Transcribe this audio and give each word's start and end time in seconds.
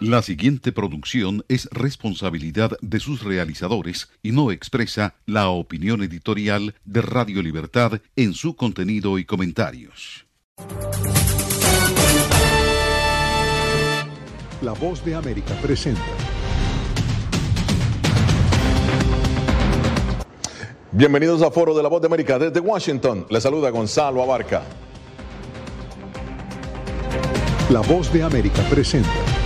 La 0.08 0.22
siguiente 0.22 0.72
producción 0.72 1.44
es 1.50 1.68
responsabilidad 1.70 2.78
de 2.82 3.02
sus 3.02 3.24
realizadores 3.24 4.08
y 4.24 4.32
no 4.32 4.52
expresa 4.54 5.16
la 5.26 5.50
opinión 5.50 6.02
editorial 6.02 6.76
de 6.86 7.02
Radio 7.02 7.42
Libertad 7.42 8.00
en 8.16 8.34
su 8.34 8.56
contenido 8.56 9.20
y 9.20 9.26
comentarios. 9.26 10.26
La 14.62 14.72
voz 14.80 15.04
de 15.04 15.14
América 15.14 15.54
presenta. 15.62 16.02
Bienvenidos 20.94 21.42
a 21.42 21.52
Foro 21.52 21.76
de 21.76 21.84
la 21.84 21.90
Voz 21.90 22.00
de 22.00 22.08
América 22.08 22.40
desde 22.40 22.62
Washington. 22.62 23.26
Les 23.30 23.44
saluda 23.44 23.72
Gonzalo 23.72 24.24
Abarca. 24.24 24.64
La 27.70 27.82
voz 27.82 28.14
de 28.14 28.24
América 28.24 28.64
presenta. 28.70 29.37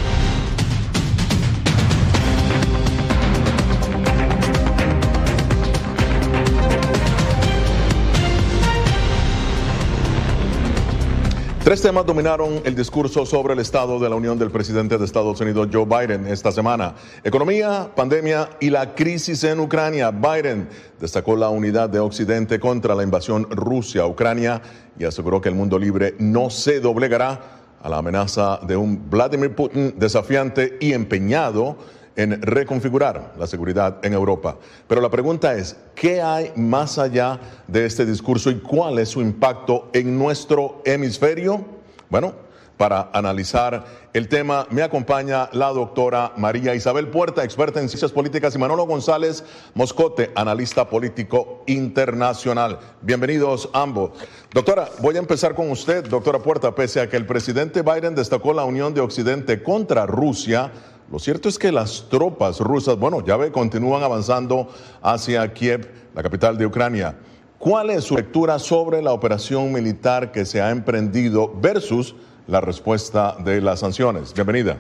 Tres 11.64 11.80
temas 11.80 12.08
dominaron 12.08 12.60
el 12.64 12.74
discurso 12.74 13.24
sobre 13.24 13.54
el 13.54 13.60
estado 13.60 14.00
de 14.00 14.10
la 14.10 14.16
Unión 14.16 14.40
del 14.40 14.50
presidente 14.50 14.98
de 14.98 15.06
Estados 15.06 15.40
Unidos, 15.42 15.68
Joe 15.72 15.86
Biden, 15.86 16.26
esta 16.26 16.52
semana. 16.52 16.96
Economía, 17.24 17.88
pandemia 17.96 18.50
y 18.60 18.72
la 18.72 18.96
crisis 18.96 19.44
en 19.44 19.60
Ucrania. 19.60 20.10
Biden 20.10 20.68
destacó 21.00 21.36
la 21.36 21.50
unidad 21.50 21.88
de 21.88 22.00
Occidente 22.00 22.60
contra 22.60 22.96
la 22.96 23.04
invasión 23.04 23.46
Rusia 23.52 24.02
a 24.02 24.08
Ucrania 24.08 24.60
y 24.98 25.06
aseguró 25.06 25.40
que 25.40 25.50
el 25.50 25.56
mundo 25.56 25.78
libre 25.78 26.16
no 26.18 26.50
se 26.50 26.80
doblegará 26.80 27.40
a 27.80 27.90
la 27.90 28.00
amenaza 28.00 28.60
de 28.64 28.76
un 28.76 29.08
Vladimir 29.08 29.54
Putin 29.54 29.94
desafiante 30.00 30.80
y 30.82 30.94
empeñado 30.94 31.78
en 32.16 32.42
reconfigurar 32.42 33.34
la 33.38 33.48
seguridad 33.48 33.98
en 34.04 34.14
Europa. 34.14 34.58
Pero 34.88 35.02
la 35.02 35.10
pregunta 35.10 35.54
es, 35.56 35.76
¿qué 35.96 36.22
hay 36.22 36.52
más 36.56 36.98
allá 36.98 37.40
de 37.68 37.86
este 37.86 38.06
discurso 38.06 38.52
y 38.52 38.60
cuál 38.60 39.00
es 39.00 39.10
su 39.10 39.22
impacto 39.22 39.90
en 39.94 40.18
nuestro 40.18 40.82
hemisferio? 40.86 41.66
Bueno, 42.10 42.34
para 42.82 43.12
analizar 43.14 43.86
el 44.12 44.28
tema 44.28 44.66
me 44.72 44.82
acompaña 44.82 45.50
la 45.54 45.70
doctora 45.70 46.34
María 46.36 46.74
Isabel 46.74 47.10
Puerta, 47.10 47.44
experta 47.44 47.80
en 47.80 47.88
ciencias 47.88 48.12
políticas, 48.12 48.56
y 48.56 48.58
Manolo 48.58 48.88
González 48.88 49.44
Moscote, 49.76 50.32
analista 50.34 50.90
político 50.90 51.62
internacional. 51.68 52.80
Bienvenidos 53.02 53.70
ambos. 53.74 54.14
Doctora, 54.52 54.90
voy 55.00 55.16
a 55.16 55.20
empezar 55.20 55.54
con 55.54 55.70
usted, 55.70 56.08
doctora 56.08 56.40
Puerta, 56.40 56.74
pese 56.74 57.00
a 57.02 57.08
que 57.08 57.18
el 57.18 57.28
presidente 57.28 57.84
Biden 57.84 58.16
destacó 58.16 58.52
la 58.52 58.66
unión 58.66 58.96
de 58.96 59.02
Occidente 59.02 59.62
contra 59.62 60.08
Rusia, 60.08 60.72
lo 61.12 61.20
cierto 61.20 61.50
es 61.50 61.60
que 61.60 61.74
las 61.74 62.08
tropas 62.10 62.60
rusas, 62.60 62.98
bueno, 62.98 63.24
ya 63.26 63.36
ve, 63.36 63.52
continúan 63.52 64.02
avanzando 64.02 64.70
hacia 65.02 65.52
Kiev, 65.54 65.92
la 66.16 66.24
capital 66.24 66.58
de 66.58 66.66
Ucrania. 66.66 67.18
¿Cuál 67.60 67.90
es 67.90 68.06
su 68.06 68.16
lectura 68.16 68.58
sobre 68.60 69.02
la 69.02 69.12
operación 69.12 69.74
militar 69.74 70.32
que 70.32 70.46
se 70.46 70.62
ha 70.62 70.70
emprendido 70.70 71.54
versus 71.54 72.16
la 72.48 72.62
respuesta 72.62 73.36
de 73.44 73.60
las 73.60 73.82
sanciones? 73.82 74.34
Bienvenida. 74.34 74.78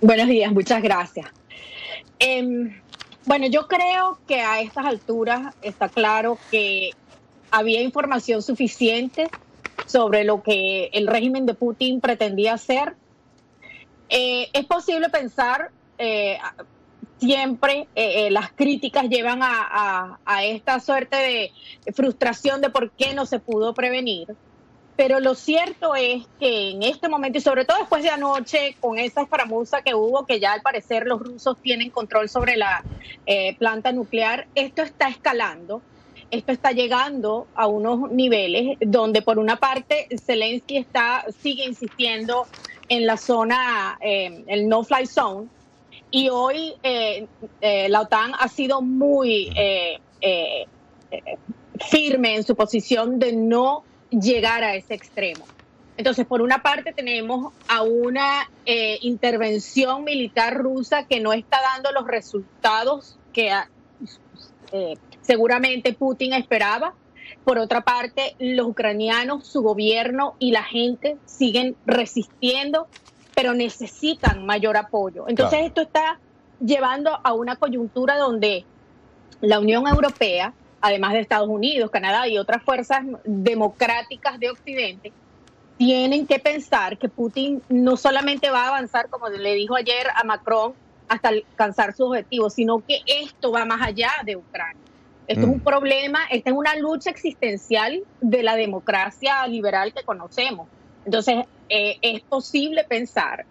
Buenos 0.00 0.26
días, 0.26 0.50
muchas 0.52 0.82
gracias. 0.82 1.26
Eh, 2.18 2.74
bueno, 3.26 3.46
yo 3.46 3.68
creo 3.68 4.18
que 4.26 4.40
a 4.40 4.62
estas 4.62 4.86
alturas 4.86 5.54
está 5.60 5.90
claro 5.90 6.38
que 6.50 6.92
había 7.50 7.82
información 7.82 8.40
suficiente 8.40 9.28
sobre 9.84 10.24
lo 10.24 10.42
que 10.42 10.86
el 10.94 11.06
régimen 11.06 11.44
de 11.44 11.52
Putin 11.52 12.00
pretendía 12.00 12.54
hacer 12.54 12.94
eh, 14.08 14.48
es 14.52 14.64
posible 14.66 15.08
pensar, 15.08 15.70
eh, 15.98 16.38
siempre 17.18 17.88
eh, 17.94 18.30
las 18.30 18.52
críticas 18.52 19.08
llevan 19.08 19.40
a, 19.42 20.18
esta 20.44 20.80
suerte 20.80 21.16
de 21.16 21.92
frustración 21.92 22.60
de 22.60 22.70
por 22.70 22.90
qué 22.92 23.14
no 23.14 23.26
se 23.26 23.38
pudo 23.38 23.74
prevenir. 23.74 24.34
Pero 24.96 25.20
lo 25.20 25.36
cierto 25.36 25.94
es 25.94 26.26
que 26.40 26.70
en 26.70 26.82
este 26.82 27.08
momento, 27.08 27.38
y 27.38 27.40
sobre 27.40 27.64
todo 27.64 27.78
después 27.78 28.02
de 28.02 28.10
anoche, 28.10 28.76
con 28.80 28.98
esa 28.98 29.22
escaramuza 29.22 29.82
que 29.82 29.94
hubo, 29.94 30.26
que 30.26 30.40
ya 30.40 30.52
al 30.52 30.62
parecer 30.62 31.06
los 31.06 31.20
rusos 31.20 31.56
tienen 31.62 31.90
control 31.90 32.28
sobre 32.28 32.56
la 32.56 32.82
planta 33.58 33.92
nuclear, 33.92 34.48
esto 34.54 34.82
está 34.82 35.08
escalando 35.08 35.82
esto 36.30 36.52
está 36.52 36.72
llegando 36.72 37.46
a 37.54 37.66
unos 37.66 38.10
niveles 38.10 38.76
donde 38.80 39.22
por 39.22 39.38
una 39.38 39.56
parte 39.56 40.08
Zelensky 40.24 40.76
está 40.76 41.24
sigue 41.40 41.64
insistiendo 41.64 42.46
en 42.88 43.06
la 43.06 43.16
zona, 43.16 43.98
eh, 44.00 44.44
el 44.46 44.68
no-fly 44.68 45.06
zone, 45.06 45.48
y 46.10 46.28
hoy 46.30 46.74
eh, 46.82 47.26
eh, 47.60 47.88
la 47.88 48.02
OTAN 48.02 48.32
ha 48.38 48.48
sido 48.48 48.80
muy 48.80 49.50
firme 51.90 52.34
en 52.34 52.44
su 52.44 52.56
posición 52.56 53.18
de 53.18 53.32
no 53.34 53.84
llegar 54.10 54.64
a 54.64 54.74
ese 54.74 54.94
extremo. 54.94 55.44
Entonces, 55.96 56.26
por 56.26 56.42
una 56.42 56.62
parte 56.62 56.92
tenemos 56.92 57.52
a 57.68 57.82
una 57.82 58.48
intervención 58.64 60.04
militar 60.04 60.56
rusa 60.56 61.06
que 61.06 61.20
no 61.20 61.32
está 61.32 61.60
dando 61.60 61.92
los 61.92 62.06
resultados 62.06 63.18
que 63.32 63.52
seguramente 65.22 65.92
Putin 65.92 66.32
esperaba, 66.32 66.94
por 67.48 67.58
otra 67.58 67.80
parte, 67.80 68.36
los 68.38 68.66
ucranianos, 68.66 69.46
su 69.46 69.62
gobierno 69.62 70.34
y 70.38 70.50
la 70.52 70.64
gente 70.64 71.16
siguen 71.24 71.76
resistiendo, 71.86 72.88
pero 73.34 73.54
necesitan 73.54 74.44
mayor 74.44 74.76
apoyo. 74.76 75.24
Entonces 75.28 75.60
esto 75.64 75.80
está 75.80 76.18
llevando 76.60 77.18
a 77.24 77.32
una 77.32 77.56
coyuntura 77.56 78.18
donde 78.18 78.66
la 79.40 79.60
Unión 79.60 79.88
Europea, 79.88 80.52
además 80.82 81.14
de 81.14 81.20
Estados 81.20 81.48
Unidos, 81.48 81.90
Canadá 81.90 82.28
y 82.28 82.36
otras 82.36 82.62
fuerzas 82.62 83.00
democráticas 83.24 84.38
de 84.38 84.50
Occidente, 84.50 85.10
tienen 85.78 86.26
que 86.26 86.38
pensar 86.40 86.98
que 86.98 87.08
Putin 87.08 87.62
no 87.70 87.96
solamente 87.96 88.50
va 88.50 88.64
a 88.64 88.68
avanzar, 88.68 89.08
como 89.08 89.30
le 89.30 89.54
dijo 89.54 89.74
ayer 89.74 90.06
a 90.14 90.22
Macron, 90.22 90.74
hasta 91.08 91.30
alcanzar 91.30 91.94
sus 91.94 92.08
objetivos, 92.08 92.52
sino 92.52 92.84
que 92.86 93.00
esto 93.06 93.50
va 93.52 93.64
más 93.64 93.80
allá 93.80 94.10
de 94.26 94.36
Ucrania. 94.36 94.87
Esto 95.28 95.42
es 95.42 95.48
un 95.48 95.58
mm. 95.58 95.64
problema, 95.64 96.20
esta 96.30 96.50
es 96.50 96.56
una 96.56 96.74
lucha 96.76 97.10
existencial 97.10 98.02
de 98.20 98.42
la 98.42 98.56
democracia 98.56 99.46
liberal 99.46 99.92
que 99.92 100.02
conocemos. 100.02 100.68
Entonces, 101.04 101.44
eh, 101.68 101.98
es 102.00 102.22
posible 102.22 102.84
pensar 102.84 103.44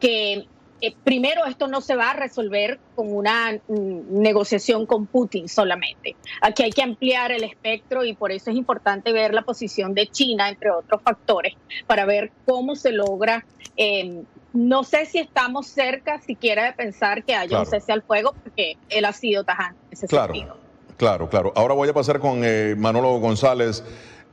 que 0.00 0.46
eh, 0.80 0.94
primero 1.04 1.44
esto 1.44 1.68
no 1.68 1.82
se 1.82 1.94
va 1.94 2.10
a 2.10 2.14
resolver 2.14 2.80
con 2.94 3.14
una 3.14 3.52
mm, 3.52 4.20
negociación 4.20 4.86
con 4.86 5.06
Putin 5.06 5.48
solamente. 5.48 6.16
Aquí 6.40 6.62
hay 6.62 6.70
que 6.70 6.82
ampliar 6.82 7.32
el 7.32 7.44
espectro 7.44 8.04
y 8.04 8.14
por 8.14 8.32
eso 8.32 8.50
es 8.50 8.56
importante 8.56 9.12
ver 9.12 9.34
la 9.34 9.42
posición 9.42 9.94
de 9.94 10.06
China, 10.06 10.48
entre 10.48 10.70
otros 10.70 11.02
factores, 11.02 11.54
para 11.86 12.06
ver 12.06 12.32
cómo 12.46 12.76
se 12.76 12.92
logra. 12.92 13.44
Em, 13.76 14.24
no 14.52 14.82
sé 14.82 15.06
si 15.06 15.18
estamos 15.18 15.68
cerca 15.68 16.18
siquiera 16.20 16.64
de 16.64 16.72
pensar 16.72 17.22
que 17.24 17.34
haya 17.34 17.60
un 17.60 17.66
cese 17.66 17.92
al 17.92 18.02
fuego, 18.02 18.34
porque 18.42 18.76
él 18.88 19.04
ha 19.04 19.12
sido 19.12 19.44
tajante 19.44 19.78
en 19.86 19.92
ese 19.92 20.08
sentido. 20.08 20.56
Claro, 21.00 21.30
claro. 21.30 21.50
Ahora 21.56 21.72
voy 21.72 21.88
a 21.88 21.94
pasar 21.94 22.20
con 22.20 22.42
eh, 22.44 22.74
Manolo 22.76 23.18
González. 23.20 23.82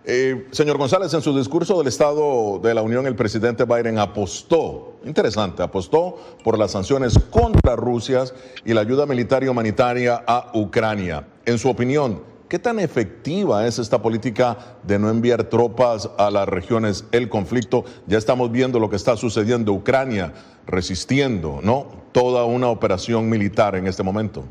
Eh, 0.04 0.48
señor 0.52 0.78
González, 0.78 1.14
en 1.14 1.22
su 1.22 1.34
discurso 1.34 1.78
del 1.78 1.88
Estado 1.88 2.60
de 2.62 2.74
la 2.74 2.82
Unión, 2.82 3.08
el 3.08 3.16
presidente 3.16 3.64
Biden 3.64 3.98
apostó, 3.98 4.98
interesante, 5.06 5.64
apostó 5.64 6.18
por 6.44 6.60
las 6.60 6.72
sanciones 6.72 7.18
contra 7.32 7.78
Rusia 7.78 8.26
y 8.66 8.74
la 8.74 8.82
ayuda 8.82 9.06
militar 9.06 9.46
y 9.46 9.48
humanitaria 9.48 10.22
a 10.28 10.52
Ucrania. 10.56 11.26
En 11.46 11.58
su 11.58 11.70
opinión, 11.70 12.22
¿qué 12.50 12.60
tan 12.60 12.82
efectiva 12.82 13.66
es 13.66 13.80
esta 13.80 14.02
política 14.02 14.58
de 14.84 15.00
no 15.00 15.10
enviar 15.10 15.46
tropas 15.46 16.10
a 16.18 16.30
las 16.30 16.50
regiones 16.50 17.06
el 17.14 17.30
conflicto? 17.30 17.86
Ya 18.08 18.18
estamos 18.18 18.52
viendo 18.52 18.78
lo 18.78 18.90
que 18.90 18.98
está 18.98 19.16
sucediendo, 19.16 19.72
Ucrania 19.72 20.34
resistiendo, 20.66 21.62
¿no? 21.64 21.88
Toda 22.12 22.44
una 22.44 22.68
operación 22.68 23.30
militar 23.30 23.78
en 23.78 23.88
este 23.88 24.04
momento. 24.04 24.44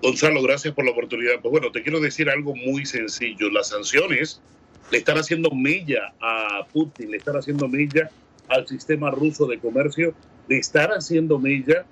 Gonzalo, 0.00 0.42
gracias 0.42 0.74
por 0.74 0.84
la 0.84 0.92
oportunidad. 0.92 1.40
Pues 1.42 1.50
bueno, 1.50 1.72
te 1.72 1.82
quiero 1.82 1.98
decir 1.98 2.30
algo 2.30 2.54
muy 2.54 2.86
sencillo. 2.86 3.50
Las 3.50 3.70
sanciones 3.70 4.40
le 4.92 4.98
están 4.98 5.18
haciendo 5.18 5.50
mella 5.50 6.12
a 6.20 6.64
Putin, 6.72 7.10
le 7.10 7.16
están 7.16 7.36
haciendo 7.36 7.66
mella 7.66 8.08
al 8.48 8.66
sistema 8.68 9.10
ruso 9.10 9.46
de 9.46 9.58
comercio, 9.58 10.14
le 10.48 10.58
están 10.58 10.90
haciendo 10.90 11.38
mella 11.38 11.84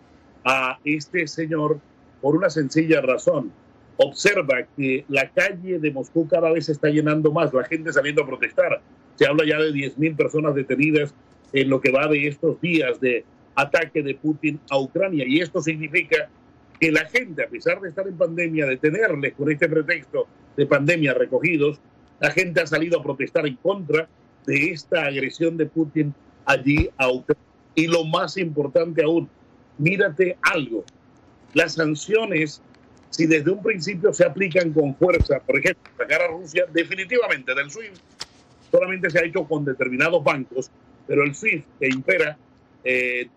a 0.45 0.79
este 0.85 1.27
señor 1.27 1.81
por 2.21 2.37
una 2.37 2.49
sencilla 2.49 3.01
razón. 3.01 3.51
Observa 3.97 4.67
que 4.77 5.05
la 5.09 5.29
calle 5.31 5.81
de 5.81 5.91
Moscú 5.91 6.29
cada 6.29 6.53
vez 6.53 6.67
se 6.67 6.73
está 6.73 6.89
llenando 6.89 7.33
más, 7.33 7.53
la 7.53 7.65
gente 7.65 7.93
saliendo 7.93 8.23
a 8.23 8.27
protestar. 8.27 8.81
Se 9.17 9.27
habla 9.27 9.45
ya 9.45 9.59
de 9.59 9.73
10.000 9.73 10.17
personas 10.17 10.55
detenidas 10.55 11.13
en 11.53 11.69
lo 11.69 11.81
que 11.81 11.91
va 11.91 12.07
de 12.07 12.29
estos 12.29 12.61
días 12.61 13.01
de 13.01 13.25
ataque 13.57 14.03
de 14.03 14.15
Putin 14.15 14.61
a 14.71 14.79
Ucrania. 14.79 15.25
Y 15.27 15.41
esto 15.41 15.61
significa 15.61 16.29
que 16.79 16.93
la 16.93 17.07
gente, 17.07 17.45
a 17.45 17.49
pesar 17.49 17.81
de 17.81 17.89
estar 17.89 18.07
en 18.07 18.17
pandemia, 18.17 18.67
de 18.67 18.77
tenerles 18.77 19.35
con 19.35 19.51
este 19.51 19.69
pretexto 19.69 20.27
de 20.57 20.67
pandemia 20.67 21.15
recogidos, 21.15 21.81
la 22.21 22.31
gente 22.31 22.61
ha 22.61 22.67
salido 22.67 23.01
a 23.01 23.03
protestar 23.03 23.47
en 23.47 23.57
contra 23.57 24.09
de 24.47 24.71
esta 24.71 25.07
agresión 25.07 25.57
de 25.57 25.67
Putin 25.67 26.15
allí 26.45 26.89
a 26.97 27.11
Ucrania. 27.11 27.43
Y 27.75 27.87
lo 27.89 28.05
más 28.05 28.37
importante 28.37 29.03
aún, 29.03 29.29
mírate 29.79 30.39
algo, 30.43 30.85
las 31.53 31.75
sanciones, 31.75 32.63
si 33.11 33.27
desde 33.27 33.51
un 33.51 33.63
principio 33.63 34.13
se 34.13 34.25
aplican 34.25 34.73
con 34.73 34.95
fuerza, 34.97 35.41
por 35.41 35.59
ejemplo, 35.59 35.91
sacar 35.97 36.23
a 36.23 36.29
Rusia 36.29 36.65
definitivamente 36.73 37.55
del 37.55 37.71
SWIFT, 37.71 38.01
solamente 38.71 39.11
se 39.11 39.19
ha 39.19 39.25
hecho 39.25 39.45
con 39.45 39.65
determinados 39.65 40.23
bancos, 40.25 40.71
pero 41.07 41.23
el 41.23 41.35
SWIFT 41.35 41.67
que 41.81 41.89
impera 41.89 42.37
eh, 42.85 43.29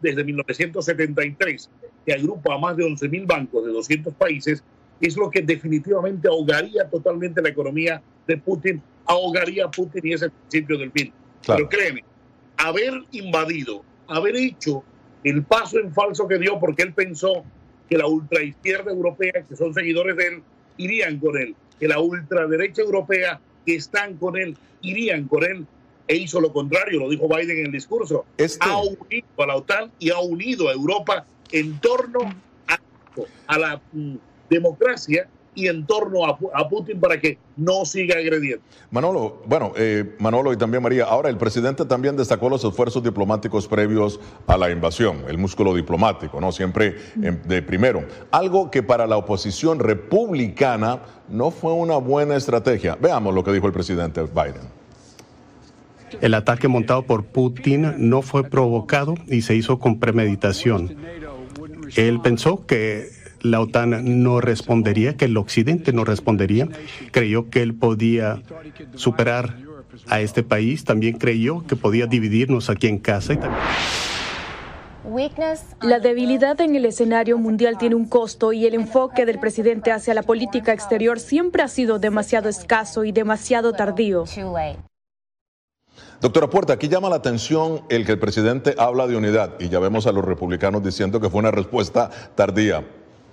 desde 0.00 0.24
1973, 0.24 1.70
que 2.08 2.14
agrupa 2.14 2.54
a 2.54 2.58
más 2.58 2.74
de 2.74 2.84
11.000 2.84 3.26
bancos 3.26 3.66
de 3.66 3.70
200 3.70 4.14
países, 4.14 4.64
es 4.98 5.14
lo 5.14 5.30
que 5.30 5.42
definitivamente 5.42 6.26
ahogaría 6.26 6.88
totalmente 6.88 7.42
la 7.42 7.50
economía 7.50 8.00
de 8.26 8.38
Putin, 8.38 8.80
ahogaría 9.04 9.66
a 9.66 9.70
Putin 9.70 10.00
y 10.06 10.14
es 10.14 10.22
el 10.22 10.30
principio 10.30 10.78
del 10.78 10.90
fin. 10.90 11.12
Pero 11.46 11.68
créeme, 11.68 12.02
haber 12.56 12.94
invadido, 13.12 13.82
haber 14.06 14.36
hecho 14.36 14.82
el 15.22 15.42
paso 15.42 15.78
en 15.78 15.92
falso 15.92 16.26
que 16.26 16.38
dio 16.38 16.58
porque 16.58 16.82
él 16.82 16.94
pensó 16.94 17.44
que 17.90 17.98
la 17.98 18.06
ultraizquierda 18.06 18.90
europea, 18.90 19.44
que 19.46 19.54
son 19.54 19.74
seguidores 19.74 20.16
de 20.16 20.28
él, 20.28 20.42
irían 20.78 21.18
con 21.18 21.36
él, 21.36 21.54
que 21.78 21.88
la 21.88 22.00
ultraderecha 22.00 22.80
europea, 22.80 23.38
que 23.66 23.74
están 23.74 24.16
con 24.16 24.38
él, 24.38 24.56
irían 24.80 25.28
con 25.28 25.44
él, 25.44 25.66
e 26.06 26.16
hizo 26.16 26.40
lo 26.40 26.54
contrario, 26.54 27.00
lo 27.00 27.10
dijo 27.10 27.28
Biden 27.28 27.58
en 27.58 27.66
el 27.66 27.72
discurso. 27.72 28.24
Este 28.38 28.66
ha 28.66 28.78
unido 28.78 29.26
a 29.36 29.46
la 29.46 29.56
OTAN 29.56 29.92
y 29.98 30.08
ha 30.08 30.20
unido 30.20 30.70
a 30.70 30.72
Europa 30.72 31.26
en 31.52 31.78
torno 31.80 32.20
a, 32.66 32.78
a 33.46 33.58
la 33.58 33.80
mm, 33.92 34.16
democracia 34.50 35.28
y 35.58 35.66
en 35.66 35.84
torno 35.86 36.24
a, 36.24 36.68
Putin 36.68 37.00
para 37.00 37.20
que 37.20 37.36
no 37.56 37.84
siga 37.84 38.16
agrediendo. 38.16 38.62
Manolo, 38.92 39.42
bueno, 39.44 39.72
eh, 39.76 40.14
Manolo 40.20 40.52
y 40.52 40.56
también 40.56 40.82
María, 40.82 41.04
ahora 41.04 41.30
el 41.30 41.36
presidente 41.36 41.84
también 41.84 42.16
destacó 42.16 42.48
los 42.48 42.64
esfuerzos 42.64 43.02
diplomáticos 43.02 43.66
previos 43.66 44.20
a 44.46 44.56
la 44.56 44.70
invasión, 44.70 45.24
el 45.26 45.36
músculo 45.36 45.74
diplomático, 45.74 46.40
¿no? 46.40 46.52
Siempre 46.52 46.96
de 47.16 47.62
primero. 47.62 48.04
Algo 48.30 48.70
que 48.70 48.84
para 48.84 49.08
la 49.08 49.16
oposición 49.16 49.80
republicana 49.80 51.00
no 51.28 51.50
fue 51.50 51.72
una 51.72 51.96
buena 51.96 52.36
estrategia. 52.36 52.96
Veamos 53.00 53.34
lo 53.34 53.42
que 53.42 53.52
dijo 53.52 53.66
el 53.66 53.72
presidente 53.72 54.22
Biden. 54.22 54.78
El 56.20 56.34
ataque 56.34 56.68
montado 56.68 57.02
por 57.02 57.24
Putin 57.24 57.94
no 57.98 58.22
fue 58.22 58.44
provocado 58.44 59.14
y 59.26 59.42
se 59.42 59.56
hizo 59.56 59.78
con 59.80 59.98
premeditación. 59.98 60.96
Él 61.96 62.20
pensó 62.20 62.66
que 62.66 63.10
la 63.40 63.60
OTAN 63.60 64.22
no 64.22 64.40
respondería, 64.40 65.16
que 65.16 65.26
el 65.26 65.36
Occidente 65.36 65.92
no 65.92 66.04
respondería. 66.04 66.68
Creyó 67.10 67.50
que 67.50 67.62
él 67.62 67.74
podía 67.74 68.42
superar 68.94 69.56
a 70.08 70.20
este 70.20 70.42
país. 70.42 70.84
También 70.84 71.18
creyó 71.18 71.66
que 71.66 71.76
podía 71.76 72.06
dividirnos 72.06 72.70
aquí 72.70 72.88
en 72.88 72.98
casa. 72.98 73.38
La 75.80 76.00
debilidad 76.00 76.60
en 76.60 76.74
el 76.76 76.84
escenario 76.84 77.38
mundial 77.38 77.78
tiene 77.78 77.94
un 77.94 78.06
costo 78.06 78.52
y 78.52 78.66
el 78.66 78.74
enfoque 78.74 79.24
del 79.24 79.38
presidente 79.38 79.90
hacia 79.90 80.12
la 80.12 80.22
política 80.22 80.72
exterior 80.72 81.18
siempre 81.18 81.62
ha 81.62 81.68
sido 81.68 81.98
demasiado 81.98 82.48
escaso 82.48 83.04
y 83.04 83.12
demasiado 83.12 83.72
tardío. 83.72 84.24
Doctora 86.20 86.50
Puerta, 86.50 86.72
aquí 86.72 86.88
llama 86.88 87.08
la 87.08 87.16
atención 87.16 87.82
el 87.88 88.04
que 88.04 88.10
el 88.10 88.18
presidente 88.18 88.74
habla 88.76 89.06
de 89.06 89.16
unidad 89.16 89.54
y 89.60 89.68
ya 89.68 89.78
vemos 89.78 90.04
a 90.08 90.12
los 90.12 90.24
republicanos 90.24 90.82
diciendo 90.82 91.20
que 91.20 91.30
fue 91.30 91.38
una 91.38 91.52
respuesta 91.52 92.10
tardía 92.34 92.84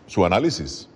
su 0.06 0.24
análisis. 0.24 0.88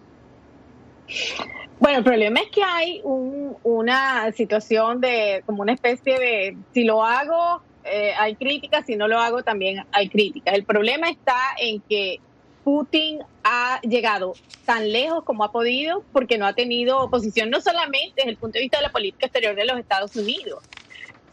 Bueno, 1.80 1.98
el 1.98 2.04
problema 2.04 2.42
es 2.42 2.52
que 2.52 2.62
hay 2.62 3.02
una 3.04 4.32
situación 4.34 5.02
de 5.02 5.42
como 5.48 5.64
una 5.64 5.74
especie 5.74 6.20
de 6.20 6.58
si 6.76 6.84
lo 6.84 7.04
hago 7.04 7.64
eh, 7.84 8.14
hay 8.20 8.36
críticas, 8.36 8.86
si 8.86 8.96
no 8.96 9.08
lo 9.08 9.18
hago 9.18 9.42
también 9.42 9.84
hay 9.92 10.10
críticas. 10.10 10.54
El 10.54 10.66
problema 10.66 11.10
está 11.10 11.40
en 11.60 11.82
que 11.82 12.20
Putin 12.64 13.20
ha 13.44 13.82
llegado 13.82 14.36
tan 14.66 14.92
lejos 14.92 15.24
como 15.24 15.44
ha 15.44 15.52
podido 15.52 16.04
porque 16.14 16.38
no 16.38 16.46
ha 16.46 16.54
tenido 16.54 17.00
oposición, 17.00 17.50
no 17.50 17.62
solamente 17.62 18.14
desde 18.18 18.30
el 18.30 18.38
punto 18.38 18.60
de 18.60 18.62
vista 18.62 18.78
de 18.78 18.84
la 18.84 18.92
política 18.92 19.26
exterior 19.26 19.56
de 19.56 19.66
los 19.66 19.80
Estados 19.80 20.16
Unidos. 20.16 20.64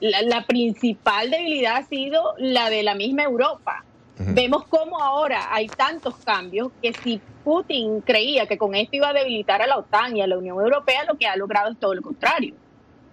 La 0.01 0.45
principal 0.47 1.31
debilidad 1.31 1.77
ha 1.77 1.87
sido 1.87 2.35
la 2.39 2.71
de 2.71 2.83
la 2.83 2.95
misma 2.95 3.23
Europa. 3.23 3.85
Vemos 4.19 4.65
cómo 4.69 4.99
ahora 5.03 5.55
hay 5.55 5.67
tantos 5.67 6.17
cambios 6.25 6.71
que 6.81 6.95
si 6.95 7.21
Putin 7.45 8.01
creía 8.01 8.47
que 8.47 8.57
con 8.57 8.75
esto 8.75 8.97
iba 8.97 9.11
a 9.11 9.13
debilitar 9.13 9.61
a 9.61 9.67
la 9.67 9.77
OTAN 9.77 10.17
y 10.17 10.23
a 10.23 10.27
la 10.27 10.39
Unión 10.39 10.59
Europea, 10.59 11.05
lo 11.05 11.19
que 11.19 11.27
ha 11.27 11.37
logrado 11.37 11.71
es 11.71 11.79
todo 11.79 11.95
lo 11.95 12.01
contrario. 12.01 12.55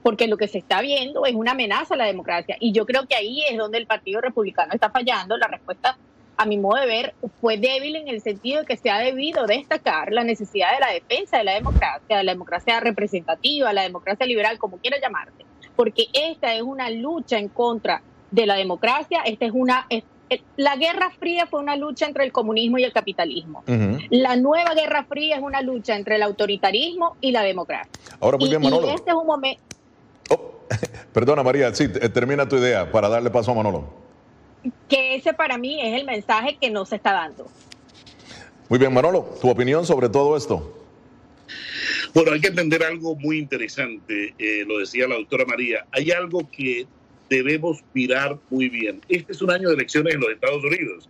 Porque 0.01 0.27
lo 0.27 0.37
que 0.37 0.47
se 0.47 0.59
está 0.59 0.81
viendo 0.81 1.25
es 1.25 1.35
una 1.35 1.51
amenaza 1.51 1.95
a 1.95 1.97
la 1.97 2.05
democracia. 2.05 2.55
Y 2.59 2.71
yo 2.71 2.85
creo 2.85 3.05
que 3.05 3.15
ahí 3.15 3.43
es 3.49 3.57
donde 3.57 3.79
el 3.79 3.85
Partido 3.85 4.21
Republicano 4.21 4.73
está 4.73 4.89
fallando. 4.91 5.37
La 5.37 5.47
respuesta, 5.47 5.97
a 6.37 6.45
mi 6.45 6.57
modo 6.57 6.79
de 6.79 6.87
ver, 6.87 7.15
fue 7.41 7.57
débil 7.57 7.97
en 7.97 8.07
el 8.07 8.21
sentido 8.21 8.61
de 8.61 8.65
que 8.65 8.77
se 8.77 8.89
ha 8.89 8.99
debido 8.99 9.45
destacar 9.45 10.11
la 10.13 10.23
necesidad 10.23 10.73
de 10.73 10.79
la 10.79 10.91
defensa 10.91 11.37
de 11.37 11.43
la 11.43 11.53
democracia, 11.53 12.17
de 12.17 12.23
la 12.23 12.31
democracia 12.31 12.79
representativa, 12.79 13.73
la 13.73 13.83
democracia 13.83 14.25
liberal, 14.25 14.57
como 14.57 14.77
quiera 14.77 14.99
llamarte. 15.01 15.45
Porque 15.75 16.07
esta 16.13 16.53
es 16.55 16.61
una 16.61 16.89
lucha 16.89 17.37
en 17.37 17.49
contra 17.49 18.01
de 18.31 18.45
la 18.45 18.55
democracia, 18.55 19.21
esta 19.25 19.45
es 19.45 19.51
una, 19.53 19.85
eh, 19.89 20.03
la 20.57 20.75
Guerra 20.75 21.11
Fría 21.19 21.45
fue 21.47 21.59
una 21.59 21.75
lucha 21.75 22.05
entre 22.05 22.23
el 22.23 22.31
comunismo 22.31 22.77
y 22.77 22.83
el 22.83 22.93
capitalismo. 22.93 23.63
La 24.09 24.35
nueva 24.35 24.73
Guerra 24.73 25.03
Fría 25.03 25.35
es 25.35 25.41
una 25.41 25.61
lucha 25.61 25.95
entre 25.95 26.15
el 26.15 26.23
autoritarismo 26.23 27.15
y 27.21 27.31
la 27.31 27.43
democracia. 27.43 27.91
Ahora, 28.19 28.37
muy 28.37 28.49
bien, 28.49 28.61
Manolo. 28.61 28.89
este 28.89 29.11
es 29.11 29.15
un 29.15 29.27
momento. 29.27 29.61
Oh, 30.29 30.53
perdona, 31.13 31.43
María, 31.43 31.73
sí, 31.73 31.87
termina 31.87 32.47
tu 32.47 32.57
idea 32.57 32.91
para 32.91 33.09
darle 33.09 33.29
paso 33.29 33.51
a 33.51 33.55
Manolo. 33.55 33.85
Que 34.87 35.15
ese 35.15 35.33
para 35.33 35.57
mí 35.57 35.81
es 35.81 35.99
el 35.99 36.05
mensaje 36.05 36.57
que 36.59 36.69
no 36.69 36.85
se 36.85 36.95
está 36.95 37.11
dando. 37.11 37.47
Muy 38.69 38.79
bien, 38.79 38.93
Manolo, 38.93 39.35
tu 39.41 39.49
opinión 39.49 39.85
sobre 39.85 40.09
todo 40.09 40.37
esto. 40.37 40.82
Bueno, 42.13 42.31
hay 42.31 42.41
que 42.41 42.47
entender 42.47 42.83
algo 42.83 43.15
muy 43.15 43.39
interesante, 43.39 44.35
eh, 44.37 44.63
lo 44.67 44.77
decía 44.77 45.07
la 45.07 45.15
doctora 45.15 45.45
María. 45.45 45.85
Hay 45.91 46.11
algo 46.11 46.49
que 46.51 46.85
debemos 47.27 47.83
mirar 47.93 48.37
muy 48.51 48.69
bien. 48.69 49.01
Este 49.09 49.31
es 49.31 49.41
un 49.41 49.49
año 49.49 49.69
de 49.69 49.75
elecciones 49.75 50.13
en 50.13 50.21
los 50.21 50.29
Estados 50.29 50.63
Unidos. 50.63 51.09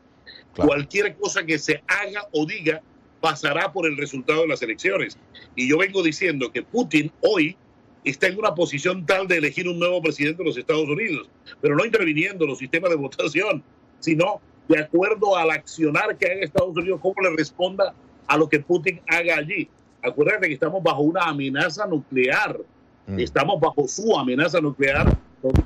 Cualquier 0.56 1.16
cosa 1.16 1.46
que 1.46 1.60
se 1.60 1.84
haga 1.88 2.28
o 2.32 2.46
diga 2.46 2.82
pasará 3.20 3.74
por 3.74 3.86
el 3.86 3.98
resultado 3.98 4.42
de 4.42 4.48
las 4.48 4.62
elecciones. 4.62 5.18
Y 5.56 5.68
yo 5.68 5.78
vengo 5.78 6.04
diciendo 6.04 6.52
que 6.52 6.64
Putin 6.64 7.12
hoy 7.22 7.58
está 8.06 8.28
en 8.28 8.38
una 8.38 8.56
posición 8.56 9.06
tal 9.06 9.28
de 9.28 9.38
elegir 9.38 9.68
un 9.68 9.80
nuevo 9.80 10.02
presidente 10.02 10.40
de 10.40 10.50
los 10.50 10.58
Estados 10.58 10.88
Unidos, 10.88 11.30
pero 11.62 11.76
no 11.76 11.86
interviniendo 11.86 12.46
en 12.46 12.50
los 12.50 12.60
sistemas 12.60 12.92
de 12.92 12.96
votación, 12.98 13.64
sino 14.00 14.42
de 14.70 14.80
acuerdo 14.80 15.36
al 15.36 15.52
accionar 15.52 16.18
que 16.18 16.28
haga 16.28 16.46
Estados 16.46 16.76
Unidos, 16.78 17.00
cómo 17.02 17.16
le 17.22 17.36
responda 17.36 17.94
a 18.28 18.38
lo 18.38 18.48
que 18.48 18.60
Putin 18.60 19.02
haga 19.10 19.38
allí. 19.38 19.68
Acuérdate 20.04 20.48
que 20.48 20.54
estamos 20.54 20.84
bajo 20.84 21.02
una 21.02 21.24
amenaza 21.24 21.88
nuclear, 21.88 22.60
mm. 23.08 23.20
estamos 23.20 23.60
bajo 23.60 23.88
su 23.88 24.16
amenaza 24.18 24.60
nuclear 24.60 25.18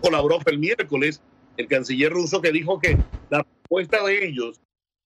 colaboró 0.01 0.39
el 0.45 0.59
miércoles 0.59 1.21
el 1.57 1.67
canciller 1.67 2.11
ruso 2.11 2.41
que 2.41 2.51
dijo 2.51 2.79
que 2.79 2.97
la 3.29 3.43
respuesta 3.43 4.03
de 4.05 4.27
ellos 4.27 4.61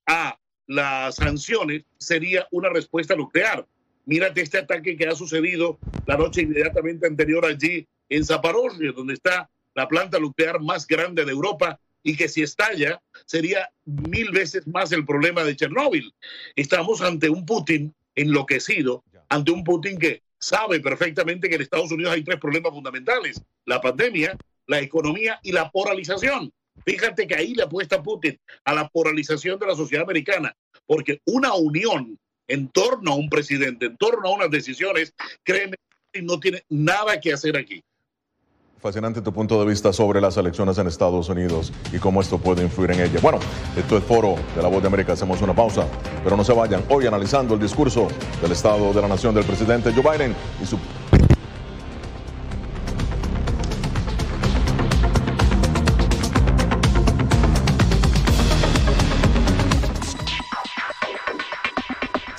a 0.08 0.38
las 0.68 1.16
sanciones 1.16 1.84
sería 1.98 2.48
una 2.52 2.70
respuesta 2.70 3.16
nuclear. 3.16 3.66
Mírate 4.06 4.42
este 4.42 4.60
ataque 4.60 4.98
que 4.98 5.08
ha 5.08 5.16
sucedido 5.16 5.78
la 6.06 6.18
noche 6.18 6.42
inmediatamente 6.42 7.08
anterior 7.08 7.46
allí 7.46 7.88
en 8.10 8.26
Zaporozhye, 8.26 8.92
donde 8.92 9.14
está 9.14 9.50
la 9.76 9.88
planta 9.88 10.20
nuclear 10.20 10.62
más 10.62 10.86
grande 10.88 11.24
de 11.24 11.32
Europa 11.32 11.80
y 12.04 12.18
que 12.18 12.28
si 12.28 12.42
estalla 12.42 13.02
sería 13.26 13.70
mil 13.86 14.32
veces 14.32 14.68
más 14.68 14.92
el 14.92 15.06
problema 15.06 15.44
de 15.44 15.56
Chernóbil. 15.56 16.14
Estamos 16.56 17.02
ante 17.02 17.30
un 17.30 17.46
Putin 17.46 17.94
enloquecido, 18.16 19.04
ante 19.32 19.52
un 19.52 19.64
Putin 19.64 19.98
que 19.98 20.24
sabe 20.38 20.82
perfectamente 20.82 21.48
que 21.48 21.56
en 21.56 21.62
Estados 21.62 21.92
Unidos 21.92 22.14
hay 22.14 22.24
tres 22.24 22.38
problemas 22.38 22.74
fundamentales. 22.74 23.42
La 23.66 23.80
pandemia, 23.80 24.38
la 24.68 24.82
economía 24.82 25.40
y 25.42 25.54
la 25.54 25.72
polarización. 25.72 26.52
Fíjate 26.86 27.26
que 27.28 27.36
ahí 27.36 27.54
le 27.54 27.64
apuesta 27.64 28.04
Putin 28.04 28.38
a 28.66 28.74
la 28.74 28.90
polarización 28.90 29.58
de 29.58 29.68
la 29.68 29.76
sociedad 29.76 30.04
americana, 30.04 30.54
porque 30.86 31.22
una 31.26 31.54
unión 31.54 32.20
en 32.48 32.68
torno 32.70 33.14
a 33.14 33.16
un 33.16 33.30
presidente, 33.30 33.86
en 33.86 33.98
torno 33.98 34.28
a 34.28 34.36
unas 34.36 34.52
decisiones, 34.52 35.14
créeme, 35.44 35.78
no 36.22 36.38
tiene 36.38 36.66
nada 36.68 37.18
que 37.22 37.32
hacer 37.32 37.56
aquí. 37.56 37.82
Fascinante 38.82 39.22
tu 39.22 39.32
punto 39.32 39.60
de 39.60 39.70
vista 39.70 39.94
sobre 39.94 40.20
las 40.20 40.38
elecciones 40.38 40.76
en 40.80 40.88
Estados 40.88 41.30
Unidos 41.30 41.72
y 41.94 42.00
cómo 42.00 42.20
esto 42.20 42.40
puede 42.40 42.64
influir 42.64 42.90
en 42.90 43.02
ellas. 43.02 43.22
Bueno, 43.22 43.38
esto 43.78 43.96
es 43.96 44.04
Foro 44.04 44.38
de 44.56 44.62
la 44.64 44.70
Voz 44.70 44.82
de 44.82 44.88
América. 44.88 45.14
Hacemos 45.14 45.40
una 45.44 45.54
pausa, 45.54 45.86
pero 46.24 46.36
no 46.36 46.44
se 46.44 46.52
vayan. 46.52 46.84
Hoy 46.90 47.06
analizando 47.06 47.54
el 47.54 47.60
discurso 47.60 48.08
del 48.42 48.54
Estado 48.54 48.92
de 48.92 49.00
la 49.00 49.08
Nación 49.08 49.36
del 49.36 49.44
presidente 49.44 49.94
Joe 49.94 50.18
Biden 50.18 50.36
y 50.64 50.66
su 50.66 50.80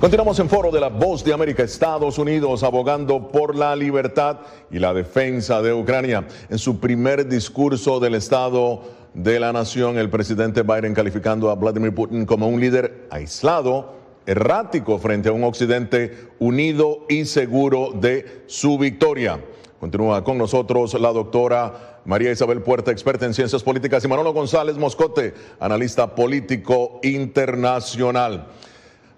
Continuamos 0.00 0.38
en 0.40 0.50
foro 0.50 0.70
de 0.70 0.78
la 0.78 0.90
Voz 0.90 1.24
de 1.24 1.32
América, 1.32 1.62
Estados 1.62 2.18
Unidos, 2.18 2.62
abogando 2.62 3.28
por 3.28 3.56
la 3.56 3.74
libertad 3.74 4.40
y 4.70 4.78
la 4.78 4.92
defensa 4.92 5.62
de 5.62 5.72
Ucrania. 5.72 6.26
En 6.50 6.58
su 6.58 6.78
primer 6.78 7.26
discurso 7.26 7.98
del 7.98 8.14
Estado 8.14 8.82
de 9.14 9.40
la 9.40 9.54
Nación, 9.54 9.96
el 9.96 10.10
presidente 10.10 10.62
Biden 10.62 10.92
calificando 10.92 11.48
a 11.48 11.54
Vladimir 11.54 11.94
Putin 11.94 12.26
como 12.26 12.46
un 12.46 12.60
líder 12.60 13.06
aislado, 13.10 13.94
errático 14.26 14.98
frente 14.98 15.30
a 15.30 15.32
un 15.32 15.44
Occidente 15.44 16.28
unido 16.40 17.06
y 17.08 17.24
seguro 17.24 17.92
de 17.94 18.42
su 18.48 18.76
victoria. 18.76 19.42
Continúa 19.80 20.22
con 20.22 20.36
nosotros 20.36 20.92
la 21.00 21.10
doctora 21.10 22.00
María 22.04 22.30
Isabel 22.30 22.60
Puerta, 22.60 22.90
experta 22.90 23.24
en 23.24 23.32
ciencias 23.32 23.62
políticas, 23.62 24.04
y 24.04 24.08
Manolo 24.08 24.34
González 24.34 24.76
Moscote, 24.76 25.32
analista 25.58 26.14
político 26.14 27.00
internacional. 27.02 28.48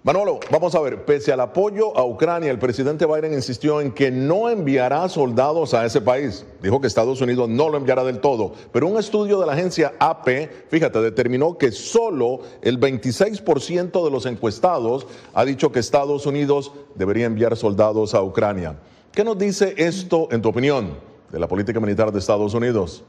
Manolo, 0.01 0.39
vamos 0.49 0.73
a 0.75 0.79
ver, 0.79 1.03
pese 1.03 1.33
al 1.33 1.41
apoyo 1.41 1.97
a 1.97 2.05
Ucrania, 2.05 2.49
el 2.49 2.57
presidente 2.57 3.05
Biden 3.05 3.33
insistió 3.33 3.81
en 3.81 3.91
que 3.91 4.09
no 4.09 4.49
enviará 4.49 5.09
soldados 5.09 5.73
a 5.73 5.85
ese 5.85 5.99
país. 5.99 6.45
Dijo 6.63 6.79
que 6.79 6.87
Estados 6.87 7.19
Unidos 7.19 7.49
no 7.49 7.67
lo 7.67 7.75
enviará 7.75 8.05
del 8.05 8.21
todo, 8.21 8.53
pero 8.71 8.87
un 8.87 8.97
estudio 8.97 9.41
de 9.41 9.45
la 9.45 9.51
agencia 9.51 9.93
AP, 9.99 10.29
fíjate, 10.69 11.01
determinó 11.01 11.57
que 11.57 11.73
solo 11.73 12.39
el 12.61 12.79
26% 12.79 14.05
de 14.05 14.09
los 14.09 14.25
encuestados 14.25 15.05
ha 15.33 15.43
dicho 15.43 15.69
que 15.73 15.79
Estados 15.79 16.25
Unidos 16.25 16.71
debería 16.95 17.25
enviar 17.25 17.57
soldados 17.57 18.13
a 18.13 18.23
Ucrania. 18.23 18.79
¿Qué 19.11 19.25
nos 19.25 19.37
dice 19.37 19.73
esto, 19.75 20.29
en 20.31 20.41
tu 20.41 20.47
opinión, 20.47 20.91
de 21.29 21.39
la 21.39 21.49
política 21.49 21.81
militar 21.81 22.13
de 22.13 22.19
Estados 22.19 22.53
Unidos? 22.53 23.03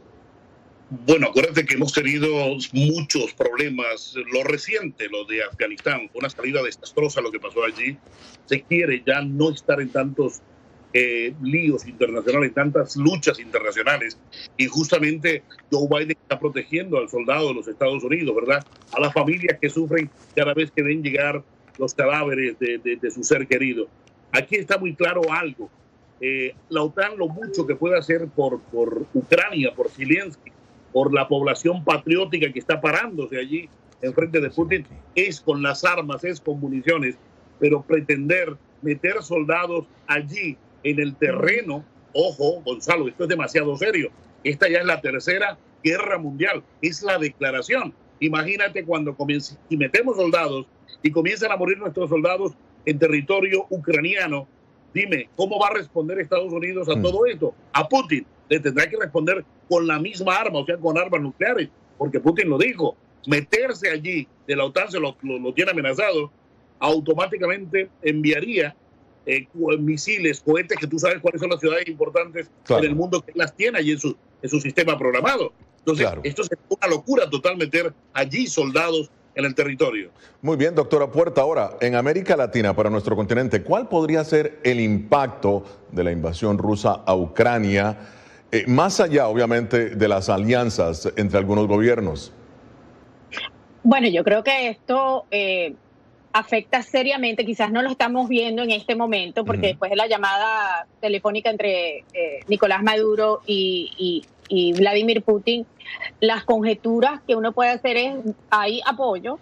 Bueno, 0.90 1.28
acuérdate 1.28 1.64
que 1.64 1.74
hemos 1.74 1.92
tenido 1.92 2.28
muchos 2.72 3.32
problemas. 3.34 4.12
Lo 4.32 4.42
reciente, 4.42 5.08
lo 5.08 5.24
de 5.24 5.44
Afganistán, 5.44 6.08
fue 6.10 6.18
una 6.18 6.30
salida 6.30 6.64
desastrosa 6.64 7.20
lo 7.20 7.30
que 7.30 7.38
pasó 7.38 7.62
allí. 7.62 7.96
Se 8.46 8.62
quiere 8.62 9.00
ya 9.06 9.22
no 9.22 9.50
estar 9.50 9.80
en 9.80 9.90
tantos 9.90 10.42
eh, 10.92 11.32
líos 11.42 11.86
internacionales, 11.86 12.52
tantas 12.54 12.96
luchas 12.96 13.38
internacionales. 13.38 14.18
Y 14.56 14.66
justamente 14.66 15.44
Joe 15.70 15.86
Biden 15.88 16.16
está 16.20 16.40
protegiendo 16.40 16.98
al 16.98 17.08
soldado 17.08 17.48
de 17.48 17.54
los 17.54 17.68
Estados 17.68 18.02
Unidos, 18.02 18.34
¿verdad? 18.34 18.66
A 18.92 18.98
las 18.98 19.12
familias 19.12 19.58
que 19.60 19.70
sufren 19.70 20.10
cada 20.34 20.54
vez 20.54 20.72
que 20.72 20.82
ven 20.82 21.04
llegar 21.04 21.44
los 21.78 21.94
cadáveres 21.94 22.58
de, 22.58 23.10
su 23.14 23.22
ser 23.22 23.46
querido. 23.46 23.86
Aquí 24.32 24.56
está 24.56 24.76
muy 24.76 24.96
claro 24.96 25.22
algo. 25.30 25.70
Eh, 26.20 26.52
la 26.68 26.82
OTAN 26.82 27.16
lo 27.16 27.28
mucho 27.28 27.64
que 27.64 27.76
puede 27.76 27.96
hacer 27.96 28.26
por, 28.26 28.60
por 28.60 29.06
Ucrania, 29.14 29.72
por 29.72 29.88
Zelensky, 29.88 30.50
por 30.92 31.12
la 31.14 31.28
población 31.28 31.84
patriótica 31.84 32.52
que 32.52 32.58
está 32.58 32.80
parándose 32.80 33.38
allí 33.38 33.68
en 34.02 34.14
frente 34.14 34.40
de 34.40 34.50
Putin, 34.50 34.86
es 35.14 35.40
con 35.40 35.62
las 35.62 35.84
armas, 35.84 36.24
es 36.24 36.40
con 36.40 36.58
municiones, 36.58 37.16
pero 37.58 37.82
pretender 37.82 38.56
meter 38.82 39.22
soldados 39.22 39.86
allí 40.06 40.56
en 40.82 41.00
el 41.00 41.14
terreno, 41.16 41.84
ojo, 42.14 42.62
Gonzalo, 42.62 43.08
esto 43.08 43.24
es 43.24 43.28
demasiado 43.28 43.76
serio. 43.76 44.10
Esta 44.42 44.68
ya 44.68 44.78
es 44.78 44.86
la 44.86 45.00
tercera 45.00 45.58
guerra 45.84 46.18
mundial, 46.18 46.62
es 46.80 47.02
la 47.02 47.18
declaración. 47.18 47.94
Imagínate 48.20 48.84
cuando 48.84 49.14
comience, 49.14 49.56
y 49.68 49.76
metemos 49.76 50.16
soldados 50.16 50.66
y 51.02 51.10
comienzan 51.10 51.52
a 51.52 51.56
morir 51.56 51.78
nuestros 51.78 52.08
soldados 52.08 52.52
en 52.86 52.98
territorio 52.98 53.66
ucraniano, 53.70 54.48
dime, 54.92 55.28
¿cómo 55.36 55.58
va 55.58 55.68
a 55.68 55.74
responder 55.74 56.18
Estados 56.18 56.52
Unidos 56.52 56.88
a 56.88 56.96
mm. 56.96 57.02
todo 57.02 57.26
esto? 57.26 57.54
A 57.72 57.88
Putin 57.88 58.26
le 58.48 58.60
tendrá 58.60 58.88
que 58.88 58.96
responder 58.96 59.44
con 59.68 59.86
la 59.86 59.98
misma 59.98 60.36
arma, 60.36 60.58
o 60.58 60.66
sea, 60.66 60.76
con 60.76 60.98
armas 60.98 61.20
nucleares, 61.20 61.68
porque 61.96 62.18
Putin 62.20 62.48
lo 62.48 62.58
dijo, 62.58 62.96
meterse 63.26 63.90
allí 63.90 64.26
de 64.46 64.56
la 64.56 64.64
OTAN 64.64 64.90
se 64.90 64.98
lo, 64.98 65.16
tiene 65.54 65.70
amenazado, 65.70 66.32
automáticamente 66.78 67.90
enviaría 68.02 68.74
eh, 69.26 69.46
misiles, 69.78 70.40
cohetes, 70.40 70.78
que 70.78 70.86
tú 70.86 70.98
sabes 70.98 71.20
cuáles 71.20 71.40
son 71.40 71.50
las 71.50 71.60
ciudades 71.60 71.86
importantes 71.86 72.50
en 72.68 72.84
el 72.84 72.96
mundo 72.96 73.20
que 73.20 73.32
las 73.34 73.54
tiene 73.54 73.78
allí 73.78 73.92
en 73.92 74.00
su, 74.00 74.16
en 74.42 74.50
su 74.50 74.60
sistema 74.60 74.98
programado. 74.98 75.52
Entonces, 75.78 76.08
esto 76.24 76.42
es 76.42 76.50
una 76.68 76.88
locura 76.88 77.28
total 77.30 77.56
meter 77.56 77.92
allí 78.12 78.46
soldados 78.46 79.10
en 79.40 79.46
el 79.46 79.54
territorio. 79.54 80.10
Muy 80.42 80.56
bien, 80.56 80.74
doctora 80.74 81.08
Puerta. 81.08 81.40
Ahora, 81.40 81.76
en 81.80 81.96
América 81.96 82.36
Latina, 82.36 82.74
para 82.74 82.88
nuestro 82.88 83.16
continente, 83.16 83.62
¿cuál 83.62 83.88
podría 83.88 84.22
ser 84.24 84.60
el 84.62 84.80
impacto 84.80 85.64
de 85.90 86.04
la 86.04 86.12
invasión 86.12 86.56
rusa 86.56 87.02
a 87.04 87.14
Ucrania? 87.14 87.98
Eh, 88.52 88.64
más 88.66 89.00
allá, 89.00 89.28
obviamente, 89.28 89.90
de 89.90 90.08
las 90.08 90.28
alianzas 90.28 91.12
entre 91.16 91.38
algunos 91.38 91.66
gobiernos. 91.66 92.32
Bueno, 93.82 94.08
yo 94.08 94.24
creo 94.24 94.42
que 94.42 94.68
esto 94.68 95.24
eh, 95.30 95.74
afecta 96.32 96.82
seriamente, 96.82 97.44
quizás 97.44 97.70
no 97.70 97.82
lo 97.82 97.90
estamos 97.90 98.28
viendo 98.28 98.62
en 98.62 98.70
este 98.70 98.94
momento, 98.94 99.44
porque 99.44 99.68
después 99.68 99.90
de 99.90 99.96
la 99.96 100.06
llamada 100.06 100.86
telefónica 101.00 101.50
entre 101.50 101.98
eh, 102.12 102.40
Nicolás 102.48 102.82
Maduro 102.82 103.40
y, 103.46 104.24
Vladimir 104.76 105.22
Putin, 105.22 105.66
las 106.20 106.44
conjeturas 106.44 107.20
que 107.26 107.36
uno 107.36 107.52
puede 107.52 107.70
hacer 107.70 107.96
es, 107.96 108.14
hay 108.50 108.80
apoyo, 108.84 109.38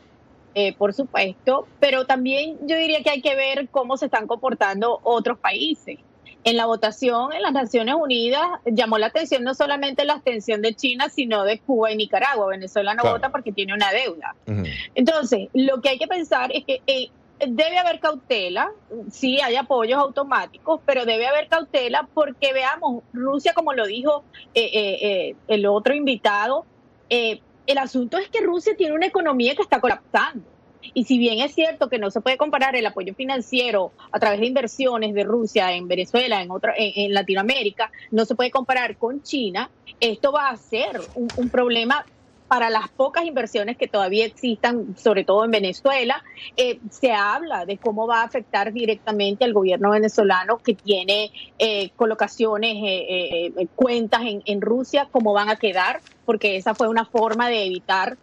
eh, 0.54 0.74
por 0.74 0.92
supuesto, 0.92 1.66
pero 1.80 2.04
también 2.04 2.56
yo 2.66 2.76
diría 2.76 3.02
que 3.02 3.10
hay 3.10 3.22
que 3.22 3.34
ver 3.34 3.68
cómo 3.70 3.96
se 3.96 4.06
están 4.06 4.26
comportando 4.26 5.00
otros 5.02 5.38
países 5.38 5.98
en 6.44 6.56
la 6.56 6.66
votación 6.66 7.32
en 7.32 7.42
las 7.42 7.52
Naciones 7.52 7.94
Unidas 7.94 8.42
llamó 8.64 8.98
la 8.98 9.06
atención 9.06 9.44
no 9.44 9.54
solamente 9.54 10.04
la 10.04 10.14
abstención 10.14 10.62
de 10.62 10.74
China, 10.74 11.08
sino 11.08 11.44
de 11.44 11.58
Cuba 11.58 11.92
y 11.92 11.96
Nicaragua. 11.96 12.46
Venezuela 12.46 12.94
no 12.94 13.02
vota 13.02 13.30
porque 13.30 13.52
tiene 13.52 13.74
una 13.74 13.90
deuda. 13.90 14.34
Entonces, 14.94 15.48
lo 15.52 15.80
que 15.80 15.90
hay 15.90 15.98
que 15.98 16.06
pensar 16.06 16.50
es 16.52 16.64
que 16.64 16.80
eh, 16.86 17.10
debe 17.46 17.78
haber 17.78 18.00
cautela, 18.00 18.70
sí 19.10 19.40
hay 19.40 19.56
apoyos 19.56 19.98
automáticos, 19.98 20.80
pero 20.84 21.04
debe 21.04 21.26
haber 21.26 21.48
cautela 21.48 22.08
porque 22.14 22.52
veamos, 22.52 23.02
Rusia, 23.12 23.52
como 23.54 23.72
lo 23.72 23.86
dijo 23.86 24.24
eh, 24.54 24.70
eh, 24.72 25.36
el 25.46 25.66
otro 25.66 25.94
invitado, 25.94 26.66
el 27.08 27.78
asunto 27.78 28.18
es 28.18 28.28
que 28.28 28.40
Rusia 28.40 28.74
tiene 28.76 28.94
una 28.94 29.06
economía 29.06 29.54
que 29.54 29.62
está 29.62 29.80
colapsando. 29.80 30.44
Y 30.94 31.04
si 31.04 31.18
bien 31.18 31.40
es 31.40 31.54
cierto 31.54 31.88
que 31.88 31.98
no 31.98 32.10
se 32.10 32.20
puede 32.20 32.36
comparar 32.36 32.76
el 32.76 32.86
apoyo 32.86 33.14
financiero 33.14 33.92
a 34.10 34.18
través 34.18 34.40
de 34.40 34.46
inversiones 34.46 35.14
de 35.14 35.24
Rusia 35.24 35.72
en 35.72 35.88
Venezuela, 35.88 36.42
en, 36.42 36.50
otra, 36.50 36.74
en, 36.76 37.12
Latinoamérica, 37.12 37.90
no 38.10 38.24
se 38.24 38.34
puede 38.34 38.50
comparar 38.50 38.96
con 38.96 39.22
China, 39.22 39.70
esto 40.00 40.32
va 40.32 40.48
a 40.48 40.56
ser 40.56 41.00
un, 41.14 41.48
problema 41.50 42.04
para 42.48 42.70
las 42.70 42.88
pocas 42.88 43.24
inversiones 43.24 43.76
que 43.76 43.86
todavía 43.86 44.24
existan, 44.24 44.96
sobre 44.96 45.24
todo 45.24 45.44
en 45.44 45.50
Venezuela, 45.50 46.22
eh, 46.56 46.80
se 46.90 47.12
habla 47.12 47.66
de 47.66 47.76
cómo 47.76 48.06
va 48.06 48.22
a 48.22 48.24
afectar 48.24 48.72
directamente 48.72 49.44
al 49.44 49.52
gobierno 49.52 49.90
venezolano 49.90 50.58
que 50.58 50.74
tiene 50.74 51.30
eh, 51.58 51.90
colocaciones, 51.96 52.76
eh, 52.82 53.66
cuentas 53.76 54.22
en, 54.22 54.42
en 54.46 54.60
Rusia, 54.60 55.08
cómo 55.10 55.32
van 55.32 55.50
a 55.50 55.56
quedar, 55.56 56.00
porque 56.24 56.56
esa 56.56 56.74
fue 56.74 56.88
una 56.88 57.04
forma 57.04 57.48
de 57.48 57.66
evitar 57.66 58.16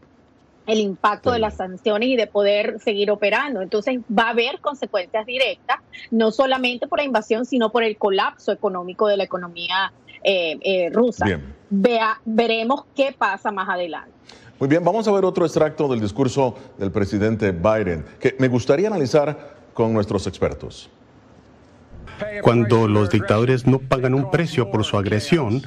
el 0.67 0.79
impacto 0.79 1.31
de 1.31 1.39
las 1.39 1.57
sanciones 1.57 2.09
y 2.09 2.15
de 2.15 2.27
poder 2.27 2.79
seguir 2.79 3.11
operando. 3.11 3.61
Entonces 3.61 3.99
va 4.11 4.23
a 4.23 4.29
haber 4.29 4.59
consecuencias 4.59 5.25
directas, 5.25 5.77
no 6.11 6.31
solamente 6.31 6.87
por 6.87 6.99
la 6.99 7.05
invasión, 7.05 7.45
sino 7.45 7.71
por 7.71 7.83
el 7.83 7.97
colapso 7.97 8.51
económico 8.51 9.07
de 9.07 9.17
la 9.17 9.23
economía 9.23 9.93
eh, 10.23 10.57
eh, 10.61 10.89
rusa. 10.91 11.25
Vea, 11.69 12.19
veremos 12.25 12.85
qué 12.95 13.13
pasa 13.17 13.51
más 13.51 13.69
adelante. 13.69 14.14
Muy 14.57 14.69
bien, 14.69 14.83
vamos 14.85 15.05
a 15.07 15.11
ver 15.11 15.25
otro 15.25 15.45
extracto 15.45 15.87
del 15.89 15.99
discurso 15.99 16.55
del 16.77 16.89
presidente 16.89 17.51
Biden, 17.51 18.05
que 18.19 18.35
me 18.39 18.47
gustaría 18.47 18.87
analizar 18.87 19.55
con 19.73 19.93
nuestros 19.93 20.27
expertos. 20.27 20.89
Cuando 22.41 22.87
los 22.87 23.09
dictadores 23.09 23.67
no 23.67 23.79
pagan 23.79 24.13
un 24.13 24.31
precio 24.31 24.71
por 24.71 24.85
su 24.85 24.97
agresión, 24.97 25.61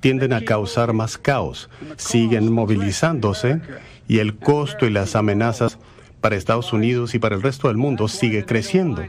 tienden 0.00 0.34
a 0.34 0.44
causar 0.44 0.92
más 0.92 1.16
caos, 1.16 1.70
siguen 1.96 2.52
movilizándose 2.52 3.62
y 4.06 4.18
el 4.18 4.36
costo 4.36 4.84
y 4.84 4.90
las 4.90 5.16
amenazas 5.16 5.78
para 6.20 6.36
Estados 6.36 6.74
Unidos 6.74 7.14
y 7.14 7.18
para 7.18 7.36
el 7.36 7.42
resto 7.42 7.68
del 7.68 7.78
mundo 7.78 8.08
sigue 8.08 8.44
creciendo. 8.44 9.02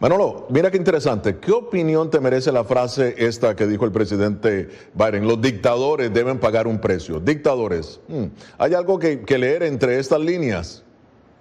Manolo, 0.00 0.46
mira 0.50 0.70
qué 0.70 0.76
interesante. 0.76 1.38
¿Qué 1.38 1.50
opinión 1.50 2.08
te 2.08 2.20
merece 2.20 2.52
la 2.52 2.62
frase 2.62 3.16
esta 3.18 3.56
que 3.56 3.66
dijo 3.66 3.84
el 3.84 3.90
presidente 3.90 4.68
Biden? 4.94 5.26
Los 5.26 5.40
dictadores 5.40 6.14
deben 6.14 6.38
pagar 6.38 6.68
un 6.68 6.80
precio. 6.80 7.18
Dictadores. 7.18 8.00
Hmm, 8.06 8.26
¿Hay 8.58 8.74
algo 8.74 9.00
que, 9.00 9.22
que 9.22 9.38
leer 9.38 9.64
entre 9.64 9.98
estas 9.98 10.20
líneas? 10.20 10.84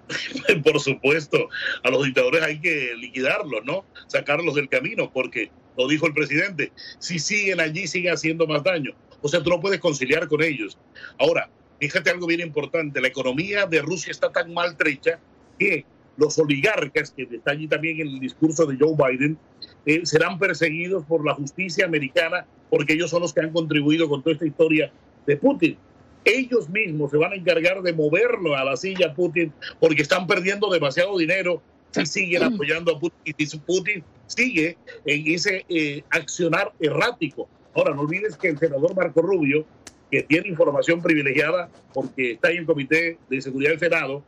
Por 0.64 0.80
supuesto, 0.80 1.50
a 1.84 1.92
los 1.92 2.04
dictadores 2.04 2.42
hay 2.42 2.60
que 2.60 2.96
liquidarlos, 2.96 3.64
¿no? 3.64 3.86
Sacarlos 4.08 4.56
del 4.56 4.70
camino, 4.70 5.12
porque, 5.14 5.52
lo 5.78 5.88
dijo 5.88 6.08
el 6.08 6.14
presidente, 6.14 6.72
si 6.98 7.20
siguen 7.20 7.60
allí, 7.60 7.86
siguen 7.86 8.14
haciendo 8.14 8.48
más 8.48 8.64
daño. 8.64 8.92
O 9.22 9.28
sea, 9.28 9.44
tú 9.44 9.52
no 9.52 9.60
puedes 9.60 9.80
conciliar 9.80 10.28
con 10.28 10.42
ellos. 10.42 10.80
Ahora, 11.20 11.50
fíjate 11.80 12.10
algo 12.10 12.26
bien 12.26 12.42
importante, 12.42 13.02
la 13.02 13.08
economía 13.08 13.68
de 13.68 13.84
Rusia 13.84 14.10
está 14.10 14.32
tan 14.32 14.52
maltrecha 14.52 15.20
que 15.60 15.86
los 16.18 16.38
oligarcas, 16.40 17.12
que 17.12 17.24
está 17.24 17.52
allí 17.52 17.68
también 17.68 18.02
en 18.02 18.08
el 18.08 18.20
discurso 18.20 18.66
de 18.66 18.78
Joe 18.78 18.96
Biden, 18.96 19.38
eh, 19.86 20.02
serán 20.04 20.38
perseguidos 20.38 21.06
por 21.06 21.26
la 21.26 21.34
justicia 21.36 21.86
americana 21.86 22.46
porque 22.70 22.94
ellos 22.94 23.10
son 23.10 23.22
los 23.22 23.34
que 23.34 23.42
han 23.42 23.52
contribuido 23.52 24.10
con 24.10 24.22
toda 24.22 24.34
esta 24.34 24.46
historia 24.46 24.92
de 25.26 25.38
Putin. 25.38 25.78
Ellos 26.26 26.68
mismos 26.70 27.12
se 27.12 27.18
van 27.18 27.32
a 27.32 27.36
encargar 27.36 27.82
de 27.82 27.94
moverlo 27.94 28.56
a 28.56 28.66
la 28.66 28.76
silla 28.76 29.14
Putin 29.14 29.54
porque 29.80 30.02
están 30.02 30.28
perdiendo 30.28 30.70
demasiado 30.70 31.18
dinero 31.18 31.62
si 31.92 32.06
siguen 32.06 32.44
apoyando 32.44 32.96
a 32.96 33.00
Putin 33.00 33.34
y 33.38 33.46
si 33.46 33.58
Putin 33.60 34.04
sigue 34.26 34.78
en 35.06 35.34
ese 35.34 35.66
eh, 35.70 36.04
accionar 36.10 36.74
errático. 36.80 37.48
Ahora, 37.74 37.94
no 37.94 38.02
olvides 38.02 38.36
que 38.36 38.50
el 38.50 38.58
senador 38.58 38.94
Marco 38.96 39.22
Rubio, 39.22 39.66
que 40.12 40.24
tiene 40.24 40.50
información 40.50 41.02
privilegiada 41.02 41.70
porque 41.94 42.32
está 42.32 42.52
en 42.52 42.58
el 42.58 42.66
Comité 42.66 43.18
de 43.30 43.42
Seguridad 43.42 43.72
del 43.72 43.80
Senado, 43.80 44.24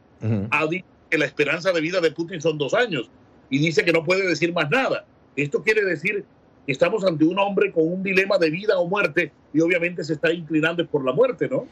ha 0.52 0.68
dicho 0.68 0.86
que 1.10 1.18
la 1.18 1.26
esperanza 1.26 1.72
de 1.72 1.82
vida 1.82 2.00
de 2.02 2.12
Putin 2.12 2.42
son 2.42 2.58
dos 2.58 2.74
años 2.74 3.10
y 3.50 3.60
dice 3.60 3.84
que 3.84 3.92
no 3.92 4.04
puede 4.04 4.28
decir 4.28 4.54
más 4.54 4.70
nada. 4.70 5.06
Esto 5.36 5.64
quiere 5.64 5.84
decir 5.84 6.26
que 6.66 6.72
estamos 6.72 7.04
ante 7.04 7.26
un 7.26 7.40
hombre 7.40 7.72
con 7.72 7.88
un 7.88 8.04
dilema 8.04 8.38
de 8.38 8.50
vida 8.50 8.78
o 8.78 8.88
muerte 8.88 9.32
y 9.54 9.62
obviamente 9.62 10.04
se 10.04 10.14
está 10.14 10.32
inclinando 10.32 10.86
por 10.86 11.04
la 11.04 11.14
muerte, 11.14 11.48
¿no? 11.50 11.66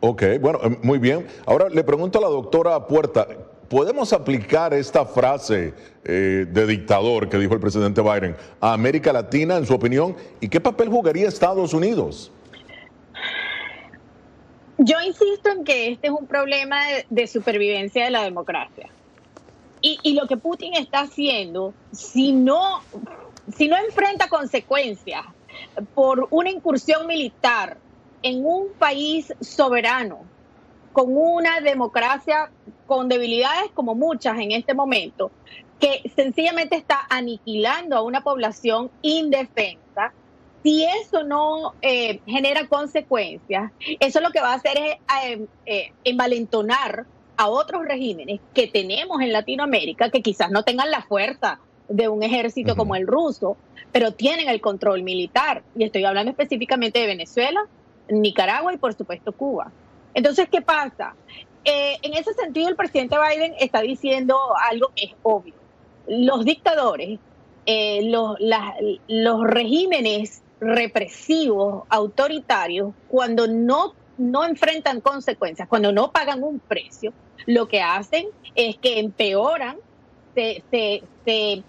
Ok, 0.00 0.22
bueno, 0.40 0.60
eh, 0.62 0.78
muy 0.82 0.98
bien. 0.98 1.26
Ahora 1.46 1.68
le 1.68 1.82
pregunto 1.84 2.18
a 2.18 2.22
la 2.22 2.28
doctora 2.28 2.86
Puerta, 2.86 3.26
¿podemos 3.68 4.12
aplicar 4.12 4.74
esta 4.74 5.06
frase 5.06 5.72
eh, 6.04 6.46
de 6.48 6.66
dictador 6.66 7.28
que 7.28 7.38
dijo 7.38 7.54
el 7.54 7.60
presidente 7.60 8.02
Biden 8.02 8.36
a 8.60 8.74
América 8.74 9.12
Latina, 9.12 9.56
en 9.56 9.66
su 9.66 9.74
opinión? 9.74 10.14
¿Y 10.40 10.48
qué 10.48 10.60
papel 10.60 10.88
jugaría 10.88 11.28
Estados 11.28 11.72
Unidos? 11.72 12.32
Yo 14.78 15.00
insisto 15.00 15.50
en 15.50 15.64
que 15.64 15.92
este 15.92 16.08
es 16.08 16.12
un 16.12 16.26
problema 16.26 16.80
de, 17.08 17.26
supervivencia 17.26 18.04
de 18.04 18.10
la 18.10 18.22
democracia. 18.22 18.88
Y, 19.80 19.98
y, 20.02 20.14
lo 20.14 20.26
que 20.26 20.36
Putin 20.36 20.74
está 20.74 21.00
haciendo, 21.00 21.74
si 21.90 22.32
no, 22.32 22.82
si 23.56 23.68
no 23.68 23.76
enfrenta 23.76 24.28
consecuencias 24.28 25.24
por 25.94 26.28
una 26.30 26.50
incursión 26.50 27.06
militar 27.06 27.78
en 28.22 28.46
un 28.46 28.72
país 28.78 29.32
soberano, 29.40 30.20
con 30.92 31.16
una 31.16 31.60
democracia 31.60 32.50
con 32.86 33.08
debilidades 33.08 33.70
como 33.74 33.94
muchas 33.94 34.38
en 34.38 34.52
este 34.52 34.74
momento, 34.74 35.30
que 35.80 36.02
sencillamente 36.14 36.76
está 36.76 37.06
aniquilando 37.08 37.96
a 37.96 38.02
una 38.02 38.22
población 38.22 38.90
indefensa, 39.00 40.12
si 40.62 40.84
eso 40.84 41.24
no 41.24 41.74
eh, 41.82 42.20
genera 42.26 42.68
consecuencias, 42.68 43.72
eso 44.00 44.20
lo 44.20 44.30
que 44.30 44.40
va 44.40 44.52
a 44.52 44.56
hacer 44.56 44.78
es 44.78 44.96
eh, 45.24 45.46
eh, 45.66 45.92
envalentonar 46.04 47.06
a 47.36 47.48
otros 47.48 47.84
regímenes 47.84 48.40
que 48.54 48.68
tenemos 48.68 49.20
en 49.20 49.32
Latinoamérica, 49.32 50.10
que 50.10 50.22
quizás 50.22 50.50
no 50.50 50.62
tengan 50.62 50.90
la 50.90 51.02
fuerza 51.02 51.58
de 51.88 52.08
un 52.08 52.22
ejército 52.22 52.76
como 52.76 52.94
el 52.94 53.06
ruso, 53.06 53.56
pero 53.90 54.12
tienen 54.12 54.48
el 54.48 54.60
control 54.60 55.02
militar. 55.02 55.62
Y 55.76 55.84
estoy 55.84 56.04
hablando 56.04 56.30
específicamente 56.30 57.00
de 57.00 57.06
Venezuela, 57.06 57.60
Nicaragua 58.08 58.72
y 58.72 58.78
por 58.78 58.94
supuesto 58.94 59.32
Cuba. 59.32 59.72
Entonces, 60.14 60.48
¿qué 60.50 60.62
pasa? 60.62 61.14
Eh, 61.64 61.96
en 62.02 62.14
ese 62.14 62.34
sentido, 62.34 62.68
el 62.68 62.76
presidente 62.76 63.16
Biden 63.18 63.54
está 63.58 63.80
diciendo 63.80 64.38
algo 64.70 64.90
que 64.94 65.06
es 65.06 65.14
obvio. 65.22 65.54
Los 66.06 66.44
dictadores, 66.44 67.18
eh, 67.66 68.00
los, 68.04 68.36
los 69.08 69.44
regímenes 69.44 70.41
represivos, 70.62 71.84
autoritarios, 71.88 72.94
cuando 73.08 73.48
no, 73.48 73.94
no 74.16 74.44
enfrentan 74.44 75.00
consecuencias, 75.00 75.68
cuando 75.68 75.92
no 75.92 76.12
pagan 76.12 76.42
un 76.42 76.60
precio, 76.60 77.12
lo 77.46 77.66
que 77.66 77.82
hacen 77.82 78.28
es 78.54 78.76
que 78.76 79.00
empeoran, 79.00 79.76
se, 80.34 80.62
se, 80.70 81.02
se, 81.24 81.62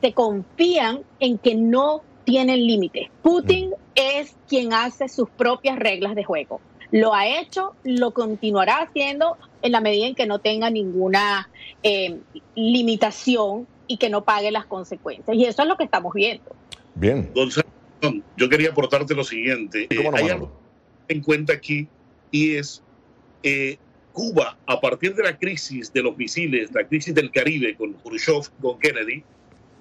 se 0.00 0.12
confían 0.14 1.02
en 1.20 1.36
que 1.38 1.54
no 1.54 2.02
tienen 2.24 2.66
límites. 2.66 3.08
Putin 3.22 3.72
es 3.94 4.34
quien 4.48 4.72
hace 4.72 5.08
sus 5.08 5.28
propias 5.28 5.78
reglas 5.78 6.14
de 6.14 6.24
juego. 6.24 6.60
Lo 6.90 7.14
ha 7.14 7.26
hecho, 7.26 7.74
lo 7.84 8.12
continuará 8.12 8.78
haciendo 8.78 9.36
en 9.60 9.72
la 9.72 9.80
medida 9.80 10.06
en 10.06 10.14
que 10.14 10.26
no 10.26 10.38
tenga 10.38 10.70
ninguna 10.70 11.50
eh, 11.82 12.18
limitación 12.54 13.66
y 13.86 13.98
que 13.98 14.08
no 14.08 14.24
pague 14.24 14.50
las 14.50 14.64
consecuencias. 14.64 15.36
Y 15.36 15.44
eso 15.44 15.62
es 15.62 15.68
lo 15.68 15.76
que 15.76 15.84
estamos 15.84 16.14
viendo. 16.14 16.50
Bien. 16.94 17.30
Gonzalo, 17.34 17.68
yo 18.36 18.48
quería 18.48 18.70
aportarte 18.70 19.14
lo 19.14 19.24
siguiente. 19.24 19.86
Eh, 19.90 20.10
hay 20.14 20.28
algo 20.28 20.68
en 21.08 21.22
cuenta 21.22 21.54
aquí 21.54 21.88
y 22.30 22.54
es 22.54 22.82
eh, 23.42 23.78
Cuba, 24.12 24.58
a 24.66 24.80
partir 24.80 25.14
de 25.14 25.22
la 25.22 25.38
crisis 25.38 25.92
de 25.92 26.02
los 26.02 26.16
misiles, 26.16 26.70
la 26.72 26.86
crisis 26.86 27.14
del 27.14 27.30
Caribe 27.30 27.76
con 27.76 27.94
Khrushchev, 27.94 28.50
con 28.60 28.78
Kennedy, 28.78 29.22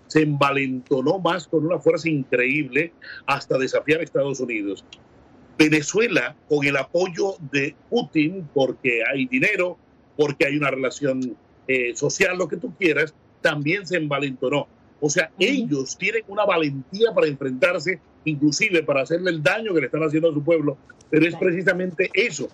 se 0.08 0.22
envalentonó 0.22 1.20
más 1.20 1.48
con 1.48 1.66
una 1.66 1.80
fuerza 1.80 2.08
increíble 2.08 2.94
hasta 3.26 3.58
desafiar 3.58 4.00
a 4.00 4.04
Estados 4.04 4.40
Unidos. 4.40 4.86
Venezuela, 5.58 6.36
con 6.48 6.66
el 6.66 6.78
apoyo 6.78 7.36
de 7.52 7.76
Putin, 7.90 8.48
porque 8.54 9.02
hay 9.12 9.26
dinero, 9.26 9.78
porque 10.16 10.46
hay 10.46 10.56
una 10.56 10.70
relación 10.70 11.36
eh, 11.68 11.96
social, 11.96 12.38
lo 12.38 12.48
que 12.48 12.58
tú 12.58 12.76
quieras, 12.76 13.16
también 13.42 13.88
se 13.88 13.98
envalentonó. 13.98 14.68
O 15.00 15.10
sea, 15.10 15.32
ellos 15.40 15.98
tienen 15.98 16.24
una 16.28 16.46
valentía 16.46 17.14
para 17.14 17.28
enfrentarse, 17.28 18.00
inclusive 18.26 18.84
para 18.84 19.02
hacerle 19.02 19.32
el 19.32 19.44
daño 19.44 19.74
que 19.74 19.82
le 19.82 19.86
están 19.86 20.04
haciendo 20.04 20.30
a 20.30 20.34
su 20.34 20.44
pueblo, 20.44 20.78
pero 21.10 21.26
es 21.26 21.36
precisamente 21.36 22.10
eso. 22.14 22.48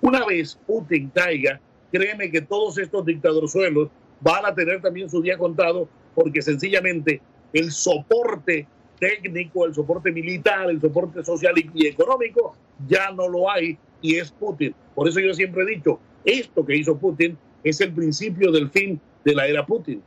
Una 0.00 0.24
vez 0.26 0.58
Putin 0.66 1.10
caiga, 1.14 1.60
créeme 1.90 2.30
que 2.30 2.42
todos 2.42 2.78
estos 2.78 3.06
dictadorzuelos 3.06 3.88
van 4.20 4.44
a 4.44 4.54
tener 4.54 4.80
también 4.82 5.08
su 5.08 5.22
día 5.22 5.38
contado, 5.38 5.88
porque 6.14 6.42
sencillamente 6.42 7.20
el 7.52 7.72
soporte 7.72 8.66
técnico, 8.98 9.66
el 9.66 9.74
soporte 9.74 10.12
militar, 10.12 10.68
el 10.70 10.80
soporte 10.80 11.24
social 11.24 11.54
y 11.74 11.86
económico 11.86 12.56
ya 12.86 13.10
no 13.10 13.28
lo 13.28 13.50
hay 13.50 13.78
y 14.02 14.16
es 14.16 14.30
Putin. 14.30 14.74
Por 14.94 15.08
eso 15.08 15.20
yo 15.20 15.34
siempre 15.34 15.62
he 15.62 15.76
dicho, 15.76 15.98
esto 16.24 16.64
que 16.64 16.76
hizo 16.76 16.96
Putin 16.96 17.36
es 17.64 17.80
el 17.80 17.92
principio 17.92 18.52
del 18.52 18.70
fin 18.70 19.00
de 19.24 19.34
la 19.34 19.46
era 19.46 19.64
Putin. 19.64 20.02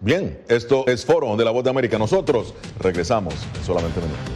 Bien, 0.00 0.38
esto 0.48 0.86
es 0.86 1.06
Foro 1.06 1.36
de 1.36 1.44
la 1.44 1.50
Voz 1.50 1.64
de 1.64 1.70
América. 1.70 1.98
Nosotros 1.98 2.52
regresamos 2.80 3.34
solamente 3.64 3.98
minutos. 4.00 4.35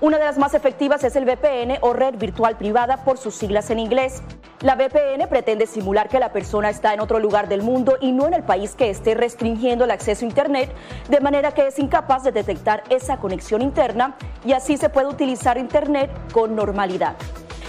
Una 0.00 0.16
de 0.16 0.24
las 0.24 0.38
más 0.38 0.54
efectivas 0.54 1.02
es 1.02 1.16
el 1.16 1.24
VPN 1.24 1.78
o 1.80 1.92
red 1.92 2.14
virtual 2.16 2.56
privada 2.56 3.02
por 3.02 3.18
sus 3.18 3.34
siglas 3.34 3.68
en 3.70 3.80
inglés. 3.80 4.22
La 4.60 4.76
VPN 4.76 5.28
pretende 5.28 5.66
simular 5.66 6.08
que 6.08 6.20
la 6.20 6.32
persona 6.32 6.70
está 6.70 6.94
en 6.94 7.00
otro 7.00 7.18
lugar 7.18 7.48
del 7.48 7.62
mundo 7.62 7.96
y 8.00 8.12
no 8.12 8.28
en 8.28 8.34
el 8.34 8.44
país 8.44 8.76
que 8.76 8.90
esté 8.90 9.16
restringiendo 9.16 9.84
el 9.84 9.90
acceso 9.90 10.24
a 10.24 10.28
Internet, 10.28 10.70
de 11.08 11.18
manera 11.18 11.50
que 11.50 11.66
es 11.66 11.80
incapaz 11.80 12.22
de 12.22 12.30
detectar 12.30 12.84
esa 12.90 13.16
conexión 13.16 13.60
interna 13.60 14.16
y 14.44 14.52
así 14.52 14.76
se 14.76 14.88
puede 14.88 15.08
utilizar 15.08 15.58
Internet 15.58 16.12
con 16.32 16.54
normalidad. 16.54 17.16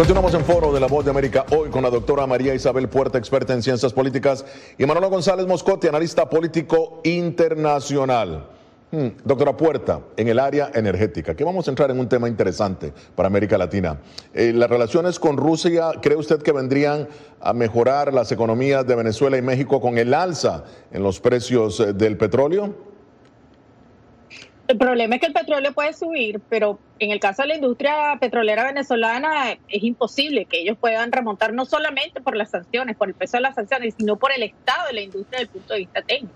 Continuamos 0.00 0.32
en 0.32 0.46
Foro 0.46 0.72
de 0.72 0.80
la 0.80 0.86
Voz 0.86 1.04
de 1.04 1.10
América 1.10 1.44
hoy 1.54 1.68
con 1.68 1.82
la 1.82 1.90
doctora 1.90 2.26
María 2.26 2.54
Isabel 2.54 2.88
Puerta, 2.88 3.18
experta 3.18 3.52
en 3.52 3.62
ciencias 3.62 3.92
políticas, 3.92 4.46
y 4.78 4.86
Manolo 4.86 5.10
González 5.10 5.46
Moscotti, 5.46 5.88
analista 5.88 6.26
político 6.26 7.02
internacional. 7.04 8.46
Hmm, 8.90 9.08
doctora 9.22 9.54
Puerta, 9.54 10.00
en 10.16 10.28
el 10.28 10.38
área 10.38 10.70
energética, 10.72 11.34
que 11.34 11.44
vamos 11.44 11.68
a 11.68 11.72
entrar 11.72 11.90
en 11.90 12.00
un 12.00 12.08
tema 12.08 12.28
interesante 12.28 12.94
para 13.14 13.26
América 13.26 13.58
Latina. 13.58 14.00
Eh, 14.32 14.54
las 14.54 14.70
relaciones 14.70 15.18
con 15.18 15.36
Rusia, 15.36 15.90
¿cree 16.00 16.16
usted 16.16 16.40
que 16.40 16.52
vendrían 16.52 17.06
a 17.38 17.52
mejorar 17.52 18.14
las 18.14 18.32
economías 18.32 18.86
de 18.86 18.94
Venezuela 18.94 19.36
y 19.36 19.42
México 19.42 19.82
con 19.82 19.98
el 19.98 20.14
alza 20.14 20.64
en 20.92 21.02
los 21.02 21.20
precios 21.20 21.78
eh, 21.78 21.92
del 21.92 22.16
petróleo? 22.16 22.89
El 24.70 24.78
problema 24.78 25.16
es 25.16 25.20
que 25.20 25.26
el 25.26 25.32
petróleo 25.32 25.72
puede 25.72 25.92
subir, 25.92 26.40
pero 26.48 26.78
en 27.00 27.10
el 27.10 27.18
caso 27.18 27.42
de 27.42 27.48
la 27.48 27.54
industria 27.56 28.16
petrolera 28.20 28.66
venezolana 28.66 29.50
es 29.66 29.82
imposible 29.82 30.44
que 30.44 30.60
ellos 30.60 30.78
puedan 30.78 31.10
remontar 31.10 31.52
no 31.52 31.64
solamente 31.64 32.20
por 32.20 32.36
las 32.36 32.50
sanciones, 32.50 32.96
por 32.96 33.08
el 33.08 33.14
peso 33.14 33.38
de 33.38 33.40
las 33.40 33.56
sanciones, 33.56 33.96
sino 33.98 34.14
por 34.14 34.30
el 34.30 34.44
estado 34.44 34.86
de 34.86 34.92
la 34.92 35.00
industria 35.00 35.40
desde 35.40 35.42
el 35.42 35.48
punto 35.48 35.74
de 35.74 35.80
vista 35.80 36.02
técnico. 36.02 36.34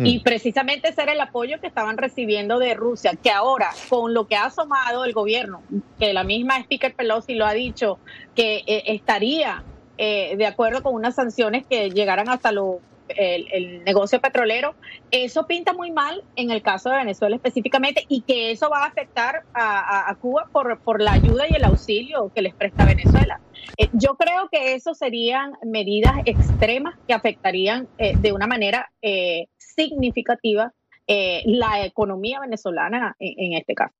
Y 0.00 0.18
hmm. 0.18 0.22
precisamente 0.24 0.88
ese 0.88 1.00
era 1.00 1.12
el 1.12 1.20
apoyo 1.20 1.60
que 1.60 1.68
estaban 1.68 1.96
recibiendo 1.96 2.58
de 2.58 2.74
Rusia, 2.74 3.12
que 3.22 3.30
ahora, 3.30 3.70
con 3.88 4.14
lo 4.14 4.26
que 4.26 4.34
ha 4.34 4.46
asomado 4.46 5.04
el 5.04 5.12
gobierno, 5.12 5.62
que 6.00 6.12
la 6.12 6.24
misma 6.24 6.58
Speaker 6.58 6.92
Pelosi 6.92 7.36
lo 7.36 7.46
ha 7.46 7.52
dicho, 7.52 8.00
que 8.34 8.64
eh, 8.66 8.82
estaría 8.86 9.62
eh, 9.96 10.34
de 10.36 10.46
acuerdo 10.46 10.82
con 10.82 10.92
unas 10.92 11.14
sanciones 11.14 11.64
que 11.68 11.90
llegaran 11.90 12.28
hasta 12.30 12.50
los 12.50 12.78
el, 13.08 13.84
negocio 13.84 14.20
petrolero, 14.20 14.74
eso 15.10 15.46
pinta 15.46 15.72
muy 15.72 15.90
mal 15.90 16.24
en 16.36 16.50
el 16.50 16.62
caso 16.62 16.90
de 16.90 16.96
Venezuela 16.96 17.36
específicamente 17.36 18.04
y 18.08 18.22
que 18.22 18.50
eso 18.50 18.68
va 18.70 18.84
a 18.84 18.86
afectar 18.86 19.44
a, 19.54 20.14
Cuba 20.20 20.48
por, 20.52 20.78
por, 20.80 21.00
la 21.00 21.12
ayuda 21.12 21.44
y 21.48 21.54
el 21.54 21.64
auxilio 21.64 22.32
que 22.34 22.42
les 22.42 22.54
presta 22.54 22.84
Venezuela. 22.84 23.40
Eh, 23.76 23.88
yo 23.92 24.16
creo 24.16 24.48
que 24.50 24.74
eso 24.74 24.94
serían 24.94 25.52
medidas 25.62 26.14
extremas 26.24 26.94
que 27.06 27.14
afectarían 27.14 27.88
eh, 27.98 28.16
de 28.16 28.32
una 28.32 28.46
manera 28.46 28.90
eh, 29.02 29.46
significativa 29.56 30.72
la 31.08 31.84
economía 31.84 32.40
venezolana 32.40 33.14
en, 33.20 33.52
este 33.52 33.74
caso. 33.76 33.94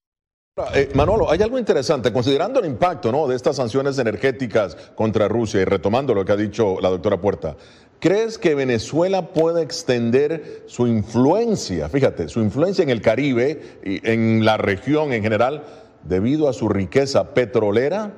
Manolo, 0.95 1.31
hay 1.31 1.41
algo 1.41 1.57
interesante, 1.57 2.13
considerando 2.13 2.59
el 2.59 2.67
impacto 2.67 3.13
¿no? 3.13 3.29
de 3.29 3.37
estas 3.37 3.55
sanciones 3.55 3.97
energéticas 4.01 4.75
contra 4.97 5.29
Rusia 5.29 5.61
y 5.61 5.65
retomando 5.67 6.15
lo 6.15 6.25
que 6.25 6.33
ha 6.33 6.37
dicho 6.37 6.81
la 6.81 6.89
doctora 6.89 7.21
Puerta, 7.21 7.57
¿Crees 8.01 8.39
que 8.39 8.55
Venezuela 8.55 9.33
puede 9.33 9.63
extender 9.63 10.65
su 10.67 10.87
influencia, 10.87 11.89
fíjate, 11.89 12.29
su 12.29 12.41
influencia 12.41 12.83
en 12.83 12.91
el 12.91 13.01
Caribe 13.01 13.81
y 13.85 14.07
en 14.09 14.45
la 14.45 14.59
región 14.59 15.13
en 15.13 15.23
general 15.23 15.65
debido 16.03 16.49
a 16.49 16.53
su 16.53 16.69
riqueza 16.69 17.33
petrolera? 17.35 18.13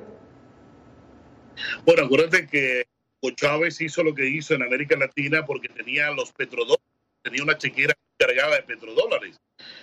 Bueno, 1.85 2.03
acuérdate 2.03 2.47
que 2.47 2.83
Chávez 3.35 3.79
hizo 3.81 4.03
lo 4.03 4.13
que 4.13 4.27
hizo 4.27 4.53
en 4.53 4.63
América 4.63 4.95
Latina 4.97 5.45
porque 5.45 5.69
tenía 5.69 6.11
los 6.11 6.31
petrodólares, 6.31 6.85
tenía 7.21 7.43
una 7.43 7.57
chequera 7.57 7.93
cargada 8.17 8.55
de 8.57 8.63
petrodólares. 8.63 9.39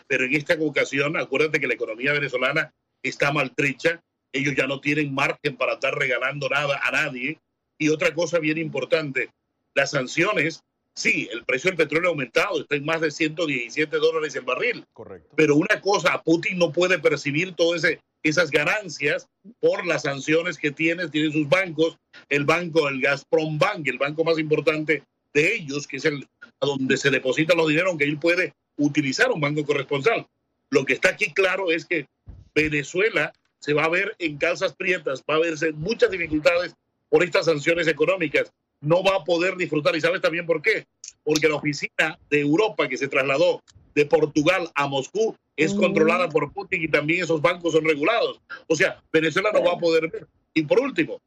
Pero 0.06 0.24
en 0.24 0.34
esta 0.34 0.56
ocasión, 0.60 1.16
acuérdate 1.16 1.60
que 1.60 1.66
la 1.66 1.74
economía 1.74 2.12
venezolana 2.12 2.72
está 3.02 3.32
maltrecha, 3.32 4.02
ellos 4.32 4.54
ya 4.56 4.66
no 4.66 4.80
tienen 4.80 5.14
margen 5.14 5.56
para 5.56 5.74
estar 5.74 5.94
regalando 5.94 6.48
nada 6.48 6.80
a 6.82 6.90
nadie. 6.90 7.38
Y 7.78 7.88
otra 7.90 8.14
cosa 8.14 8.38
bien 8.38 8.58
importante, 8.58 9.30
las 9.76 9.90
sanciones, 9.90 10.64
sí, 10.94 11.28
el 11.30 11.44
precio 11.44 11.70
del 11.70 11.76
petróleo 11.76 12.08
ha 12.08 12.12
aumentado, 12.12 12.60
está 12.60 12.74
en 12.74 12.84
más 12.84 13.00
de 13.00 13.10
117 13.10 13.96
dólares 13.98 14.34
el 14.34 14.44
barril. 14.44 14.84
Correcto. 14.92 15.34
Pero 15.36 15.54
una 15.54 15.80
cosa, 15.80 16.20
Putin 16.24 16.58
no 16.58 16.72
puede 16.72 16.98
percibir 16.98 17.54
todas 17.54 17.82
esas 18.22 18.50
ganancias 18.50 19.28
por 19.60 19.86
las 19.86 20.02
sanciones 20.02 20.56
que 20.56 20.72
tiene, 20.72 21.08
tiene 21.08 21.30
sus 21.30 21.48
bancos, 21.48 21.98
el 22.30 22.44
banco, 22.44 22.88
el 22.88 23.00
Gazprom 23.00 23.58
Bank, 23.58 23.86
el 23.86 23.98
banco 23.98 24.24
más 24.24 24.38
importante 24.38 25.04
de 25.34 25.54
ellos, 25.54 25.86
que 25.86 25.98
es 25.98 26.06
el 26.06 26.26
a 26.58 26.66
donde 26.66 26.96
se 26.96 27.10
depositan 27.10 27.58
los 27.58 27.68
dineros, 27.68 27.90
aunque 27.90 28.04
él 28.04 28.18
puede 28.18 28.54
utilizar 28.78 29.30
un 29.30 29.42
banco 29.42 29.64
corresponsal. 29.66 30.26
Lo 30.70 30.86
que 30.86 30.94
está 30.94 31.10
aquí 31.10 31.34
claro 31.34 31.70
es 31.70 31.84
que 31.84 32.06
Venezuela 32.54 33.34
se 33.58 33.74
va 33.74 33.84
a 33.84 33.90
ver 33.90 34.16
en 34.18 34.38
calzas 34.38 34.74
prietas, 34.74 35.22
va 35.28 35.34
a 35.34 35.40
verse 35.40 35.72
muchas 35.72 36.10
dificultades 36.10 36.74
por 37.10 37.22
estas 37.22 37.44
sanciones 37.44 37.88
económicas. 37.88 38.50
No 38.86 39.02
va 39.02 39.16
a 39.16 39.24
poder 39.24 39.56
disfrutar. 39.56 39.96
¿Y 39.96 40.00
sabes 40.00 40.20
también 40.20 40.46
por 40.46 40.62
qué? 40.62 40.86
Porque 41.24 41.48
la 41.48 41.56
oficina 41.56 42.18
de 42.30 42.40
Europa 42.40 42.88
que 42.88 42.96
se 42.96 43.08
trasladó 43.08 43.62
de 43.96 44.06
Portugal 44.06 44.70
a 44.76 44.86
Moscú 44.86 45.36
es 45.56 45.74
mm. 45.74 45.80
controlada 45.80 46.28
por 46.28 46.52
Putin 46.52 46.82
y 46.82 46.88
también 46.88 47.24
esos 47.24 47.42
bancos 47.42 47.72
son 47.72 47.84
regulados. 47.84 48.40
O 48.68 48.76
sea, 48.76 49.02
Venezuela 49.12 49.50
no 49.52 49.64
va 49.64 49.72
a 49.72 49.78
poder 49.78 50.08
ver. 50.08 50.28
Y 50.54 50.62
por 50.62 50.78
último, 50.78 51.20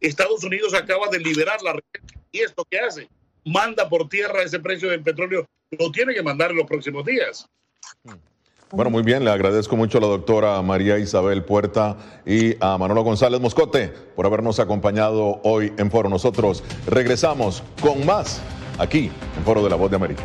Estados 0.00 0.44
Unidos 0.44 0.74
acaba 0.74 1.08
de 1.08 1.20
liberar 1.20 1.62
la 1.62 1.80
y 2.32 2.40
esto 2.40 2.66
qué 2.70 2.80
hace? 2.80 3.08
Manda 3.44 3.88
por 3.88 4.08
tierra 4.10 4.42
ese 4.42 4.60
precio 4.60 4.90
del 4.90 5.02
petróleo. 5.02 5.48
Lo 5.70 5.90
tiene 5.90 6.12
que 6.12 6.22
mandar 6.22 6.50
en 6.50 6.58
los 6.58 6.66
próximos 6.66 7.06
días. 7.06 7.48
Bueno, 8.72 8.90
muy 8.90 9.04
bien, 9.04 9.24
le 9.24 9.30
agradezco 9.30 9.76
mucho 9.76 9.98
a 9.98 10.00
la 10.00 10.08
doctora 10.08 10.60
María 10.60 10.98
Isabel 10.98 11.44
Puerta 11.44 11.96
y 12.26 12.56
a 12.58 12.76
Manolo 12.76 13.04
González 13.04 13.40
Moscote 13.40 13.92
por 14.16 14.26
habernos 14.26 14.58
acompañado 14.58 15.40
hoy 15.44 15.72
en 15.78 15.88
Foro. 15.88 16.08
Nosotros 16.08 16.64
regresamos 16.88 17.62
con 17.80 18.04
más 18.04 18.40
aquí 18.78 19.12
en 19.36 19.44
Foro 19.44 19.62
de 19.62 19.70
la 19.70 19.76
Voz 19.76 19.90
de 19.90 19.96
América. 19.96 20.24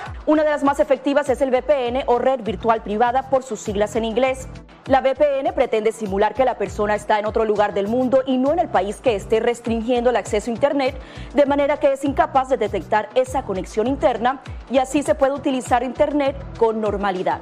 Una 0.27 0.43
de 0.43 0.51
las 0.51 0.63
más 0.63 0.79
efectivas 0.79 1.29
es 1.29 1.41
el 1.41 1.49
VPN 1.49 2.03
o 2.05 2.19
red 2.19 2.41
virtual 2.41 2.83
privada 2.83 3.31
por 3.31 3.41
sus 3.41 3.59
siglas 3.59 3.95
en 3.95 4.05
inglés. 4.05 4.47
La 4.85 5.01
VPN 5.01 5.51
pretende 5.55 5.91
simular 5.91 6.35
que 6.35 6.45
la 6.45 6.59
persona 6.59 6.93
está 6.93 7.17
en 7.17 7.25
otro 7.25 7.43
lugar 7.43 7.73
del 7.73 7.87
mundo 7.87 8.21
y 8.27 8.37
no 8.37 8.53
en 8.53 8.59
el 8.59 8.67
país 8.67 8.97
que 8.97 9.15
esté 9.15 9.39
restringiendo 9.39 10.11
el 10.11 10.15
acceso 10.15 10.51
a 10.51 10.53
Internet, 10.53 10.95
de 11.33 11.45
manera 11.47 11.77
que 11.77 11.93
es 11.93 12.05
incapaz 12.05 12.49
de 12.49 12.57
detectar 12.57 13.09
esa 13.15 13.41
conexión 13.43 13.87
interna 13.87 14.41
y 14.69 14.77
así 14.77 15.01
se 15.01 15.15
puede 15.15 15.33
utilizar 15.33 15.81
Internet 15.81 16.35
con 16.59 16.81
normalidad. 16.81 17.41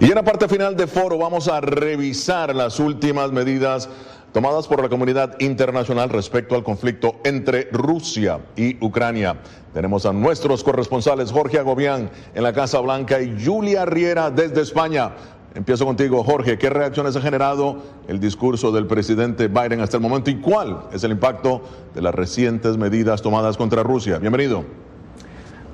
Y 0.00 0.04
en 0.04 0.14
la 0.14 0.22
parte 0.22 0.46
final 0.46 0.76
de 0.76 0.86
foro 0.86 1.18
vamos 1.18 1.48
a 1.48 1.60
revisar 1.60 2.54
las 2.54 2.78
últimas 2.78 3.32
medidas 3.32 3.88
tomadas 4.32 4.68
por 4.68 4.80
la 4.80 4.88
comunidad 4.88 5.34
internacional 5.40 6.08
respecto 6.08 6.54
al 6.54 6.62
conflicto 6.62 7.16
entre 7.24 7.68
Rusia 7.72 8.38
y 8.54 8.76
Ucrania. 8.84 9.40
Tenemos 9.74 10.06
a 10.06 10.12
nuestros 10.12 10.62
corresponsales 10.62 11.32
Jorge 11.32 11.58
Agobián 11.58 12.10
en 12.32 12.42
la 12.44 12.52
Casa 12.52 12.78
Blanca 12.78 13.20
y 13.20 13.44
Julia 13.44 13.86
Riera 13.86 14.30
desde 14.30 14.60
España. 14.60 15.14
Empiezo 15.56 15.84
contigo, 15.84 16.22
Jorge. 16.22 16.58
¿Qué 16.58 16.70
reacciones 16.70 17.16
ha 17.16 17.20
generado 17.20 17.82
el 18.06 18.20
discurso 18.20 18.70
del 18.70 18.86
presidente 18.86 19.48
Biden 19.48 19.80
hasta 19.80 19.96
el 19.96 20.02
momento 20.04 20.30
y 20.30 20.36
cuál 20.36 20.84
es 20.92 21.02
el 21.02 21.10
impacto 21.10 21.60
de 21.92 22.02
las 22.02 22.14
recientes 22.14 22.76
medidas 22.76 23.20
tomadas 23.20 23.56
contra 23.56 23.82
Rusia? 23.82 24.18
Bienvenido. 24.18 24.87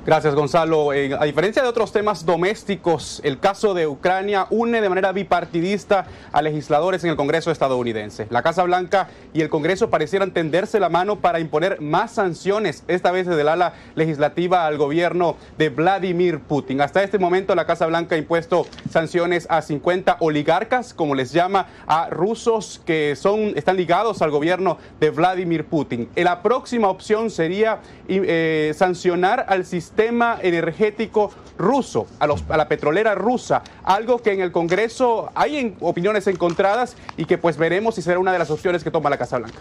Gracias, 0.07 0.35
Gonzalo. 0.35 0.90
a 0.90 1.25
diferencia 1.25 1.62
de 1.62 1.69
otros 1.69 1.90
temas 1.90 2.27
domésticos, 2.27 3.23
el 3.25 3.40
caso 3.40 3.73
de 3.73 3.87
Ucrania 3.87 4.47
une 4.51 4.83
de 4.83 4.90
manera 4.90 5.12
bipartidista 5.12 6.05
a 6.31 6.43
legisladores 6.43 7.03
en 7.05 7.11
el 7.11 7.17
Congreso 7.17 7.51
estadounidense. 7.51 8.27
La 8.29 8.43
Casa 8.43 8.64
Blanca 8.64 9.09
y 9.33 9.40
el 9.40 9.49
Congreso 9.49 9.88
parecieran 9.88 10.33
tenderse 10.33 10.79
la 10.79 10.90
mano 10.90 11.21
para 11.21 11.40
imponer 11.40 11.81
más 11.81 12.12
sanciones, 12.12 12.85
esta 12.87 13.12
vez 13.12 13.27
desde 13.27 13.40
el 13.40 13.49
ala 13.49 13.73
legislativa 13.95 14.67
al 14.67 14.77
gobierno 14.77 15.37
de 15.57 15.71
Vladimir 15.71 16.40
Putin. 16.40 16.83
Hasta 16.83 17.03
este 17.03 17.19
momento, 17.19 17.55
la 17.55 17.64
Casa 17.64 17.87
Blanca 17.87 18.14
ha 18.14 18.19
impuesto 18.19 18.67
sanciones 18.90 19.47
a 19.49 19.62
50 19.62 20.19
oligarcas, 20.21 20.93
como 20.93 21.14
les 21.14 21.33
llama, 21.33 21.69
a 21.87 22.11
rusos 22.11 22.83
que 22.85 23.17
son, 23.17 23.55
están 23.57 23.79
ligados 23.79 24.21
al 24.21 24.31
gobierno 24.31 24.77
de 25.01 25.09
Vladimir 25.09 25.64
Putin. 25.64 26.11
La 26.14 26.43
próxima 26.43 26.88
opción 26.88 27.31
sería 27.31 27.81
eh, 28.07 28.75
sancionar 28.77 29.47
al 29.49 29.64
sistema 29.64 29.93
sistema 29.94 30.38
energético 30.42 31.30
ruso, 31.57 32.09
a, 32.18 32.57
la 32.57 32.66
petrolera 32.66 33.14
rusa, 33.14 33.62
algo 33.85 34.18
que 34.18 34.33
en 34.33 34.40
el 34.40 34.50
Congreso 34.50 35.30
hay 35.37 35.76
opiniones 35.80 36.26
encontradas 36.26 36.96
y 37.16 37.26
que 37.26 37.38
pues 37.38 37.57
veremos 37.57 37.94
si 37.94 38.02
será 38.02 38.18
una 38.18 38.33
de 38.33 38.40
las 38.40 38.50
opciones 38.50 38.83
que 38.83 38.90
toma 38.90 39.09
la 39.09 39.18
Casa 39.18 39.38
Blanca. 39.38 39.61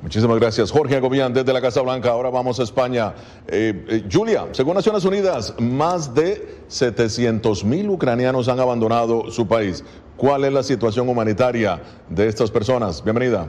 Muchísimas 0.00 0.38
gracias, 0.38 0.70
Jorge 0.70 0.96
Agobián, 0.96 1.34
desde 1.34 1.52
la 1.52 1.60
Casa 1.60 1.82
Blanca. 1.82 2.10
Ahora 2.10 2.30
vamos 2.30 2.58
a 2.58 2.62
España. 2.62 3.12
Eh, 3.48 3.84
eh, 3.88 4.04
Julia, 4.10 4.46
según 4.52 4.74
Naciones 4.74 5.04
Unidas, 5.04 5.52
más 5.58 6.14
de 6.14 6.56
700 6.68 7.62
mil 7.64 7.90
ucranianos 7.90 8.48
han 8.48 8.60
abandonado 8.60 9.30
su 9.30 9.46
país. 9.46 9.84
¿Cuál 10.16 10.44
es 10.44 10.52
la 10.54 10.62
situación 10.62 11.06
humanitaria 11.06 11.82
de 12.08 12.28
estas 12.28 12.50
personas? 12.50 13.04
Bienvenida. 13.04 13.46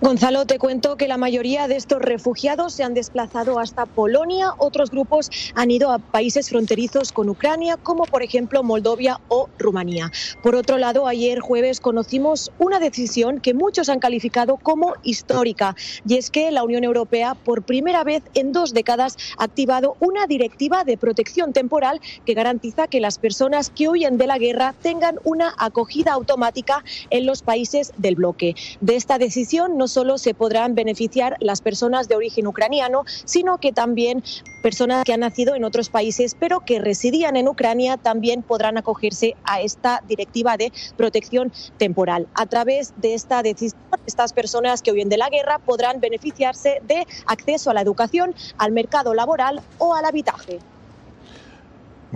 Gonzalo, 0.00 0.44
te 0.44 0.58
cuento 0.58 0.96
que 0.96 1.08
la 1.08 1.16
mayoría 1.16 1.68
de 1.68 1.76
estos 1.76 2.00
refugiados 2.00 2.74
se 2.74 2.84
han 2.84 2.94
desplazado 2.94 3.58
hasta 3.58 3.86
Polonia, 3.86 4.50
otros 4.58 4.90
grupos 4.90 5.30
han 5.54 5.70
ido 5.70 5.90
a 5.90 5.98
países 5.98 6.48
fronterizos 6.50 7.12
con 7.12 7.28
Ucrania, 7.28 7.76
como 7.82 8.04
por 8.04 8.22
ejemplo 8.22 8.62
Moldovia 8.62 9.18
o 9.28 9.48
Rumanía. 9.58 10.10
Por 10.42 10.54
otro 10.54 10.78
lado, 10.78 11.06
ayer 11.06 11.40
jueves 11.40 11.80
conocimos 11.80 12.50
una 12.58 12.78
decisión 12.78 13.40
que 13.40 13.54
muchos 13.54 13.88
han 13.88 13.98
calificado 13.98 14.58
como 14.58 14.94
histórica, 15.02 15.74
y 16.06 16.16
es 16.16 16.30
que 16.30 16.50
la 16.50 16.62
Unión 16.62 16.84
Europea 16.84 17.34
por 17.34 17.64
primera 17.64 18.04
vez 18.04 18.22
en 18.34 18.52
dos 18.52 18.72
décadas 18.74 19.16
ha 19.38 19.44
activado 19.44 19.96
una 20.00 20.26
directiva 20.26 20.84
de 20.84 20.98
protección 20.98 21.52
temporal 21.52 22.00
que 22.24 22.34
garantiza 22.34 22.86
que 22.86 23.00
las 23.00 23.18
personas 23.18 23.70
que 23.70 23.88
huyen 23.88 24.18
de 24.18 24.26
la 24.26 24.38
guerra 24.38 24.74
tengan 24.82 25.16
una 25.24 25.54
acogida 25.58 26.12
automática 26.12 26.84
en 27.10 27.26
los 27.26 27.42
países 27.42 27.92
del 27.96 28.16
bloque. 28.16 28.54
De 28.80 28.96
esta 28.96 29.18
decisión 29.18 29.55
no 29.56 29.88
solo 29.88 30.18
se 30.18 30.34
podrán 30.34 30.74
beneficiar 30.74 31.36
las 31.40 31.60
personas 31.60 32.08
de 32.08 32.16
origen 32.16 32.46
ucraniano, 32.46 33.04
sino 33.24 33.58
que 33.58 33.72
también 33.72 34.22
personas 34.62 35.04
que 35.04 35.12
han 35.12 35.20
nacido 35.20 35.54
en 35.54 35.64
otros 35.64 35.88
países 35.88 36.36
pero 36.38 36.60
que 36.60 36.78
residían 36.78 37.36
en 37.36 37.48
Ucrania 37.48 37.96
también 37.96 38.42
podrán 38.42 38.76
acogerse 38.76 39.34
a 39.44 39.60
esta 39.60 40.00
directiva 40.06 40.56
de 40.56 40.72
protección 40.96 41.52
temporal. 41.78 42.26
A 42.34 42.46
través 42.46 42.92
de 42.96 43.14
esta 43.14 43.42
decisión, 43.42 43.80
estas 44.06 44.32
personas 44.32 44.82
que 44.82 44.92
huyen 44.92 45.08
de 45.08 45.16
la 45.16 45.30
guerra 45.30 45.58
podrán 45.58 46.00
beneficiarse 46.00 46.78
de 46.82 47.06
acceso 47.26 47.70
a 47.70 47.74
la 47.74 47.80
educación, 47.80 48.34
al 48.58 48.72
mercado 48.72 49.14
laboral 49.14 49.60
o 49.78 49.94
al 49.94 50.04
habitaje. 50.04 50.58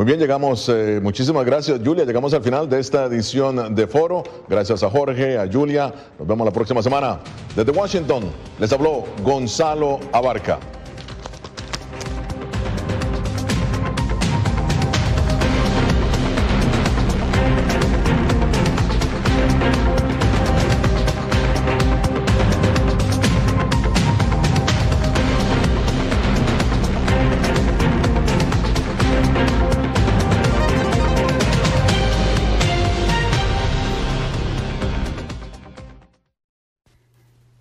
Muy 0.00 0.06
bien, 0.06 0.18
llegamos, 0.18 0.66
eh, 0.70 0.98
muchísimas 1.02 1.44
gracias 1.44 1.78
Julia, 1.84 2.06
llegamos 2.06 2.32
al 2.32 2.42
final 2.42 2.66
de 2.70 2.80
esta 2.80 3.04
edición 3.04 3.74
de 3.74 3.86
Foro. 3.86 4.22
Gracias 4.48 4.82
a 4.82 4.88
Jorge, 4.88 5.36
a 5.36 5.46
Julia, 5.46 5.92
nos 6.18 6.26
vemos 6.26 6.46
la 6.46 6.52
próxima 6.54 6.82
semana. 6.82 7.20
Desde 7.54 7.70
Washington 7.70 8.24
les 8.58 8.72
habló 8.72 9.04
Gonzalo 9.22 10.00
Abarca. 10.10 10.58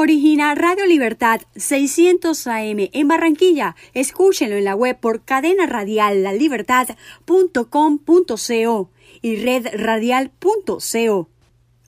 Origina 0.00 0.54
Radio 0.54 0.86
Libertad 0.86 1.40
600 1.56 2.46
AM 2.46 2.88
en 2.92 3.08
Barranquilla. 3.08 3.74
Escúchenlo 3.94 4.54
en 4.54 4.64
la 4.64 4.76
web 4.76 4.96
por 4.96 5.24
cadena 5.24 5.66
radial 5.66 6.24
y 9.22 9.36
redradial.co. 9.42 11.28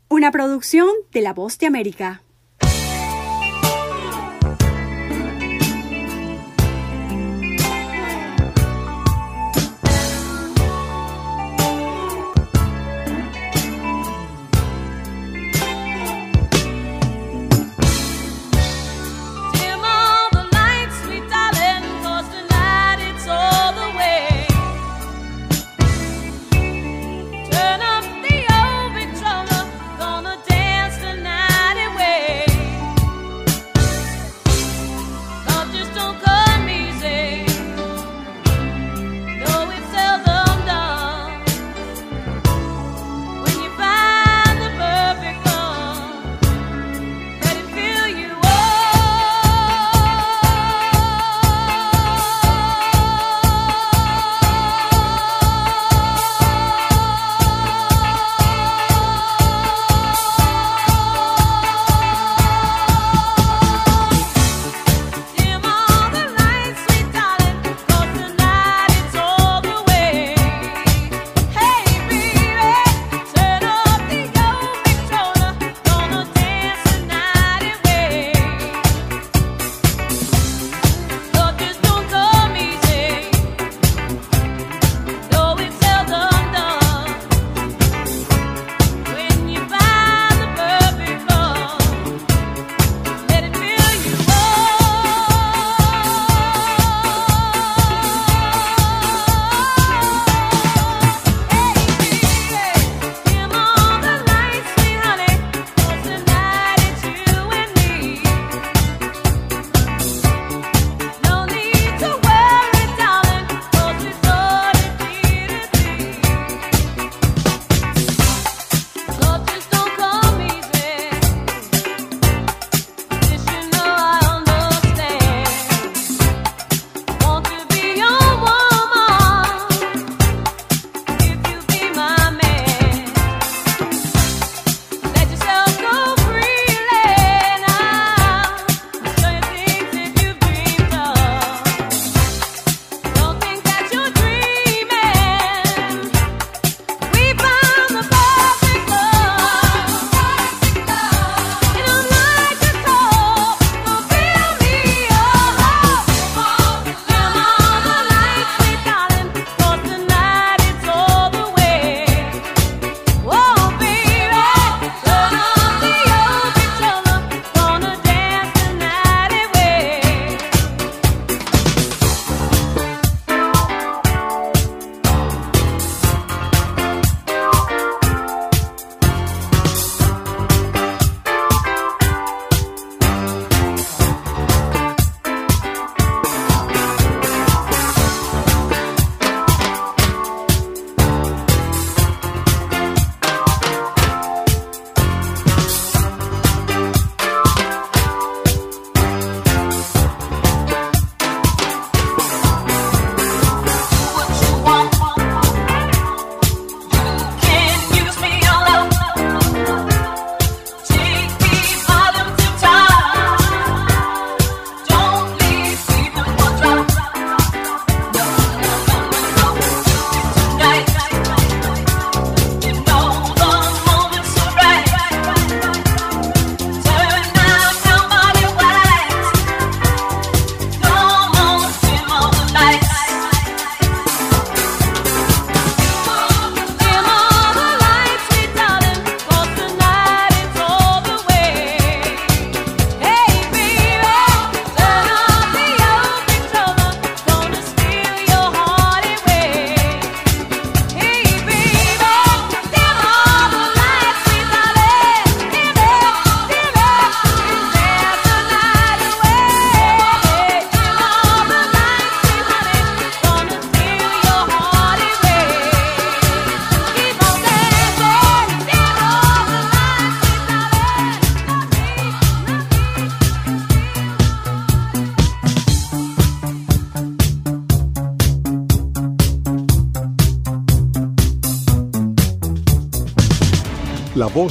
Una 0.08 0.32
producción 0.32 0.88
de 1.12 1.20
La 1.20 1.32
Voz 1.32 1.56
de 1.60 1.68
América. 1.68 2.24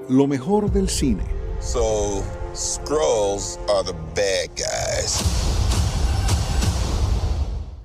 lo 0.10 0.28
mejor 0.28 0.72
del 0.72 0.90
cine. 0.90 1.24
So, 1.60 2.24
Skrulls 2.54 3.58
are 3.70 3.84
the 3.84 3.94
bad 4.16 4.50
guys. 4.56 5.63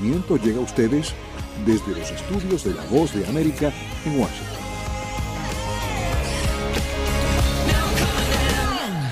llega 0.00 0.58
a 0.58 0.60
ustedes 0.60 1.14
desde 1.66 1.98
los 1.98 2.10
estudios 2.10 2.64
de 2.64 2.74
La 2.74 2.84
Voz 2.86 3.14
de 3.14 3.26
América 3.26 3.72
en 4.04 4.18
Washington. 4.18 4.56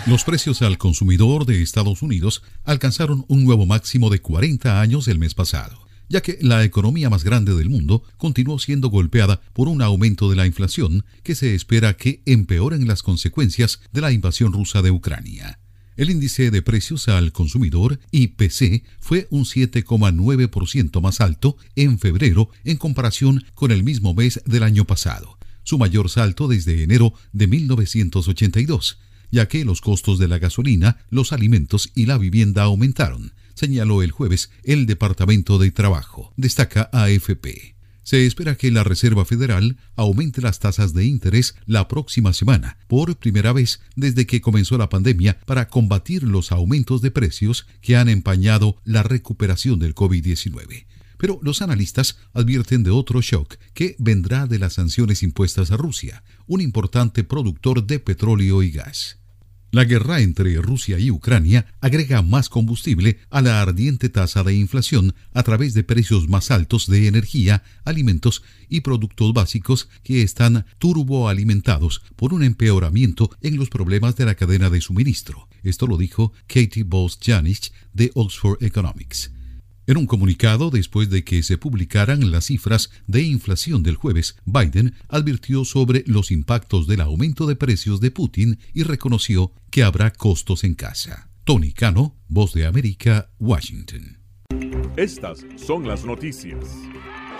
Los 0.06 0.24
precios 0.24 0.62
al 0.62 0.78
consumidor 0.78 1.44
de 1.44 1.60
Estados 1.62 2.00
Unidos 2.02 2.42
alcanzaron 2.64 3.26
un 3.28 3.44
nuevo 3.44 3.66
máximo 3.66 4.08
de 4.08 4.20
40 4.20 4.80
años 4.80 5.06
el 5.08 5.18
mes 5.18 5.34
pasado 5.34 5.88
ya 6.08 6.22
que 6.22 6.38
la 6.40 6.64
economía 6.64 7.10
más 7.10 7.22
grande 7.22 7.54
del 7.54 7.68
mundo 7.68 8.02
continuó 8.16 8.58
siendo 8.58 8.88
golpeada 8.88 9.40
por 9.52 9.68
un 9.68 9.82
aumento 9.82 10.30
de 10.30 10.36
la 10.36 10.46
inflación 10.46 11.04
que 11.22 11.34
se 11.34 11.54
espera 11.54 11.94
que 11.98 12.22
empeoren 12.24 12.88
las 12.88 13.02
consecuencias 13.02 13.80
de 13.92 14.00
la 14.00 14.10
invasión 14.10 14.52
rusa 14.52 14.82
de 14.82 14.90
Ucrania. 14.90 15.58
El 15.98 16.10
índice 16.10 16.52
de 16.52 16.62
precios 16.62 17.08
al 17.08 17.32
consumidor, 17.32 17.98
IPC, 18.12 18.84
fue 19.00 19.26
un 19.30 19.44
7,9% 19.44 21.00
más 21.00 21.20
alto 21.20 21.56
en 21.74 21.98
febrero 21.98 22.50
en 22.62 22.76
comparación 22.76 23.44
con 23.54 23.72
el 23.72 23.82
mismo 23.82 24.14
mes 24.14 24.40
del 24.46 24.62
año 24.62 24.84
pasado, 24.84 25.38
su 25.64 25.76
mayor 25.76 26.08
salto 26.08 26.46
desde 26.46 26.84
enero 26.84 27.14
de 27.32 27.48
1982, 27.48 29.00
ya 29.32 29.48
que 29.48 29.64
los 29.64 29.80
costos 29.80 30.20
de 30.20 30.28
la 30.28 30.38
gasolina, 30.38 30.98
los 31.10 31.32
alimentos 31.32 31.90
y 31.96 32.06
la 32.06 32.16
vivienda 32.16 32.62
aumentaron, 32.62 33.32
señaló 33.54 34.00
el 34.04 34.12
jueves 34.12 34.50
el 34.62 34.86
Departamento 34.86 35.58
de 35.58 35.72
Trabajo, 35.72 36.32
destaca 36.36 36.90
AFP. 36.92 37.77
Se 38.08 38.24
espera 38.24 38.56
que 38.56 38.70
la 38.70 38.84
Reserva 38.84 39.26
Federal 39.26 39.76
aumente 39.94 40.40
las 40.40 40.60
tasas 40.60 40.94
de 40.94 41.04
interés 41.04 41.56
la 41.66 41.88
próxima 41.88 42.32
semana, 42.32 42.78
por 42.86 43.18
primera 43.18 43.52
vez 43.52 43.80
desde 43.96 44.26
que 44.26 44.40
comenzó 44.40 44.78
la 44.78 44.88
pandemia, 44.88 45.38
para 45.44 45.68
combatir 45.68 46.22
los 46.22 46.50
aumentos 46.50 47.02
de 47.02 47.10
precios 47.10 47.66
que 47.82 47.98
han 47.98 48.08
empañado 48.08 48.80
la 48.86 49.02
recuperación 49.02 49.78
del 49.78 49.94
COVID-19. 49.94 50.86
Pero 51.18 51.38
los 51.42 51.60
analistas 51.60 52.16
advierten 52.32 52.82
de 52.82 52.92
otro 52.92 53.20
shock 53.20 53.56
que 53.74 53.94
vendrá 53.98 54.46
de 54.46 54.58
las 54.58 54.72
sanciones 54.72 55.22
impuestas 55.22 55.70
a 55.70 55.76
Rusia, 55.76 56.24
un 56.46 56.62
importante 56.62 57.24
productor 57.24 57.86
de 57.86 58.00
petróleo 58.00 58.62
y 58.62 58.70
gas. 58.70 59.18
La 59.70 59.84
guerra 59.84 60.20
entre 60.20 60.56
Rusia 60.62 60.98
y 60.98 61.10
Ucrania 61.10 61.66
agrega 61.82 62.22
más 62.22 62.48
combustible 62.48 63.18
a 63.28 63.42
la 63.42 63.60
ardiente 63.60 64.08
tasa 64.08 64.42
de 64.42 64.54
inflación 64.54 65.14
a 65.34 65.42
través 65.42 65.74
de 65.74 65.84
precios 65.84 66.26
más 66.26 66.50
altos 66.50 66.86
de 66.86 67.06
energía, 67.06 67.62
alimentos 67.84 68.42
y 68.70 68.80
productos 68.80 69.34
básicos 69.34 69.90
que 70.02 70.22
están 70.22 70.64
turboalimentados 70.78 72.00
por 72.16 72.32
un 72.32 72.44
empeoramiento 72.44 73.30
en 73.42 73.58
los 73.58 73.68
problemas 73.68 74.16
de 74.16 74.24
la 74.24 74.36
cadena 74.36 74.70
de 74.70 74.80
suministro. 74.80 75.48
Esto 75.62 75.86
lo 75.86 75.98
dijo 75.98 76.32
Katie 76.46 76.84
Bose-Janich 76.84 77.70
de 77.92 78.10
Oxford 78.14 78.62
Economics. 78.62 79.32
En 79.88 79.96
un 79.96 80.06
comunicado 80.06 80.68
después 80.68 81.08
de 81.08 81.24
que 81.24 81.42
se 81.42 81.56
publicaran 81.56 82.30
las 82.30 82.44
cifras 82.44 82.90
de 83.06 83.22
inflación 83.22 83.82
del 83.82 83.96
jueves, 83.96 84.36
Biden 84.44 84.94
advirtió 85.08 85.64
sobre 85.64 86.04
los 86.06 86.30
impactos 86.30 86.86
del 86.86 87.00
aumento 87.00 87.46
de 87.46 87.56
precios 87.56 87.98
de 87.98 88.10
Putin 88.10 88.58
y 88.74 88.82
reconoció 88.82 89.50
que 89.70 89.82
habrá 89.82 90.10
costos 90.10 90.62
en 90.64 90.74
casa. 90.74 91.30
Tony 91.44 91.72
Cano, 91.72 92.14
Voz 92.28 92.52
de 92.52 92.66
América, 92.66 93.30
Washington. 93.38 94.18
Estas 94.98 95.46
son 95.56 95.88
las 95.88 96.04
noticias. 96.04 96.66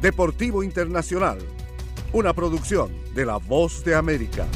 Deportivo 0.00 0.62
Internacional, 0.64 1.36
una 2.14 2.32
producción 2.32 2.90
de 3.14 3.26
La 3.26 3.36
Voz 3.36 3.84
de 3.84 3.94
América. 3.94 4.46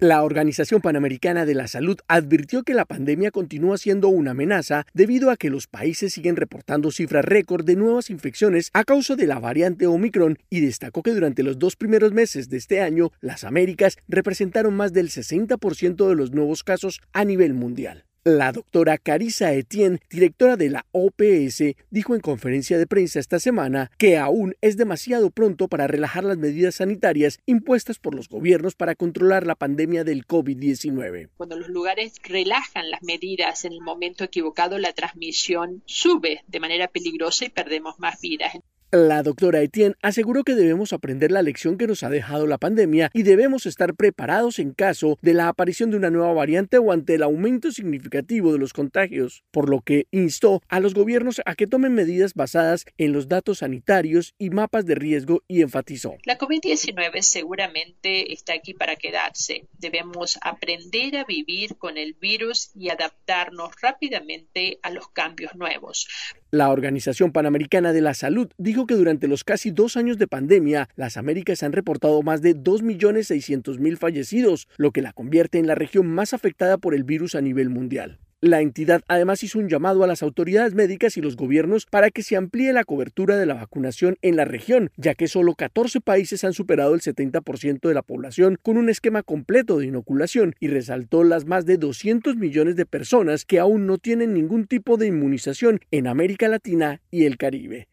La 0.00 0.24
Organización 0.24 0.80
Panamericana 0.80 1.46
de 1.46 1.54
la 1.54 1.68
Salud 1.68 1.98
advirtió 2.08 2.64
que 2.64 2.74
la 2.74 2.84
pandemia 2.84 3.30
continúa 3.30 3.78
siendo 3.78 4.08
una 4.08 4.32
amenaza 4.32 4.86
debido 4.92 5.30
a 5.30 5.36
que 5.36 5.50
los 5.50 5.68
países 5.68 6.12
siguen 6.12 6.34
reportando 6.34 6.90
cifras 6.90 7.24
récord 7.24 7.64
de 7.64 7.76
nuevas 7.76 8.10
infecciones 8.10 8.70
a 8.72 8.82
causa 8.82 9.14
de 9.14 9.28
la 9.28 9.38
variante 9.38 9.86
Omicron 9.86 10.36
y 10.48 10.62
destacó 10.62 11.04
que 11.04 11.14
durante 11.14 11.44
los 11.44 11.60
dos 11.60 11.76
primeros 11.76 12.12
meses 12.12 12.48
de 12.48 12.56
este 12.56 12.80
año 12.80 13.12
las 13.20 13.44
Américas 13.44 13.98
representaron 14.08 14.74
más 14.74 14.92
del 14.92 15.10
60% 15.10 16.08
de 16.08 16.16
los 16.16 16.32
nuevos 16.32 16.64
casos 16.64 17.00
a 17.12 17.24
nivel 17.24 17.54
mundial. 17.54 18.09
La 18.24 18.52
doctora 18.52 18.98
Carissa 18.98 19.54
Etienne, 19.54 19.98
directora 20.10 20.58
de 20.58 20.68
la 20.68 20.84
OPS, 20.92 21.74
dijo 21.88 22.14
en 22.14 22.20
conferencia 22.20 22.76
de 22.76 22.86
prensa 22.86 23.18
esta 23.18 23.40
semana 23.40 23.90
que 23.96 24.18
aún 24.18 24.54
es 24.60 24.76
demasiado 24.76 25.30
pronto 25.30 25.68
para 25.68 25.86
relajar 25.86 26.24
las 26.24 26.36
medidas 26.36 26.74
sanitarias 26.74 27.38
impuestas 27.46 27.98
por 27.98 28.14
los 28.14 28.28
gobiernos 28.28 28.74
para 28.74 28.94
controlar 28.94 29.46
la 29.46 29.54
pandemia 29.54 30.04
del 30.04 30.26
COVID-19. 30.26 31.30
Cuando 31.38 31.56
los 31.56 31.70
lugares 31.70 32.12
relajan 32.22 32.90
las 32.90 33.02
medidas 33.02 33.64
en 33.64 33.72
el 33.72 33.80
momento 33.80 34.22
equivocado, 34.24 34.76
la 34.76 34.92
transmisión 34.92 35.82
sube 35.86 36.42
de 36.46 36.60
manera 36.60 36.88
peligrosa 36.88 37.46
y 37.46 37.48
perdemos 37.48 37.98
más 38.00 38.20
vidas. 38.20 38.52
La 38.92 39.22
doctora 39.22 39.62
Etienne 39.62 39.94
aseguró 40.02 40.42
que 40.42 40.56
debemos 40.56 40.92
aprender 40.92 41.30
la 41.30 41.42
lección 41.42 41.78
que 41.78 41.86
nos 41.86 42.02
ha 42.02 42.10
dejado 42.10 42.48
la 42.48 42.58
pandemia 42.58 43.08
y 43.14 43.22
debemos 43.22 43.66
estar 43.66 43.94
preparados 43.94 44.58
en 44.58 44.72
caso 44.72 45.16
de 45.22 45.32
la 45.32 45.46
aparición 45.46 45.92
de 45.92 45.96
una 45.96 46.10
nueva 46.10 46.32
variante 46.32 46.76
o 46.78 46.90
ante 46.90 47.14
el 47.14 47.22
aumento 47.22 47.70
significativo 47.70 48.52
de 48.52 48.58
los 48.58 48.72
contagios, 48.72 49.44
por 49.52 49.68
lo 49.68 49.82
que 49.82 50.08
instó 50.10 50.60
a 50.68 50.80
los 50.80 50.94
gobiernos 50.94 51.40
a 51.46 51.54
que 51.54 51.68
tomen 51.68 51.94
medidas 51.94 52.34
basadas 52.34 52.84
en 52.98 53.12
los 53.12 53.28
datos 53.28 53.58
sanitarios 53.58 54.34
y 54.38 54.50
mapas 54.50 54.86
de 54.86 54.96
riesgo 54.96 55.44
y 55.46 55.62
enfatizó. 55.62 56.16
La 56.24 56.36
COVID-19 56.36 57.22
seguramente 57.22 58.32
está 58.32 58.54
aquí 58.54 58.74
para 58.74 58.96
quedarse. 58.96 59.68
Debemos 59.78 60.36
aprender 60.42 61.16
a 61.16 61.24
vivir 61.24 61.76
con 61.76 61.96
el 61.96 62.14
virus 62.14 62.72
y 62.74 62.88
adaptarnos 62.88 63.70
rápidamente 63.80 64.80
a 64.82 64.90
los 64.90 65.06
cambios 65.10 65.54
nuevos. 65.54 66.08
La 66.52 66.70
Organización 66.70 67.30
Panamericana 67.30 67.92
de 67.92 68.00
la 68.00 68.12
Salud 68.12 68.48
dijo 68.58 68.84
que 68.84 68.96
durante 68.96 69.28
los 69.28 69.44
casi 69.44 69.70
dos 69.70 69.96
años 69.96 70.18
de 70.18 70.26
pandemia, 70.26 70.88
las 70.96 71.16
Américas 71.16 71.62
han 71.62 71.70
reportado 71.70 72.22
más 72.22 72.42
de 72.42 72.56
2.600.000 72.56 73.96
fallecidos, 73.96 74.66
lo 74.76 74.90
que 74.90 75.00
la 75.00 75.12
convierte 75.12 75.58
en 75.58 75.68
la 75.68 75.76
región 75.76 76.08
más 76.08 76.34
afectada 76.34 76.76
por 76.76 76.96
el 76.96 77.04
virus 77.04 77.36
a 77.36 77.40
nivel 77.40 77.70
mundial. 77.70 78.18
La 78.42 78.62
entidad 78.62 79.02
además 79.06 79.42
hizo 79.44 79.58
un 79.58 79.68
llamado 79.68 80.02
a 80.02 80.06
las 80.06 80.22
autoridades 80.22 80.72
médicas 80.72 81.18
y 81.18 81.20
los 81.20 81.36
gobiernos 81.36 81.84
para 81.84 82.10
que 82.10 82.22
se 82.22 82.36
amplíe 82.36 82.72
la 82.72 82.84
cobertura 82.84 83.36
de 83.36 83.44
la 83.44 83.52
vacunación 83.52 84.16
en 84.22 84.36
la 84.36 84.46
región, 84.46 84.90
ya 84.96 85.14
que 85.14 85.28
solo 85.28 85.54
14 85.54 86.00
países 86.00 86.42
han 86.42 86.54
superado 86.54 86.94
el 86.94 87.02
70% 87.02 87.86
de 87.86 87.92
la 87.92 88.00
población 88.00 88.56
con 88.62 88.78
un 88.78 88.88
esquema 88.88 89.22
completo 89.22 89.76
de 89.76 89.88
inoculación 89.88 90.54
y 90.58 90.68
resaltó 90.68 91.22
las 91.22 91.44
más 91.44 91.66
de 91.66 91.76
200 91.76 92.36
millones 92.36 92.76
de 92.76 92.86
personas 92.86 93.44
que 93.44 93.58
aún 93.58 93.86
no 93.86 93.98
tienen 93.98 94.32
ningún 94.32 94.66
tipo 94.66 94.96
de 94.96 95.08
inmunización 95.08 95.80
en 95.90 96.06
América 96.06 96.48
Latina 96.48 97.02
y 97.10 97.26
el 97.26 97.36
Caribe. 97.36 97.88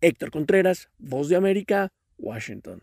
Héctor 0.00 0.32
Contreras, 0.32 0.88
Voz 0.98 1.28
de 1.28 1.36
América, 1.36 1.92
Washington 2.18 2.82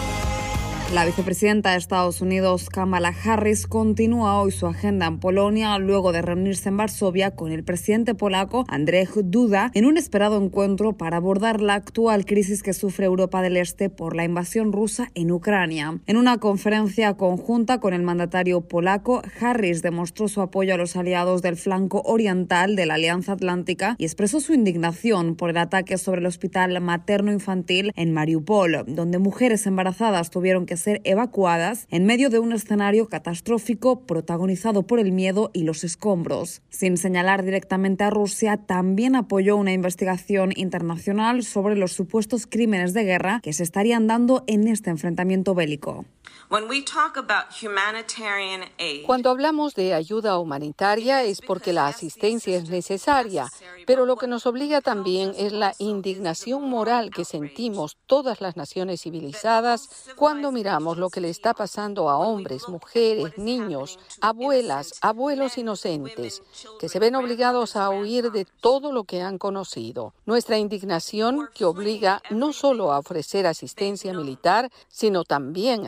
La 0.93 1.05
vicepresidenta 1.05 1.71
de 1.71 1.77
Estados 1.77 2.19
Unidos, 2.19 2.69
Kamala 2.69 3.15
Harris, 3.23 3.65
continúa 3.65 4.41
hoy 4.41 4.51
su 4.51 4.67
agenda 4.67 5.05
en 5.05 5.19
Polonia 5.19 5.79
luego 5.79 6.11
de 6.11 6.21
reunirse 6.21 6.67
en 6.67 6.75
Varsovia 6.75 7.31
con 7.31 7.53
el 7.53 7.63
presidente 7.63 8.13
polaco 8.13 8.65
Andrzej 8.67 9.09
Duda 9.23 9.71
en 9.73 9.85
un 9.85 9.95
esperado 9.95 10.43
encuentro 10.43 10.91
para 10.97 11.15
abordar 11.15 11.61
la 11.61 11.75
actual 11.75 12.25
crisis 12.25 12.61
que 12.61 12.73
sufre 12.73 13.05
Europa 13.05 13.41
del 13.41 13.55
Este 13.55 13.89
por 13.89 14.17
la 14.17 14.25
invasión 14.25 14.73
rusa 14.73 15.09
en 15.15 15.31
Ucrania. 15.31 15.97
En 16.07 16.17
una 16.17 16.39
conferencia 16.39 17.13
conjunta 17.13 17.79
con 17.79 17.93
el 17.93 18.03
mandatario 18.03 18.59
polaco, 18.59 19.21
Harris 19.39 19.81
demostró 19.81 20.27
su 20.27 20.41
apoyo 20.41 20.73
a 20.73 20.77
los 20.77 20.97
aliados 20.97 21.41
del 21.41 21.55
flanco 21.55 22.01
oriental 22.03 22.75
de 22.75 22.85
la 22.85 22.95
Alianza 22.95 23.31
Atlántica 23.31 23.95
y 23.97 24.03
expresó 24.03 24.41
su 24.41 24.53
indignación 24.53 25.37
por 25.37 25.51
el 25.51 25.57
ataque 25.57 25.97
sobre 25.97 26.19
el 26.19 26.27
hospital 26.27 26.81
materno-infantil 26.81 27.93
en 27.95 28.11
Mariupol, 28.11 28.83
donde 28.87 29.19
mujeres 29.19 29.65
embarazadas 29.65 30.31
tuvieron 30.31 30.65
que 30.65 30.80
ser 30.81 30.99
evacuadas 31.05 31.87
en 31.89 32.05
medio 32.05 32.29
de 32.29 32.39
un 32.39 32.51
escenario 32.51 33.07
catastrófico 33.07 34.01
protagonizado 34.01 34.83
por 34.83 34.99
el 34.99 35.11
miedo 35.11 35.49
y 35.53 35.63
los 35.63 35.83
escombros. 35.83 36.61
Sin 36.69 36.97
señalar 36.97 37.43
directamente 37.43 38.03
a 38.03 38.09
Rusia, 38.09 38.57
también 38.57 39.15
apoyó 39.15 39.55
una 39.55 39.71
investigación 39.71 40.51
internacional 40.55 41.43
sobre 41.43 41.75
los 41.75 41.93
supuestos 41.93 42.47
crímenes 42.47 42.93
de 42.93 43.03
guerra 43.03 43.39
que 43.41 43.53
se 43.53 43.63
estarían 43.63 44.07
dando 44.07 44.43
en 44.47 44.67
este 44.67 44.89
enfrentamiento 44.89 45.55
bélico. 45.55 46.05
Cuando 49.05 49.29
hablamos 49.29 49.73
de 49.73 49.93
ayuda 49.93 50.37
humanitaria 50.37 51.23
es 51.23 51.39
porque 51.39 51.71
la 51.71 51.87
asistencia 51.87 52.57
es 52.57 52.69
necesaria, 52.69 53.47
pero 53.87 54.05
lo 54.05 54.17
que 54.17 54.27
nos 54.27 54.45
obliga 54.45 54.81
también 54.81 55.33
es 55.37 55.53
la 55.53 55.73
indignación 55.77 56.69
moral 56.69 57.09
que 57.09 57.23
sentimos 57.23 57.95
todas 58.05 58.41
las 58.41 58.57
naciones 58.57 59.03
civilizadas 59.03 59.87
cuando 60.17 60.51
miramos 60.51 60.97
lo 60.97 61.09
que 61.09 61.21
le 61.21 61.29
está 61.29 61.53
pasando 61.53 62.09
a 62.09 62.17
hombres, 62.17 62.67
mujeres, 62.67 63.37
niños, 63.37 63.97
abuelas, 64.19 64.95
abuelos 64.99 65.57
inocentes, 65.57 66.43
que 66.81 66.89
se 66.89 66.99
ven 66.99 67.15
obligados 67.15 67.77
a 67.77 67.89
huir 67.91 68.29
de 68.29 68.43
todo 68.43 68.91
lo 68.91 69.05
que 69.05 69.21
han 69.21 69.37
conocido. 69.37 70.13
Nuestra 70.25 70.57
indignación 70.57 71.47
que 71.55 71.63
obliga 71.63 72.21
no 72.29 72.51
solo 72.51 72.91
a 72.91 72.99
ofrecer 72.99 73.47
asistencia 73.47 74.13
militar, 74.13 74.69
sino 74.89 75.23
también 75.23 75.87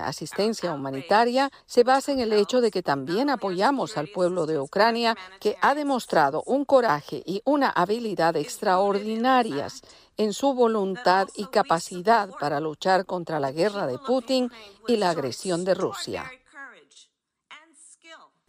asistencia 0.54 0.74
humanitaria, 0.74 1.52
se 1.66 1.84
basa 1.84 2.12
en 2.12 2.20
el 2.20 2.34
hecho 2.34 2.62
de 2.62 2.70
que 2.70 2.84
también 2.84 3.30
apoyamos 3.30 3.98
al 3.98 4.08
pueblo 4.08 4.46
de 4.46 4.60
Ucrania, 4.60 5.16
que 5.40 5.58
ha 5.62 5.74
demostrado 5.74 6.44
un 6.46 6.66
coraje 6.66 7.24
y 7.26 7.42
una 7.46 7.70
habilidad 7.70 8.36
extraordinarias 8.36 9.82
en 10.18 10.34
su 10.34 10.54
voluntad 10.54 11.28
y 11.36 11.46
capacidad 11.46 12.30
para 12.40 12.60
luchar 12.60 13.06
contra 13.06 13.40
la 13.40 13.52
guerra 13.52 13.88
de 13.88 13.98
Putin 13.98 14.52
y 14.88 14.98
la 14.98 15.10
agresión 15.10 15.66
de 15.66 15.74
Rusia. 15.74 16.32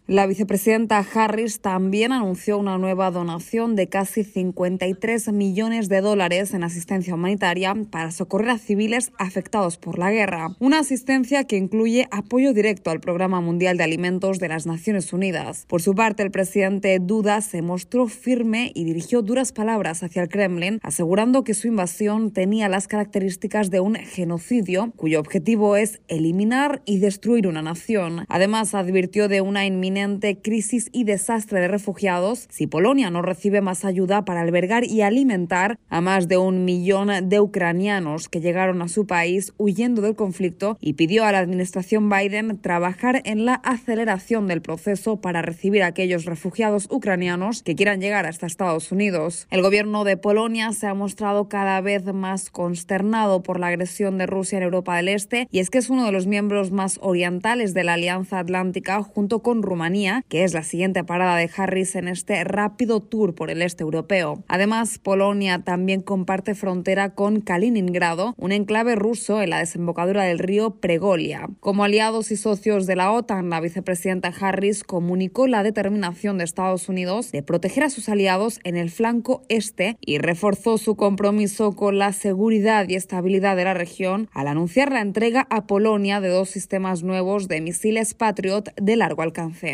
La 0.07 0.27
vicepresidenta 0.27 0.99
Harris 0.99 1.61
también 1.61 2.13
anunció 2.13 2.59
una 2.59 2.77
nueva 2.77 3.11
donación 3.11 3.75
de 3.75 3.87
casi 3.87 4.23
53 4.23 5.33
millones 5.33 5.89
de 5.89 6.03
dólares 6.03 6.53
en 6.53 6.63
asistencia 6.63 7.15
humanitaria 7.15 7.75
para 7.91 8.11
socorrer 8.11 8.51
a 8.51 8.59
civiles 8.59 9.13
afectados 9.19 9.79
por 9.79 9.99
la 9.99 10.13
guerra. 10.13 10.49
Una 10.59 10.81
asistencia 10.81 11.45
que 11.45 11.57
incluye 11.57 12.07
apoyo 12.11 12.53
directo 12.53 12.91
al 12.91 13.01
Programa 13.01 13.41
Mundial 13.41 13.79
de 13.79 13.85
Alimentos 13.85 14.41
de 14.41 14.49
las 14.49 14.67
Naciones 14.67 15.11
Unidas. 15.15 15.65
Por 15.69 15.81
su 15.81 15.95
parte, 15.95 16.23
el 16.23 16.31
presidente 16.31 16.99
Duda 17.01 17.41
se 17.41 17.63
mostró 17.63 18.07
firme 18.07 18.73
y 18.75 18.85
dirigió 18.85 19.23
duras 19.23 19.53
palabras 19.53 20.03
hacia 20.03 20.21
el 20.21 20.29
Kremlin, 20.29 20.81
asegurando 20.83 21.45
que 21.45 21.55
su 21.55 21.67
invasión 21.67 22.31
tenía 22.31 22.69
las 22.69 22.89
características 22.89 23.71
de 23.71 23.81
un 23.81 23.95
genocidio, 23.95 24.93
cuyo 24.97 25.19
objetivo 25.19 25.77
es 25.77 26.03
eliminar 26.09 26.83
y 26.85 26.99
destruir 26.99 27.47
una 27.47 27.63
nación. 27.63 28.27
Además, 28.29 28.75
advirtió 28.75 29.29
de 29.29 29.41
una 29.41 29.65
inminente 29.65 29.94
crisis 30.43 30.91
y 30.93 31.05
desastre 31.05 31.61
de 31.61 31.69
refugiados 31.69 32.47
si 32.51 32.67
Polonia 32.67 33.11
no 33.11 33.23
recibe 33.23 33.61
más 33.61 33.85
ayuda 33.85 34.25
para 34.25 34.41
albergar 34.41 34.85
y 34.85 35.03
alimentar 35.03 35.79
a 35.89 36.01
más 36.01 36.29
de 36.29 36.37
un 36.37 36.65
millón 36.65 37.11
de 37.29 37.41
ucranianos 37.41 38.29
que 38.29 38.41
llegaron 38.41 38.83
a 38.83 38.89
su 38.89 39.07
país 39.07 39.53
huyendo 39.57 40.03
del 40.03 40.17
conflicto 40.17 40.77
y 40.81 40.95
pidió 40.95 41.25
a 41.25 41.33
la 41.33 41.39
administración 41.39 42.11
Biden 42.11 42.59
trabajar 42.61 43.23
en 43.25 43.45
la 43.45 43.55
aceleración 43.55 44.49
del 44.49 44.63
proceso 44.63 45.21
para 45.21 45.43
recibir 45.43 45.83
a 45.83 45.87
aquellos 45.87 46.25
refugiados 46.25 46.89
ucranianos 46.91 47.63
que 47.63 47.77
quieran 47.77 48.01
llegar 48.01 48.27
hasta 48.27 48.47
Estados 48.47 48.91
Unidos. 48.91 49.47
El 49.51 49.63
gobierno 49.63 50.05
de 50.05 50.17
Polonia 50.17 50.73
se 50.73 50.87
ha 50.87 50.95
mostrado 50.95 51.49
cada 51.49 51.81
vez 51.81 52.05
más 52.13 52.51
consternado 52.51 53.43
por 53.43 53.61
la 53.61 53.69
agresión 53.69 54.19
de 54.19 54.27
Rusia 54.27 54.59
en 54.59 54.65
Europa 54.65 54.97
del 54.97 55.09
Este 55.09 55.47
y 55.51 55.61
es 55.61 55.71
que 55.71 55.79
es 55.79 55.91
uno 55.91 56.05
de 56.05 56.13
los 56.13 56.27
miembros 56.27 56.73
más 56.73 56.99
orientales 57.01 57.75
de 57.75 57.85
la 57.85 57.95
Alianza 57.95 58.39
Atlántica 58.41 59.03
junto 59.03 59.41
con 59.41 59.63
Rumanía 59.63 59.84
que 60.29 60.45
es 60.45 60.55
la 60.55 60.63
siguiente 60.63 61.05
parada 61.05 61.37
de 61.37 61.51
Harris 61.55 61.95
en 61.95 62.09
este 62.09 62.43
rápido 62.43 63.01
tour 63.01 63.35
por 63.35 63.51
el 63.51 63.61
este 63.61 63.83
europeo. 63.83 64.43
Además, 64.49 64.99
Polonia 64.99 65.59
también 65.59 66.01
comparte 66.01 66.55
frontera 66.55 67.15
con 67.15 67.41
Kaliningrado, 67.41 68.35
un 68.39 68.53
enclave 68.53 68.95
ruso 68.95 69.43
en 69.43 69.51
la 69.51 69.59
desembocadura 69.59 70.25
del 70.25 70.39
río 70.39 70.81
Pregolia. 70.81 71.49
Como 71.61 71.85
aliados 71.85 72.31
y 72.31 72.37
socios 72.37 72.87
de 72.87 72.97
la 72.97 73.13
OTAN, 73.13 73.51
la 73.51 73.61
vicepresidenta 73.61 74.33
Harris 74.41 74.85
comunicó 74.85 75.47
la 75.47 75.63
determinación 75.63 76.39
de 76.39 76.45
Estados 76.45 76.89
Unidos 76.89 77.31
de 77.31 77.43
proteger 77.43 77.85
a 77.85 77.91
sus 77.91 78.09
aliados 78.09 78.61
en 78.65 78.77
el 78.77 78.91
flanco 78.91 79.43
este 79.49 79.99
y 80.01 80.17
reforzó 80.17 80.79
su 80.79 80.97
compromiso 80.97 81.77
con 81.77 81.99
la 81.99 82.13
seguridad 82.13 82.89
y 82.89 82.95
estabilidad 82.95 83.55
de 83.57 83.65
la 83.65 83.75
región 83.75 84.29
al 84.33 84.49
anunciar 84.49 84.93
la 84.93 85.03
entrega 85.03 85.47
a 85.51 85.67
Polonia 85.67 86.21
de 86.21 86.29
dos 86.29 86.49
sistemas 86.49 87.03
nuevos 87.03 87.49
de 87.49 87.61
misiles 87.61 88.15
Patriot 88.15 88.75
de 88.77 88.97
largo 88.97 89.23
alcance. 89.23 89.74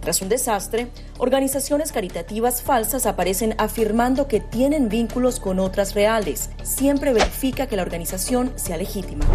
Tras 0.00 0.22
un 0.22 0.30
desastre, 0.30 0.88
organizaciones 1.18 1.92
caritativas 1.92 2.62
falsas 2.62 3.04
aparecen 3.04 3.54
afirmando 3.58 4.28
que 4.28 4.40
tienen 4.40 4.88
vínculos 4.88 5.40
con 5.40 5.58
otras 5.58 5.94
reales. 5.94 6.50
Siempre 6.62 7.12
verifica 7.12 7.66
que 7.66 7.76
la 7.76 7.82
organización 7.82 8.52
sea 8.56 8.78
legítima. 8.78 9.26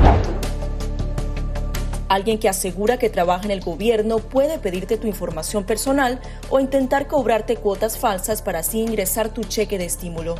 Alguien 2.09 2.39
que 2.39 2.49
asegura 2.49 2.97
que 2.97 3.09
trabaja 3.09 3.45
en 3.45 3.51
el 3.51 3.61
gobierno 3.61 4.17
puede 4.19 4.57
pedirte 4.57 4.97
tu 4.97 5.07
información 5.07 5.65
personal 5.65 6.19
o 6.49 6.59
intentar 6.59 7.07
cobrarte 7.07 7.57
cuotas 7.57 7.97
falsas 7.97 8.41
para 8.41 8.59
así 8.59 8.79
ingresar 8.79 9.33
tu 9.33 9.43
cheque 9.43 9.77
de 9.77 9.85
estímulo. 9.85 10.35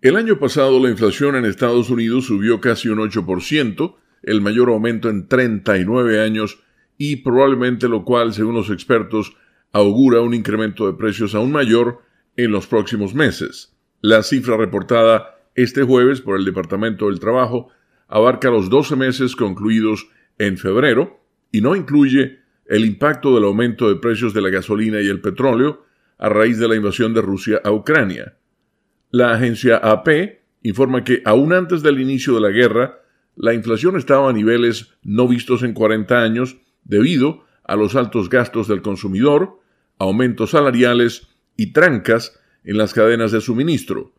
El 0.00 0.16
año 0.16 0.38
pasado 0.38 0.78
la 0.80 0.90
inflación 0.90 1.36
en 1.36 1.46
Estados 1.46 1.88
Unidos 1.88 2.26
subió 2.26 2.60
casi 2.60 2.88
un 2.88 2.98
8%, 2.98 3.94
el 4.26 4.40
mayor 4.40 4.68
aumento 4.68 5.08
en 5.08 5.28
39 5.28 6.20
años 6.20 6.60
y 6.98 7.16
probablemente 7.16 7.88
lo 7.88 8.04
cual, 8.04 8.32
según 8.32 8.54
los 8.54 8.70
expertos, 8.70 9.36
augura 9.72 10.20
un 10.20 10.34
incremento 10.34 10.86
de 10.86 10.94
precios 10.94 11.34
aún 11.34 11.52
mayor 11.52 12.02
en 12.36 12.50
los 12.50 12.66
próximos 12.66 13.14
meses. 13.14 13.76
La 14.00 14.22
cifra 14.22 14.56
reportada 14.56 15.34
este 15.54 15.82
jueves 15.82 16.20
por 16.20 16.38
el 16.38 16.44
Departamento 16.44 17.06
del 17.06 17.20
Trabajo 17.20 17.68
abarca 18.08 18.50
los 18.50 18.70
12 18.70 18.96
meses 18.96 19.36
concluidos 19.36 20.08
en 20.38 20.58
febrero 20.58 21.20
y 21.52 21.60
no 21.60 21.76
incluye 21.76 22.40
el 22.66 22.84
impacto 22.84 23.34
del 23.34 23.44
aumento 23.44 23.88
de 23.88 23.96
precios 23.96 24.34
de 24.34 24.42
la 24.42 24.50
gasolina 24.50 25.00
y 25.00 25.08
el 25.08 25.20
petróleo 25.20 25.84
a 26.18 26.28
raíz 26.28 26.58
de 26.58 26.68
la 26.68 26.76
invasión 26.76 27.14
de 27.14 27.22
Rusia 27.22 27.60
a 27.62 27.70
Ucrania. 27.70 28.36
La 29.10 29.32
agencia 29.32 29.76
AP 29.76 30.08
informa 30.62 31.04
que 31.04 31.22
aún 31.24 31.52
antes 31.52 31.82
del 31.82 32.00
inicio 32.00 32.34
de 32.34 32.40
la 32.40 32.50
guerra, 32.50 33.00
la 33.36 33.54
inflación 33.54 33.96
estaba 33.96 34.30
a 34.30 34.32
niveles 34.32 34.94
no 35.02 35.26
vistos 35.26 35.62
en 35.62 35.74
40 35.74 36.22
años 36.22 36.56
debido 36.84 37.44
a 37.64 37.76
los 37.76 37.96
altos 37.96 38.28
gastos 38.28 38.68
del 38.68 38.82
consumidor, 38.82 39.60
aumentos 39.98 40.50
salariales 40.50 41.28
y 41.56 41.72
trancas 41.72 42.38
en 42.64 42.78
las 42.78 42.94
cadenas 42.94 43.32
de 43.32 43.40
suministro. 43.40 44.12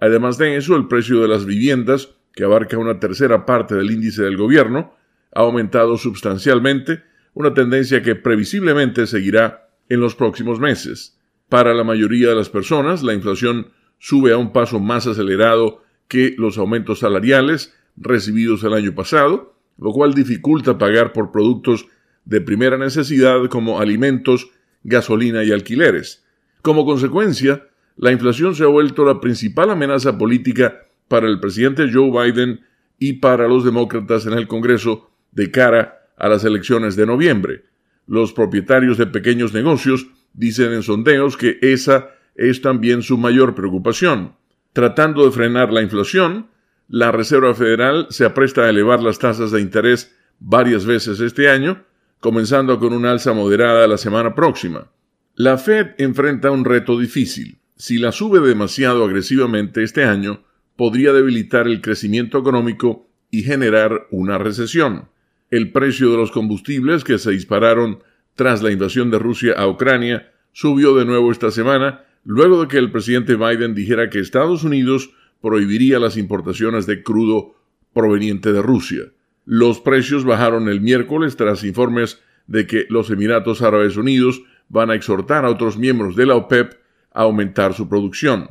Además 0.00 0.38
de 0.38 0.56
eso, 0.56 0.76
el 0.76 0.88
precio 0.88 1.20
de 1.20 1.28
las 1.28 1.44
viviendas, 1.44 2.10
que 2.34 2.44
abarca 2.44 2.78
una 2.78 2.98
tercera 2.98 3.46
parte 3.46 3.74
del 3.74 3.90
índice 3.90 4.22
del 4.22 4.36
gobierno, 4.36 4.94
ha 5.34 5.40
aumentado 5.40 5.96
sustancialmente, 5.96 7.02
una 7.34 7.54
tendencia 7.54 8.02
que 8.02 8.14
previsiblemente 8.14 9.06
seguirá 9.06 9.70
en 9.88 10.00
los 10.00 10.14
próximos 10.14 10.60
meses. 10.60 11.18
Para 11.48 11.74
la 11.74 11.84
mayoría 11.84 12.28
de 12.30 12.34
las 12.34 12.48
personas, 12.48 13.02
la 13.02 13.14
inflación 13.14 13.72
sube 13.98 14.32
a 14.32 14.38
un 14.38 14.52
paso 14.52 14.80
más 14.80 15.06
acelerado 15.06 15.82
que 16.08 16.34
los 16.36 16.58
aumentos 16.58 17.00
salariales 17.00 17.74
recibidos 17.96 18.64
el 18.64 18.74
año 18.74 18.94
pasado, 18.94 19.54
lo 19.78 19.92
cual 19.92 20.14
dificulta 20.14 20.78
pagar 20.78 21.12
por 21.12 21.32
productos 21.32 21.86
de 22.24 22.40
primera 22.40 22.78
necesidad 22.78 23.48
como 23.48 23.80
alimentos, 23.80 24.50
gasolina 24.84 25.44
y 25.44 25.52
alquileres. 25.52 26.24
Como 26.62 26.84
consecuencia, 26.84 27.66
la 27.96 28.12
inflación 28.12 28.54
se 28.54 28.64
ha 28.64 28.68
vuelto 28.68 29.04
la 29.04 29.20
principal 29.20 29.70
amenaza 29.70 30.16
política 30.16 30.86
para 31.08 31.28
el 31.28 31.40
presidente 31.40 31.90
Joe 31.92 32.10
Biden 32.10 32.60
y 32.98 33.14
para 33.14 33.48
los 33.48 33.64
demócratas 33.64 34.26
en 34.26 34.34
el 34.34 34.46
Congreso 34.46 35.10
de 35.32 35.50
cara 35.50 36.08
a 36.16 36.28
las 36.28 36.44
elecciones 36.44 36.96
de 36.96 37.06
noviembre. 37.06 37.64
Los 38.06 38.32
propietarios 38.32 38.98
de 38.98 39.06
pequeños 39.06 39.52
negocios 39.52 40.06
dicen 40.32 40.72
en 40.72 40.82
sondeos 40.82 41.36
que 41.36 41.58
esa 41.60 42.10
es 42.34 42.62
también 42.62 43.02
su 43.02 43.18
mayor 43.18 43.54
preocupación. 43.54 44.36
Tratando 44.72 45.24
de 45.24 45.32
frenar 45.32 45.72
la 45.72 45.82
inflación, 45.82 46.46
la 46.92 47.10
Reserva 47.10 47.54
Federal 47.54 48.06
se 48.10 48.26
apresta 48.26 48.64
a 48.64 48.68
elevar 48.68 49.02
las 49.02 49.18
tasas 49.18 49.50
de 49.50 49.62
interés 49.62 50.14
varias 50.40 50.84
veces 50.84 51.20
este 51.20 51.48
año, 51.48 51.86
comenzando 52.20 52.78
con 52.78 52.92
una 52.92 53.12
alza 53.12 53.32
moderada 53.32 53.88
la 53.88 53.96
semana 53.96 54.34
próxima. 54.34 54.90
La 55.34 55.56
Fed 55.56 55.92
enfrenta 55.96 56.50
un 56.50 56.66
reto 56.66 56.98
difícil. 56.98 57.56
Si 57.76 57.96
la 57.96 58.12
sube 58.12 58.46
demasiado 58.46 59.06
agresivamente 59.06 59.82
este 59.82 60.04
año, 60.04 60.44
podría 60.76 61.14
debilitar 61.14 61.66
el 61.66 61.80
crecimiento 61.80 62.36
económico 62.36 63.08
y 63.30 63.42
generar 63.42 64.06
una 64.10 64.36
recesión. 64.36 65.08
El 65.50 65.72
precio 65.72 66.10
de 66.10 66.18
los 66.18 66.30
combustibles 66.30 67.04
que 67.04 67.16
se 67.16 67.30
dispararon 67.30 68.00
tras 68.34 68.62
la 68.62 68.70
invasión 68.70 69.10
de 69.10 69.18
Rusia 69.18 69.54
a 69.56 69.66
Ucrania 69.66 70.30
subió 70.52 70.94
de 70.94 71.06
nuevo 71.06 71.32
esta 71.32 71.50
semana, 71.52 72.04
luego 72.22 72.60
de 72.60 72.68
que 72.68 72.76
el 72.76 72.92
presidente 72.92 73.36
Biden 73.36 73.74
dijera 73.74 74.10
que 74.10 74.18
Estados 74.18 74.62
Unidos 74.62 75.08
prohibiría 75.42 75.98
las 75.98 76.16
importaciones 76.16 76.86
de 76.86 77.02
crudo 77.02 77.54
proveniente 77.92 78.52
de 78.52 78.62
Rusia. 78.62 79.02
Los 79.44 79.80
precios 79.80 80.24
bajaron 80.24 80.68
el 80.68 80.80
miércoles 80.80 81.36
tras 81.36 81.64
informes 81.64 82.20
de 82.46 82.66
que 82.66 82.86
los 82.88 83.10
Emiratos 83.10 83.60
Árabes 83.60 83.96
Unidos 83.96 84.42
van 84.68 84.90
a 84.90 84.94
exhortar 84.94 85.44
a 85.44 85.50
otros 85.50 85.76
miembros 85.76 86.16
de 86.16 86.26
la 86.26 86.36
OPEP 86.36 86.74
a 87.12 87.22
aumentar 87.22 87.74
su 87.74 87.88
producción. 87.88 88.50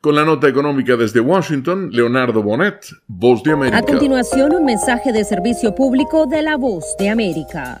Con 0.00 0.16
la 0.16 0.24
nota 0.24 0.48
económica 0.48 0.96
desde 0.96 1.20
Washington, 1.20 1.90
Leonardo 1.92 2.42
Bonet, 2.42 2.86
Voz 3.06 3.42
de 3.44 3.52
América. 3.52 3.78
A 3.78 3.82
continuación, 3.82 4.52
un 4.52 4.64
mensaje 4.64 5.12
de 5.12 5.24
servicio 5.24 5.74
público 5.76 6.26
de 6.26 6.42
la 6.42 6.56
Voz 6.56 6.84
de 6.98 7.08
América. 7.08 7.80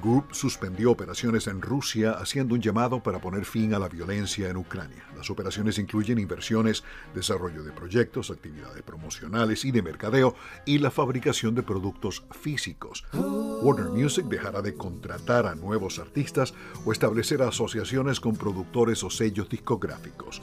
Group 0.00 0.34
suspendió 0.34 0.90
operaciones 0.90 1.46
en 1.46 1.60
Rusia 1.62 2.12
haciendo 2.12 2.54
un 2.54 2.60
llamado 2.60 3.02
para 3.02 3.20
poner 3.20 3.44
fin 3.44 3.74
a 3.74 3.78
la 3.78 3.88
violencia 3.88 4.48
en 4.48 4.56
Ucrania. 4.56 5.04
Las 5.16 5.30
operaciones 5.30 5.78
incluyen 5.78 6.18
inversiones, 6.18 6.82
desarrollo 7.14 7.62
de 7.62 7.72
proyectos, 7.72 8.30
actividades 8.30 8.82
promocionales 8.82 9.64
y 9.64 9.70
de 9.70 9.82
mercadeo 9.82 10.34
y 10.64 10.78
la 10.78 10.90
fabricación 10.90 11.54
de 11.54 11.62
productos 11.62 12.24
físicos. 12.30 13.04
Warner 13.12 13.90
Music 13.90 14.26
dejará 14.26 14.62
de 14.62 14.74
contratar 14.74 15.46
a 15.46 15.54
nuevos 15.54 15.98
artistas 15.98 16.54
o 16.84 16.92
establecer 16.92 17.42
asociaciones 17.42 18.20
con 18.20 18.36
productores 18.36 19.04
o 19.04 19.10
sellos 19.10 19.48
discográficos. 19.48 20.40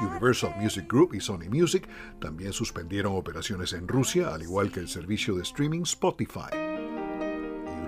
Universal 0.00 0.54
Music 0.60 0.86
Group 0.88 1.14
y 1.14 1.20
Sony 1.20 1.48
Music 1.50 1.88
también 2.20 2.52
suspendieron 2.52 3.16
operaciones 3.16 3.72
en 3.72 3.88
Rusia, 3.88 4.34
al 4.34 4.42
igual 4.42 4.70
que 4.70 4.80
el 4.80 4.88
servicio 4.88 5.34
de 5.34 5.42
streaming 5.42 5.82
Spotify. 5.82 6.69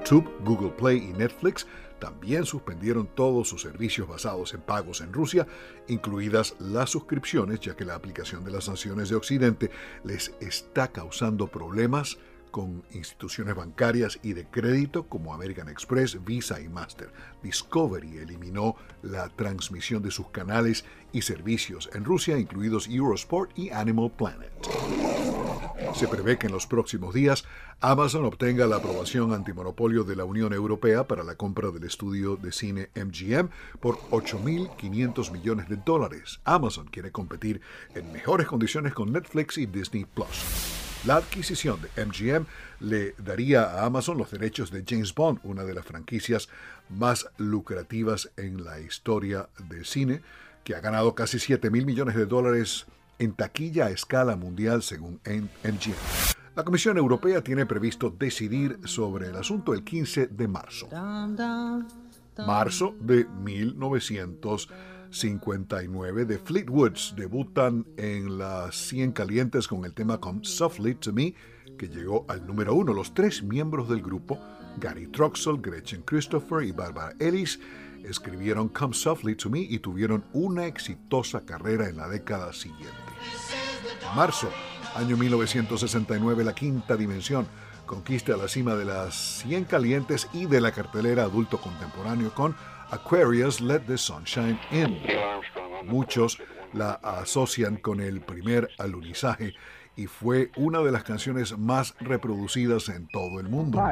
YouTube, 0.03 0.28
Google 0.44 0.70
Play 0.70 0.98
y 0.98 1.12
Netflix 1.12 1.64
también 2.00 2.44
suspendieron 2.44 3.07
todos 3.07 3.48
sus 3.48 3.62
servicios 3.62 4.09
basados 4.09 4.53
en 4.53 4.61
pagos 4.61 5.00
en 5.00 5.12
Rusia, 5.12 5.46
incluidas 5.86 6.57
las 6.59 6.90
suscripciones, 6.90 7.61
ya 7.61 7.76
que 7.76 7.84
la 7.84 7.94
aplicación 7.94 8.44
de 8.44 8.50
las 8.50 8.64
sanciones 8.64 9.11
de 9.11 9.14
Occidente 9.14 9.70
les 10.03 10.34
está 10.40 10.88
causando 10.88 11.46
problemas 11.46 12.18
con 12.53 12.84
instituciones 12.92 13.57
bancarias 13.57 14.20
y 14.22 14.34
de 14.34 14.46
crédito 14.46 15.09
como 15.09 15.34
American 15.34 15.68
Express, 15.68 16.24
Visa 16.24 16.61
y 16.61 16.68
Master. 16.68 17.11
Discovery 17.42 18.18
eliminó 18.18 18.76
la 19.03 19.28
transmisión 19.30 20.03
de 20.03 20.12
sus 20.12 20.28
canales 20.28 20.84
y 21.11 21.22
servicios 21.22 21.90
en 21.94 22.05
Rusia, 22.05 22.38
incluidos 22.38 22.86
Eurosport 22.86 23.59
y 23.59 23.70
Animal 23.70 24.12
Planet. 24.16 24.53
Se 25.94 26.09
prevé 26.09 26.38
que 26.38 26.46
en 26.46 26.53
los 26.53 26.66
próximos 26.66 27.12
días 27.12 27.44
Amazon 27.80 28.24
obtenga 28.24 28.66
la 28.66 28.76
aprobación 28.76 29.32
antimonopolio 29.32 30.05
de 30.05 30.16
la 30.16 30.24
Unión 30.24 30.53
Europea 30.53 31.07
para 31.07 31.24
la 31.24 31.34
compra 31.34 31.70
del 31.70 31.84
estudio 31.84 32.36
de 32.36 32.53
cine 32.53 32.90
MGM 32.94 33.48
por 33.80 33.98
8.500 34.11 35.32
millones 35.32 35.68
de 35.68 35.76
dólares. 35.76 36.40
Amazon 36.44 36.86
quiere 36.86 37.11
competir 37.11 37.61
en 37.94 38.12
mejores 38.12 38.46
condiciones 38.46 38.94
con 38.94 39.12
Netflix 39.12 39.59
y 39.59 39.66
Disney 39.66 40.05
Plus. 40.05 40.91
La 41.05 41.16
adquisición 41.16 41.80
de 41.82 42.07
MGM 42.07 42.46
le 42.78 43.14
daría 43.18 43.64
a 43.64 43.86
Amazon 43.86 44.18
los 44.18 44.30
derechos 44.30 44.70
de 44.70 44.84
James 44.86 45.12
Bond, 45.12 45.40
una 45.42 45.64
de 45.64 45.74
las 45.74 45.84
franquicias 45.84 46.48
más 46.88 47.26
lucrativas 47.38 48.30
en 48.36 48.62
la 48.62 48.78
historia 48.78 49.48
del 49.68 49.84
cine, 49.84 50.22
que 50.62 50.76
ha 50.76 50.80
ganado 50.80 51.16
casi 51.16 51.40
7 51.40 51.70
mil 51.70 51.86
millones 51.86 52.14
de 52.14 52.26
dólares 52.26 52.86
en 53.18 53.32
taquilla 53.32 53.86
a 53.86 53.90
escala 53.90 54.36
mundial 54.36 54.84
según 54.84 55.20
MGM. 55.24 55.96
La 56.55 56.62
Comisión 56.62 56.96
Europea 56.96 57.42
tiene 57.42 57.66
previsto 57.66 58.11
decidir 58.11 58.78
sobre 58.84 59.28
el 59.28 59.36
asunto 59.36 59.74
el 59.74 59.82
15 59.82 60.28
de 60.28 60.46
marzo. 60.46 60.88
Marzo 62.46 62.94
de 63.00 63.24
1900. 63.24 64.68
59 65.12 66.24
de 66.24 66.38
Fleetwoods 66.38 67.14
debutan 67.16 67.86
en 67.98 68.38
las 68.38 68.74
100 68.88 69.12
calientes 69.12 69.68
con 69.68 69.84
el 69.84 69.92
tema 69.92 70.18
Come 70.18 70.40
Softly 70.42 70.94
to 70.94 71.12
Me, 71.12 71.34
que 71.78 71.88
llegó 71.88 72.24
al 72.28 72.46
número 72.46 72.74
uno. 72.74 72.94
Los 72.94 73.12
tres 73.12 73.42
miembros 73.42 73.88
del 73.90 74.00
grupo, 74.00 74.40
Gary 74.78 75.06
Troxel, 75.08 75.60
Gretchen 75.60 76.02
Christopher 76.02 76.64
y 76.64 76.72
Barbara 76.72 77.14
Ellis, 77.18 77.60
escribieron 78.04 78.68
Come 78.70 78.94
Softly 78.94 79.36
to 79.36 79.50
Me 79.50 79.60
y 79.60 79.78
tuvieron 79.80 80.24
una 80.32 80.66
exitosa 80.66 81.44
carrera 81.44 81.88
en 81.88 81.98
la 81.98 82.08
década 82.08 82.52
siguiente. 82.54 82.96
Marzo, 84.16 84.48
año 84.94 85.16
1969, 85.18 86.42
la 86.42 86.54
quinta 86.54 86.96
dimensión 86.96 87.46
conquista 87.86 88.36
la 88.38 88.48
cima 88.48 88.74
de 88.74 88.86
las 88.86 89.42
100 89.42 89.64
calientes 89.64 90.26
y 90.32 90.46
de 90.46 90.62
la 90.62 90.72
cartelera 90.72 91.24
adulto 91.24 91.60
contemporáneo 91.60 92.32
con 92.34 92.56
Aquarius 92.93 93.62
Let 93.62 93.86
the 93.86 93.97
Sunshine 93.97 94.61
In. 94.70 94.99
Muchos 95.86 96.38
la 96.74 96.93
asocian 97.03 97.76
con 97.76 98.01
el 98.01 98.20
primer 98.20 98.68
alunizaje 98.78 99.55
y 99.97 100.07
fue 100.07 100.51
una 100.57 100.80
de 100.80 100.90
las 100.90 101.03
canciones 101.03 101.57
más 101.59 101.95
reproducidas 102.01 102.88
en 102.88 103.09
todo 103.09 103.40
el 103.40 103.49
mundo. 103.49 103.82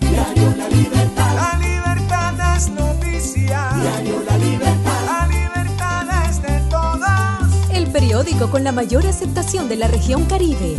Diario 0.00 0.54
La 0.56 0.68
Libertad. 0.68 1.34
La 1.34 1.58
libertad 1.58 2.56
es 2.56 2.70
noticia. 2.70 3.68
Diario 3.80 4.22
La 4.28 4.36
Libertad. 4.38 5.04
La 5.06 5.26
libertad 5.26 6.06
es 6.28 6.40
de 6.42 6.60
todos. 6.70 7.70
El 7.74 7.86
periódico 7.88 8.50
con 8.50 8.62
la 8.64 8.72
mayor 8.72 9.06
aceptación 9.06 9.68
de 9.68 9.76
la 9.76 9.86
región 9.88 10.24
Caribe. 10.26 10.76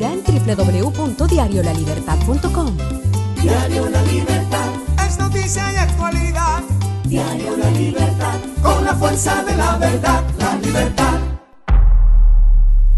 Ahora 0.00 0.14
en 0.14 0.22
www.diariolalibertad.com. 0.22 2.76
Diario 3.42 3.90
La 3.90 4.00
Libertad. 4.02 4.68
Es 5.04 5.18
noticia 5.18 5.72
y 5.72 5.76
actualidad. 5.76 6.62
Diario 7.04 7.56
La 7.56 7.68
Libertad. 7.72 8.36
Con 8.62 8.84
la 8.84 8.94
fuerza 8.94 9.42
de 9.42 9.56
la 9.56 9.76
verdad. 9.76 10.22
La 10.38 10.54
libertad. 10.54 11.18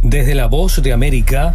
Desde 0.02 0.34
la 0.34 0.46
voz 0.46 0.82
de 0.82 0.92
América, 0.92 1.54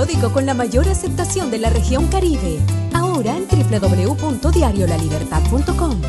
Periódico 0.00 0.32
con 0.32 0.46
la 0.46 0.54
mayor 0.54 0.88
aceptación 0.88 1.50
de 1.50 1.58
la 1.58 1.68
región 1.68 2.06
Caribe. 2.06 2.58
Ahora 2.94 3.36
en 3.36 3.46
www.diariolalibertad.com. 3.46 6.00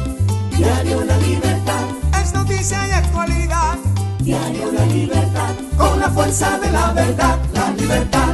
Diario 0.58 1.04
La 1.04 1.18
Libertad. 1.18 1.84
Es 2.22 2.34
noticia 2.34 2.88
y 2.88 2.92
actualidad. 2.92 3.78
Diario 4.20 4.72
La 4.72 4.86
Libertad. 4.86 5.54
Con 5.78 6.00
la 6.00 6.10
fuerza 6.10 6.58
de 6.60 6.72
la 6.72 6.94
verdad. 6.94 7.38
La 7.54 7.72
libertad. 7.72 8.34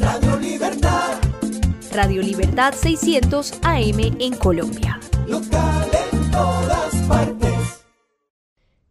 Radio 0.00 0.36
Libertad. 0.38 1.20
Radio 1.92 2.20
Libertad 2.22 2.74
600 2.74 3.52
AM 3.62 4.16
en 4.18 4.34
Colombia. 4.36 4.98
Local 5.28 5.89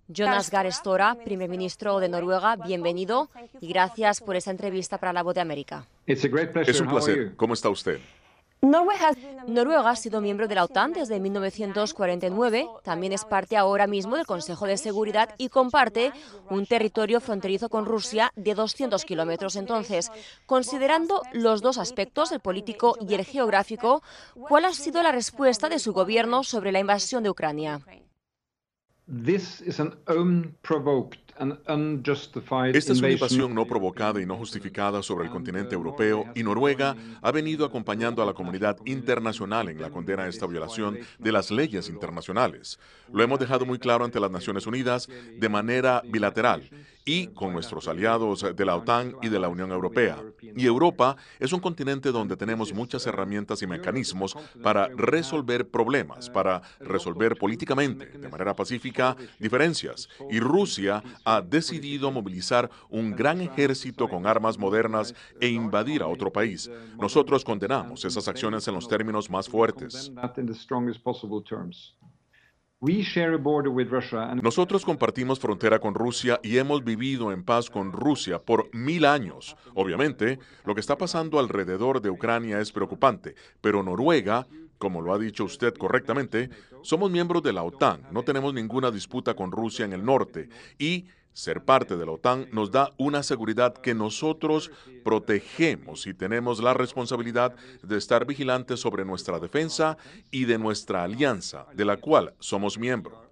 Jonas 0.10 0.50
Gahr 0.50 0.66
Støre, 0.72 1.16
primer 1.24 1.50
ministro 1.50 2.00
de 2.00 2.10
Noruega, 2.10 2.56
bienvenido 2.56 3.30
y 3.62 3.68
gracias 3.68 4.22
por 4.22 4.36
esta 4.36 4.50
entrevista 4.50 4.98
para 4.98 5.14
La 5.14 5.22
Voz 5.22 5.36
de 5.36 5.42
América. 5.42 5.86
Es 6.08 6.24
un 6.82 6.88
placer. 6.88 7.36
¿Cómo 7.36 7.54
está 7.54 7.70
usted? 7.70 8.00
Noruega 8.62 9.90
ha 9.90 9.96
sido 9.96 10.20
miembro 10.20 10.48
de 10.48 10.56
la 10.56 10.66
OTAN 10.66 10.92
desde 10.94 11.20
1949, 11.20 12.68
también 12.84 13.14
es 13.14 13.24
parte 13.24 13.56
ahora 13.56 13.88
mismo 13.88 14.18
del 14.18 14.26
Consejo 14.26 14.66
de 14.66 14.78
Seguridad 14.78 15.34
y 15.38 15.48
comparte 15.48 16.12
un 16.50 16.66
territorio 16.66 17.22
fronterizo 17.22 17.70
con 17.70 17.86
Rusia 17.86 18.34
de 18.36 18.56
200 18.56 19.06
kilómetros. 19.06 19.56
Entonces, 19.56 20.12
considerando 20.46 21.22
los 21.32 21.62
dos 21.62 21.78
aspectos, 21.78 22.32
el 22.32 22.42
político 22.42 22.98
y 23.00 23.14
el 23.14 23.24
geográfico, 23.24 24.02
¿cuál 24.34 24.66
ha 24.66 24.74
sido 24.74 25.04
la 25.04 25.12
respuesta 25.12 25.70
de 25.70 25.80
su 25.80 25.94
gobierno 25.94 26.44
sobre 26.44 26.72
la 26.72 26.80
invasión 26.80 27.24
de 27.24 27.30
Ucrania? 27.30 27.80
Esta 32.74 32.94
es 32.94 33.00
una 33.00 33.10
invasión 33.10 33.56
no 33.56 33.66
provocada 33.66 34.22
y 34.22 34.26
no 34.26 34.36
justificada 34.36 35.02
sobre 35.02 35.26
el 35.26 35.32
continente 35.32 35.74
europeo 35.74 36.26
y 36.36 36.44
Noruega 36.44 36.96
ha 37.22 37.32
venido 37.32 37.66
acompañando 37.66 38.22
a 38.22 38.26
la 38.26 38.34
comunidad 38.34 38.78
internacional 38.86 39.70
en 39.70 39.82
la 39.82 39.90
condena 39.90 40.24
a 40.24 40.28
esta 40.28 40.46
violación 40.48 41.00
de 41.18 41.32
las 41.32 41.50
leyes 41.50 41.90
internacionales. 41.90 42.78
Lo 43.12 43.24
hemos 43.24 43.40
dejado 43.40 43.66
muy 43.66 43.80
claro 43.80 44.06
ante 44.06 44.20
las 44.20 44.32
Naciones 44.32 44.68
Unidas 44.68 45.08
de 45.08 45.50
manera 45.50 46.04
bilateral 46.06 46.70
y 47.10 47.26
con 47.26 47.54
nuestros 47.54 47.88
aliados 47.88 48.46
de 48.56 48.66
la 48.66 48.76
OTAN 48.76 49.16
y 49.24 49.30
de 49.30 49.40
la 49.40 49.50
Unión 49.50 49.72
Europea. 49.72 50.22
Y 50.56 50.68
Europa 50.68 51.16
es 51.40 51.52
un 51.52 51.60
continente 51.60 52.12
donde 52.12 52.38
tenemos 52.38 52.72
muchas 52.72 53.08
herramientas 53.08 53.64
y 53.64 53.68
mecanismos 53.68 54.38
para 54.62 54.90
resolver 54.90 55.68
problemas, 55.68 56.30
para 56.30 56.62
resolver 56.80 57.36
políticamente, 57.36 58.06
de 58.06 58.30
manera 58.30 58.56
pacífica, 58.56 59.18
diferencias. 59.40 60.08
Y 60.30 60.40
Rusia 60.40 61.02
ha 61.26 61.42
decidido 61.42 62.12
movilizar 62.12 62.70
un 62.90 63.16
gran 63.16 63.42
ejército 63.42 64.08
con 64.08 64.28
armas 64.28 64.60
modernas 64.60 65.16
e 65.42 65.48
invadir 65.48 66.04
a 66.04 66.08
otro 66.08 66.32
país. 66.32 66.70
Nosotros 67.00 67.44
condenamos 67.44 68.06
esas 68.06 68.28
acciones 68.28 68.68
en 68.68 68.76
los 68.76 68.88
términos 68.88 69.32
más 69.32 69.50
fuertes. 69.50 70.12
Nosotros 74.42 74.86
compartimos 74.86 75.38
frontera 75.38 75.80
con 75.80 75.94
Rusia 75.96 76.40
y 76.42 76.60
hemos 76.60 76.82
vivido 76.82 77.34
en 77.34 77.44
paz 77.44 77.70
con 77.70 77.92
Rusia 77.92 78.40
por 78.40 78.74
mil 78.74 79.04
años. 79.04 79.58
Obviamente, 79.76 80.40
lo 80.64 80.74
que 80.74 80.80
está 80.80 80.98
pasando 80.98 81.40
alrededor 81.40 82.00
de 82.02 82.10
Ucrania 82.10 82.62
es 82.62 82.72
preocupante, 82.72 83.36
pero 83.60 83.84
Noruega, 83.84 84.48
como 84.78 85.02
lo 85.02 85.14
ha 85.14 85.20
dicho 85.20 85.44
usted 85.44 85.74
correctamente, 85.74 86.50
somos 86.82 87.12
miembros 87.12 87.44
de 87.44 87.52
la 87.52 87.64
OTAN, 87.64 88.08
no 88.12 88.24
tenemos 88.24 88.54
ninguna 88.54 88.92
disputa 88.92 89.34
con 89.34 89.52
Rusia 89.52 89.84
en 89.84 89.92
el 89.92 90.06
norte 90.06 90.48
y 90.78 91.08
ser 91.40 91.64
parte 91.64 91.96
de 91.96 92.06
la 92.06 92.12
OTAN 92.12 92.50
nos 92.52 92.70
da 92.70 92.92
una 92.98 93.24
seguridad 93.24 93.74
que 93.74 93.96
nosotros 93.96 94.72
protegemos 95.06 96.06
y 96.06 96.14
tenemos 96.14 96.62
la 96.62 96.74
responsabilidad 96.74 97.56
de 97.82 97.98
estar 97.98 98.26
vigilantes 98.26 98.82
sobre 98.82 99.06
nuestra 99.06 99.40
defensa 99.40 99.98
y 100.32 100.46
de 100.46 100.58
nuestra 100.58 101.04
alianza, 101.04 101.66
de 101.74 101.86
la 101.86 101.96
cual 101.98 102.34
somos 102.40 102.78
miembro. 102.78 103.29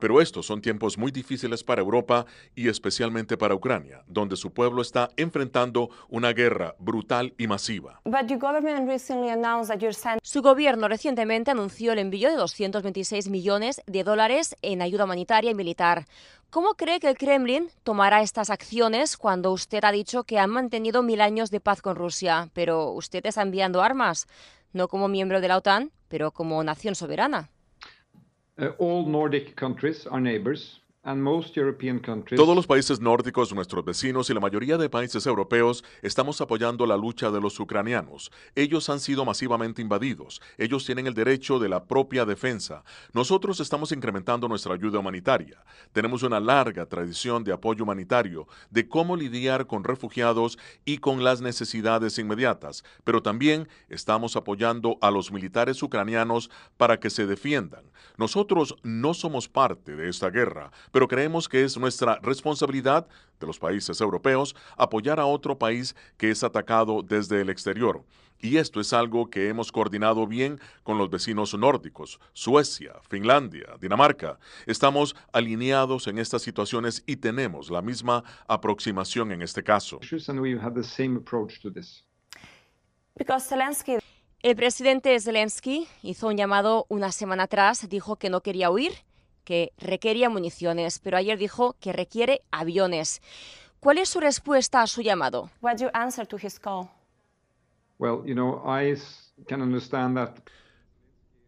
Pero 0.00 0.20
estos 0.20 0.46
son 0.46 0.62
tiempos 0.62 0.96
muy 0.96 1.12
difíciles 1.12 1.62
para 1.62 1.82
Europa 1.82 2.26
y 2.54 2.68
especialmente 2.68 3.36
para 3.36 3.54
Ucrania, 3.54 4.02
donde 4.06 4.36
su 4.36 4.52
pueblo 4.52 4.82
está 4.82 5.10
enfrentando 5.16 5.90
una 6.08 6.32
guerra 6.32 6.74
brutal 6.78 7.34
y 7.38 7.46
masiva. 7.46 8.00
Su 10.22 10.42
gobierno 10.42 10.88
recientemente 10.88 11.50
anunció 11.50 11.92
el 11.92 11.98
envío 11.98 12.30
de 12.30 12.36
226 12.36 13.28
millones 13.28 13.82
de 13.86 14.04
dólares 14.04 14.56
en 14.62 14.82
ayuda 14.82 15.04
humanitaria 15.04 15.50
y 15.50 15.54
militar. 15.54 16.06
¿Cómo 16.48 16.74
cree 16.74 16.98
que 16.98 17.08
el 17.08 17.16
Kremlin 17.16 17.68
tomará 17.84 18.22
estas 18.22 18.50
acciones 18.50 19.16
cuando 19.16 19.52
usted 19.52 19.84
ha 19.84 19.92
dicho 19.92 20.24
que 20.24 20.38
han 20.38 20.50
mantenido 20.50 21.02
mil 21.02 21.20
años 21.20 21.50
de 21.50 21.60
paz 21.60 21.80
con 21.82 21.94
Rusia, 21.94 22.50
pero 22.54 22.90
usted 22.90 23.24
está 23.24 23.42
enviando 23.42 23.82
armas, 23.82 24.26
no 24.72 24.88
como 24.88 25.08
miembro 25.08 25.40
de 25.40 25.48
la 25.48 25.58
OTAN, 25.58 25.92
pero 26.08 26.32
como 26.32 26.64
nación 26.64 26.94
soberana? 26.94 27.50
Uh, 28.60 28.68
all 28.78 29.06
Nordic 29.06 29.56
countries 29.56 30.06
are 30.10 30.20
neighbors. 30.20 30.79
Todos 32.36 32.54
los 32.54 32.66
países 32.66 33.00
nórdicos, 33.00 33.54
nuestros 33.54 33.82
vecinos 33.86 34.28
y 34.28 34.34
la 34.34 34.40
mayoría 34.40 34.76
de 34.76 34.90
países 34.90 35.26
europeos 35.26 35.82
estamos 36.02 36.42
apoyando 36.42 36.84
la 36.84 36.98
lucha 36.98 37.30
de 37.30 37.40
los 37.40 37.58
ucranianos. 37.58 38.30
Ellos 38.54 38.90
han 38.90 39.00
sido 39.00 39.24
masivamente 39.24 39.80
invadidos. 39.80 40.42
Ellos 40.58 40.84
tienen 40.84 41.06
el 41.06 41.14
derecho 41.14 41.58
de 41.58 41.70
la 41.70 41.84
propia 41.84 42.26
defensa. 42.26 42.84
Nosotros 43.14 43.60
estamos 43.60 43.92
incrementando 43.92 44.46
nuestra 44.46 44.74
ayuda 44.74 44.98
humanitaria. 44.98 45.64
Tenemos 45.92 46.22
una 46.22 46.38
larga 46.38 46.84
tradición 46.84 47.44
de 47.44 47.54
apoyo 47.54 47.84
humanitario, 47.84 48.46
de 48.68 48.86
cómo 48.86 49.16
lidiar 49.16 49.66
con 49.66 49.84
refugiados 49.84 50.58
y 50.84 50.98
con 50.98 51.24
las 51.24 51.40
necesidades 51.40 52.18
inmediatas, 52.18 52.84
pero 53.04 53.22
también 53.22 53.70
estamos 53.88 54.36
apoyando 54.36 54.98
a 55.00 55.10
los 55.10 55.32
militares 55.32 55.82
ucranianos 55.82 56.50
para 56.76 57.00
que 57.00 57.08
se 57.08 57.26
defiendan. 57.26 57.90
Nosotros 58.18 58.76
no 58.82 59.14
somos 59.14 59.48
parte 59.48 59.96
de 59.96 60.10
esta 60.10 60.28
guerra 60.28 60.70
pero 60.92 61.08
creemos 61.08 61.48
que 61.48 61.64
es 61.64 61.76
nuestra 61.76 62.18
responsabilidad 62.22 63.06
de 63.38 63.46
los 63.46 63.58
países 63.58 64.00
europeos 64.00 64.54
apoyar 64.76 65.20
a 65.20 65.26
otro 65.26 65.58
país 65.58 65.94
que 66.16 66.30
es 66.30 66.44
atacado 66.44 67.02
desde 67.02 67.40
el 67.40 67.50
exterior. 67.50 68.04
Y 68.42 68.56
esto 68.56 68.80
es 68.80 68.92
algo 68.92 69.28
que 69.28 69.48
hemos 69.48 69.70
coordinado 69.70 70.26
bien 70.26 70.60
con 70.82 70.96
los 70.96 71.10
vecinos 71.10 71.52
nórdicos, 71.54 72.18
Suecia, 72.32 72.94
Finlandia, 73.08 73.76
Dinamarca. 73.78 74.38
Estamos 74.66 75.14
alineados 75.32 76.06
en 76.06 76.18
estas 76.18 76.40
situaciones 76.42 77.02
y 77.06 77.16
tenemos 77.16 77.70
la 77.70 77.82
misma 77.82 78.24
aproximación 78.48 79.32
en 79.32 79.42
este 79.42 79.62
caso. 79.62 80.00
El 84.42 84.56
presidente 84.56 85.20
Zelensky 85.20 85.86
hizo 86.02 86.28
un 86.28 86.36
llamado 86.38 86.86
una 86.88 87.12
semana 87.12 87.42
atrás, 87.42 87.86
dijo 87.90 88.16
que 88.16 88.30
no 88.30 88.40
quería 88.40 88.70
huir 88.70 88.92
que 89.44 89.72
requería 89.78 90.30
municiones, 90.30 90.98
pero 90.98 91.16
ayer 91.16 91.38
dijo 91.38 91.76
que 91.80 91.92
requiere 91.92 92.42
aviones. 92.50 93.22
¿Cuál 93.80 93.98
es 93.98 94.08
su 94.08 94.20
respuesta 94.20 94.82
a 94.82 94.86
su 94.86 95.02
llamado? 95.02 95.50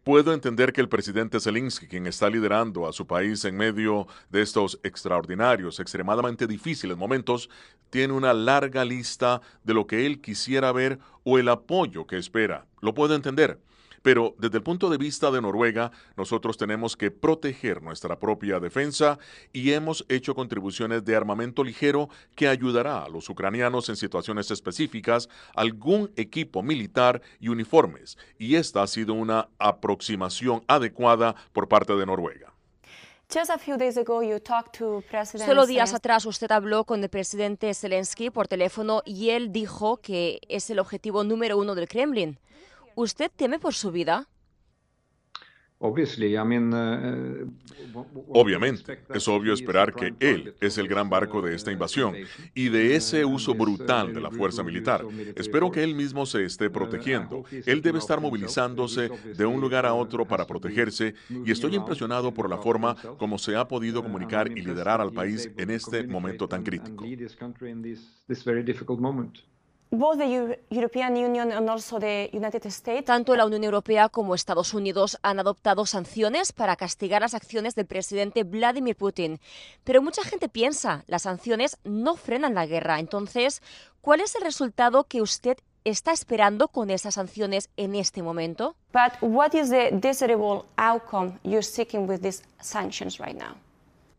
Puedo 0.03 0.33
entender 0.33 0.73
que 0.73 0.81
el 0.81 0.89
presidente 0.89 1.39
Zelensky, 1.39 1.87
quien 1.87 2.07
está 2.07 2.29
liderando 2.29 2.87
a 2.87 2.91
su 2.91 3.07
país 3.07 3.45
en 3.45 3.55
medio 3.55 4.05
de 4.29 4.41
estos 4.41 4.77
extraordinarios, 4.83 5.79
extremadamente 5.79 6.45
difíciles 6.45 6.97
momentos, 6.97 7.49
tiene 7.89 8.11
una 8.11 8.33
larga 8.33 8.83
lista 8.83 9.41
de 9.63 9.73
lo 9.73 9.87
que 9.87 10.05
él 10.05 10.19
quisiera 10.19 10.73
ver 10.73 10.99
o 11.23 11.39
el 11.39 11.47
apoyo 11.47 12.05
que 12.05 12.17
espera. 12.17 12.65
Lo 12.81 12.93
puedo 12.93 13.15
entender. 13.15 13.59
Pero 14.03 14.35
desde 14.37 14.57
el 14.57 14.63
punto 14.63 14.89
de 14.89 14.97
vista 14.97 15.31
de 15.31 15.41
Noruega, 15.41 15.91
nosotros 16.15 16.57
tenemos 16.57 16.95
que 16.95 17.09
proteger 17.09 17.81
nuestra 17.81 18.19
propia 18.19 18.59
defensa 18.59 19.17
y 19.51 19.71
hemos 19.71 20.05
hecho 20.09 20.35
contribuciones 20.35 21.03
de 21.03 21.15
armamento 21.15 21.63
ligero 21.63 22.09
que 22.35 22.47
ayudará 22.47 23.03
a 23.03 23.09
los 23.09 23.29
ucranianos 23.29 23.89
en 23.89 23.95
situaciones 23.95 24.51
específicas, 24.51 25.29
algún 25.55 26.11
equipo 26.17 26.61
militar 26.61 27.21
y 27.39 27.47
uniformes. 27.47 28.17
Y 28.37 28.55
esta 28.55 28.83
ha 28.83 28.87
sido 28.87 29.13
una 29.13 29.47
aproximación 29.57 30.63
adecuada 30.67 31.35
por 31.53 31.67
parte 31.67 31.95
de 31.95 32.05
Noruega. 32.05 32.53
Solo 35.23 35.65
días 35.65 35.93
atrás 35.93 36.25
usted 36.25 36.51
habló 36.51 36.83
con 36.83 37.01
el 37.01 37.09
presidente 37.09 37.73
Zelensky 37.73 38.29
por 38.29 38.47
teléfono 38.47 39.01
y 39.05 39.29
él 39.29 39.51
dijo 39.51 39.97
que 39.97 40.39
es 40.49 40.69
el 40.69 40.79
objetivo 40.79 41.23
número 41.23 41.57
uno 41.57 41.73
del 41.73 41.87
Kremlin. 41.87 42.37
¿Usted 42.95 43.31
teme 43.35 43.59
por 43.59 43.73
su 43.73 43.91
vida? 43.91 44.27
Uh, 45.83 45.93
Obviamente, 48.29 48.99
es 49.13 49.27
obvio 49.27 49.53
esperar 49.53 49.93
que 49.93 50.13
él 50.21 50.55
es 50.61 50.77
el 50.77 50.87
gran 50.87 51.09
barco 51.09 51.41
de 51.41 51.53
esta 51.55 51.73
invasión 51.73 52.15
y 52.55 52.69
de 52.69 52.95
ese 52.95 53.25
uso 53.25 53.53
brutal 53.53 54.13
de 54.13 54.21
la 54.21 54.31
fuerza 54.31 54.63
militar. 54.63 55.05
Espero 55.35 55.69
que 55.71 55.83
él 55.83 55.93
mismo 55.93 56.25
se 56.25 56.45
esté 56.45 56.69
protegiendo. 56.69 57.43
Él 57.65 57.81
debe 57.81 57.99
estar 57.99 58.21
movilizándose 58.21 59.09
de 59.09 59.45
un 59.45 59.59
lugar 59.59 59.85
a 59.85 59.93
otro 59.93 60.25
para 60.25 60.47
protegerse 60.47 61.15
y 61.29 61.51
estoy 61.51 61.75
impresionado 61.75 62.33
por 62.33 62.49
la 62.49 62.59
forma 62.59 62.95
como 63.17 63.37
se 63.37 63.57
ha 63.57 63.67
podido 63.67 64.01
comunicar 64.01 64.49
y 64.49 64.61
liderar 64.61 65.01
al 65.01 65.11
país 65.11 65.51
en 65.57 65.69
este 65.69 66.07
momento 66.07 66.47
tan 66.47 66.63
crítico. 66.63 67.03
Tanto 73.05 73.35
la 73.35 73.45
Unión 73.45 73.63
Europea 73.63 74.09
como 74.09 74.33
Estados 74.33 74.73
Unidos 74.73 75.19
han 75.21 75.39
adoptado 75.39 75.85
sanciones 75.85 76.51
para 76.51 76.75
castigar 76.75 77.21
las 77.21 77.35
acciones 77.35 77.75
del 77.75 77.85
presidente 77.85 78.43
Vladimir 78.43 78.95
Putin. 78.95 79.39
Pero 79.83 80.01
mucha 80.01 80.23
gente 80.23 80.49
piensa, 80.49 81.03
las 81.05 81.21
sanciones 81.21 81.77
no 81.83 82.15
frenan 82.15 82.55
la 82.55 82.65
guerra. 82.65 82.97
Entonces, 82.99 83.61
¿cuál 84.01 84.21
es 84.21 84.33
el 84.35 84.41
resultado 84.41 85.03
que 85.03 85.21
usted 85.21 85.57
está 85.83 86.11
esperando 86.11 86.69
con 86.69 86.89
esas 86.89 87.13
sanciones 87.13 87.69
en 87.77 87.93
este 87.93 88.23
momento? 88.23 88.75
But 88.93 89.21
what 89.21 89.53
is 89.53 89.69
the 89.69 89.91
desirable 89.91 90.63
outcome 90.75 91.39
you're 91.43 91.61
seeking 91.61 92.09
with 92.09 92.21
these 92.21 92.41
sanctions 92.59 93.19
right 93.19 93.37
now? 93.37 93.62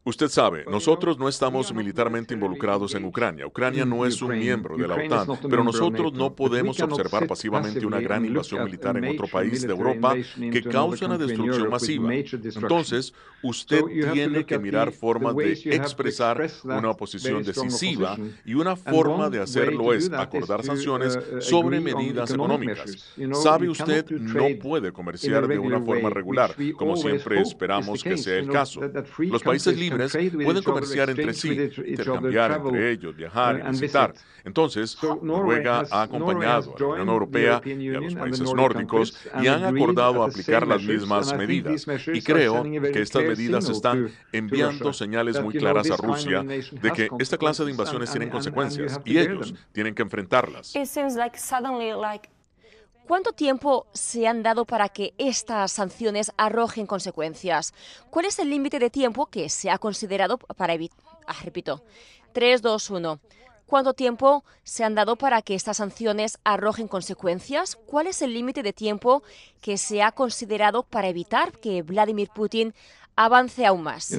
Usted 0.06 0.28
sabe, 0.28 0.66
nosotros 0.70 1.18
no 1.18 1.30
estamos 1.30 1.72
militarmente 1.72 2.34
involucrados 2.34 2.94
en 2.94 3.06
Ucrania. 3.06 3.46
Ucrania 3.46 3.86
no 3.86 4.04
es 4.04 4.20
un 4.20 4.38
miembro 4.38 4.76
de 4.76 4.86
la 4.86 4.96
OTAN, 4.96 5.38
pero 5.48 5.64
nosotros 5.64 6.12
no 6.12 6.34
podemos 6.34 6.78
observar 6.78 7.26
pasivamente 7.26 7.86
una 7.86 8.00
gran 8.00 8.22
invasión 8.26 8.64
militar 8.64 8.98
en 8.98 9.06
otro 9.06 9.26
país 9.28 9.62
de 9.62 9.72
Europa 9.72 10.14
que 10.14 10.62
cause 10.62 11.06
una 11.06 11.16
destrucción 11.16 11.70
masiva. 11.70 12.14
Entonces, 12.14 13.14
usted 13.42 13.82
tiene 14.12 14.44
que 14.44 14.58
mirar 14.58 14.92
formas 14.92 15.34
de 15.36 15.52
expresar 15.52 16.50
una 16.64 16.90
oposición 16.90 17.42
decisiva 17.42 18.18
y 18.44 18.52
una 18.52 18.76
forma 18.76 19.30
de 19.30 19.40
hacerlo 19.40 19.94
es 19.94 20.12
acordar 20.12 20.62
sanciones 20.64 21.16
uh, 21.16 21.40
sobre 21.40 21.80
medidas 21.80 22.30
económicas. 22.30 23.14
Sabe 23.42 23.70
usted, 23.70 24.10
no 24.10 24.48
puede 24.60 24.92
comerciar 24.92 25.48
de 25.48 25.58
una 25.58 25.80
forma 25.80 26.10
regular, 26.10 26.54
como 26.76 26.94
siempre 26.94 27.40
esperamos 27.40 28.02
que 28.02 28.18
sea 28.18 28.38
el 28.38 28.50
caso. 28.50 28.82
Los 29.18 29.42
países 29.42 29.74
libres 29.78 29.93
pueden 29.96 30.62
comerciar 30.62 31.10
entre 31.10 31.34
sí, 31.34 31.70
intercambiar 31.86 32.52
entre 32.52 32.92
ellos, 32.92 33.16
viajar 33.16 33.62
y 33.66 33.70
visitar. 33.70 34.14
Entonces, 34.44 34.96
Noruega 35.22 35.84
ha 35.90 36.02
acompañado 36.02 36.74
a 36.76 36.80
la 36.80 36.86
Unión 36.86 37.08
Europea 37.08 37.60
y 37.64 37.94
a 37.94 38.00
los 38.00 38.14
países 38.14 38.52
nórdicos 38.52 39.18
y 39.42 39.46
han 39.46 39.64
acordado 39.64 40.22
aplicar 40.22 40.66
las 40.66 40.82
mismas 40.82 41.34
medidas. 41.36 41.86
Y 42.12 42.22
creo 42.22 42.62
que 42.62 43.00
estas 43.00 43.22
medidas 43.22 43.68
están 43.68 44.10
enviando 44.32 44.92
señales 44.92 45.40
muy 45.42 45.54
claras 45.54 45.90
a 45.90 45.96
Rusia 45.96 46.42
de 46.42 46.92
que 46.92 47.08
esta 47.18 47.38
clase 47.38 47.64
de 47.64 47.70
invasiones 47.70 48.10
tienen 48.10 48.30
consecuencias 48.30 49.00
y 49.04 49.18
ellos 49.18 49.54
tienen 49.72 49.94
que 49.94 50.02
enfrentarlas. 50.02 50.72
¿Cuánto 53.06 53.32
tiempo 53.32 53.86
se 53.92 54.26
han 54.26 54.42
dado 54.42 54.64
para 54.64 54.88
que 54.88 55.12
estas 55.18 55.72
sanciones 55.72 56.32
arrojen 56.38 56.86
consecuencias? 56.86 57.74
¿Cuál 58.08 58.24
es 58.24 58.38
el 58.38 58.48
límite 58.48 58.78
de 58.78 58.88
tiempo 58.88 59.26
que 59.26 59.50
se 59.50 59.70
ha 59.70 59.76
considerado 59.76 60.38
para 60.38 60.72
evitar... 60.72 60.98
Ah, 61.26 61.36
repito, 61.42 61.82
3, 62.32 62.62
2, 62.62 62.90
1. 62.90 63.20
¿Cuánto 63.66 63.92
tiempo 63.92 64.42
se 64.62 64.84
han 64.84 64.94
dado 64.94 65.16
para 65.16 65.42
que 65.42 65.54
estas 65.54 65.76
sanciones 65.76 66.38
arrojen 66.44 66.88
consecuencias? 66.88 67.76
¿Cuál 67.76 68.06
es 68.06 68.22
el 68.22 68.32
límite 68.32 68.62
de 68.62 68.72
tiempo 68.72 69.22
que 69.60 69.76
se 69.76 70.02
ha 70.02 70.12
considerado 70.12 70.82
para 70.82 71.08
evitar 71.08 71.52
que 71.52 71.82
Vladimir 71.82 72.30
Putin 72.34 72.74
avance 73.16 73.66
aún 73.66 73.82
más? 73.82 74.12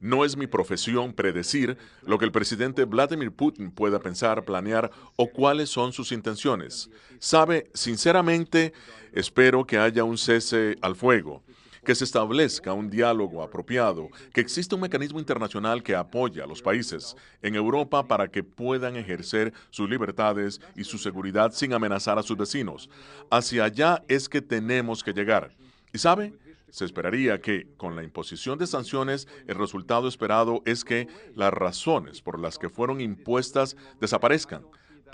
No 0.00 0.24
es 0.24 0.36
mi 0.36 0.46
profesión 0.46 1.12
predecir 1.12 1.76
lo 2.02 2.18
que 2.18 2.24
el 2.24 2.32
presidente 2.32 2.84
Vladimir 2.84 3.32
Putin 3.32 3.70
pueda 3.70 3.98
pensar, 3.98 4.44
planear 4.44 4.90
o 5.16 5.28
cuáles 5.28 5.70
son 5.70 5.92
sus 5.92 6.12
intenciones. 6.12 6.90
Sabe, 7.18 7.70
sinceramente, 7.74 8.72
espero 9.12 9.64
que 9.64 9.78
haya 9.78 10.04
un 10.04 10.18
cese 10.18 10.76
al 10.80 10.96
fuego 10.96 11.42
que 11.84 11.94
se 11.94 12.04
establezca 12.04 12.72
un 12.72 12.90
diálogo 12.90 13.42
apropiado, 13.42 14.08
que 14.32 14.40
exista 14.40 14.74
un 14.74 14.80
mecanismo 14.80 15.18
internacional 15.18 15.82
que 15.82 15.94
apoye 15.94 16.42
a 16.42 16.46
los 16.46 16.62
países 16.62 17.14
en 17.42 17.54
Europa 17.54 18.08
para 18.08 18.26
que 18.28 18.42
puedan 18.42 18.96
ejercer 18.96 19.52
sus 19.70 19.88
libertades 19.88 20.60
y 20.74 20.84
su 20.84 20.98
seguridad 20.98 21.52
sin 21.52 21.72
amenazar 21.74 22.18
a 22.18 22.22
sus 22.22 22.36
vecinos. 22.36 22.88
Hacia 23.30 23.64
allá 23.64 24.02
es 24.08 24.28
que 24.28 24.40
tenemos 24.40 25.04
que 25.04 25.12
llegar. 25.12 25.54
¿Y 25.92 25.98
sabe? 25.98 26.32
Se 26.74 26.84
esperaría 26.84 27.40
que, 27.40 27.68
con 27.76 27.94
la 27.94 28.02
imposición 28.02 28.58
de 28.58 28.66
sanciones, 28.66 29.28
el 29.46 29.54
resultado 29.54 30.08
esperado 30.08 30.60
es 30.66 30.84
que 30.84 31.06
las 31.36 31.52
razones 31.52 32.20
por 32.20 32.40
las 32.40 32.58
que 32.58 32.68
fueron 32.68 33.00
impuestas 33.00 33.76
desaparezcan 34.00 34.64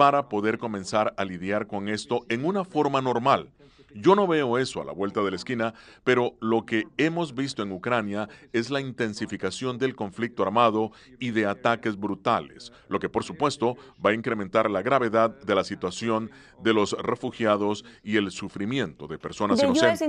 para 0.00 0.30
poder 0.30 0.56
comenzar 0.56 1.12
a 1.18 1.26
lidiar 1.26 1.66
con 1.66 1.86
esto 1.90 2.24
en 2.30 2.46
una 2.46 2.64
forma 2.64 3.02
normal. 3.02 3.50
Yo 3.94 4.14
no 4.14 4.26
veo 4.26 4.58
eso 4.58 4.80
a 4.80 4.84
la 4.84 4.92
vuelta 4.92 5.20
de 5.20 5.30
la 5.30 5.36
esquina, 5.36 5.74
pero 6.04 6.34
lo 6.40 6.64
que 6.64 6.84
hemos 6.96 7.34
visto 7.34 7.62
en 7.62 7.72
Ucrania 7.72 8.28
es 8.52 8.70
la 8.70 8.80
intensificación 8.80 9.78
del 9.78 9.96
conflicto 9.96 10.42
armado 10.42 10.92
y 11.18 11.30
de 11.30 11.46
ataques 11.46 11.96
brutales, 11.98 12.72
lo 12.88 13.00
que 13.00 13.08
por 13.08 13.24
supuesto 13.24 13.76
va 14.04 14.10
a 14.10 14.14
incrementar 14.14 14.70
la 14.70 14.82
gravedad 14.82 15.30
de 15.30 15.54
la 15.54 15.64
situación 15.64 16.30
de 16.62 16.72
los 16.72 16.92
refugiados 16.92 17.84
y 18.02 18.16
el 18.16 18.30
sufrimiento 18.30 19.06
de 19.06 19.18
personas 19.18 19.60
inocentes. 19.62 20.00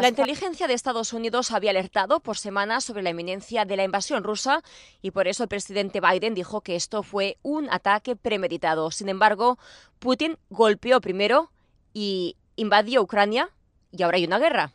La 0.00 0.08
inteligencia 0.08 0.66
de 0.66 0.74
Estados 0.74 1.12
Unidos 1.12 1.50
había 1.50 1.70
alertado 1.70 2.20
por 2.20 2.36
semanas 2.36 2.84
sobre 2.84 3.02
la 3.02 3.10
inminencia 3.10 3.64
de 3.64 3.76
la 3.76 3.84
invasión 3.84 4.24
rusa 4.24 4.62
y 5.02 5.10
por 5.10 5.28
eso 5.28 5.42
el 5.42 5.48
presidente 5.48 5.83
Biden 5.92 6.34
dijo 6.34 6.60
que 6.60 6.76
esto 6.76 7.02
fue 7.02 7.38
un 7.42 7.68
ataque 7.70 8.16
premeditado. 8.16 8.90
Sin 8.90 9.08
embargo, 9.08 9.58
Putin 9.98 10.38
golpeó 10.50 11.00
primero 11.00 11.50
y 11.92 12.36
invadió 12.56 13.02
Ucrania 13.02 13.50
y 13.90 14.02
ahora 14.02 14.16
hay 14.16 14.24
una 14.24 14.38
guerra. 14.38 14.72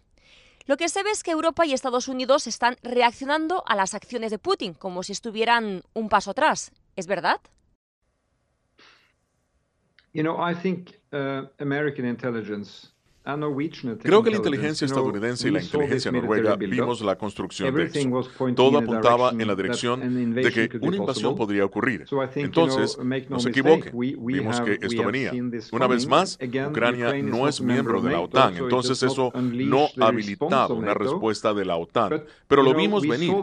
Lo 0.65 0.77
que 0.77 0.87
se 0.87 1.01
ve 1.01 1.09
es 1.11 1.23
que 1.23 1.31
Europa 1.31 1.65
y 1.65 1.73
Estados 1.73 2.07
Unidos 2.07 2.45
están 2.45 2.77
reaccionando 2.83 3.63
a 3.65 3.75
las 3.75 3.95
acciones 3.95 4.29
de 4.31 4.37
Putin 4.37 4.73
como 4.73 5.01
si 5.01 5.13
estuvieran 5.13 5.83
un 5.93 6.09
paso 6.09 6.31
atrás. 6.31 6.71
¿Es 6.95 7.07
verdad? 7.07 7.41
You 10.13 10.23
know, 10.23 10.37
I 10.39 10.55
think 10.55 10.91
uh, 11.11 11.47
American 11.59 12.05
intelligence 12.05 12.89
Creo 14.01 14.23
que 14.23 14.31
la 14.31 14.37
inteligencia 14.37 14.85
estadounidense 14.85 15.47
y 15.47 15.51
la 15.51 15.61
inteligencia 15.61 16.11
noruega 16.11 16.55
vimos 16.55 17.01
la 17.01 17.17
construcción 17.17 17.73
de 17.73 17.85
eso. 17.85 18.27
Todo 18.55 18.77
apuntaba 18.77 19.31
en 19.31 19.47
la 19.47 19.55
dirección 19.55 20.33
de 20.33 20.51
que 20.51 20.79
una 20.81 20.97
invasión 20.97 21.35
podría 21.35 21.65
ocurrir. 21.65 22.05
Entonces, 22.35 22.97
no 23.29 23.39
se 23.39 23.49
equivoquen, 23.49 23.91
vimos 24.25 24.61
que 24.61 24.79
esto 24.81 25.03
venía. 25.05 25.31
Una 25.71 25.87
vez 25.87 26.07
más, 26.07 26.37
Ucrania 26.69 27.13
no 27.21 27.47
es 27.47 27.61
miembro 27.61 28.01
de 28.01 28.11
la 28.11 28.21
OTAN, 28.21 28.57
entonces 28.57 29.01
eso 29.03 29.31
no 29.35 29.87
habilitaba 29.99 30.67
una 30.73 30.93
respuesta 30.93 31.53
de 31.53 31.65
la 31.65 31.75
OTAN. 31.75 32.23
Pero 32.47 32.63
lo 32.63 32.73
vimos 32.73 33.07
venir. 33.07 33.33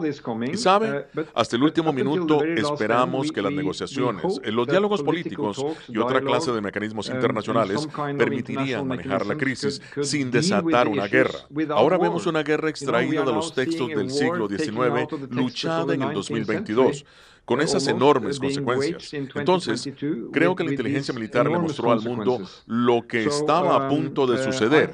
Y 0.51 0.57
sabe, 0.57 1.07
uh, 1.15 1.21
hasta 1.33 1.55
el 1.55 1.63
último 1.63 1.93
minuto 1.93 2.43
esperamos 2.43 3.31
que 3.31 3.41
las 3.41 3.51
negociaciones, 3.51 4.41
los 4.45 4.67
diálogos 4.67 5.01
políticos 5.03 5.63
y 5.87 5.97
otra 5.97 6.21
clase 6.21 6.51
de 6.51 6.61
mecanismos 6.61 7.09
um, 7.09 7.15
internacionales 7.15 7.87
permitirían 8.17 8.87
manejar 8.87 9.25
la 9.25 9.35
crisis 9.35 9.76
sin 10.01 10.31
desatar 10.31 10.87
una 10.87 11.07
guerra. 11.07 11.39
Ahora 11.69 11.97
vemos 11.97 12.25
una 12.25 12.43
guerra 12.43 12.69
extraída 12.69 13.23
de 13.23 13.31
los 13.31 13.53
textos 13.53 13.87
del 13.89 14.09
siglo 14.09 14.47
XIX 14.47 15.31
luchada 15.31 15.93
en 15.93 16.01
el 16.01 16.13
2022 16.13 17.05
con 17.47 17.61
esas 17.61 17.87
enormes 17.87 18.41
consecuencias. 18.41 19.13
Entonces, 19.13 19.89
creo 20.33 20.53
que 20.53 20.65
la 20.65 20.71
inteligencia 20.71 21.13
militar 21.13 21.49
le 21.49 21.57
mostró 21.57 21.93
al 21.93 22.01
mundo 22.01 22.41
lo 22.65 23.07
que 23.07 23.23
estaba 23.23 23.85
a 23.85 23.89
punto 23.89 24.27
de 24.27 24.33
um, 24.33 24.43
suceder, 24.43 24.91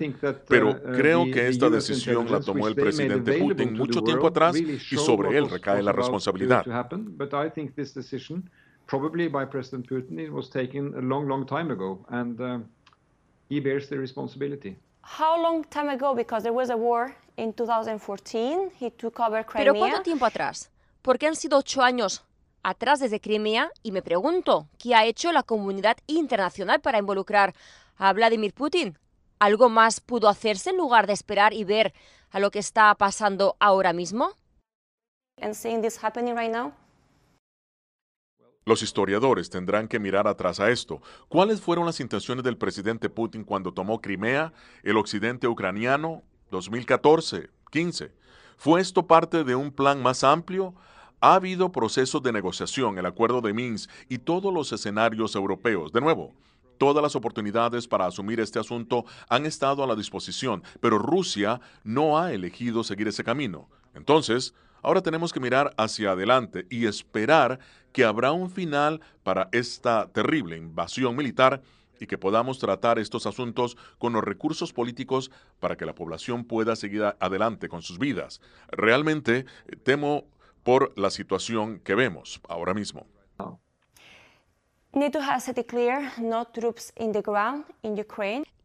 pero 0.48 0.70
uh, 0.70 0.92
creo 0.96 1.26
que 1.26 1.48
esta 1.48 1.68
decisión 1.72 2.32
la 2.32 2.40
tomó 2.40 2.68
el 2.68 2.76
presidente 2.76 3.40
Putin 3.40 3.74
mucho 3.74 4.04
tiempo 4.04 4.28
atrás 4.28 4.56
y 4.56 4.98
sobre 4.98 5.36
él 5.36 5.50
recae 5.50 5.82
la 5.82 5.92
responsabilidad. 5.92 6.64
Probably 8.86 9.30
by 9.30 9.46
President 9.46 9.88
Putin, 9.88 10.20
it 10.20 10.30
was 10.30 10.50
taken 10.50 10.94
a 10.96 11.00
long, 11.00 11.26
long 11.26 11.46
time 11.46 11.72
ago, 11.72 12.06
and 12.10 12.38
um, 12.42 12.66
he 13.54 13.60
bears 13.60 13.90
the 13.90 13.98
responsibility. 13.98 14.78
How 15.02 15.42
long 15.42 15.64
time 15.66 15.90
ago? 15.90 16.16
Because 16.16 16.44
there 16.44 16.54
was 16.54 16.70
a 16.70 16.78
war 16.78 17.16
in 17.38 17.54
2014. 17.54 18.72
He 18.80 18.90
took 18.90 19.20
over 19.20 19.44
Crimea. 19.46 19.72
Pero 19.72 19.76
¿cuánto 19.76 20.02
tiempo 20.02 20.26
atrás? 20.26 20.72
Porque 21.02 21.28
han 21.28 21.36
sido 21.36 21.58
ocho 21.58 21.82
años 21.82 22.24
atrás 22.64 23.00
desde 23.00 23.20
Crimea 23.20 23.72
y 23.84 23.92
me 23.92 24.02
pregunto, 24.02 24.68
¿qué 24.78 24.96
ha 24.96 25.06
hecho 25.06 25.32
la 25.32 25.44
comunidad 25.44 25.98
internacional 26.08 26.80
para 26.80 26.98
involucrar 26.98 27.54
a 27.98 28.14
Vladimir 28.14 28.54
Putin? 28.54 28.98
¿Algo 29.40 29.68
más 29.68 30.00
pudo 30.00 30.30
hacerse 30.30 30.70
en 30.70 30.78
lugar 30.78 31.06
de 31.06 31.14
esperar 31.14 31.54
y 31.54 31.66
ver 31.66 31.94
a 32.32 32.40
lo 32.40 32.50
que 32.50 32.60
está 32.60 32.96
pasando 32.96 33.58
ahora 33.60 33.92
mismo? 33.92 34.32
And 35.42 35.54
seeing 35.54 35.82
this 35.82 36.02
happening 36.02 36.36
right 36.36 36.52
now? 36.52 36.72
Los 38.66 38.82
historiadores 38.82 39.50
tendrán 39.50 39.88
que 39.90 40.00
mirar 40.00 40.28
atrás 40.28 40.60
a 40.60 40.70
esto. 40.70 41.02
¿Cuáles 41.28 41.60
fueron 41.60 41.86
las 41.86 42.00
intenciones 42.00 42.44
del 42.46 42.58
presidente 42.58 43.10
Putin 43.10 43.44
cuando 43.44 43.74
tomó 43.74 44.00
Crimea, 44.00 44.54
el 44.84 44.98
occidente 44.98 45.48
ucraniano, 45.48 46.24
2014, 46.50 47.50
15? 47.72 48.12
¿Fue 48.56 48.80
esto 48.80 49.06
parte 49.06 49.44
de 49.44 49.56
un 49.56 49.72
plan 49.72 50.02
más 50.02 50.24
amplio? 50.24 50.74
Ha 51.20 51.36
habido 51.36 51.72
procesos 51.74 52.24
de 52.24 52.32
negociación, 52.32 52.98
el 52.98 53.06
acuerdo 53.06 53.42
de 53.42 53.54
Minsk 53.54 53.90
y 54.08 54.20
todos 54.20 54.54
los 54.54 54.72
escenarios 54.72 55.36
europeos. 55.36 55.92
De 55.92 56.00
nuevo, 56.00 56.34
todas 56.78 57.04
las 57.04 57.18
oportunidades 57.18 57.88
para 57.88 58.06
asumir 58.06 58.40
este 58.40 58.60
asunto 58.60 59.06
han 59.28 59.46
estado 59.46 59.84
a 59.84 59.88
la 59.88 59.96
disposición, 59.96 60.64
pero 60.80 61.00
Rusia 61.00 61.60
no 61.84 62.18
ha 62.18 62.32
elegido 62.32 62.84
seguir 62.86 63.10
ese 63.10 63.26
camino. 63.26 63.68
Entonces, 63.94 64.54
Ahora 64.84 65.02
tenemos 65.02 65.32
que 65.32 65.40
mirar 65.40 65.74
hacia 65.78 66.12
adelante 66.12 66.68
y 66.70 66.88
esperar 66.88 67.60
que 67.94 68.04
habrá 68.04 68.32
un 68.34 68.50
final 68.50 69.00
para 69.24 69.48
esta 69.52 70.08
terrible 70.12 70.58
invasión 70.58 71.16
militar 71.16 71.62
y 72.00 72.08
que 72.08 72.18
podamos 72.18 72.60
tratar 72.60 73.00
estos 73.00 73.26
asuntos 73.26 73.78
con 73.98 74.14
los 74.14 74.24
recursos 74.24 74.74
políticos 74.74 75.32
para 75.60 75.78
que 75.78 75.86
la 75.86 75.96
población 75.96 76.44
pueda 76.44 76.76
seguir 76.76 77.04
adelante 77.20 77.70
con 77.70 77.82
sus 77.82 77.98
vidas. 78.00 78.42
Realmente 78.70 79.46
eh, 79.68 79.76
temo 79.78 80.26
por 80.64 80.98
la 80.98 81.10
situación 81.10 81.80
que 81.80 81.96
vemos 81.96 82.42
ahora 82.48 82.74
mismo. 82.74 83.06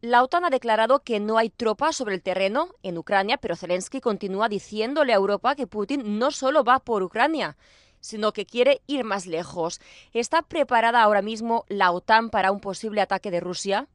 La 0.01 0.21
OTAN 0.21 0.45
ha 0.45 0.49
declarado 0.51 0.99
que 0.99 1.19
no 1.19 1.39
hay 1.39 1.49
tropas 1.49 1.95
sobre 1.95 2.13
el 2.13 2.21
terreno 2.21 2.69
en 2.83 2.99
Ucrania, 2.99 3.37
pero 3.37 3.55
Zelensky 3.55 3.99
continúa 3.99 4.47
diciéndole 4.47 5.11
a 5.11 5.15
Europa 5.15 5.55
que 5.55 5.65
Putin 5.65 6.19
no 6.19 6.29
solo 6.29 6.63
va 6.63 6.79
por 6.79 7.01
Ucrania, 7.01 7.57
sino 7.99 8.31
que 8.31 8.45
quiere 8.45 8.81
ir 8.87 9.03
más 9.03 9.25
lejos. 9.25 9.79
¿Está 10.13 10.41
preparada 10.41 11.01
ahora 11.01 11.21
mismo 11.21 11.65
la 11.69 11.91
OTAN 11.91 12.29
para 12.29 12.51
un 12.51 12.59
posible 12.59 13.01
ataque 13.01 13.31
de 13.31 13.39
Rusia? 13.39 13.87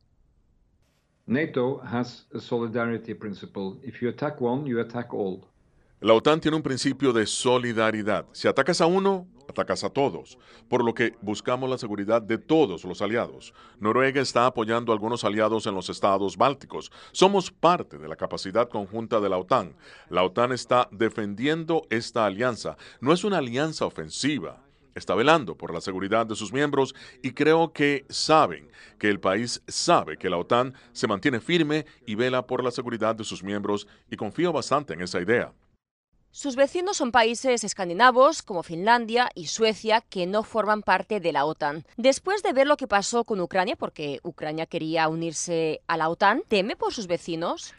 NATO 1.27 1.81
has 1.83 2.27
a 2.35 2.39
solidarity 2.39 3.15
principle. 3.15 3.79
If 3.83 4.03
you 4.03 4.11
attack 4.11 4.41
one, 4.41 4.67
you 4.67 4.81
attack 4.81 5.15
all. 5.15 5.43
La 6.05 6.13
OTAN 6.13 6.39
tiene 6.39 6.59
un 6.59 6.63
principio 6.63 7.15
de 7.15 7.25
solidaridad. 7.25 8.27
Si 8.33 8.47
atacas 8.47 8.83
a 8.83 8.87
uno, 8.87 9.27
atacas 9.49 9.85
a 9.85 9.89
todos, 9.89 10.37
por 10.69 10.85
lo 10.85 10.93
que 10.93 11.15
buscamos 11.23 11.71
la 11.71 11.79
seguridad 11.79 12.21
de 12.21 12.37
todos 12.37 12.85
los 12.85 13.01
aliados. 13.01 13.55
Noruega 13.81 14.21
está 14.21 14.45
apoyando 14.45 14.93
a 14.93 14.95
algunos 14.95 15.25
aliados 15.25 15.67
en 15.67 15.75
los 15.75 15.89
estados 15.89 16.37
bálticos. 16.37 16.93
Somos 17.13 17.51
parte 17.51 17.97
de 17.97 18.07
la 18.07 18.17
capacidad 18.17 18.69
conjunta 18.69 19.19
de 19.19 19.31
la 19.31 19.39
OTAN. 19.39 19.77
La 20.11 20.25
OTAN 20.25 20.53
está 20.53 20.91
defendiendo 20.93 21.87
esta 21.89 22.27
alianza. 22.27 22.77
No 23.01 23.15
es 23.15 23.25
una 23.25 23.39
alianza 23.39 23.87
ofensiva. 23.87 24.63
Está 24.95 25.15
velando 25.15 25.57
por 25.57 25.73
la 25.73 25.81
seguridad 25.81 26.27
de 26.27 26.37
sus 26.37 26.53
miembros 26.53 26.95
y 27.23 27.31
creo 27.31 27.73
que 27.73 28.05
saben 28.11 28.71
que 28.99 29.09
el 29.09 29.21
país 29.21 29.63
sabe 29.69 30.19
que 30.19 30.29
la 30.29 30.37
OTAN 30.37 30.75
se 30.93 31.07
mantiene 31.07 31.41
firme 31.41 31.87
y 32.05 32.15
vela 32.15 32.47
por 32.47 32.63
la 32.63 32.71
seguridad 32.71 33.17
de 33.17 33.25
sus 33.25 33.43
miembros 33.43 33.87
y 34.11 34.17
confío 34.17 34.53
bastante 34.53 34.93
en 34.93 35.01
esa 35.01 35.23
idea. 35.23 35.55
Sus 36.37 36.57
vecinos 36.57 36.97
son 36.97 37.13
países 37.13 37.63
escandinavos 37.63 38.43
como 38.43 38.65
Finlandia 38.65 39.31
y 39.37 39.47
Suecia 39.47 40.01
que 40.01 40.27
no 40.27 40.43
forman 40.43 40.83
parte 40.83 41.21
de 41.21 41.31
la 41.31 41.45
OTAN. 41.45 41.85
Después 41.97 42.43
de 42.43 42.53
ver 42.53 42.67
lo 42.67 42.77
que 42.77 42.89
pasó 42.89 43.23
con 43.23 43.41
Ucrania, 43.41 43.77
porque 43.77 44.19
Ucrania 44.25 44.67
quería 44.67 45.09
unirse 45.09 45.81
a 45.87 45.97
la 45.97 46.09
OTAN, 46.09 46.43
¿teme 46.49 46.75
por 46.75 46.93
sus 46.93 47.07
vecinos? 47.07 47.73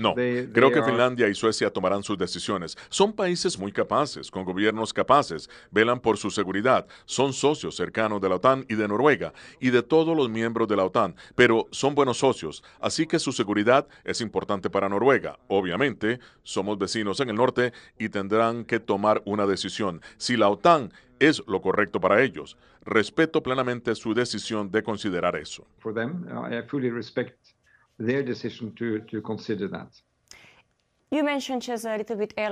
No, 0.00 0.14
creo 0.14 0.72
que 0.72 0.82
Finlandia 0.82 1.28
y 1.28 1.34
Suecia 1.34 1.70
tomarán 1.70 2.02
sus 2.02 2.16
decisiones. 2.16 2.76
Son 2.88 3.12
países 3.12 3.58
muy 3.58 3.70
capaces, 3.70 4.30
con 4.30 4.44
gobiernos 4.44 4.94
capaces, 4.94 5.50
velan 5.70 6.00
por 6.00 6.16
su 6.16 6.30
seguridad, 6.30 6.86
son 7.04 7.34
socios 7.34 7.76
cercanos 7.76 8.20
de 8.20 8.30
la 8.30 8.36
OTAN 8.36 8.64
y 8.68 8.76
de 8.76 8.88
Noruega 8.88 9.34
y 9.60 9.70
de 9.70 9.82
todos 9.82 10.16
los 10.16 10.30
miembros 10.30 10.68
de 10.68 10.76
la 10.76 10.84
OTAN, 10.84 11.14
pero 11.34 11.68
son 11.70 11.94
buenos 11.94 12.18
socios, 12.18 12.64
así 12.80 13.06
que 13.06 13.18
su 13.18 13.32
seguridad 13.32 13.86
es 14.04 14.22
importante 14.22 14.70
para 14.70 14.88
Noruega. 14.88 15.38
Obviamente, 15.48 16.18
somos 16.42 16.78
vecinos 16.78 17.20
en 17.20 17.28
el 17.28 17.36
norte 17.36 17.72
y 17.98 18.08
tendrán 18.08 18.64
que 18.64 18.80
tomar 18.80 19.22
una 19.26 19.46
decisión. 19.46 20.00
Si 20.16 20.36
la 20.36 20.48
OTAN 20.48 20.92
es 21.28 21.42
lo 21.46 21.60
correcto 21.60 22.00
para 22.00 22.22
ellos. 22.22 22.56
Respeto 22.82 23.42
plenamente 23.42 23.94
su 23.94 24.14
decisión 24.14 24.70
de 24.70 24.82
considerar 24.82 25.36
eso. 25.36 25.66
For 25.78 25.94
them, 25.94 26.26
I 26.28 26.62
fully 26.68 26.90
respect 26.90 27.38
their 27.98 28.24
decision 28.24 28.74
to, 28.74 29.00
to 29.10 29.22
consider 29.22 29.70
that. 29.70 29.88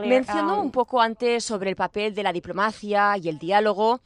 Mencionó 0.06 0.58
um, 0.58 0.66
un 0.66 0.70
poco 0.70 1.00
antes 1.00 1.44
sobre 1.44 1.70
el 1.70 1.76
papel 1.76 2.14
de 2.14 2.22
la 2.22 2.32
diplomacia 2.32 3.16
y 3.16 3.30
el 3.30 3.38
diálogo. 3.38 4.00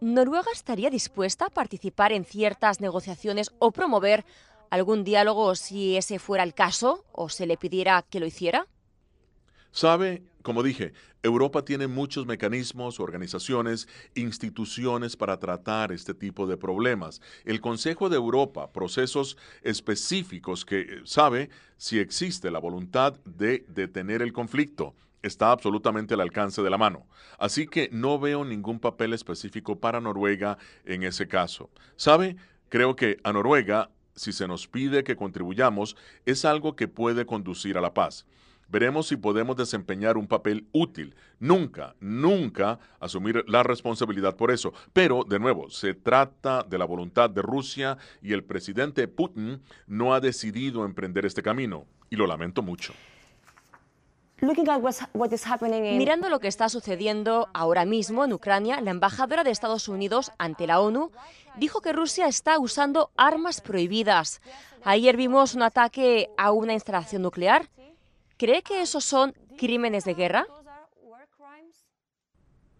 ¿Noruega 0.00 0.48
estaría 0.54 0.88
dispuesta 0.88 1.46
a 1.46 1.50
participar 1.50 2.12
en 2.12 2.24
ciertas 2.24 2.80
negociaciones 2.80 3.52
o 3.58 3.72
promover 3.72 4.24
algún 4.70 5.04
diálogo 5.04 5.54
si 5.54 5.98
ese 5.98 6.18
fuera 6.18 6.44
el 6.44 6.54
caso 6.54 7.04
o 7.12 7.28
se 7.28 7.46
le 7.46 7.58
pidiera 7.58 8.02
que 8.08 8.20
lo 8.20 8.26
hiciera? 8.26 8.66
Sabe, 9.72 10.22
como 10.42 10.62
dije, 10.62 10.92
Europa 11.22 11.64
tiene 11.64 11.86
muchos 11.86 12.26
mecanismos, 12.26 12.98
organizaciones, 12.98 13.88
instituciones 14.14 15.16
para 15.16 15.38
tratar 15.38 15.92
este 15.92 16.14
tipo 16.14 16.46
de 16.46 16.56
problemas. 16.56 17.20
El 17.44 17.60
Consejo 17.60 18.08
de 18.08 18.16
Europa, 18.16 18.72
procesos 18.72 19.36
específicos 19.62 20.64
que 20.64 20.80
eh, 20.80 20.86
sabe 21.04 21.50
si 21.76 21.98
existe 21.98 22.50
la 22.50 22.58
voluntad 22.58 23.20
de 23.24 23.64
detener 23.68 24.22
el 24.22 24.32
conflicto 24.32 24.94
está 25.22 25.52
absolutamente 25.52 26.14
al 26.14 26.20
alcance 26.20 26.62
de 26.62 26.70
la 26.70 26.78
mano. 26.78 27.06
Así 27.38 27.66
que 27.66 27.88
no 27.92 28.18
veo 28.18 28.44
ningún 28.44 28.80
papel 28.80 29.12
específico 29.12 29.78
para 29.78 30.00
Noruega 30.00 30.58
en 30.84 31.02
ese 31.02 31.28
caso. 31.28 31.70
¿Sabe? 31.96 32.36
Creo 32.68 32.96
que 32.96 33.18
a 33.24 33.32
Noruega, 33.32 33.90
si 34.14 34.32
se 34.32 34.48
nos 34.48 34.66
pide 34.66 35.04
que 35.04 35.16
contribuyamos, 35.16 35.96
es 36.24 36.44
algo 36.44 36.76
que 36.76 36.88
puede 36.88 37.26
conducir 37.26 37.76
a 37.76 37.80
la 37.80 37.94
paz. 37.94 38.26
Veremos 38.70 39.08
si 39.08 39.16
podemos 39.16 39.56
desempeñar 39.56 40.16
un 40.16 40.28
papel 40.28 40.68
útil. 40.72 41.14
Nunca, 41.40 41.96
nunca 41.98 42.78
asumir 43.00 43.44
la 43.48 43.64
responsabilidad 43.64 44.36
por 44.36 44.52
eso. 44.52 44.72
Pero, 44.92 45.24
de 45.24 45.40
nuevo, 45.40 45.68
se 45.70 45.94
trata 45.94 46.62
de 46.62 46.78
la 46.78 46.84
voluntad 46.84 47.28
de 47.28 47.42
Rusia 47.42 47.98
y 48.22 48.32
el 48.32 48.44
presidente 48.44 49.08
Putin 49.08 49.60
no 49.88 50.14
ha 50.14 50.20
decidido 50.20 50.84
emprender 50.84 51.26
este 51.26 51.42
camino. 51.42 51.84
Y 52.10 52.16
lo 52.16 52.26
lamento 52.26 52.62
mucho. 52.62 52.92
Mirando 54.40 56.30
lo 56.30 56.40
que 56.40 56.48
está 56.48 56.68
sucediendo 56.70 57.48
ahora 57.52 57.84
mismo 57.84 58.24
en 58.24 58.32
Ucrania, 58.32 58.80
la 58.80 58.90
embajadora 58.90 59.44
de 59.44 59.50
Estados 59.50 59.86
Unidos 59.88 60.32
ante 60.38 60.66
la 60.66 60.80
ONU 60.80 61.10
dijo 61.56 61.82
que 61.82 61.92
Rusia 61.92 62.26
está 62.26 62.58
usando 62.58 63.10
armas 63.16 63.60
prohibidas. 63.60 64.40
Ayer 64.82 65.16
vimos 65.16 65.54
un 65.54 65.62
ataque 65.62 66.30
a 66.38 66.52
una 66.52 66.72
instalación 66.72 67.22
nuclear. 67.22 67.68
¿Cree 68.40 68.62
que 68.62 68.80
esos 68.80 69.04
son 69.04 69.34
crímenes 69.58 70.06
de 70.06 70.14
guerra? 70.14 70.46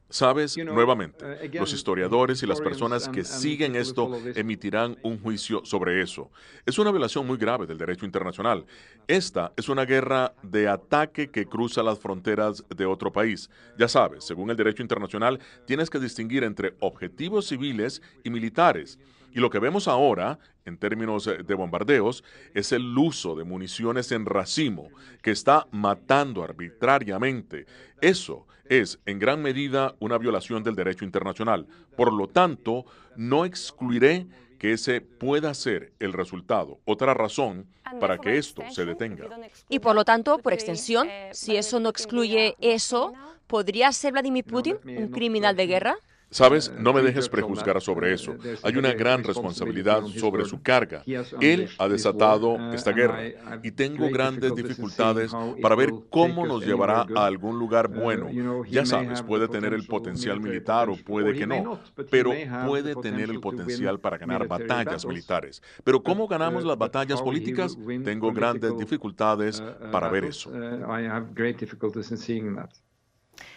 Sabes, 0.09 0.57
nuevamente, 0.57 1.51
los 1.53 1.75
historiadores 1.75 2.43
y 2.43 2.47
las 2.47 2.63
personas 2.63 3.11
que 3.11 3.25
siguen 3.25 3.77
esto 3.77 4.11
emitirán 4.35 4.97
un 5.03 5.21
juicio 5.21 5.63
sobre 5.67 6.01
eso. 6.01 6.31
Es 6.65 6.79
una 6.79 6.91
violación 6.91 7.27
muy 7.27 7.37
grave 7.37 7.67
del 7.67 7.77
derecho 7.77 8.07
internacional. 8.07 8.65
Esta 9.07 9.53
es 9.55 9.69
una 9.69 9.85
guerra 9.85 10.33
de 10.43 10.67
ataque 10.67 11.31
que 11.31 11.45
cruza 11.45 11.83
las 11.83 11.99
fronteras 11.99 12.65
de 12.75 12.87
otro 12.87 13.13
país. 13.13 13.51
Ya 13.79 13.87
sabes, 13.87 14.25
según 14.25 14.49
el 14.49 14.57
derecho 14.57 14.81
internacional, 14.83 15.41
tienes 15.67 15.91
que 15.91 15.99
distinguir 15.99 16.43
entre 16.43 16.75
objetivos 16.81 17.47
civiles 17.47 18.01
y 18.25 18.31
militares. 18.31 18.99
Y 19.33 19.41
lo 19.41 19.51
que 19.51 19.59
vemos 19.59 19.87
ahora, 19.89 20.39
en 20.71 20.79
términos 20.79 21.27
de 21.27 21.55
bombardeos, 21.55 22.25
es 22.55 22.73
el 22.73 22.97
uso 22.97 23.35
de 23.35 23.45
municiones 23.45 24.11
en 24.13 24.25
racimo 24.25 24.89
que 25.23 25.33
está 25.33 25.67
matando 25.71 26.43
arbitrariamente. 26.43 27.67
Eso 28.01 28.47
es, 28.65 28.99
en 29.05 29.19
gran 29.19 29.43
medida, 29.43 29.95
una 29.99 30.17
violación 30.17 30.63
del 30.63 30.77
derecho 30.77 31.05
internacional. 31.05 31.67
Por 31.97 32.13
lo 32.13 32.29
tanto, 32.29 32.87
no 33.17 33.45
excluiré 33.45 34.27
que 34.59 34.73
ese 34.73 35.01
pueda 35.01 35.53
ser 35.55 35.93
el 35.99 36.13
resultado. 36.13 36.79
Otra 36.85 37.15
razón 37.15 37.67
para 37.99 38.19
que 38.19 38.39
esto 38.39 38.63
se 38.71 38.85
detenga. 38.85 39.27
Y 39.69 39.81
por 39.81 39.95
lo 39.95 40.05
tanto, 40.05 40.39
por 40.39 40.53
extensión, 40.53 41.09
si 41.33 41.57
eso 41.57 41.81
no 41.81 41.89
excluye 41.89 42.55
eso, 42.61 43.13
¿podría 43.47 43.91
ser 43.93 44.13
Vladimir 44.13 44.45
Putin 44.45 44.77
un 44.85 45.09
criminal 45.09 45.57
de 45.57 45.67
guerra? 45.67 45.97
Sabes, 46.31 46.73
no 46.79 46.93
me 46.93 47.03
dejes 47.03 47.29
prejuzgar 47.29 47.81
sobre 47.81 48.13
eso. 48.13 48.37
Hay 48.63 48.77
una 48.77 48.93
gran 48.93 49.25
responsabilidad 49.25 50.05
sobre 50.07 50.45
su 50.45 50.63
carga. 50.63 51.03
Él 51.41 51.69
ha 51.79 51.89
desatado 51.89 52.73
esta 52.73 52.93
guerra 52.93 53.21
y 53.63 53.73
tengo 53.73 54.09
grandes 54.11 54.55
dificultades 54.55 55.33
para 55.61 55.75
ver 55.75 55.91
cómo 56.09 56.47
nos 56.47 56.65
llevará 56.65 57.05
a 57.17 57.27
algún 57.27 57.59
lugar 57.59 57.89
bueno. 57.89 58.29
Ya 58.69 58.87
sabes, 58.87 59.23
puede 59.23 59.49
tener 59.49 59.75
el 59.75 59.87
potencial 59.87 60.41
militar 60.41 60.89
o 60.89 60.97
puede 60.97 61.35
que 61.35 61.47
no, 61.47 61.81
pero 62.11 62.33
puede 62.67 62.95
tener 62.95 63.31
el 63.31 63.41
potencial 63.41 63.99
para 63.99 64.19
ganar 64.19 64.47
batallas 64.47 65.05
militares. 65.05 65.63
Pero 65.83 66.03
¿cómo 66.03 66.29
ganamos 66.29 66.65
las 66.65 66.79
batallas 66.79 67.21
políticas? 67.21 67.77
Tengo 68.05 68.33
grandes 68.33 68.77
dificultades 68.79 69.63
para 69.91 70.09
ver 70.09 70.27
eso. 70.27 70.51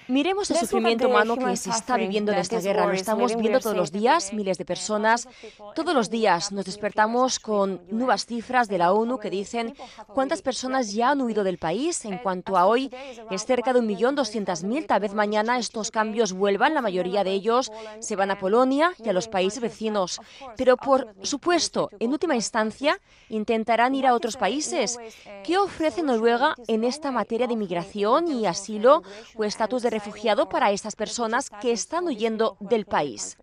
Miremos 0.07 0.51
el 0.51 0.57
sufrimiento 0.57 1.07
humano 1.07 1.37
que 1.37 1.55
se 1.55 1.69
está 1.69 1.97
viviendo 1.97 2.31
en 2.31 2.39
esta 2.39 2.59
guerra. 2.59 2.85
Lo 2.85 2.93
estamos 2.93 3.35
viendo 3.35 3.59
todos 3.59 3.75
los 3.75 3.91
días, 3.91 4.33
miles 4.33 4.57
de 4.57 4.65
personas. 4.65 5.27
Todos 5.75 5.93
los 5.93 6.09
días 6.09 6.51
nos 6.51 6.65
despertamos 6.65 7.39
con 7.39 7.81
nuevas 7.89 8.25
cifras 8.25 8.67
de 8.67 8.77
la 8.77 8.93
ONU 8.93 9.17
que 9.19 9.29
dicen 9.29 9.75
cuántas 10.07 10.41
personas 10.41 10.93
ya 10.93 11.11
han 11.11 11.21
huido 11.21 11.43
del 11.43 11.57
país. 11.57 12.05
En 12.05 12.17
cuanto 12.17 12.57
a 12.57 12.65
hoy, 12.65 12.91
es 13.31 13.45
cerca 13.45 13.73
de 13.73 13.79
un 13.79 13.87
millón 13.87 14.15
doscientas 14.15 14.63
mil. 14.63 14.85
Tal 14.85 15.01
vez 15.01 15.13
mañana 15.13 15.57
estos 15.57 15.91
cambios 15.91 16.33
vuelvan. 16.33 16.73
La 16.73 16.81
mayoría 16.81 17.23
de 17.23 17.31
ellos 17.31 17.71
se 17.99 18.15
van 18.15 18.31
a 18.31 18.39
Polonia 18.39 18.93
y 19.03 19.09
a 19.09 19.13
los 19.13 19.27
países 19.27 19.61
vecinos. 19.61 20.19
Pero, 20.57 20.77
por 20.77 21.13
supuesto, 21.21 21.89
en 21.99 22.11
última 22.11 22.35
instancia, 22.35 22.99
intentarán 23.29 23.95
ir 23.95 24.07
a 24.07 24.13
otros 24.13 24.37
países. 24.37 24.99
¿Qué 25.43 25.57
ofrece 25.57 26.03
Noruega 26.03 26.55
en 26.67 26.83
esta 26.83 27.11
materia 27.11 27.47
de 27.47 27.55
migración 27.55 28.27
y 28.27 28.45
asilo 28.45 29.03
o 29.35 29.43
estatus 29.43 29.83
de 29.83 29.89
refugiado 29.93 30.49
para 30.49 30.71
estas 30.71 30.95
personas 30.95 31.49
que 31.61 31.71
están 31.71 32.05
huyendo 32.07 32.57
del 32.59 32.85
país. 32.85 33.37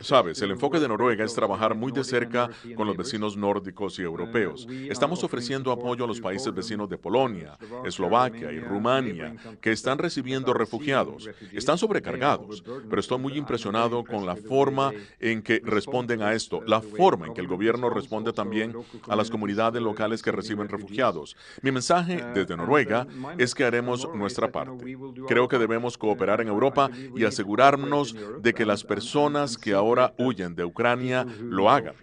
Sabes, 0.00 0.42
el 0.42 0.50
enfoque 0.50 0.78
de 0.78 0.86
Noruega 0.86 1.24
es 1.24 1.32
trabajar 1.32 1.74
muy 1.74 1.92
de 1.92 2.04
cerca 2.04 2.50
con 2.76 2.86
los 2.86 2.94
vecinos 2.94 3.38
nórdicos 3.38 3.98
y 3.98 4.02
europeos. 4.02 4.68
Estamos 4.70 5.24
ofreciendo 5.24 5.72
apoyo 5.72 6.04
a 6.04 6.06
los 6.06 6.20
países 6.20 6.52
vecinos 6.52 6.90
de 6.90 6.98
Polonia, 6.98 7.56
Eslovaquia 7.86 8.52
y 8.52 8.60
Rumania, 8.60 9.34
que 9.62 9.72
están 9.72 9.96
recibiendo 9.96 10.52
refugiados. 10.52 11.30
Están 11.52 11.78
sobrecargados, 11.78 12.62
pero 12.90 13.00
estoy 13.00 13.18
muy 13.18 13.38
impresionado 13.38 14.04
con 14.04 14.26
la 14.26 14.36
forma 14.36 14.92
en 15.18 15.40
que 15.40 15.62
responden 15.64 16.20
a 16.20 16.34
esto, 16.34 16.60
la 16.66 16.82
forma 16.82 17.28
en 17.28 17.34
que 17.34 17.40
el 17.40 17.48
gobierno 17.48 17.88
responde 17.88 18.34
también 18.34 18.74
a 19.08 19.16
las 19.16 19.30
comunidades 19.30 19.80
locales 19.80 20.22
que 20.22 20.32
reciben 20.32 20.68
refugiados. 20.68 21.34
Mi 21.62 21.72
mensaje 21.72 22.22
desde 22.34 22.58
Noruega 22.58 23.06
es 23.38 23.54
que 23.54 23.64
haremos 23.64 24.06
nuestra 24.14 24.52
parte. 24.52 24.98
Creo 25.26 25.48
que 25.48 25.56
debemos 25.56 25.96
cooperar 25.96 26.42
en 26.42 26.48
Europa 26.48 26.90
y 27.16 27.24
asegurarnos 27.24 28.14
de 28.42 28.52
que 28.52 28.66
las 28.66 28.84
personas 28.84 28.97
personas 28.98 29.56
que 29.56 29.74
ahora 29.74 30.12
huyen 30.18 30.56
de 30.56 30.64
Ucrania 30.64 31.24
lo 31.40 31.70
hagan. 31.70 31.94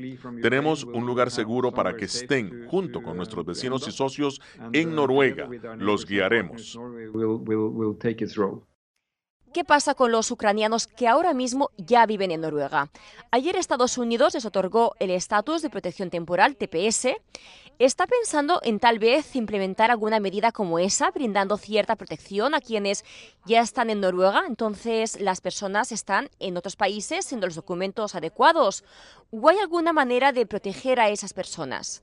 Tenemos 0.41 0.85
un 0.85 1.05
lugar 1.05 1.29
seguro 1.29 1.73
para 1.73 1.97
que 1.97 2.05
estén 2.05 2.67
junto 2.69 3.03
con 3.03 3.17
nuestros 3.17 3.45
vecinos 3.45 3.85
y 3.89 3.91
socios 3.91 4.39
en 4.71 4.95
Noruega. 4.95 5.49
Los 5.77 6.05
guiaremos. 6.05 6.79
¿Qué 9.53 9.63
pasa 9.63 9.93
con 9.93 10.11
los 10.11 10.31
ucranianos 10.31 10.87
que 10.87 11.07
ahora 11.07 11.33
mismo 11.33 11.69
ya 11.77 12.05
viven 12.05 12.31
en 12.31 12.41
Noruega? 12.41 12.89
Ayer 13.31 13.55
Estados 13.57 13.97
Unidos 13.97 14.33
les 14.33 14.45
otorgó 14.45 14.95
el 14.99 15.11
estatus 15.11 15.61
de 15.61 15.69
protección 15.69 16.09
temporal, 16.09 16.55
TPS. 16.55 17.07
¿Está 17.77 18.07
pensando 18.07 18.61
en 18.63 18.79
tal 18.79 18.99
vez 18.99 19.35
implementar 19.35 19.91
alguna 19.91 20.21
medida 20.21 20.53
como 20.53 20.79
esa, 20.79 21.11
brindando 21.11 21.57
cierta 21.57 21.97
protección 21.97 22.53
a 22.53 22.61
quienes 22.61 23.03
ya 23.45 23.59
están 23.59 23.89
en 23.89 23.99
Noruega? 23.99 24.45
Entonces, 24.47 25.19
las 25.19 25.41
personas 25.41 25.91
están 25.91 26.29
en 26.39 26.55
otros 26.55 26.77
países 26.77 27.25
siendo 27.25 27.47
los 27.47 27.55
documentos 27.55 28.15
adecuados. 28.15 28.85
¿O 29.29 29.49
hay 29.49 29.57
alguna 29.57 29.91
manera 29.91 30.31
de 30.31 30.45
proteger 30.45 31.01
a 31.01 31.09
esas 31.09 31.33
personas? 31.33 32.01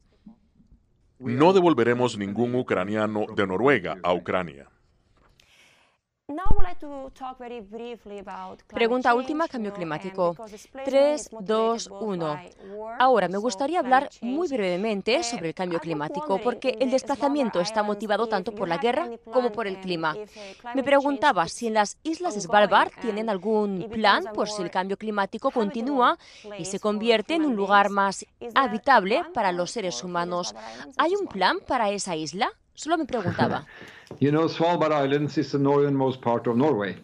No 1.19 1.55
devolveremos 1.55 2.19
ningún 2.19 2.55
ucraniano 2.55 3.25
de 3.35 3.47
Noruega 3.47 3.97
a 4.03 4.13
Ucrania. 4.13 4.72
Pregunta 8.69 9.15
última, 9.15 9.49
cambio 9.49 9.73
climático. 9.73 10.37
3, 10.85 11.31
2, 11.41 11.91
1. 12.01 12.41
Ahora, 12.99 13.29
me 13.29 13.39
gustaría 13.39 13.81
hablar 13.81 14.09
muy 14.21 14.49
brevemente 14.49 15.23
sobre 15.25 15.49
el 15.49 15.55
cambio 15.55 15.81
climático, 15.81 16.39
porque 16.39 16.77
el 16.81 16.91
desplazamiento 16.91 17.61
está 17.61 17.83
motivado 17.83 18.29
tanto 18.29 18.55
por 18.55 18.69
la 18.69 18.79
guerra 18.79 19.11
como 19.33 19.53
por 19.53 19.67
el 19.67 19.79
clima. 19.81 20.17
Me 20.75 20.83
preguntaba 20.83 21.49
si 21.49 21.67
en 21.67 21.75
las 21.75 21.99
islas 22.03 22.35
de 22.35 22.41
Svalbard 22.41 22.93
tienen 23.01 23.29
algún 23.29 23.89
plan 23.91 24.25
por 24.33 24.49
si 24.49 24.63
el 24.63 24.71
cambio 24.71 24.97
climático 24.97 25.51
continúa 25.51 26.19
y 26.57 26.65
se 26.65 26.81
convierte 26.81 27.35
en 27.35 27.45
un 27.45 27.57
lugar 27.57 27.91
más 27.91 28.25
habitable 28.55 29.25
para 29.35 29.53
los 29.53 29.71
seres 29.71 30.03
humanos. 30.03 30.55
¿Hay 30.97 31.15
un 31.15 31.27
plan 31.27 31.59
para 31.67 31.91
esa 31.91 32.17
isla? 32.17 32.53
Solo 32.75 32.97
me 32.97 33.05
preguntaba. 33.05 33.67
You 34.19 34.33
know, 34.33 34.47
Svalbard 34.47 34.93
Islands 34.93 35.39
is 35.39 35.53
the 35.53 35.59
northernmost 35.59 36.21
part 36.21 36.47
of 36.47 36.57
Norway. 36.57 36.97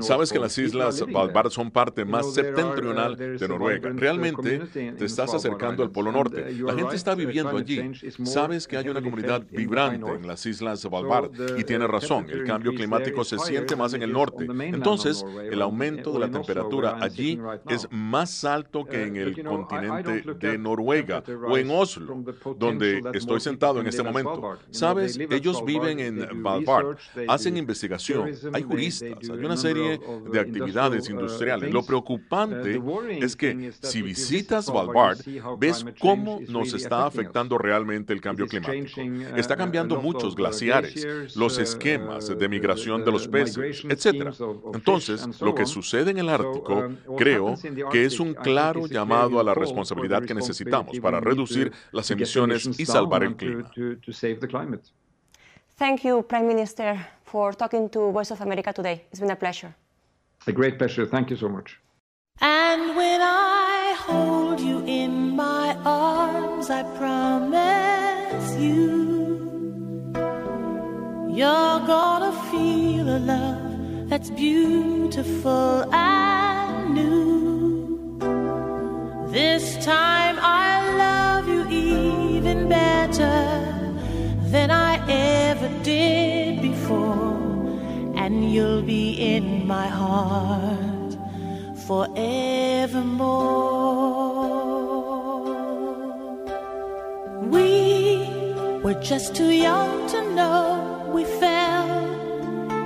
Sabes 0.00 0.32
que 0.32 0.38
las 0.38 0.56
islas 0.58 0.96
Svalbard 0.98 1.50
son 1.50 1.70
parte 1.70 2.04
más 2.04 2.32
septentrional 2.32 3.16
de 3.16 3.48
Noruega. 3.48 3.90
Realmente 3.90 4.60
te 4.96 5.04
estás 5.04 5.34
acercando 5.34 5.82
al 5.82 5.90
Polo 5.90 6.12
Norte. 6.12 6.52
La 6.52 6.74
gente 6.74 6.96
está 6.96 7.14
viviendo 7.14 7.56
allí. 7.56 7.92
Sabes 8.24 8.66
que 8.66 8.76
hay 8.76 8.88
una 8.88 9.02
comunidad 9.02 9.44
vibrante 9.50 10.10
en 10.12 10.26
las 10.26 10.44
islas 10.46 10.80
Svalbard 10.80 11.30
y 11.58 11.64
tienes 11.64 11.88
razón, 11.88 12.26
el 12.28 12.44
cambio 12.44 12.72
climático 12.72 13.24
se 13.24 13.38
siente 13.38 13.74
más 13.76 13.94
en 13.94 14.02
el 14.02 14.12
norte. 14.12 14.46
Entonces, 14.60 15.24
el 15.50 15.62
aumento 15.62 16.12
de 16.12 16.18
la 16.20 16.30
temperatura 16.30 16.98
allí 17.00 17.40
es 17.68 17.88
más 17.90 18.44
alto 18.44 18.84
que 18.84 19.04
en 19.04 19.16
el 19.16 19.42
continente 19.42 20.22
de 20.38 20.58
Noruega 20.58 21.22
o 21.48 21.58
en 21.58 21.70
Oslo, 21.70 22.24
donde 22.56 23.02
estoy 23.14 23.40
sentado 23.40 23.80
en 23.80 23.86
este 23.86 24.02
momento. 24.02 24.58
Sabes, 24.70 25.18
ellos 25.18 25.64
viven 25.64 26.00
en 26.00 26.28
Svalbard 26.28 26.96
hacen 27.28 27.56
investigación, 27.56 28.32
hay 28.52 28.62
juristas, 28.62 29.18
hay 29.22 29.44
una 29.44 29.56
serie 29.56 30.00
de 30.30 30.40
actividades 30.40 31.08
industriales. 31.08 31.72
Lo 31.72 31.84
preocupante 31.84 32.80
es 33.20 33.36
que 33.36 33.72
si 33.80 34.02
visitas 34.02 34.66
Svalbard, 34.66 35.18
ves 35.58 35.84
cómo 35.98 36.40
nos 36.48 36.74
está 36.74 37.06
afectando 37.06 37.58
realmente 37.58 38.12
el 38.12 38.20
cambio 38.20 38.46
climático. 38.46 39.00
Está 39.36 39.56
cambiando 39.56 40.00
muchos 40.00 40.34
glaciares, 40.34 41.36
los 41.36 41.58
esquemas 41.58 42.28
de 42.28 42.48
migración 42.48 43.04
de 43.04 43.12
los 43.12 43.28
peces, 43.28 43.84
etc. 43.88 44.34
Entonces, 44.74 45.40
lo 45.40 45.54
que 45.54 45.66
sucede 45.66 46.10
en 46.10 46.18
el 46.18 46.28
Ártico, 46.28 46.88
creo 47.16 47.54
que 47.90 48.04
es 48.04 48.20
un 48.20 48.34
claro 48.34 48.86
llamado 48.86 49.40
a 49.40 49.44
la 49.44 49.54
responsabilidad 49.54 50.24
que 50.24 50.34
necesitamos 50.34 50.98
para 51.00 51.20
reducir 51.20 51.72
las 51.92 52.10
emisiones 52.10 52.68
y 52.78 52.86
salvar 52.86 53.22
el 53.24 53.36
clima. 53.36 53.70
Thank 55.78 56.02
you, 56.02 56.22
Prime 56.22 56.48
Minister, 56.48 56.98
for 57.22 57.52
talking 57.52 57.88
to 57.90 58.10
Voice 58.10 58.32
of 58.32 58.40
America 58.40 58.72
today. 58.72 59.04
It's 59.12 59.20
been 59.20 59.30
a 59.30 59.36
pleasure. 59.36 59.72
A 60.48 60.52
great 60.52 60.76
pleasure. 60.76 61.06
Thank 61.06 61.30
you 61.30 61.36
so 61.36 61.48
much. 61.48 61.78
And 62.40 62.96
when 62.96 63.20
I 63.22 63.94
hold 63.96 64.58
you 64.58 64.84
in 64.86 65.36
my 65.36 65.76
arms, 65.84 66.68
I 66.68 66.82
promise 66.98 68.56
you, 68.56 68.74
you're 71.30 71.80
gonna 71.94 72.32
feel 72.50 73.08
a 73.08 73.20
love 73.20 74.08
that's 74.10 74.30
beautiful 74.30 75.94
and 75.94 76.94
new. 76.96 78.18
This 79.30 79.76
time 79.84 80.38
I 80.40 80.96
love 81.04 81.46
you 81.46 81.68
even 81.68 82.68
better 82.68 83.67
than 84.50 84.70
I 84.70 84.94
ever 85.08 85.68
did 85.82 86.62
before, 86.62 87.36
and 88.16 88.50
you'll 88.50 88.82
be 88.82 89.12
in 89.34 89.66
my 89.66 89.86
heart 89.86 91.16
forevermore. 91.86 92.38
We 97.54 98.26
were 98.82 98.98
just 99.02 99.34
too 99.34 99.50
young 99.50 100.08
to 100.08 100.34
know 100.34 101.10
we 101.12 101.24
fell 101.24 101.88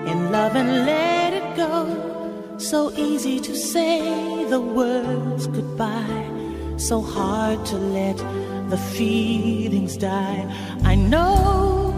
in 0.06 0.32
love 0.32 0.56
and 0.56 0.84
let 0.84 1.32
it 1.32 1.56
go. 1.56 2.56
So 2.58 2.90
easy 2.96 3.38
to 3.40 3.54
say 3.54 4.44
the 4.50 4.60
words 4.60 5.46
goodbye, 5.46 6.28
so 6.76 7.00
hard 7.00 7.64
to 7.66 7.76
let 7.76 8.18
the 8.72 8.78
feelings 8.78 9.98
die. 9.98 10.42
I 10.82 10.94
know 10.94 11.92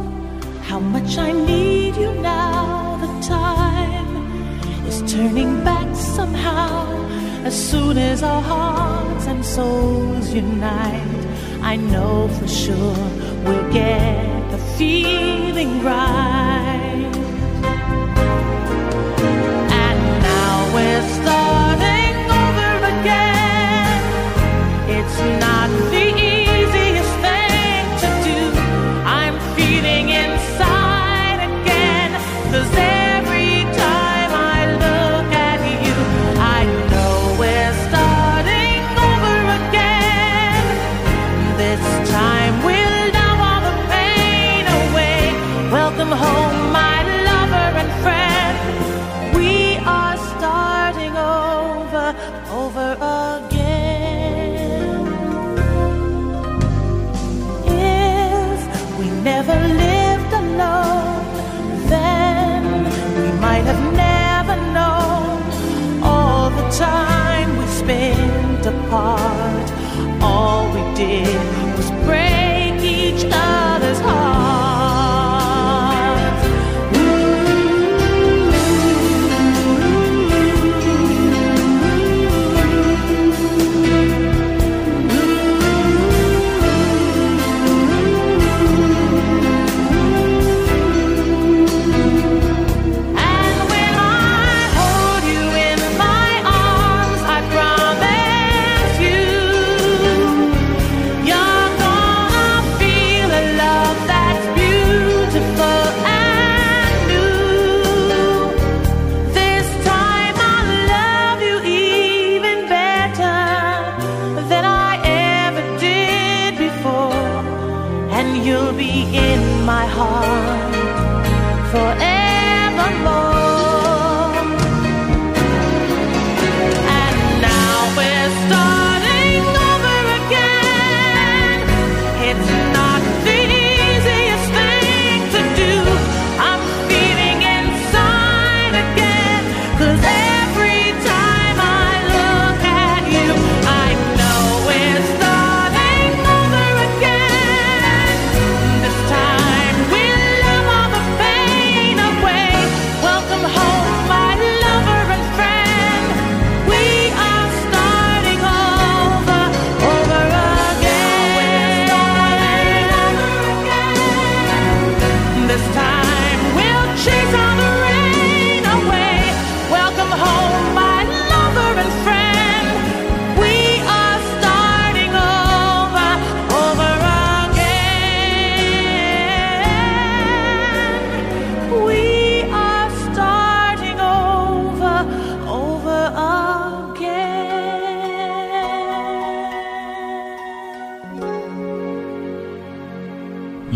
how 0.62 0.80
much 0.80 1.16
I 1.16 1.30
need 1.30 1.94
you 1.94 2.12
now. 2.14 2.96
The 3.04 3.12
time 3.28 4.16
is 4.88 4.98
turning 5.12 5.62
back 5.62 5.94
somehow. 5.94 6.72
As 7.44 7.54
soon 7.70 7.96
as 7.96 8.24
our 8.24 8.42
hearts 8.42 9.26
and 9.28 9.44
souls 9.44 10.34
unite, 10.34 11.24
I 11.62 11.76
know 11.76 12.26
for 12.38 12.48
sure 12.48 13.04
we'll 13.44 13.72
get 13.72 14.50
the 14.50 14.58
feeling 14.76 15.72
right. 15.84 17.14
And 19.82 20.00
now 20.30 20.74
we're 20.74 21.06
starting 21.18 21.63
did 71.06 71.43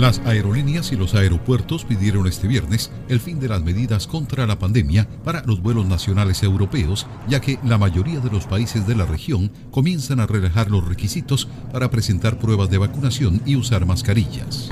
Las 0.08 0.20
aerolíneas 0.20 0.90
y 0.90 0.96
los 0.96 1.14
aeropuertos 1.14 1.84
pidieron 1.84 2.26
este 2.26 2.48
viernes 2.48 2.90
el 3.10 3.20
fin 3.20 3.40
de 3.40 3.48
las 3.48 3.62
medidas 3.62 4.06
contra 4.06 4.46
la 4.46 4.58
pandemia 4.58 5.06
para 5.22 5.42
los 5.42 5.60
vuelos 5.60 5.84
nacionales 5.84 6.42
europeos, 6.42 7.06
ya 7.28 7.42
que 7.42 7.58
la 7.62 7.76
mayoría 7.76 8.18
de 8.18 8.30
los 8.30 8.46
países 8.46 8.86
de 8.86 8.96
la 8.96 9.04
región 9.04 9.52
comienzan 9.70 10.20
a 10.20 10.26
relajar 10.26 10.70
los 10.70 10.88
requisitos 10.88 11.46
para 11.74 11.90
presentar 11.90 12.38
pruebas 12.38 12.70
de 12.70 12.78
vacunación 12.78 13.42
y 13.44 13.56
usar 13.56 13.84
mascarillas. 13.84 14.70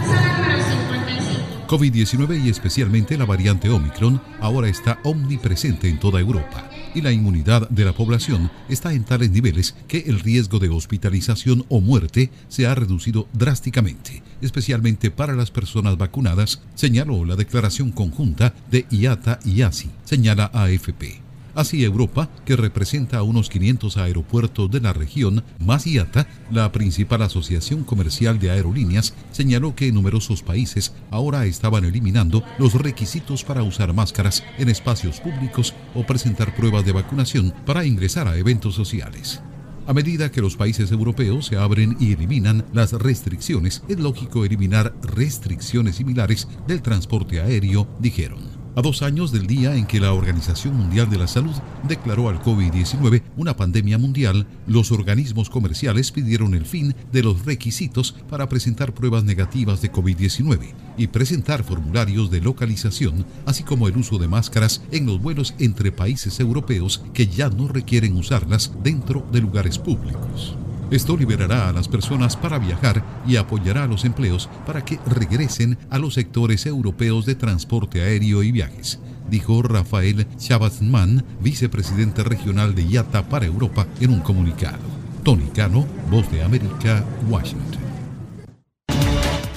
COVID-19 1.66 2.44
y 2.44 2.48
especialmente 2.48 3.18
la 3.18 3.24
variante 3.24 3.68
Omicron 3.68 4.20
ahora 4.40 4.68
está 4.68 4.98
omnipresente 5.04 5.88
en 5.88 5.98
toda 5.98 6.20
Europa 6.20 6.70
y 6.94 7.02
la 7.02 7.12
inmunidad 7.12 7.68
de 7.68 7.84
la 7.84 7.92
población 7.92 8.50
está 8.68 8.94
en 8.94 9.04
tales 9.04 9.30
niveles 9.30 9.74
que 9.86 9.98
el 10.06 10.20
riesgo 10.20 10.58
de 10.58 10.70
hospitalización 10.70 11.66
o 11.68 11.80
muerte 11.80 12.30
se 12.48 12.66
ha 12.66 12.74
reducido 12.74 13.28
drásticamente, 13.32 14.22
especialmente 14.40 15.10
para 15.10 15.34
las 15.34 15.50
personas 15.50 15.98
vacunadas, 15.98 16.62
señaló 16.74 17.24
la 17.24 17.36
declaración 17.36 17.92
conjunta 17.92 18.54
de 18.70 18.86
IATA 18.90 19.40
y 19.44 19.62
ASI, 19.62 19.90
señala 20.04 20.50
AFP. 20.54 21.25
Así 21.56 21.82
Europa, 21.82 22.28
que 22.44 22.54
representa 22.54 23.16
a 23.16 23.22
unos 23.22 23.48
500 23.48 23.96
aeropuertos 23.96 24.70
de 24.70 24.82
la 24.82 24.92
región, 24.92 25.42
más 25.58 25.86
IATA, 25.86 26.28
la 26.50 26.70
principal 26.70 27.22
asociación 27.22 27.82
comercial 27.82 28.38
de 28.38 28.50
aerolíneas, 28.50 29.14
señaló 29.32 29.74
que 29.74 29.90
numerosos 29.90 30.42
países 30.42 30.92
ahora 31.10 31.46
estaban 31.46 31.86
eliminando 31.86 32.44
los 32.58 32.74
requisitos 32.74 33.42
para 33.42 33.62
usar 33.62 33.94
máscaras 33.94 34.44
en 34.58 34.68
espacios 34.68 35.18
públicos 35.20 35.72
o 35.94 36.04
presentar 36.04 36.54
pruebas 36.54 36.84
de 36.84 36.92
vacunación 36.92 37.54
para 37.64 37.86
ingresar 37.86 38.28
a 38.28 38.36
eventos 38.36 38.74
sociales. 38.74 39.40
A 39.86 39.94
medida 39.94 40.30
que 40.30 40.42
los 40.42 40.56
países 40.56 40.92
europeos 40.92 41.46
se 41.46 41.56
abren 41.56 41.96
y 41.98 42.12
eliminan 42.12 42.66
las 42.74 42.92
restricciones, 42.92 43.82
es 43.88 43.98
lógico 43.98 44.44
eliminar 44.44 44.94
restricciones 45.00 45.96
similares 45.96 46.48
del 46.66 46.82
transporte 46.82 47.40
aéreo, 47.40 47.88
dijeron 47.98 48.55
a 48.76 48.82
dos 48.82 49.00
años 49.00 49.32
del 49.32 49.46
día 49.46 49.74
en 49.74 49.86
que 49.86 50.00
la 50.00 50.12
Organización 50.12 50.76
Mundial 50.76 51.08
de 51.08 51.16
la 51.16 51.26
Salud 51.26 51.54
declaró 51.88 52.28
al 52.28 52.42
COVID-19 52.42 53.22
una 53.36 53.56
pandemia 53.56 53.96
mundial, 53.96 54.46
los 54.66 54.92
organismos 54.92 55.48
comerciales 55.48 56.12
pidieron 56.12 56.54
el 56.54 56.66
fin 56.66 56.94
de 57.10 57.22
los 57.22 57.46
requisitos 57.46 58.14
para 58.28 58.50
presentar 58.50 58.92
pruebas 58.92 59.24
negativas 59.24 59.80
de 59.80 59.90
COVID-19 59.90 60.74
y 60.98 61.06
presentar 61.06 61.64
formularios 61.64 62.30
de 62.30 62.42
localización, 62.42 63.24
así 63.46 63.62
como 63.62 63.88
el 63.88 63.96
uso 63.96 64.18
de 64.18 64.28
máscaras 64.28 64.82
en 64.92 65.06
los 65.06 65.22
vuelos 65.22 65.54
entre 65.58 65.90
países 65.90 66.38
europeos 66.38 67.02
que 67.14 67.26
ya 67.26 67.48
no 67.48 67.68
requieren 67.68 68.14
usarlas 68.14 68.72
dentro 68.84 69.26
de 69.32 69.40
lugares 69.40 69.78
públicos. 69.78 70.54
Esto 70.90 71.16
liberará 71.16 71.68
a 71.68 71.72
las 71.72 71.88
personas 71.88 72.36
para 72.36 72.60
viajar 72.60 73.02
y 73.26 73.36
apoyará 73.36 73.84
a 73.84 73.86
los 73.88 74.04
empleos 74.04 74.48
para 74.64 74.84
que 74.84 75.00
regresen 75.06 75.76
a 75.90 75.98
los 75.98 76.14
sectores 76.14 76.64
europeos 76.64 77.26
de 77.26 77.34
transporte 77.34 78.02
aéreo 78.02 78.44
y 78.44 78.52
viajes, 78.52 79.00
dijo 79.28 79.62
Rafael 79.62 80.28
Chabazman, 80.36 81.24
vicepresidente 81.40 82.22
regional 82.22 82.76
de 82.76 82.84
IATA 82.84 83.28
para 83.28 83.46
Europa, 83.46 83.88
en 84.00 84.10
un 84.10 84.20
comunicado. 84.20 84.78
Tony 85.24 85.48
Cano, 85.52 85.84
Voz 86.08 86.30
de 86.30 86.42
América, 86.44 87.04
Washington. 87.28 87.80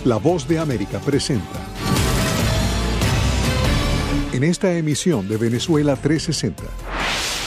La 0.03 0.15
Voz 0.15 0.47
de 0.47 0.57
América 0.57 0.97
presenta. 0.97 1.59
En 4.33 4.43
esta 4.43 4.73
emisión 4.73 5.27
de 5.27 5.37
Venezuela 5.37 5.95
360. 5.95 6.63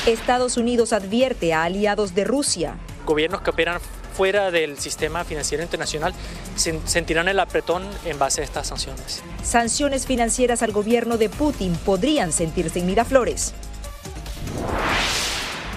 Estados 0.07 0.57
Unidos 0.57 0.93
advierte 0.93 1.53
a 1.53 1.65
aliados 1.65 2.15
de 2.15 2.25
Rusia 2.25 2.77
gobiernos 3.05 3.43
que 3.43 3.51
operan 3.51 3.81
fuera 4.13 4.51
del 4.51 4.79
sistema 4.79 5.25
financiero 5.25 5.63
internacional 5.63 6.13
sentirán 6.57 7.29
el 7.29 7.41
apretón 7.41 7.83
en 8.05 8.19
base 8.19 8.43
a 8.43 8.45
estas 8.45 8.69
sanciones. 8.69 9.23
Sanciones 9.43 10.07
financieras 10.07 10.63
al 10.63 10.73
gobierno 10.73 11.17
de 11.17 11.29
Putin 11.29 11.75
podrían 11.85 12.33
sentirse 12.33 12.79
en 12.79 12.87
Miraflores. 12.87 13.55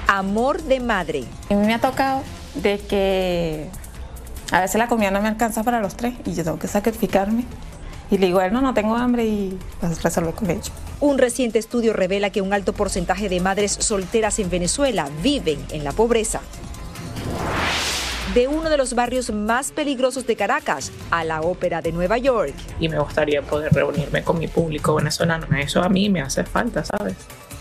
Amor 0.08 0.62
de 0.62 0.80
madre. 0.80 1.24
A 1.50 1.56
mí 1.56 1.66
me 1.66 1.74
ha 1.74 1.80
tocado 1.80 2.22
de 2.56 2.80
que 2.80 3.70
a 4.52 4.62
veces 4.62 4.76
la 4.76 4.88
comida 4.88 5.12
no 5.12 5.22
me 5.22 5.28
alcanza 5.28 5.64
para 5.64 5.80
los 5.80 5.96
tres 5.96 6.14
y 6.26 6.34
yo 6.34 6.44
tengo 6.44 6.60
que 6.60 6.68
sacrificarme. 6.68 7.46
Y 8.12 8.20
le 8.20 8.28
digo 8.28 8.38
a 8.38 8.46
él, 8.46 8.54
no, 8.54 8.62
no 8.62 8.76
tengo 8.76 8.96
hambre 8.96 9.26
y 9.26 9.58
pues 9.80 10.04
resolver 10.04 10.36
con 10.36 10.52
ello. 10.52 10.72
Un 11.00 11.18
reciente 11.18 11.58
estudio 11.58 11.92
revela 11.92 12.30
que 12.30 12.42
un 12.42 12.54
alto 12.54 12.72
porcentaje 12.72 13.30
de 13.30 13.40
madres 13.40 13.76
solteras 13.80 14.38
en 14.38 14.52
Venezuela 14.52 15.10
viven 15.24 15.66
en 15.72 15.84
la 15.84 15.92
pobreza 15.92 16.42
de 18.36 18.50
uno 18.50 18.70
de 18.70 18.76
los 18.76 18.96
barrios 18.96 19.32
más 19.32 19.72
peligrosos 19.72 20.28
de 20.28 20.36
Caracas 20.36 20.92
a 21.10 21.24
la 21.24 21.42
Ópera 21.42 21.82
de 21.82 21.94
Nueva 21.94 22.18
York. 22.18 22.54
Y 22.82 22.90
me 22.90 23.00
gustaría 23.00 23.42
poder 23.42 23.72
reunirme 23.72 24.24
con 24.24 24.40
mi 24.40 24.50
público 24.50 24.96
venezolano. 24.96 25.48
Eso 25.58 25.82
a 25.82 25.88
mí 25.88 26.10
me 26.10 26.22
hace 26.22 26.44
falta, 26.44 26.84
¿sabes? 26.84 27.16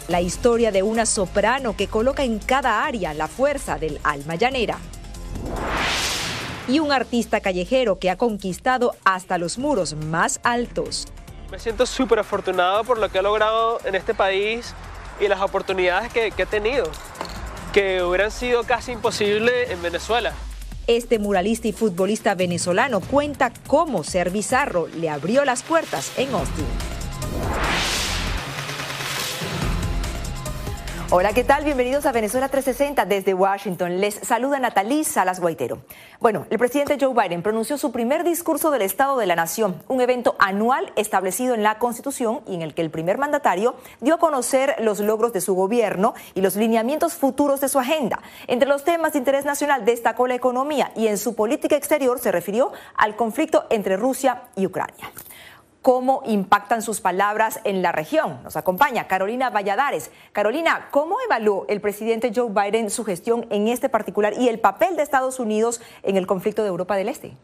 La 0.08 0.20
historia 0.20 0.72
de 0.72 0.82
una 0.82 1.06
soprano 1.06 1.76
que 1.76 1.86
coloca 1.86 2.24
en 2.24 2.40
cada 2.40 2.84
área 2.84 3.14
la 3.14 3.28
fuerza 3.28 3.78
del 3.78 4.00
alma 4.02 4.34
llanera. 4.34 4.78
Y 6.66 6.80
un 6.80 6.90
artista 6.90 7.40
callejero 7.40 8.00
que 8.00 8.10
ha 8.10 8.16
conquistado 8.16 8.96
hasta 9.04 9.38
los 9.38 9.58
muros 9.58 9.94
más 9.94 10.40
altos. 10.42 11.06
Me 11.52 11.58
siento 11.60 11.86
súper 11.86 12.18
afortunado 12.18 12.82
por 12.82 12.98
lo 12.98 13.08
que 13.10 13.18
he 13.18 13.22
logrado 13.22 13.78
en 13.84 13.94
este 13.94 14.12
país 14.12 14.74
y 15.20 15.28
las 15.28 15.40
oportunidades 15.40 16.12
que, 16.12 16.32
que 16.32 16.42
he 16.42 16.46
tenido 16.46 16.90
que 17.74 18.04
hubieran 18.04 18.30
sido 18.30 18.62
casi 18.62 18.92
imposibles 18.92 19.68
en 19.68 19.82
Venezuela. 19.82 20.32
Este 20.86 21.18
muralista 21.18 21.66
y 21.66 21.72
futbolista 21.72 22.36
venezolano 22.36 23.00
cuenta 23.00 23.52
cómo 23.66 24.04
ser 24.04 24.30
bizarro 24.30 24.86
le 24.86 25.10
abrió 25.10 25.44
las 25.44 25.64
puertas 25.64 26.12
en 26.16 26.32
Austin. 26.34 26.66
Hola, 31.16 31.32
¿qué 31.32 31.44
tal? 31.44 31.62
Bienvenidos 31.62 32.06
a 32.06 32.10
Venezuela 32.10 32.48
360 32.48 33.04
desde 33.04 33.34
Washington. 33.34 34.00
Les 34.00 34.16
saluda 34.16 34.58
Natalí 34.58 35.04
Salas 35.04 35.38
Guaitero. 35.38 35.78
Bueno, 36.18 36.44
el 36.50 36.58
presidente 36.58 36.98
Joe 37.00 37.14
Biden 37.14 37.40
pronunció 37.40 37.78
su 37.78 37.92
primer 37.92 38.24
discurso 38.24 38.72
del 38.72 38.82
Estado 38.82 39.16
de 39.16 39.26
la 39.26 39.36
Nación, 39.36 39.80
un 39.86 40.00
evento 40.00 40.34
anual 40.40 40.92
establecido 40.96 41.54
en 41.54 41.62
la 41.62 41.78
Constitución 41.78 42.40
y 42.48 42.56
en 42.56 42.62
el 42.62 42.74
que 42.74 42.82
el 42.82 42.90
primer 42.90 43.16
mandatario 43.16 43.76
dio 44.00 44.16
a 44.16 44.18
conocer 44.18 44.74
los 44.80 44.98
logros 44.98 45.32
de 45.32 45.40
su 45.40 45.54
gobierno 45.54 46.14
y 46.34 46.40
los 46.40 46.56
lineamientos 46.56 47.14
futuros 47.14 47.60
de 47.60 47.68
su 47.68 47.78
agenda. 47.78 48.18
Entre 48.48 48.68
los 48.68 48.82
temas 48.82 49.12
de 49.12 49.20
interés 49.20 49.44
nacional 49.44 49.84
destacó 49.84 50.26
la 50.26 50.34
economía 50.34 50.90
y 50.96 51.06
en 51.06 51.16
su 51.16 51.36
política 51.36 51.76
exterior 51.76 52.18
se 52.18 52.32
refirió 52.32 52.72
al 52.96 53.14
conflicto 53.14 53.66
entre 53.70 53.96
Rusia 53.96 54.42
y 54.56 54.66
Ucrania 54.66 55.12
cómo 55.84 56.22
impactan 56.24 56.80
sus 56.80 57.02
palabras 57.02 57.60
en 57.64 57.82
la 57.82 57.92
región. 57.92 58.42
Nos 58.42 58.56
acompaña 58.56 59.06
Carolina 59.06 59.50
Valladares. 59.50 60.10
Carolina, 60.32 60.88
¿cómo 60.90 61.18
evaluó 61.20 61.66
el 61.68 61.82
presidente 61.82 62.32
Joe 62.34 62.48
Biden 62.48 62.88
su 62.88 63.04
gestión 63.04 63.46
en 63.50 63.68
este 63.68 63.90
particular 63.90 64.32
y 64.32 64.48
el 64.48 64.58
papel 64.58 64.96
de 64.96 65.02
Estados 65.02 65.38
Unidos 65.38 65.82
en 66.02 66.16
el 66.16 66.26
conflicto 66.26 66.62
de 66.62 66.68
Europa 66.68 66.96
del 66.96 67.10
Este? 67.10 67.36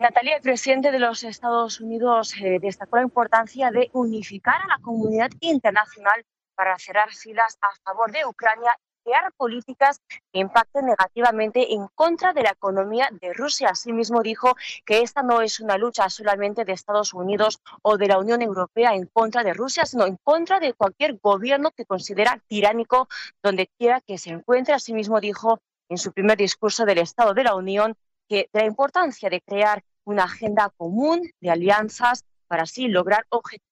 Natalia, 0.00 0.34
el 0.34 0.42
presidente 0.42 0.90
de 0.90 0.98
los 0.98 1.22
Estados 1.22 1.80
Unidos 1.80 2.34
eh, 2.42 2.58
destacó 2.60 2.96
la 2.96 3.02
importancia 3.02 3.70
de 3.70 3.88
unificar 3.92 4.56
a 4.60 4.66
la 4.66 4.82
comunidad 4.82 5.30
internacional 5.38 6.24
para 6.56 6.76
cerrar 6.76 7.10
filas 7.10 7.56
a 7.62 7.68
favor 7.84 8.10
de 8.10 8.26
Ucrania 8.26 8.76
crear 9.04 9.32
políticas 9.36 10.00
que 10.32 10.40
impacten 10.40 10.86
negativamente 10.86 11.74
en 11.74 11.86
contra 11.94 12.32
de 12.32 12.42
la 12.42 12.50
economía 12.50 13.08
de 13.20 13.32
Rusia. 13.32 13.70
Asimismo 13.70 14.22
dijo 14.22 14.54
que 14.84 15.02
esta 15.02 15.22
no 15.22 15.40
es 15.42 15.60
una 15.60 15.78
lucha 15.78 16.08
solamente 16.08 16.64
de 16.64 16.72
Estados 16.72 17.14
Unidos 17.14 17.58
o 17.82 17.96
de 17.96 18.08
la 18.08 18.18
Unión 18.18 18.42
Europea 18.42 18.94
en 18.94 19.06
contra 19.06 19.42
de 19.42 19.54
Rusia, 19.54 19.86
sino 19.86 20.06
en 20.06 20.16
contra 20.22 20.60
de 20.60 20.74
cualquier 20.74 21.18
gobierno 21.22 21.70
que 21.70 21.86
considera 21.86 22.40
tiránico 22.46 23.08
donde 23.42 23.68
quiera 23.78 24.00
que 24.00 24.18
se 24.18 24.30
encuentre. 24.30 24.74
Asimismo 24.74 25.20
dijo 25.20 25.60
en 25.88 25.98
su 25.98 26.12
primer 26.12 26.38
discurso 26.38 26.84
del 26.84 26.98
Estado 26.98 27.34
de 27.34 27.44
la 27.44 27.54
Unión 27.54 27.96
que 28.28 28.48
la 28.52 28.64
importancia 28.64 29.28
de 29.28 29.40
crear 29.40 29.82
una 30.04 30.24
agenda 30.24 30.70
común 30.76 31.30
de 31.40 31.50
alianzas 31.50 32.24
para 32.46 32.62
así 32.62 32.88
lograr 32.88 33.26
objetivos 33.28 33.69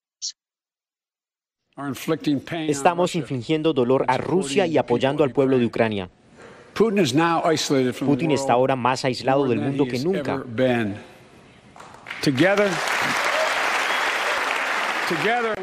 Estamos 2.67 3.15
infligiendo 3.15 3.73
dolor 3.73 4.05
a 4.09 4.19
Rusia 4.19 4.67
y 4.67 4.79
apoyando 4.79 5.23
al 5.23 5.31
pueblo 5.31 5.59
de 5.59 5.67
Ucrania. 5.67 6.11
Putin 6.75 8.31
está 8.33 8.53
ahora 8.53 8.75
más 8.75 9.05
aislado 9.05 9.47
del 9.47 9.61
mundo 9.61 9.87
que 9.87 10.01
nunca. 10.01 10.43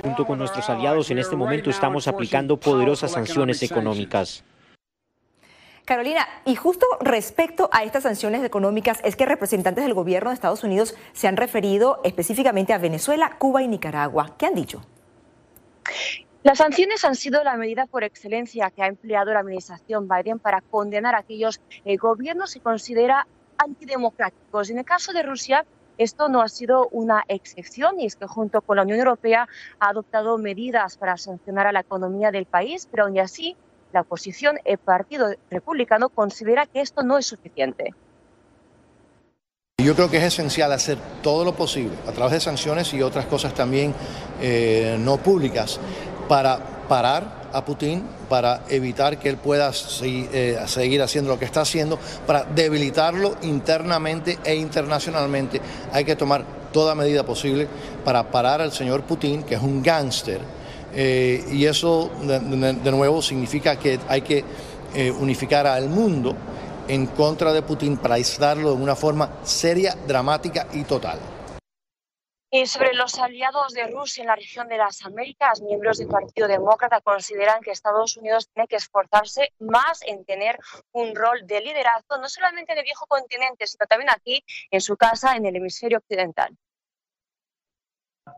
Junto 0.02 0.26
con 0.26 0.40
nuestros 0.40 0.70
aliados 0.70 1.12
en 1.12 1.18
este 1.18 1.36
momento 1.36 1.70
estamos 1.70 2.08
aplicando 2.08 2.58
poderosas 2.58 3.12
sanciones 3.12 3.62
económicas. 3.62 4.46
Carolina, 5.84 6.26
y 6.46 6.56
justo 6.56 6.86
respecto 7.02 7.70
a 7.72 7.84
estas 7.84 8.04
sanciones 8.04 8.44
económicas, 8.44 9.02
es 9.04 9.16
que 9.16 9.26
representantes 9.26 9.84
del 9.84 9.94
gobierno 9.94 10.30
de 10.30 10.34
Estados 10.34 10.64
Unidos 10.64 10.96
se 11.14 11.28
han 11.28 11.38
referido 11.38 12.00
específicamente 12.04 12.74
a 12.74 12.78
Venezuela, 12.78 13.36
Cuba 13.38 13.62
y 13.62 13.68
Nicaragua. 13.68 14.36
¿Qué 14.38 14.48
han 14.48 14.56
dicho? 14.56 14.82
Las 16.44 16.60
sanciones 16.60 17.04
han 17.04 17.16
sido 17.16 17.44
la 17.44 17.58
medida 17.58 17.88
por 17.88 18.04
excelencia 18.04 18.70
que 18.70 18.84
ha 18.84 18.88
empleado 18.88 19.34
la 19.34 19.40
administración 19.40 20.08
Biden 20.08 20.38
para 20.38 20.62
condenar 20.62 21.16
a 21.16 21.20
aquellos 21.20 21.60
eh, 21.86 21.98
gobiernos 21.98 22.54
que 22.54 22.60
considera 22.60 23.28
antidemocráticos. 23.58 24.70
En 24.70 24.78
el 24.78 24.86
caso 24.86 25.12
de 25.12 25.24
Rusia, 25.24 25.66
esto 25.98 26.30
no 26.30 26.42
ha 26.42 26.50
sido 26.50 26.88
una 26.90 27.24
excepción 27.30 28.00
y 28.00 28.06
es 28.06 28.16
que 28.16 28.28
junto 28.28 28.62
con 28.62 28.78
la 28.78 28.84
Unión 28.84 29.00
Europea 29.00 29.48
ha 29.80 29.90
adoptado 29.90 30.38
medidas 30.38 30.98
para 30.98 31.18
sancionar 31.18 31.68
a 31.68 31.72
la 31.72 31.80
economía 31.80 32.32
del 32.32 32.46
país, 32.46 32.88
pero 32.92 33.06
aún 33.06 33.18
así 33.18 33.56
la 33.92 34.02
oposición, 34.02 34.60
el 34.66 34.78
Partido 34.78 35.34
Republicano, 35.50 36.10
considera 36.10 36.66
que 36.66 36.82
esto 36.82 37.02
no 37.02 37.18
es 37.18 37.26
suficiente. 37.26 37.94
Yo 39.86 39.94
creo 39.94 40.10
que 40.10 40.18
es 40.18 40.24
esencial 40.24 40.72
hacer 40.72 40.98
todo 41.22 41.46
lo 41.46 41.54
posible 41.54 41.92
a 42.08 42.12
través 42.12 42.34
de 42.34 42.40
sanciones 42.40 42.92
y 42.96 43.04
otras 43.04 43.28
cosas 43.28 43.54
también 43.54 43.94
eh, 44.42 44.98
no 45.00 45.18
públicas 45.18 45.80
para 46.28 46.58
parar 46.90 47.44
a 47.54 47.64
Putin, 47.64 48.02
para 48.28 48.64
evitar 48.68 49.20
que 49.20 49.30
él 49.30 49.38
pueda 49.38 49.72
eh, 50.02 50.58
seguir 50.66 51.04
haciendo 51.04 51.30
lo 51.30 51.38
que 51.38 51.46
está 51.46 51.62
haciendo, 51.62 52.00
para 52.26 52.46
debilitarlo 52.46 53.36
internamente 53.44 54.40
e 54.44 54.56
internacionalmente. 54.56 55.62
Hay 55.94 56.04
que 56.04 56.16
tomar 56.16 56.44
toda 56.74 56.96
medida 56.96 57.24
posible 57.24 57.68
para 58.04 58.32
parar 58.32 58.62
al 58.64 58.72
señor 58.72 59.04
Putin, 59.04 59.44
que 59.44 59.54
es 59.54 59.62
un 59.62 59.84
gángster, 59.84 60.40
eh, 60.96 61.46
y 61.52 61.66
eso 61.66 62.10
de, 62.24 62.92
nuevo 62.92 63.22
significa 63.22 63.78
que 63.78 64.00
hay 64.08 64.22
que 64.24 64.44
unificar 65.20 65.68
al 65.68 65.90
mundo 65.90 66.36
en 66.88 67.08
contra 67.08 67.54
de 67.54 67.62
Putin 67.62 67.98
para 67.98 68.16
aislarlo 68.16 68.76
de 68.76 68.82
una 68.82 68.96
forma 68.96 69.40
seria, 69.44 69.96
dramática 70.08 70.68
y 70.74 70.84
total. 70.84 71.20
Y 72.52 72.68
sobre 72.68 72.94
los 72.94 73.20
aliados 73.20 73.74
de 73.74 73.86
Rusia 73.88 74.22
en 74.22 74.28
la 74.28 74.36
región 74.36 74.70
de 74.70 74.78
las 74.78 75.04
Américas, 75.04 75.62
miembros 75.62 75.98
del 75.98 76.08
Partido 76.08 76.48
Demócrata 76.48 77.02
consideran 77.02 77.62
que 77.62 77.72
Estados 77.72 78.16
Unidos 78.16 78.48
tiene 78.54 78.68
que 78.68 78.78
esforzarse 78.78 79.52
más 79.60 80.02
en 80.06 80.24
tener 80.24 80.58
un 80.94 81.14
rol 81.16 81.46
de 81.46 81.60
liderazgo, 81.60 82.18
no 82.18 82.30
solamente 82.30 82.72
en 82.72 82.78
el 82.78 82.86
viejo 82.86 83.08
continente, 83.08 83.68
sino 83.68 83.86
también 83.88 84.10
aquí 84.10 84.42
en 84.72 84.80
su 84.80 84.96
casa 84.96 85.36
en 85.36 85.46
el 85.46 85.58
hemisferio 85.58 85.98
occidental. 85.98 86.56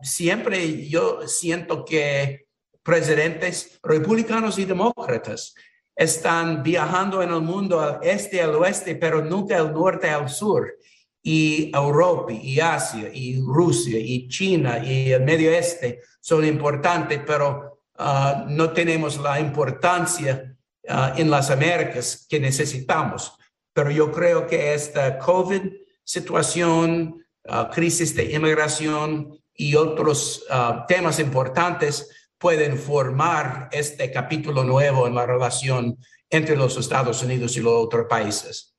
Siempre 0.02 0.88
yo 0.90 1.28
siento 1.28 1.86
que 1.86 2.48
presidentes 2.82 3.80
republicanos 3.84 4.58
y 4.58 4.66
demócratas 4.66 5.54
están 5.98 6.62
viajando 6.62 7.24
en 7.24 7.32
el 7.32 7.42
mundo 7.42 7.82
al 7.82 8.00
este, 8.04 8.40
al 8.40 8.54
oeste, 8.56 8.96
pero 8.96 9.24
nunca 9.24 9.58
al 9.58 9.74
norte, 9.74 10.08
al 10.08 10.30
sur. 10.30 10.78
Y 11.24 11.72
Europa, 11.76 12.32
y 12.32 12.60
Asia, 12.60 13.10
y 13.12 13.42
Rusia, 13.42 14.00
y 14.00 14.30
China, 14.30 14.78
y 14.78 15.12
el 15.12 15.24
Medio 15.24 15.50
Oeste 15.50 16.02
son 16.22 16.46
importantes, 16.46 17.20
pero 17.26 17.82
ah, 17.98 18.46
no 18.48 18.72
tenemos 18.72 19.18
la 19.18 19.40
importancia 19.40 20.56
ah, 20.88 21.14
en 21.18 21.30
las 21.32 21.50
Américas 21.50 22.28
que 22.30 22.40
necesitamos. 22.40 23.34
Pero 23.74 23.90
yo 23.90 24.12
creo 24.12 24.46
que 24.46 24.76
esta 24.76 25.18
COVID 25.18 25.64
situación, 26.04 27.26
ah, 27.48 27.70
crisis 27.74 28.16
de 28.16 28.32
inmigración 28.32 29.38
y 29.54 29.74
otros 29.74 30.46
temas 30.88 31.20
importantes 31.20 32.17
pueden 32.38 32.78
formar 32.78 33.70
este 33.72 34.12
capítulo 34.12 34.64
nuevo 34.64 35.08
en 35.08 35.16
la 35.16 35.26
relación 35.26 35.98
entre 36.30 36.56
los 36.56 36.78
Estados 36.78 37.24
Unidos 37.24 37.56
y 37.58 37.62
los 37.62 37.74
otros 37.74 38.06
países. 38.08 38.74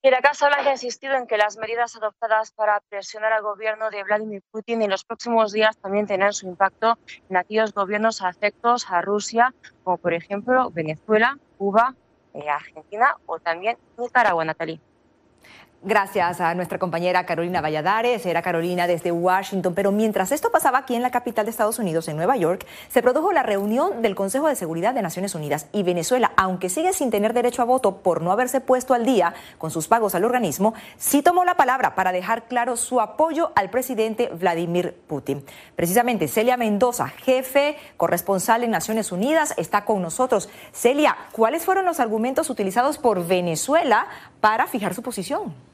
Y 0.00 0.10
la 0.10 0.20
Casa 0.20 0.46
Blanca 0.46 0.68
ha 0.68 0.72
insistido 0.72 1.14
en 1.14 1.26
que 1.26 1.36
las 1.36 1.56
medidas 1.58 1.96
adoptadas 1.96 2.52
para 2.52 2.80
presionar 2.88 3.32
al 3.32 3.42
gobierno 3.42 3.90
de 3.90 4.04
Vladimir 4.04 4.42
Putin 4.52 4.82
en 4.82 4.90
los 4.90 5.04
próximos 5.04 5.52
días 5.52 5.76
también 5.78 6.06
tendrán 6.06 6.32
su 6.32 6.46
impacto 6.46 6.98
en 7.28 7.36
aquellos 7.36 7.74
gobiernos 7.74 8.22
afectos 8.22 8.86
a 8.90 9.02
Rusia, 9.02 9.52
como 9.82 9.96
por 9.96 10.14
ejemplo 10.14 10.70
Venezuela, 10.70 11.36
Cuba, 11.58 11.96
eh, 12.32 12.48
Argentina 12.48 13.16
o 13.26 13.40
también 13.40 13.76
Nicaragua, 13.96 14.44
Natalie. 14.44 14.80
Gracias 15.80 16.40
a 16.40 16.56
nuestra 16.56 16.80
compañera 16.80 17.24
Carolina 17.24 17.60
Valladares, 17.60 18.26
era 18.26 18.42
Carolina 18.42 18.88
desde 18.88 19.12
Washington, 19.12 19.74
pero 19.74 19.92
mientras 19.92 20.32
esto 20.32 20.50
pasaba 20.50 20.78
aquí 20.78 20.96
en 20.96 21.02
la 21.02 21.12
capital 21.12 21.46
de 21.46 21.52
Estados 21.52 21.78
Unidos, 21.78 22.08
en 22.08 22.16
Nueva 22.16 22.36
York, 22.36 22.66
se 22.88 23.00
produjo 23.00 23.30
la 23.30 23.44
reunión 23.44 24.02
del 24.02 24.16
Consejo 24.16 24.48
de 24.48 24.56
Seguridad 24.56 24.92
de 24.92 25.02
Naciones 25.02 25.36
Unidas 25.36 25.68
y 25.70 25.84
Venezuela, 25.84 26.32
aunque 26.36 26.68
sigue 26.68 26.92
sin 26.92 27.12
tener 27.12 27.32
derecho 27.32 27.62
a 27.62 27.64
voto 27.64 27.98
por 27.98 28.22
no 28.22 28.32
haberse 28.32 28.60
puesto 28.60 28.92
al 28.92 29.04
día 29.04 29.34
con 29.56 29.70
sus 29.70 29.86
pagos 29.86 30.16
al 30.16 30.24
organismo, 30.24 30.74
sí 30.96 31.22
tomó 31.22 31.44
la 31.44 31.54
palabra 31.54 31.94
para 31.94 32.10
dejar 32.10 32.48
claro 32.48 32.76
su 32.76 33.00
apoyo 33.00 33.52
al 33.54 33.70
presidente 33.70 34.30
Vladimir 34.30 34.96
Putin. 35.06 35.44
Precisamente 35.76 36.26
Celia 36.26 36.56
Mendoza, 36.56 37.06
jefe 37.06 37.76
corresponsal 37.96 38.64
en 38.64 38.72
Naciones 38.72 39.12
Unidas, 39.12 39.54
está 39.56 39.84
con 39.84 40.02
nosotros. 40.02 40.48
Celia, 40.72 41.16
¿cuáles 41.30 41.64
fueron 41.64 41.84
los 41.84 42.00
argumentos 42.00 42.50
utilizados 42.50 42.98
por 42.98 43.24
Venezuela 43.28 44.08
para 44.40 44.66
fijar 44.66 44.92
su 44.92 45.02
posición? 45.02 45.67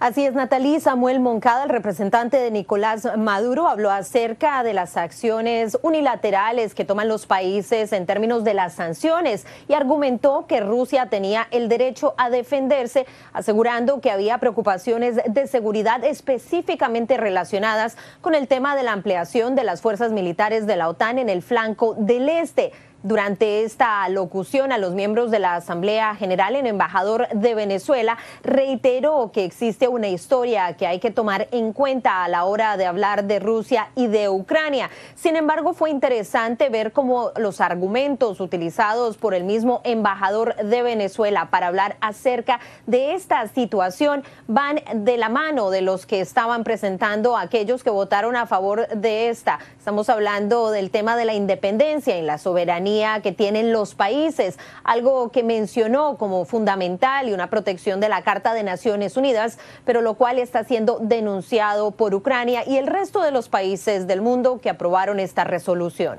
Así 0.00 0.24
es, 0.24 0.32
Natalie. 0.32 0.78
Samuel 0.78 1.18
Moncada, 1.18 1.64
el 1.64 1.70
representante 1.70 2.36
de 2.36 2.52
Nicolás 2.52 3.08
Maduro, 3.16 3.66
habló 3.66 3.90
acerca 3.90 4.62
de 4.62 4.72
las 4.72 4.96
acciones 4.96 5.76
unilaterales 5.82 6.72
que 6.76 6.84
toman 6.84 7.08
los 7.08 7.26
países 7.26 7.92
en 7.92 8.06
términos 8.06 8.44
de 8.44 8.54
las 8.54 8.74
sanciones 8.74 9.44
y 9.66 9.74
argumentó 9.74 10.46
que 10.46 10.60
Rusia 10.60 11.06
tenía 11.06 11.48
el 11.50 11.68
derecho 11.68 12.14
a 12.16 12.30
defenderse, 12.30 13.06
asegurando 13.32 14.00
que 14.00 14.12
había 14.12 14.38
preocupaciones 14.38 15.16
de 15.26 15.46
seguridad 15.48 16.04
específicamente 16.04 17.16
relacionadas 17.16 17.96
con 18.20 18.36
el 18.36 18.46
tema 18.46 18.76
de 18.76 18.84
la 18.84 18.92
ampliación 18.92 19.56
de 19.56 19.64
las 19.64 19.82
fuerzas 19.82 20.12
militares 20.12 20.68
de 20.68 20.76
la 20.76 20.90
OTAN 20.90 21.18
en 21.18 21.28
el 21.28 21.42
flanco 21.42 21.96
del 21.98 22.28
este. 22.28 22.70
Durante 23.04 23.62
esta 23.62 24.08
locución 24.08 24.72
a 24.72 24.78
los 24.78 24.92
miembros 24.92 25.30
de 25.30 25.38
la 25.38 25.54
Asamblea 25.54 26.16
General, 26.16 26.56
el 26.56 26.66
embajador 26.66 27.28
de 27.28 27.54
Venezuela 27.54 28.18
reiteró 28.42 29.30
que 29.32 29.44
existe 29.44 29.86
una 29.86 30.08
historia 30.08 30.72
que 30.72 30.88
hay 30.88 30.98
que 30.98 31.12
tomar 31.12 31.46
en 31.52 31.72
cuenta 31.72 32.24
a 32.24 32.28
la 32.28 32.44
hora 32.44 32.76
de 32.76 32.86
hablar 32.86 33.22
de 33.22 33.38
Rusia 33.38 33.90
y 33.94 34.08
de 34.08 34.28
Ucrania. 34.28 34.90
Sin 35.14 35.36
embargo, 35.36 35.74
fue 35.74 35.90
interesante 35.90 36.70
ver 36.70 36.90
cómo 36.90 37.30
los 37.36 37.60
argumentos 37.60 38.40
utilizados 38.40 39.16
por 39.16 39.32
el 39.32 39.44
mismo 39.44 39.80
embajador 39.84 40.56
de 40.56 40.82
Venezuela 40.82 41.50
para 41.52 41.68
hablar 41.68 41.98
acerca 42.00 42.58
de 42.86 43.14
esta 43.14 43.46
situación 43.46 44.24
van 44.48 44.80
de 44.92 45.18
la 45.18 45.28
mano 45.28 45.70
de 45.70 45.82
los 45.82 46.04
que 46.04 46.20
estaban 46.20 46.64
presentando 46.64 47.36
aquellos 47.36 47.84
que 47.84 47.90
votaron 47.90 48.34
a 48.34 48.46
favor 48.46 48.88
de 48.88 49.28
esta. 49.28 49.60
Estamos 49.78 50.08
hablando 50.08 50.72
del 50.72 50.90
tema 50.90 51.16
de 51.16 51.26
la 51.26 51.34
independencia 51.34 52.18
y 52.18 52.22
la 52.22 52.38
soberanía 52.38 52.87
que 53.22 53.32
tienen 53.32 53.72
los 53.72 53.94
países, 53.94 54.58
algo 54.82 55.30
que 55.30 55.42
mencionó 55.42 56.16
como 56.16 56.44
fundamental 56.44 57.28
y 57.28 57.32
una 57.34 57.50
protección 57.50 58.00
de 58.00 58.08
la 58.08 58.22
Carta 58.22 58.54
de 58.54 58.62
Naciones 58.62 59.16
Unidas, 59.16 59.58
pero 59.84 60.00
lo 60.00 60.14
cual 60.14 60.38
está 60.38 60.64
siendo 60.64 60.98
denunciado 61.00 61.90
por 61.90 62.14
Ucrania 62.14 62.62
y 62.66 62.76
el 62.76 62.86
resto 62.86 63.20
de 63.20 63.30
los 63.30 63.48
países 63.48 64.06
del 64.06 64.22
mundo 64.22 64.60
que 64.62 64.70
aprobaron 64.70 65.20
esta 65.20 65.44
resolución. 65.44 66.18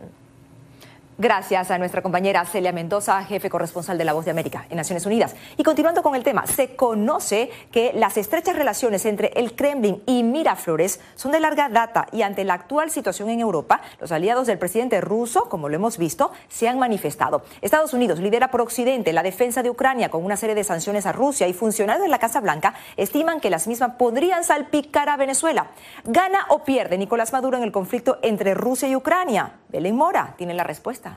Gracias 1.22 1.70
a 1.70 1.78
nuestra 1.78 2.02
compañera 2.02 2.46
Celia 2.46 2.72
Mendoza, 2.72 3.22
jefe 3.26 3.50
corresponsal 3.50 3.98
de 3.98 4.06
La 4.06 4.14
Voz 4.14 4.24
de 4.24 4.32
América 4.32 4.66
en 4.70 4.78
Naciones 4.78 5.06
Unidas. 5.06 5.36
Y 5.58 5.64
continuando 5.64 6.02
con 6.02 6.16
el 6.16 6.24
tema, 6.24 6.48
se 6.48 6.78
conoce 6.78 7.52
que 7.74 7.92
las 7.94 8.16
estrechas 8.16 8.56
relaciones 8.56 9.06
entre 9.06 9.34
el 9.36 9.54
Kremlin 9.54 10.02
y 10.06 10.24
Miraflores 10.24 11.02
son 11.16 11.34
de 11.34 11.42
larga 11.42 11.68
data 11.68 12.08
y 12.14 12.22
ante 12.22 12.46
la 12.46 12.54
actual 12.54 12.90
situación 12.90 13.30
en 13.30 13.42
Europa, 13.42 13.82
los 14.00 14.14
aliados 14.14 14.48
del 14.48 14.60
presidente 14.60 15.02
ruso, 15.02 15.50
como 15.50 15.68
lo 15.68 15.76
hemos 15.76 15.98
visto, 15.98 16.32
se 16.48 16.70
han 16.70 16.80
manifestado. 16.80 17.44
Estados 17.60 17.94
Unidos 17.94 18.20
lidera 18.20 18.50
por 18.50 18.62
Occidente 18.62 19.12
la 19.12 19.22
defensa 19.22 19.62
de 19.62 19.70
Ucrania 19.70 20.08
con 20.08 20.24
una 20.24 20.38
serie 20.38 20.56
de 20.56 20.64
sanciones 20.64 21.06
a 21.06 21.12
Rusia 21.12 21.50
y 21.50 21.54
funcionarios 21.54 22.04
de 22.04 22.10
la 22.10 22.20
Casa 22.20 22.40
Blanca 22.40 22.76
estiman 22.96 23.42
que 23.42 23.50
las 23.50 23.68
mismas 23.68 23.96
podrían 23.98 24.46
salpicar 24.46 25.10
a 25.10 25.18
Venezuela. 25.18 25.68
¿Gana 26.06 26.46
o 26.48 26.64
pierde 26.64 26.98
Nicolás 26.98 27.34
Maduro 27.34 27.58
en 27.58 27.64
el 27.64 27.74
conflicto 27.74 28.20
entre 28.22 28.54
Rusia 28.54 28.88
y 28.88 28.96
Ucrania? 28.96 29.58
Belén 29.68 29.98
Mora 29.98 30.34
tiene 30.38 30.54
la 30.54 30.64
respuesta. 30.64 31.09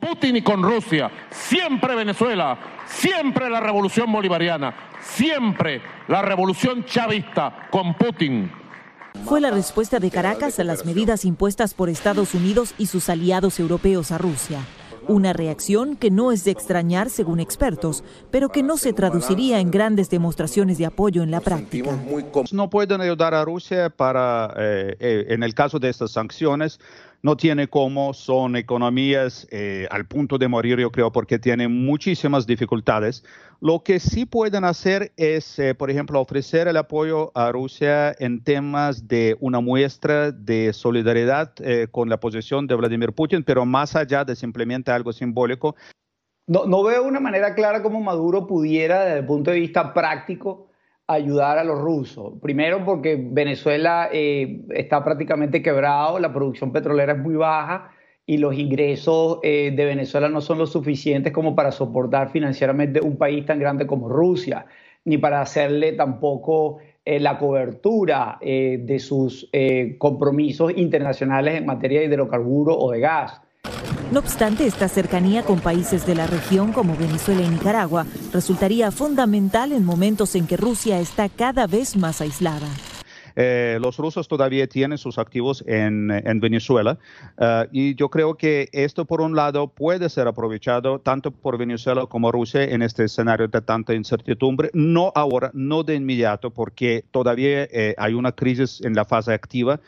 Putin 0.00 0.36
y 0.36 0.42
con 0.42 0.62
Rusia, 0.62 1.10
siempre 1.30 1.94
Venezuela, 1.94 2.58
siempre 2.86 3.50
la 3.50 3.60
revolución 3.60 4.10
bolivariana, 4.10 4.74
siempre 5.00 5.82
la 6.08 6.22
revolución 6.22 6.84
chavista 6.84 7.68
con 7.70 7.94
Putin. 7.94 8.50
Fue 9.24 9.40
la 9.40 9.50
respuesta 9.50 10.00
de 10.00 10.10
Caracas 10.10 10.58
a 10.58 10.64
las 10.64 10.86
medidas 10.86 11.24
impuestas 11.24 11.74
por 11.74 11.88
Estados 11.88 12.34
Unidos 12.34 12.74
y 12.78 12.86
sus 12.86 13.08
aliados 13.08 13.60
europeos 13.60 14.12
a 14.12 14.18
Rusia. 14.18 14.60
Una 15.08 15.32
reacción 15.32 15.96
que 15.96 16.10
no 16.10 16.30
es 16.30 16.44
de 16.44 16.52
extrañar 16.52 17.10
según 17.10 17.40
expertos, 17.40 18.04
pero 18.30 18.50
que 18.50 18.62
no 18.62 18.76
se 18.76 18.92
traduciría 18.92 19.58
en 19.58 19.70
grandes 19.70 20.10
demostraciones 20.10 20.78
de 20.78 20.86
apoyo 20.86 21.22
en 21.22 21.30
la 21.30 21.40
práctica. 21.40 21.98
No 22.52 22.70
pueden 22.70 23.00
ayudar 23.00 23.34
a 23.34 23.44
Rusia 23.44 23.90
para, 23.90 24.54
eh, 24.56 24.96
eh, 25.00 25.26
en 25.30 25.42
el 25.42 25.54
caso 25.54 25.78
de 25.78 25.88
estas 25.88 26.12
sanciones, 26.12 26.78
no 27.22 27.36
tiene 27.36 27.68
cómo, 27.68 28.14
son 28.14 28.56
economías 28.56 29.46
eh, 29.50 29.86
al 29.90 30.06
punto 30.06 30.38
de 30.38 30.48
morir, 30.48 30.78
yo 30.78 30.90
creo, 30.90 31.12
porque 31.12 31.38
tienen 31.38 31.84
muchísimas 31.84 32.46
dificultades. 32.46 33.24
Lo 33.60 33.82
que 33.82 34.00
sí 34.00 34.24
pueden 34.24 34.64
hacer 34.64 35.12
es, 35.16 35.58
eh, 35.58 35.74
por 35.74 35.90
ejemplo, 35.90 36.20
ofrecer 36.20 36.66
el 36.66 36.78
apoyo 36.78 37.30
a 37.34 37.52
Rusia 37.52 38.14
en 38.18 38.42
temas 38.42 39.06
de 39.06 39.36
una 39.40 39.60
muestra 39.60 40.32
de 40.32 40.72
solidaridad 40.72 41.52
eh, 41.60 41.88
con 41.90 42.08
la 42.08 42.18
posición 42.18 42.66
de 42.66 42.74
Vladimir 42.74 43.12
Putin, 43.12 43.44
pero 43.44 43.66
más 43.66 43.96
allá 43.96 44.24
de 44.24 44.34
simplemente 44.34 44.90
algo 44.90 45.12
simbólico. 45.12 45.76
No, 46.46 46.64
no 46.64 46.82
veo 46.82 47.04
una 47.04 47.20
manera 47.20 47.54
clara 47.54 47.82
como 47.82 48.00
Maduro 48.00 48.46
pudiera, 48.46 49.04
desde 49.04 49.18
el 49.18 49.26
punto 49.26 49.50
de 49.50 49.60
vista 49.60 49.92
práctico, 49.92 50.69
ayudar 51.10 51.58
a 51.58 51.64
los 51.64 51.78
rusos. 51.78 52.34
Primero 52.40 52.84
porque 52.84 53.18
Venezuela 53.20 54.08
eh, 54.12 54.60
está 54.70 55.02
prácticamente 55.02 55.60
quebrado, 55.60 56.20
la 56.20 56.32
producción 56.32 56.70
petrolera 56.72 57.14
es 57.14 57.18
muy 57.18 57.34
baja 57.34 57.90
y 58.26 58.38
los 58.38 58.56
ingresos 58.56 59.40
eh, 59.42 59.72
de 59.74 59.84
Venezuela 59.84 60.28
no 60.28 60.40
son 60.40 60.58
lo 60.58 60.66
suficientes 60.66 61.32
como 61.32 61.56
para 61.56 61.72
soportar 61.72 62.30
financieramente 62.30 63.00
un 63.00 63.16
país 63.16 63.44
tan 63.44 63.58
grande 63.58 63.88
como 63.88 64.08
Rusia, 64.08 64.66
ni 65.04 65.18
para 65.18 65.40
hacerle 65.40 65.94
tampoco 65.94 66.78
eh, 67.04 67.18
la 67.18 67.38
cobertura 67.38 68.38
de 68.40 68.98
sus 69.00 69.50
compromisos 69.98 70.72
internacionales 70.76 71.56
en 71.56 71.66
materia 71.66 72.00
de 72.00 72.06
hidrocarburos 72.06 72.76
o 72.78 72.92
de 72.92 73.00
gas. 73.00 73.40
No 74.10 74.18
obstante, 74.18 74.66
esta 74.66 74.88
cercanía 74.88 75.44
con 75.44 75.60
países 75.60 76.04
de 76.04 76.16
la 76.16 76.26
región 76.26 76.72
como 76.72 76.96
Venezuela 76.96 77.42
y 77.42 77.48
Nicaragua 77.48 78.06
resultaría 78.32 78.90
fundamental 78.90 79.70
en 79.70 79.84
momentos 79.84 80.34
en 80.34 80.48
que 80.48 80.56
Rusia 80.56 80.98
está 80.98 81.28
cada 81.28 81.68
vez 81.68 81.96
más 81.96 82.20
aislada. 82.20 82.66
Eh, 83.36 83.78
los 83.80 83.98
rusos 83.98 84.26
todavía 84.26 84.66
tienen 84.66 84.98
sus 84.98 85.16
activos 85.16 85.62
en, 85.64 86.08
Venezuela 86.40 86.98
eh, 87.38 87.68
y 87.70 87.94
yo 87.94 88.08
creo 88.10 88.34
que 88.34 88.68
esto 88.72 89.04
por 89.04 89.20
un 89.20 89.36
lado 89.36 89.68
puede 89.68 90.08
ser 90.08 90.26
aprovechado 90.26 90.98
tanto 90.98 91.30
por 91.30 91.56
Venezuela 91.56 92.06
como 92.06 92.32
Rusia 92.32 92.64
en 92.64 92.82
este 92.82 93.04
escenario 93.04 93.46
de 93.46 93.60
tanta 93.60 93.94
incertidumbre, 93.94 94.70
no 94.74 95.12
ahora, 95.14 95.52
no 95.54 95.84
de 95.84 95.94
inmediato, 95.94 96.50
porque 96.50 97.04
todavía 97.12 97.62
eh, 97.70 97.94
hay 97.96 98.14
una 98.14 98.32
crisis 98.32 98.80
en 98.82 98.94
la 98.94 99.04
fase 99.04 99.32
activa. 99.32 99.78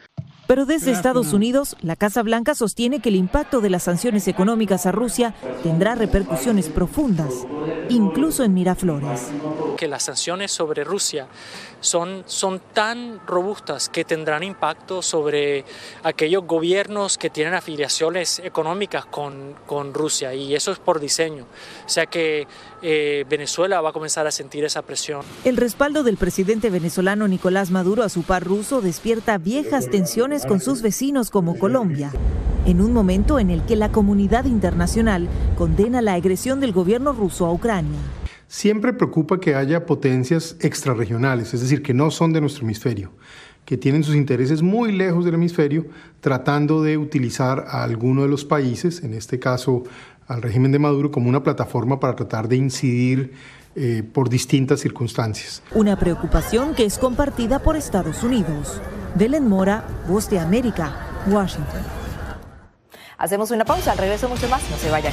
Pero 0.47 0.67
desde 0.67 0.91
Estados 0.91 1.33
Unidos, 1.33 1.77
la 1.83 1.97
Casa 1.97 2.23
Blanca 2.23 2.55
sostiene 2.55 3.01
que 3.01 3.09
el 3.09 3.17
impacto 3.17 3.61
de 3.61 3.71
las 3.71 3.85
sanciones 3.85 4.27
económicas 4.29 4.87
a 4.87 4.93
Rusia 4.93 5.35
tendrá 5.63 5.95
repercusiones 5.95 6.69
profundas, 6.69 7.47
incluso 7.89 8.43
en 8.45 8.53
Miraflores. 8.53 9.31
Que 9.77 9.89
las 9.89 10.03
sanciones 10.03 10.53
sobre 10.53 10.85
Rusia 10.85 11.29
son, 11.81 12.25
son 12.27 12.61
tan 12.73 13.21
robustas 13.27 13.89
que 13.89 14.05
tendrán 14.05 14.43
impacto 14.43 15.01
sobre 15.01 15.65
aquellos 16.03 16.45
gobiernos 16.45 17.19
que 17.19 17.31
tienen 17.31 17.55
afiliaciones 17.55 18.41
económicas 18.41 19.07
con, 19.07 19.55
con 19.67 19.95
Rusia 19.95 20.35
y 20.35 20.55
eso 20.55 20.73
es 20.73 20.79
por 20.79 21.01
diseño. 21.01 21.47
O 21.87 21.89
sea 21.89 22.07
que 22.07 22.47
eh, 22.83 23.25
Venezuela 23.29 23.81
va 23.81 23.91
a 23.91 23.93
comenzar 23.93 24.27
a 24.27 24.31
sentir 24.31 24.65
esa 24.65 24.83
presión. 24.83 25.23
El 25.45 25.57
respaldo 25.57 26.03
del 26.03 26.17
presidente 26.17 26.69
venezolano 26.69 27.29
Nicolás 27.29 27.71
Maduro 27.71 28.03
a 28.03 28.09
su 28.09 28.23
par 28.23 28.45
ruso 28.45 28.81
despierta 28.81 29.39
viejas 29.39 29.89
tensiones 29.89 30.45
con 30.45 30.61
sus 30.61 30.83
vecinos 30.83 31.31
como 31.31 31.59
Colombia, 31.59 32.11
en 32.67 32.81
un 32.81 32.93
momento 32.93 33.39
en 33.39 33.51
el 33.51 33.63
que 33.65 33.77
la 33.77 33.93
comunidad 33.93 34.45
internacional 34.45 35.29
condena 35.57 36.03
la 36.03 36.15
agresión 36.15 36.61
del 36.61 36.73
gobierno 36.73 37.13
ruso 37.13 37.47
a 37.47 37.53
Ucrania. 37.53 37.99
Siempre 38.49 38.93
preocupa 38.93 39.41
que 39.41 39.55
haya 39.55 39.87
potencias 39.87 40.57
extrarregionales, 40.61 41.55
es 41.55 41.63
decir, 41.63 41.83
que 41.83 41.95
no 41.95 42.11
son 42.11 42.33
de 42.33 42.41
nuestro 42.43 42.65
hemisferio, 42.65 43.13
que 43.65 43.79
tienen 43.79 44.05
sus 44.05 44.15
intereses 44.15 44.61
muy 44.61 44.93
lejos 44.93 45.25
del 45.25 45.35
hemisferio, 45.35 45.87
tratando 46.21 46.83
de 46.83 46.99
utilizar 46.99 47.65
a 47.69 47.83
alguno 47.83 48.23
de 48.23 48.29
los 48.29 48.45
países, 48.45 49.03
en 49.05 49.15
este 49.15 49.39
caso 49.39 49.85
al 50.29 50.43
régimen 50.43 50.73
de 50.73 50.79
Maduro 50.79 51.11
como 51.11 51.29
una 51.29 51.43
plataforma 51.43 52.01
para 52.01 52.17
tratar 52.17 52.49
de 52.49 52.57
incidir 52.57 53.33
eh, 53.75 54.03
por 54.03 54.29
distintas 54.29 54.81
circunstancias. 54.81 55.63
Una 55.75 55.99
preocupación 55.99 56.75
que 56.75 56.85
es 56.85 56.99
compartida 56.99 57.59
por 57.61 57.77
Estados 57.77 58.23
Unidos. 58.23 58.81
Belén 59.15 59.49
Mora, 59.49 59.85
Voz 60.09 60.29
de 60.29 60.39
América, 60.39 60.93
Washington. 61.27 61.83
Hacemos 63.19 63.51
una 63.51 63.65
pausa, 63.65 63.93
al 63.93 63.99
regreso 63.99 64.29
mucho 64.29 64.49
más, 64.49 64.63
no 64.71 64.77
se 64.77 64.91
vayan. 64.91 65.13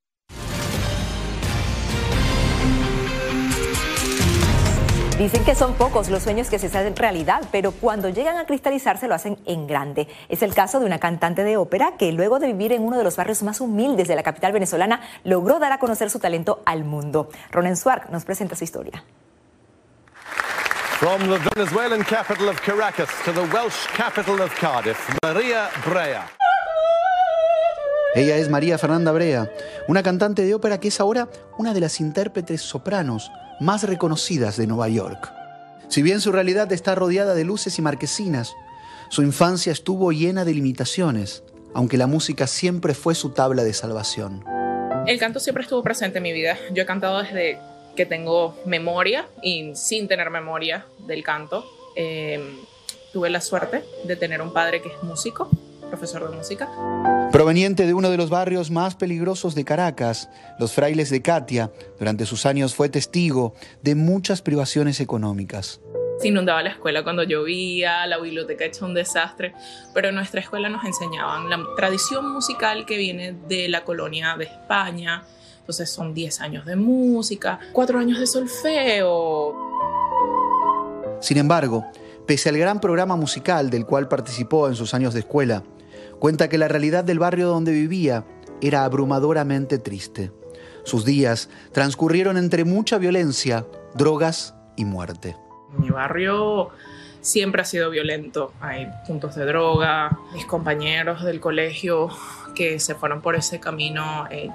Dicen 5.21 5.45
que 5.45 5.53
son 5.53 5.75
pocos 5.75 6.09
los 6.09 6.23
sueños 6.23 6.49
que 6.49 6.57
se 6.57 6.65
hacen 6.65 6.95
realidad, 6.95 7.43
pero 7.51 7.73
cuando 7.73 8.09
llegan 8.09 8.37
a 8.37 8.47
cristalizarse 8.47 9.07
lo 9.07 9.13
hacen 9.13 9.37
en 9.45 9.67
grande. 9.67 10.07
Es 10.29 10.41
el 10.41 10.55
caso 10.55 10.79
de 10.79 10.87
una 10.87 10.97
cantante 10.97 11.43
de 11.43 11.57
ópera 11.57 11.93
que 11.95 12.11
luego 12.11 12.39
de 12.39 12.47
vivir 12.47 12.71
en 12.71 12.81
uno 12.81 12.97
de 12.97 13.03
los 13.03 13.17
barrios 13.17 13.43
más 13.43 13.61
humildes 13.61 14.07
de 14.07 14.15
la 14.15 14.23
capital 14.23 14.51
venezolana 14.51 15.01
logró 15.23 15.59
dar 15.59 15.73
a 15.73 15.77
conocer 15.77 16.09
su 16.09 16.17
talento 16.17 16.63
al 16.65 16.85
mundo. 16.85 17.29
Ronen 17.51 17.77
Swark 17.77 18.09
nos 18.09 18.25
presenta 18.25 18.55
su 18.55 18.63
historia. 18.63 19.03
From 20.97 21.21
the 21.29 21.37
Venezuelan 21.53 22.03
capital 22.03 22.49
of 22.49 22.59
Caracas 22.59 23.09
to 23.23 23.31
the 23.31 23.41
Welsh 23.55 23.85
capital 23.95 24.41
of 24.41 24.51
Cardiff, 24.59 24.97
María 25.21 25.69
Brea. 25.85 26.25
Ella 28.15 28.37
es 28.37 28.49
María 28.49 28.79
Fernanda 28.79 29.11
Brea, 29.11 29.51
una 29.87 30.01
cantante 30.01 30.41
de 30.41 30.55
ópera 30.55 30.79
que 30.79 30.87
es 30.87 30.99
ahora 30.99 31.29
una 31.59 31.75
de 31.75 31.79
las 31.79 31.99
intérpretes 31.99 32.63
sopranos 32.63 33.31
más 33.61 33.83
reconocidas 33.83 34.57
de 34.57 34.65
Nueva 34.65 34.89
York. 34.89 35.31
Si 35.87 36.01
bien 36.01 36.19
su 36.19 36.31
realidad 36.31 36.71
está 36.71 36.95
rodeada 36.95 37.35
de 37.35 37.45
luces 37.45 37.77
y 37.77 37.81
marquesinas, 37.81 38.55
su 39.09 39.21
infancia 39.21 39.71
estuvo 39.71 40.11
llena 40.11 40.45
de 40.45 40.53
limitaciones, 40.53 41.43
aunque 41.75 41.97
la 41.97 42.07
música 42.07 42.47
siempre 42.47 42.95
fue 42.95 43.13
su 43.13 43.29
tabla 43.29 43.63
de 43.63 43.73
salvación. 43.73 44.43
El 45.05 45.19
canto 45.19 45.39
siempre 45.39 45.63
estuvo 45.63 45.83
presente 45.83 46.17
en 46.17 46.23
mi 46.23 46.33
vida. 46.33 46.57
Yo 46.73 46.83
he 46.83 46.85
cantado 46.85 47.21
desde 47.21 47.59
que 47.95 48.05
tengo 48.05 48.57
memoria 48.65 49.27
y 49.43 49.75
sin 49.75 50.07
tener 50.07 50.31
memoria 50.31 50.85
del 51.05 51.23
canto. 51.23 51.63
Em, 51.95 52.57
tuve 53.13 53.29
la 53.29 53.41
suerte 53.41 53.83
de 54.05 54.15
tener 54.15 54.41
un 54.41 54.53
padre 54.53 54.81
que 54.81 54.89
es 54.89 55.03
músico, 55.03 55.49
profesor 55.91 56.27
de 56.29 56.35
música. 56.35 56.67
Proveniente 57.31 57.85
de 57.85 57.93
uno 57.93 58.09
de 58.09 58.17
los 58.17 58.29
barrios 58.29 58.71
más 58.71 58.95
peligrosos 58.95 59.53
de 59.53 59.65
Caracas, 59.65 60.29
los 60.57 60.71
frailes 60.71 61.09
de 61.09 61.21
Katia, 61.21 61.71
durante 61.99 62.25
sus 62.25 62.45
años 62.45 62.73
fue 62.73 62.89
testigo 62.89 63.53
de 63.83 63.95
muchas 63.95 64.41
privaciones 64.41 64.99
económicas. 65.01 65.81
Se 66.19 66.29
inundaba 66.29 66.63
la 66.63 66.69
escuela 66.69 67.03
cuando 67.03 67.23
llovía, 67.23 68.05
la 68.07 68.17
biblioteca 68.19 68.63
hecha 68.65 68.85
un 68.85 68.93
desastre, 68.93 69.53
pero 69.93 70.09
en 70.09 70.15
nuestra 70.15 70.39
escuela 70.39 70.69
nos 70.69 70.85
enseñaban 70.85 71.49
la 71.49 71.59
tradición 71.75 72.31
musical 72.31 72.85
que 72.85 72.97
viene 72.97 73.35
de 73.47 73.67
la 73.67 73.83
colonia 73.83 74.35
de 74.37 74.45
España. 74.45 75.23
Entonces 75.59 75.89
son 75.89 76.13
10 76.13 76.41
años 76.41 76.65
de 76.65 76.75
música, 76.75 77.59
4 77.73 77.99
años 77.99 78.19
de 78.19 78.27
solfeo. 78.27 79.55
Sin 81.21 81.37
embargo, 81.37 81.85
pese 82.27 82.49
al 82.49 82.57
gran 82.57 82.79
programa 82.79 83.15
musical 83.15 83.69
del 83.69 83.85
cual 83.85 84.07
participó 84.07 84.67
en 84.67 84.75
sus 84.75 84.93
años 84.93 85.13
de 85.13 85.21
escuela, 85.21 85.63
cuenta 86.21 86.49
que 86.49 86.59
la 86.59 86.67
realidad 86.67 87.03
del 87.03 87.17
barrio 87.17 87.47
donde 87.47 87.71
vivía 87.71 88.23
era 88.61 88.85
abrumadoramente 88.85 89.79
triste. 89.79 90.31
Sus 90.83 91.03
días 91.03 91.49
transcurrieron 91.71 92.37
entre 92.37 92.63
mucha 92.63 92.99
violencia, 92.99 93.65
drogas 93.95 94.53
y 94.75 94.85
muerte. 94.85 95.35
Mi 95.79 95.89
barrio 95.89 96.69
siempre 97.21 97.63
ha 97.63 97.65
sido 97.65 97.89
violento. 97.89 98.53
Hay 98.61 98.87
puntos 99.07 99.33
de 99.33 99.45
droga. 99.45 100.15
Mis 100.33 100.45
compañeros 100.45 101.23
del 101.23 101.39
colegio 101.39 102.09
que 102.53 102.79
se 102.79 102.93
fueron 102.93 103.21
por 103.21 103.35
ese 103.35 103.59
camino, 103.59 104.27
eh, 104.29 104.51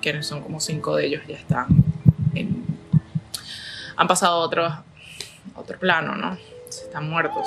que 0.00 0.24
son 0.24 0.42
como 0.42 0.58
cinco 0.58 0.96
de 0.96 1.06
ellos, 1.06 1.22
ya 1.28 1.36
están. 1.36 1.68
han 3.94 4.08
pasado 4.08 4.42
a 4.42 4.44
otro, 4.44 4.84
otro 5.54 5.78
plano, 5.78 6.16
¿no? 6.16 6.36
Están 6.68 7.08
muertos. 7.08 7.46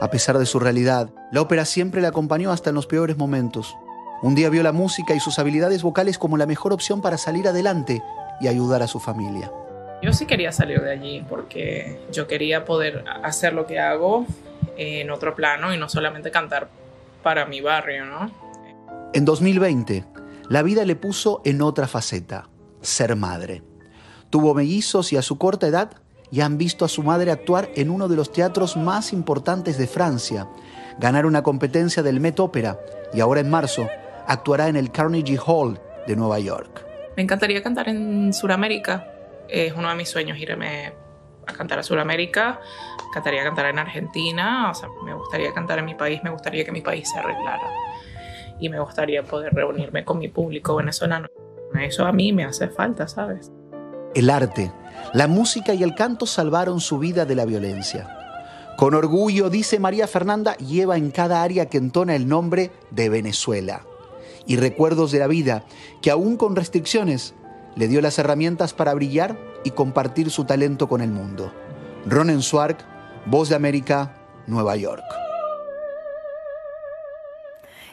A 0.00 0.08
pesar 0.08 0.38
de 0.38 0.46
su 0.46 0.58
realidad, 0.58 1.10
la 1.30 1.42
ópera 1.42 1.66
siempre 1.66 2.00
le 2.00 2.06
acompañó 2.06 2.52
hasta 2.52 2.70
en 2.70 2.76
los 2.76 2.86
peores 2.86 3.18
momentos. 3.18 3.76
Un 4.22 4.34
día 4.34 4.48
vio 4.48 4.62
la 4.62 4.72
música 4.72 5.14
y 5.14 5.20
sus 5.20 5.38
habilidades 5.38 5.82
vocales 5.82 6.16
como 6.16 6.38
la 6.38 6.46
mejor 6.46 6.72
opción 6.72 7.02
para 7.02 7.18
salir 7.18 7.46
adelante 7.46 8.02
y 8.40 8.48
ayudar 8.48 8.82
a 8.82 8.86
su 8.86 8.98
familia. 8.98 9.52
Yo 10.02 10.14
sí 10.14 10.24
quería 10.24 10.52
salir 10.52 10.80
de 10.80 10.90
allí 10.90 11.24
porque 11.28 12.00
yo 12.12 12.26
quería 12.26 12.64
poder 12.64 13.04
hacer 13.22 13.52
lo 13.52 13.66
que 13.66 13.78
hago 13.78 14.24
en 14.78 15.10
otro 15.10 15.34
plano 15.34 15.74
y 15.74 15.76
no 15.76 15.90
solamente 15.90 16.30
cantar 16.30 16.68
para 17.22 17.44
mi 17.44 17.60
barrio, 17.60 18.06
¿no? 18.06 18.30
En 19.12 19.26
2020, 19.26 20.06
la 20.48 20.62
vida 20.62 20.86
le 20.86 20.96
puso 20.96 21.42
en 21.44 21.60
otra 21.60 21.86
faceta, 21.86 22.48
ser 22.80 23.16
madre. 23.16 23.62
Tuvo 24.30 24.54
mellizos 24.54 25.12
y 25.12 25.18
a 25.18 25.22
su 25.22 25.36
corta 25.36 25.66
edad 25.66 25.90
y 26.30 26.40
han 26.40 26.58
visto 26.58 26.84
a 26.84 26.88
su 26.88 27.02
madre 27.02 27.30
actuar 27.30 27.70
en 27.74 27.90
uno 27.90 28.08
de 28.08 28.16
los 28.16 28.32
teatros 28.32 28.76
más 28.76 29.12
importantes 29.12 29.78
de 29.78 29.86
Francia, 29.86 30.48
ganar 30.98 31.26
una 31.26 31.42
competencia 31.42 32.02
del 32.02 32.20
Met 32.20 32.38
Opera 32.40 32.78
y 33.12 33.20
ahora 33.20 33.40
en 33.40 33.50
marzo 33.50 33.88
actuará 34.26 34.68
en 34.68 34.76
el 34.76 34.92
Carnegie 34.92 35.38
Hall 35.44 35.80
de 36.06 36.16
Nueva 36.16 36.38
York. 36.38 36.86
Me 37.16 37.22
encantaría 37.22 37.62
cantar 37.62 37.88
en 37.88 38.32
Sudamérica. 38.32 39.06
Es 39.48 39.72
uno 39.74 39.88
de 39.88 39.96
mis 39.96 40.08
sueños 40.08 40.38
irme 40.38 40.92
a 41.46 41.52
cantar 41.52 41.80
a 41.80 41.82
Sudamérica. 41.82 42.60
Me 42.98 43.08
encantaría 43.08 43.42
cantar 43.42 43.66
en 43.66 43.78
Argentina. 43.78 44.70
O 44.70 44.74
sea, 44.74 44.88
me 45.04 45.14
gustaría 45.14 45.52
cantar 45.52 45.80
en 45.80 45.86
mi 45.86 45.94
país. 45.94 46.20
Me 46.22 46.30
gustaría 46.30 46.64
que 46.64 46.72
mi 46.72 46.80
país 46.80 47.10
se 47.10 47.18
arreglara. 47.18 47.68
Y 48.60 48.68
me 48.68 48.78
gustaría 48.78 49.24
poder 49.24 49.52
reunirme 49.52 50.04
con 50.04 50.18
mi 50.18 50.28
público 50.28 50.76
venezolano. 50.76 51.28
Eso 51.80 52.06
a 52.06 52.12
mí 52.12 52.32
me 52.32 52.44
hace 52.44 52.68
falta, 52.68 53.08
¿sabes? 53.08 53.52
El 54.14 54.28
arte, 54.28 54.72
la 55.12 55.28
música 55.28 55.72
y 55.72 55.84
el 55.84 55.94
canto 55.94 56.26
salvaron 56.26 56.80
su 56.80 56.98
vida 56.98 57.24
de 57.26 57.36
la 57.36 57.44
violencia. 57.44 58.16
Con 58.76 58.94
orgullo, 58.94 59.50
dice 59.50 59.78
María 59.78 60.08
Fernanda, 60.08 60.56
lleva 60.56 60.96
en 60.96 61.12
cada 61.12 61.42
área 61.42 61.66
que 61.66 61.78
entona 61.78 62.16
el 62.16 62.26
nombre 62.26 62.72
de 62.90 63.08
Venezuela. 63.08 63.82
Y 64.46 64.56
recuerdos 64.56 65.12
de 65.12 65.20
la 65.20 65.28
vida 65.28 65.64
que 66.02 66.10
aún 66.10 66.36
con 66.36 66.56
restricciones 66.56 67.34
le 67.76 67.86
dio 67.86 68.00
las 68.00 68.18
herramientas 68.18 68.74
para 68.74 68.94
brillar 68.94 69.38
y 69.62 69.70
compartir 69.70 70.30
su 70.30 70.44
talento 70.44 70.88
con 70.88 71.02
el 71.02 71.10
mundo. 71.10 71.52
Ronen 72.04 72.42
Swark, 72.42 72.78
Voz 73.26 73.48
de 73.48 73.54
América, 73.54 74.16
Nueva 74.48 74.74
York. 74.74 75.04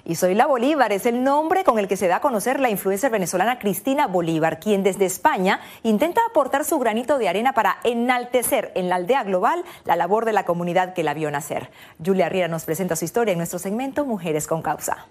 Y 0.10 0.16
Soy 0.16 0.36
la 0.36 0.46
Bolívar 0.46 0.94
es 0.94 1.06
el 1.06 1.22
nombre 1.22 1.66
con 1.66 1.80
el 1.80 1.90
que 1.90 1.98
se 1.98 2.08
da 2.08 2.16
a 2.16 2.22
conocer 2.22 2.62
la 2.62 2.70
influencer 2.70 3.12
venezolana 3.12 3.60
Cristina 3.60 4.08
Bolívar, 4.08 4.58
quien 4.58 4.82
desde 4.82 5.04
España 5.04 5.60
intenta 5.84 6.22
aportar 6.30 6.64
su 6.64 6.80
granito 6.80 7.18
de 7.18 7.28
arena 7.28 7.52
para 7.52 7.80
enaltecer 7.84 8.72
en 8.76 8.88
la 8.88 8.96
aldea 8.96 9.26
global 9.26 9.66
la 9.84 9.98
labor 9.98 10.24
de 10.24 10.32
la 10.32 10.46
comunidad 10.46 10.94
que 10.94 11.04
la 11.04 11.14
vio 11.14 11.30
nacer. 11.30 11.72
Julia 12.02 12.30
Riera 12.30 12.48
nos 12.48 12.64
presenta 12.64 12.96
su 12.96 13.04
historia 13.04 13.34
en 13.34 13.38
nuestro 13.38 13.60
segmento 13.60 14.06
Mujeres 14.06 14.48
con 14.48 14.62
Causa. 14.62 15.08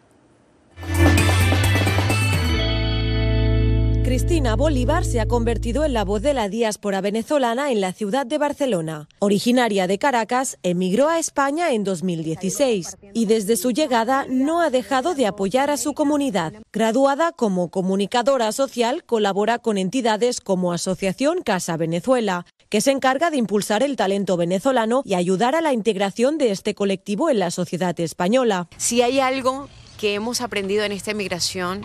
Cristina 4.06 4.54
Bolívar 4.54 5.04
se 5.04 5.18
ha 5.18 5.26
convertido 5.26 5.84
en 5.84 5.92
la 5.92 6.04
voz 6.04 6.22
de 6.22 6.32
la 6.32 6.48
diáspora 6.48 7.00
venezolana 7.00 7.72
en 7.72 7.80
la 7.80 7.92
ciudad 7.92 8.24
de 8.24 8.38
Barcelona. 8.38 9.08
Originaria 9.18 9.88
de 9.88 9.98
Caracas, 9.98 10.58
emigró 10.62 11.08
a 11.08 11.18
España 11.18 11.72
en 11.72 11.82
2016 11.82 12.98
y 13.14 13.26
desde 13.26 13.56
su 13.56 13.72
llegada 13.72 14.24
no 14.28 14.60
ha 14.60 14.70
dejado 14.70 15.16
de 15.16 15.26
apoyar 15.26 15.70
a 15.70 15.76
su 15.76 15.92
comunidad. 15.92 16.52
Graduada 16.72 17.32
como 17.32 17.68
comunicadora 17.68 18.52
social, 18.52 19.02
colabora 19.02 19.58
con 19.58 19.76
entidades 19.76 20.40
como 20.40 20.72
Asociación 20.72 21.42
Casa 21.42 21.76
Venezuela, 21.76 22.46
que 22.68 22.80
se 22.80 22.92
encarga 22.92 23.30
de 23.30 23.38
impulsar 23.38 23.82
el 23.82 23.96
talento 23.96 24.36
venezolano 24.36 25.02
y 25.04 25.14
ayudar 25.14 25.56
a 25.56 25.60
la 25.60 25.72
integración 25.72 26.38
de 26.38 26.52
este 26.52 26.76
colectivo 26.76 27.28
en 27.28 27.40
la 27.40 27.50
sociedad 27.50 27.98
española. 27.98 28.68
Si 28.76 29.02
hay 29.02 29.18
algo 29.18 29.68
que 29.98 30.14
hemos 30.14 30.42
aprendido 30.42 30.84
en 30.84 30.92
esta 30.92 31.10
emigración 31.10 31.84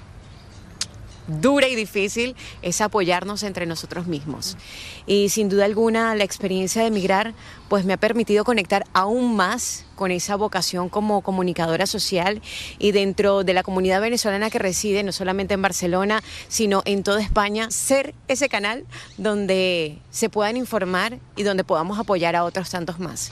dura 1.40 1.68
y 1.68 1.76
difícil 1.76 2.36
es 2.62 2.82
apoyarnos 2.82 3.44
entre 3.44 3.66
nosotros 3.66 4.08
mismos. 4.08 4.58
Y 5.06 5.30
sin 5.30 5.50
duda 5.50 5.66
alguna 5.66 6.16
la 6.16 6.24
experiencia 6.24 6.82
de 6.82 6.88
emigrar 6.90 7.34
pues 7.70 7.86
me 7.86 7.94
ha 7.94 7.98
permitido 7.98 8.44
conectar 8.44 8.84
aún 8.94 9.36
más 9.36 9.86
con 9.96 10.12
esa 10.12 10.36
vocación 10.36 10.90
como 10.90 11.22
comunicadora 11.22 11.86
social 11.86 12.42
y 12.80 12.92
dentro 12.92 13.44
de 13.44 13.54
la 13.54 13.64
comunidad 13.64 14.02
venezolana 14.02 14.50
que 14.50 14.60
reside 14.60 15.04
no 15.04 15.12
solamente 15.12 15.54
en 15.54 15.62
Barcelona, 15.62 16.22
sino 16.48 16.82
en 16.86 17.04
toda 17.04 17.22
España, 17.22 17.72
ser 17.72 18.14
ese 18.28 18.50
canal 18.50 18.86
donde 19.18 20.00
se 20.10 20.30
puedan 20.30 20.58
informar 20.58 21.20
y 21.36 21.44
donde 21.44 21.64
podamos 21.64 22.00
apoyar 22.00 22.36
a 22.36 22.44
otros 22.44 22.70
tantos 22.70 23.00
más. 23.00 23.32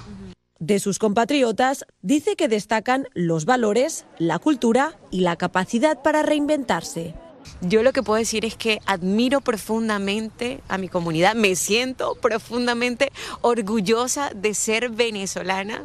De 0.60 0.80
sus 0.80 1.00
compatriotas, 1.00 1.86
dice 2.02 2.36
que 2.36 2.50
destacan 2.50 3.08
los 3.14 3.46
valores, 3.46 4.06
la 4.18 4.40
cultura 4.40 5.00
y 5.10 5.22
la 5.22 5.38
capacidad 5.38 6.02
para 6.02 6.22
reinventarse. 6.22 7.16
Yo 7.62 7.84
lo 7.84 7.94
que 7.94 8.04
puedo 8.04 8.20
decir 8.20 8.46
es 8.46 8.56
que 8.56 8.80
admiro 8.86 9.42
profundamente 9.42 10.62
a 10.68 10.78
mi 10.78 10.88
comunidad, 10.88 11.36
me 11.36 11.56
siento 11.56 12.16
profundamente 12.16 13.12
orgullosa 13.42 14.32
de 14.36 14.54
ser 14.54 14.90
venezolana. 14.90 15.84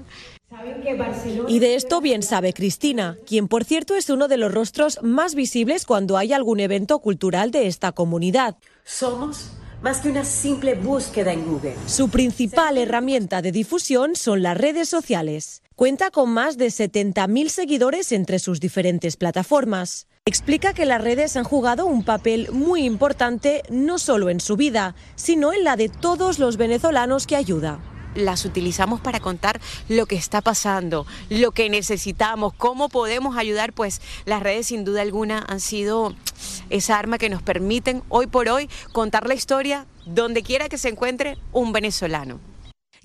Y 1.48 1.58
de 1.58 1.74
esto 1.74 2.00
bien 2.00 2.22
sabe 2.22 2.52
Cristina, 2.52 3.16
quien 3.26 3.48
por 3.48 3.64
cierto 3.64 3.96
es 3.96 4.08
uno 4.08 4.28
de 4.28 4.36
los 4.36 4.52
rostros 4.52 5.00
más 5.02 5.34
visibles 5.34 5.84
cuando 5.84 6.16
hay 6.16 6.32
algún 6.32 6.60
evento 6.60 6.98
cultural 7.00 7.50
de 7.50 7.66
esta 7.66 7.92
comunidad. 7.92 8.56
Somos 8.84 9.50
más 9.82 10.00
que 10.00 10.08
una 10.08 10.24
simple 10.24 10.74
búsqueda 10.74 11.32
en 11.32 11.44
Google. 11.44 11.74
Su 11.86 12.08
principal 12.08 12.78
herramienta 12.78 13.42
de 13.42 13.52
difusión 13.52 14.16
son 14.16 14.42
las 14.42 14.56
redes 14.56 14.88
sociales. 14.88 15.62
Cuenta 15.76 16.10
con 16.10 16.30
más 16.30 16.56
de 16.56 16.68
70.000 16.68 17.48
seguidores 17.48 18.12
entre 18.12 18.38
sus 18.38 18.60
diferentes 18.60 19.16
plataformas. 19.16 20.06
Explica 20.26 20.72
que 20.72 20.86
las 20.86 21.02
redes 21.02 21.36
han 21.36 21.44
jugado 21.44 21.84
un 21.84 22.02
papel 22.02 22.50
muy 22.50 22.86
importante 22.86 23.62
no 23.68 23.98
solo 23.98 24.30
en 24.30 24.40
su 24.40 24.56
vida, 24.56 24.94
sino 25.16 25.52
en 25.52 25.64
la 25.64 25.76
de 25.76 25.90
todos 25.90 26.38
los 26.38 26.56
venezolanos 26.56 27.26
que 27.26 27.36
ayuda 27.36 27.78
las 28.14 28.44
utilizamos 28.44 29.00
para 29.00 29.20
contar 29.20 29.60
lo 29.88 30.06
que 30.06 30.14
está 30.14 30.40
pasando, 30.40 31.04
lo 31.28 31.50
que 31.50 31.68
necesitamos, 31.68 32.54
cómo 32.54 32.88
podemos 32.88 33.36
ayudar, 33.36 33.72
pues 33.72 34.00
las 34.24 34.40
redes 34.40 34.68
sin 34.68 34.84
duda 34.84 35.02
alguna 35.02 35.44
han 35.46 35.58
sido 35.58 36.14
esa 36.70 36.96
arma 36.96 37.18
que 37.18 37.28
nos 37.28 37.42
permiten 37.42 38.04
hoy 38.08 38.28
por 38.28 38.48
hoy 38.48 38.70
contar 38.92 39.26
la 39.26 39.34
historia 39.34 39.86
donde 40.06 40.44
quiera 40.44 40.68
que 40.68 40.78
se 40.78 40.90
encuentre 40.90 41.36
un 41.52 41.72
venezolano. 41.72 42.53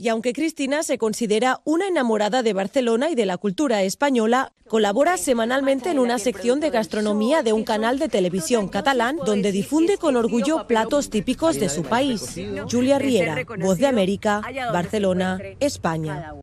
Y 0.02 0.08
aunque 0.08 0.32
Cristina 0.32 0.82
se 0.82 0.98
considera 0.98 1.60
una 1.66 1.86
enamorada 1.86 2.42
de 2.42 2.54
Barcelona 2.54 3.10
y 3.10 3.16
de 3.16 3.26
la 3.26 3.36
cultura 3.36 3.84
española, 3.84 4.54
colabora 4.70 5.18
semanalmente 5.18 5.92
en 5.92 6.00
una 6.00 6.20
sección 6.20 6.62
de 6.62 6.70
gastronomía 6.70 7.44
de 7.44 7.52
un 7.52 7.66
canal 7.66 8.00
de 8.00 8.08
televisión 8.08 8.70
catalán 8.70 9.18
donde 9.26 9.52
difunde 9.52 9.98
con 9.98 10.16
orgullo 10.16 10.68
platos 10.68 11.10
típicos 11.10 11.60
de 11.60 11.68
su 11.68 11.84
país. 11.84 12.40
Julia 12.72 12.98
Riera, 12.98 13.44
Voz 13.60 13.78
de 13.78 13.88
América, 13.88 14.42
Barcelona, 14.72 15.38
España. 15.60 16.34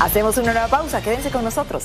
Hacemos 0.00 0.36
una 0.38 0.52
nueva 0.52 0.66
pausa, 0.66 1.00
quédense 1.00 1.30
con 1.30 1.44
nosotros. 1.44 1.84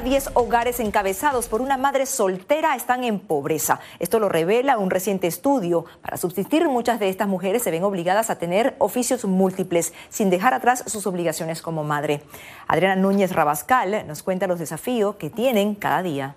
Cada 0.00 0.08
diez 0.08 0.30
hogares 0.32 0.80
encabezados 0.80 1.48
por 1.48 1.60
una 1.60 1.76
madre 1.76 2.06
soltera 2.06 2.74
están 2.74 3.04
en 3.04 3.20
pobreza. 3.20 3.80
Esto 3.98 4.18
lo 4.18 4.30
revela 4.30 4.78
un 4.78 4.88
reciente 4.88 5.26
estudio. 5.26 5.84
Para 6.00 6.16
subsistir, 6.16 6.66
muchas 6.68 6.98
de 7.00 7.10
estas 7.10 7.28
mujeres 7.28 7.62
se 7.62 7.70
ven 7.70 7.84
obligadas 7.84 8.30
a 8.30 8.38
tener 8.38 8.74
oficios 8.78 9.26
múltiples, 9.26 9.92
sin 10.08 10.30
dejar 10.30 10.54
atrás 10.54 10.84
sus 10.86 11.06
obligaciones 11.06 11.60
como 11.60 11.84
madre. 11.84 12.22
Adriana 12.66 12.96
Núñez 12.96 13.32
Rabascal 13.32 14.06
nos 14.06 14.22
cuenta 14.22 14.46
los 14.46 14.58
desafíos 14.58 15.16
que 15.16 15.28
tienen 15.28 15.74
cada 15.74 16.02
día. 16.02 16.34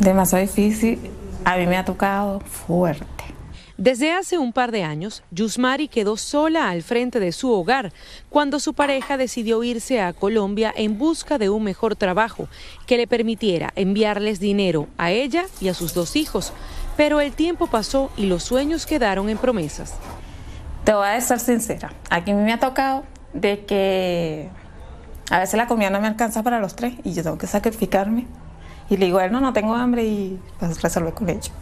Demasiado 0.00 0.42
difícil. 0.42 1.12
A 1.44 1.56
mí 1.56 1.68
me 1.68 1.76
ha 1.76 1.84
tocado 1.84 2.40
fuerte. 2.40 3.06
Desde 3.78 4.12
hace 4.12 4.36
un 4.36 4.52
par 4.52 4.70
de 4.70 4.82
años, 4.82 5.22
Yusmari 5.30 5.88
quedó 5.88 6.16
sola 6.16 6.68
al 6.68 6.82
frente 6.82 7.20
de 7.20 7.32
su 7.32 7.50
hogar 7.50 7.92
cuando 8.28 8.60
su 8.60 8.74
pareja 8.74 9.16
decidió 9.16 9.64
irse 9.64 10.00
a 10.00 10.12
Colombia 10.12 10.72
en 10.76 10.98
busca 10.98 11.38
de 11.38 11.48
un 11.48 11.64
mejor 11.64 11.96
trabajo 11.96 12.48
que 12.86 12.98
le 12.98 13.06
permitiera 13.06 13.72
enviarles 13.74 14.40
dinero 14.40 14.88
a 14.98 15.10
ella 15.10 15.46
y 15.60 15.68
a 15.68 15.74
sus 15.74 15.94
dos 15.94 16.16
hijos. 16.16 16.52
Pero 16.96 17.20
el 17.20 17.32
tiempo 17.32 17.66
pasó 17.66 18.10
y 18.16 18.26
los 18.26 18.42
sueños 18.42 18.84
quedaron 18.84 19.30
en 19.30 19.38
promesas. 19.38 19.94
Te 20.84 20.92
voy 20.92 21.08
a 21.08 21.20
ser 21.22 21.40
sincera. 21.40 21.94
Aquí 22.10 22.34
me 22.34 22.52
ha 22.52 22.60
tocado 22.60 23.04
de 23.32 23.64
que 23.64 24.50
a 25.30 25.38
veces 25.38 25.54
la 25.54 25.66
comida 25.66 25.88
no 25.88 26.00
me 26.00 26.08
alcanza 26.08 26.42
para 26.42 26.60
los 26.60 26.76
tres 26.76 26.94
y 27.04 27.14
yo 27.14 27.22
tengo 27.22 27.38
que 27.38 27.46
sacrificarme. 27.46 28.26
Y 28.90 28.98
le 28.98 29.06
digo 29.06 29.18
a 29.18 29.24
él, 29.24 29.32
no, 29.32 29.40
no 29.40 29.54
tengo 29.54 29.74
hambre 29.74 30.04
y 30.04 30.38
pues 30.58 30.78
con 31.14 31.30
ello. 31.30 31.61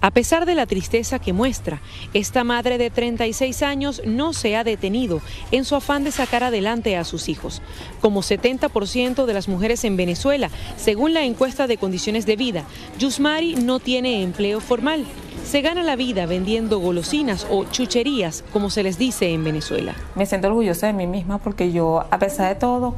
A 0.00 0.10
pesar 0.10 0.44
de 0.46 0.54
la 0.54 0.66
tristeza 0.66 1.18
que 1.18 1.32
muestra, 1.32 1.80
esta 2.12 2.44
madre 2.44 2.78
de 2.78 2.90
36 2.90 3.62
años 3.62 4.02
no 4.04 4.34
se 4.34 4.54
ha 4.54 4.62
detenido 4.62 5.20
en 5.50 5.64
su 5.64 5.74
afán 5.74 6.04
de 6.04 6.12
sacar 6.12 6.44
adelante 6.44 6.96
a 6.96 7.04
sus 7.04 7.28
hijos. 7.28 7.62
Como 8.00 8.22
70% 8.22 9.24
de 9.24 9.34
las 9.34 9.48
mujeres 9.48 9.84
en 9.84 9.96
Venezuela, 9.96 10.50
según 10.76 11.14
la 11.14 11.24
encuesta 11.24 11.66
de 11.66 11.78
condiciones 11.78 12.26
de 12.26 12.36
vida, 12.36 12.64
Yusmari 12.98 13.54
no 13.56 13.80
tiene 13.80 14.22
empleo 14.22 14.60
formal. 14.60 15.06
Se 15.44 15.62
gana 15.62 15.82
la 15.82 15.96
vida 15.96 16.26
vendiendo 16.26 16.78
golosinas 16.78 17.46
o 17.50 17.64
chucherías, 17.64 18.44
como 18.52 18.68
se 18.68 18.82
les 18.82 18.98
dice 18.98 19.32
en 19.32 19.44
Venezuela. 19.44 19.94
Me 20.14 20.26
siento 20.26 20.48
orgullosa 20.48 20.88
de 20.88 20.92
mí 20.92 21.06
misma 21.06 21.38
porque 21.38 21.72
yo, 21.72 22.04
a 22.10 22.18
pesar 22.18 22.48
de 22.48 22.60
todo, 22.60 22.94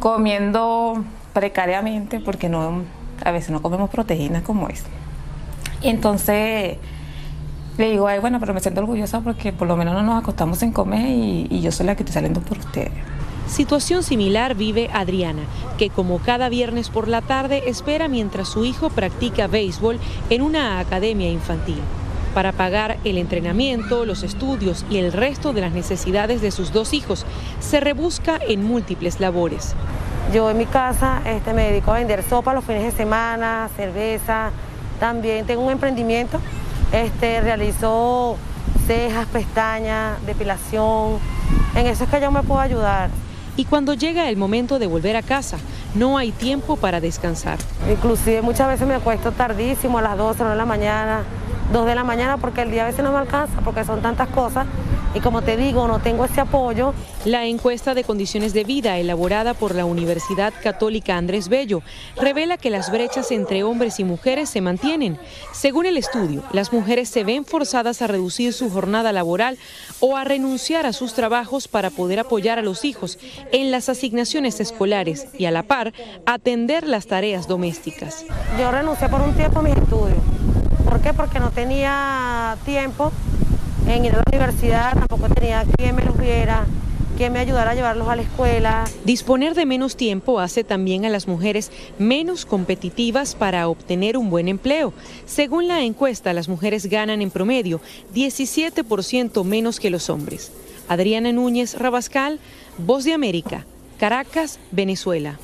comiendo 0.00 1.04
precariamente, 1.34 2.20
porque 2.20 2.48
no, 2.48 2.82
a 3.24 3.30
veces 3.32 3.50
no 3.50 3.60
comemos 3.60 3.90
proteínas 3.90 4.42
como 4.42 4.68
es. 4.68 4.84
Y 5.82 5.88
entonces 5.88 6.78
le 7.78 7.90
digo, 7.90 8.06
ay, 8.06 8.20
bueno, 8.20 8.38
pero 8.40 8.54
me 8.54 8.60
siento 8.60 8.80
orgullosa 8.80 9.20
porque 9.20 9.52
por 9.52 9.66
lo 9.66 9.76
menos 9.76 9.94
no 9.94 10.02
nos 10.02 10.22
acostamos 10.22 10.62
en 10.62 10.72
comer 10.72 11.08
y, 11.08 11.46
y 11.50 11.60
yo 11.60 11.72
soy 11.72 11.86
la 11.86 11.96
que 11.96 12.02
estoy 12.02 12.14
saliendo 12.14 12.40
por 12.40 12.58
ustedes. 12.58 12.92
Situación 13.46 14.02
similar 14.02 14.54
vive 14.54 14.88
Adriana, 14.92 15.42
que 15.76 15.90
como 15.90 16.18
cada 16.18 16.48
viernes 16.48 16.88
por 16.88 17.08
la 17.08 17.20
tarde 17.20 17.64
espera 17.66 18.08
mientras 18.08 18.48
su 18.48 18.64
hijo 18.64 18.88
practica 18.88 19.46
béisbol 19.46 19.98
en 20.30 20.42
una 20.42 20.78
academia 20.78 21.28
infantil. 21.28 21.80
Para 22.34 22.52
pagar 22.52 22.96
el 23.04 23.18
entrenamiento, 23.18 24.06
los 24.06 24.22
estudios 24.22 24.86
y 24.88 24.96
el 24.96 25.12
resto 25.12 25.52
de 25.52 25.60
las 25.60 25.72
necesidades 25.72 26.40
de 26.40 26.50
sus 26.50 26.72
dos 26.72 26.94
hijos, 26.94 27.26
se 27.60 27.80
rebusca 27.80 28.38
en 28.48 28.64
múltiples 28.64 29.20
labores. 29.20 29.74
Yo 30.32 30.48
en 30.50 30.56
mi 30.56 30.64
casa 30.64 31.20
este, 31.26 31.52
me 31.52 31.64
dedico 31.70 31.90
a 31.90 31.98
vender 31.98 32.22
sopa 32.22 32.54
los 32.54 32.64
fines 32.64 32.84
de 32.84 32.92
semana, 32.92 33.68
cerveza, 33.76 34.50
también 35.02 35.44
tengo 35.44 35.62
un 35.62 35.72
emprendimiento, 35.72 36.38
este, 36.92 37.40
realizo 37.40 38.36
cejas, 38.86 39.26
pestañas, 39.26 40.24
depilación. 40.24 41.18
En 41.74 41.88
eso 41.88 42.04
es 42.04 42.10
que 42.10 42.20
yo 42.20 42.30
me 42.30 42.44
puedo 42.44 42.60
ayudar. 42.60 43.10
Y 43.56 43.64
cuando 43.64 43.94
llega 43.94 44.28
el 44.28 44.36
momento 44.36 44.78
de 44.78 44.86
volver 44.86 45.16
a 45.16 45.22
casa, 45.22 45.58
no 45.96 46.18
hay 46.18 46.30
tiempo 46.30 46.76
para 46.76 47.00
descansar. 47.00 47.58
Inclusive 47.90 48.42
muchas 48.42 48.68
veces 48.68 48.86
me 48.86 48.94
acuesto 48.94 49.32
tardísimo, 49.32 49.98
a 49.98 50.02
las 50.02 50.16
12 50.16 50.44
de 50.44 50.54
la 50.54 50.66
mañana, 50.66 51.24
2 51.72 51.86
de 51.86 51.94
la 51.94 52.04
mañana, 52.04 52.36
porque 52.36 52.62
el 52.62 52.70
día 52.70 52.84
a 52.84 52.86
veces 52.86 53.02
no 53.02 53.12
me 53.12 53.18
alcanza, 53.18 53.60
porque 53.62 53.84
son 53.84 54.02
tantas 54.02 54.28
cosas. 54.28 54.66
Y 55.14 55.20
como 55.20 55.42
te 55.42 55.56
digo, 55.56 55.86
no 55.88 55.98
tengo 55.98 56.24
ese 56.24 56.40
apoyo. 56.40 56.94
La 57.24 57.44
encuesta 57.44 57.94
de 57.94 58.02
condiciones 58.02 58.54
de 58.54 58.64
vida 58.64 58.96
elaborada 58.98 59.52
por 59.52 59.74
la 59.74 59.84
Universidad 59.84 60.54
Católica 60.62 61.16
Andrés 61.16 61.48
Bello 61.48 61.82
revela 62.16 62.56
que 62.56 62.70
las 62.70 62.90
brechas 62.90 63.30
entre 63.30 63.62
hombres 63.62 64.00
y 64.00 64.04
mujeres 64.04 64.48
se 64.48 64.62
mantienen. 64.62 65.18
Según 65.52 65.84
el 65.84 65.98
estudio, 65.98 66.42
las 66.52 66.72
mujeres 66.72 67.10
se 67.10 67.24
ven 67.24 67.44
forzadas 67.44 68.00
a 68.00 68.06
reducir 68.06 68.54
su 68.54 68.70
jornada 68.70 69.12
laboral 69.12 69.58
o 70.00 70.16
a 70.16 70.24
renunciar 70.24 70.86
a 70.86 70.94
sus 70.94 71.12
trabajos 71.12 71.68
para 71.68 71.90
poder 71.90 72.18
apoyar 72.18 72.58
a 72.58 72.62
los 72.62 72.84
hijos 72.84 73.18
en 73.52 73.70
las 73.70 73.90
asignaciones 73.90 74.60
escolares 74.60 75.28
y 75.38 75.44
a 75.44 75.50
la 75.50 75.62
par 75.62 75.92
atender 76.24 76.88
las 76.88 77.06
tareas 77.06 77.48
domésticas. 77.48 78.24
Yo 78.58 78.70
renuncié 78.70 79.08
por 79.10 79.20
un 79.20 79.34
tiempo 79.34 79.58
a 79.58 79.62
mis 79.62 79.76
estudios. 79.76 80.18
¿Por 80.84 81.00
qué? 81.00 81.12
Porque 81.12 81.40
no 81.40 81.50
tenía 81.50 82.56
tiempo 82.64 83.12
en 83.86 84.04
ir 84.04 84.12
a 84.12 84.16
la 84.16 84.22
universidad, 84.32 84.92
tampoco 84.92 85.28
tenía 85.28 85.64
quien 85.76 85.94
me 85.94 86.04
los 86.04 86.16
viera, 86.16 86.66
quien 87.16 87.32
me 87.32 87.38
ayudara 87.38 87.72
a 87.72 87.74
llevarlos 87.74 88.08
a 88.08 88.16
la 88.16 88.22
escuela. 88.22 88.84
Disponer 89.04 89.54
de 89.54 89.66
menos 89.66 89.96
tiempo 89.96 90.40
hace 90.40 90.64
también 90.64 91.04
a 91.04 91.08
las 91.10 91.28
mujeres 91.28 91.70
menos 91.98 92.46
competitivas 92.46 93.34
para 93.34 93.68
obtener 93.68 94.16
un 94.16 94.30
buen 94.30 94.48
empleo. 94.48 94.92
Según 95.26 95.68
la 95.68 95.82
encuesta, 95.82 96.32
las 96.32 96.48
mujeres 96.48 96.86
ganan 96.86 97.22
en 97.22 97.30
promedio 97.30 97.80
17% 98.14 99.44
menos 99.44 99.80
que 99.80 99.90
los 99.90 100.10
hombres. 100.10 100.52
Adriana 100.88 101.32
Núñez 101.32 101.78
Rabascal, 101.78 102.38
Voz 102.78 103.04
de 103.04 103.12
América, 103.12 103.66
Caracas, 103.98 104.58
Venezuela. 104.70 105.38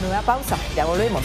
Nueva 0.00 0.22
pausa, 0.22 0.56
ya 0.76 0.84
volvemos. 0.86 1.24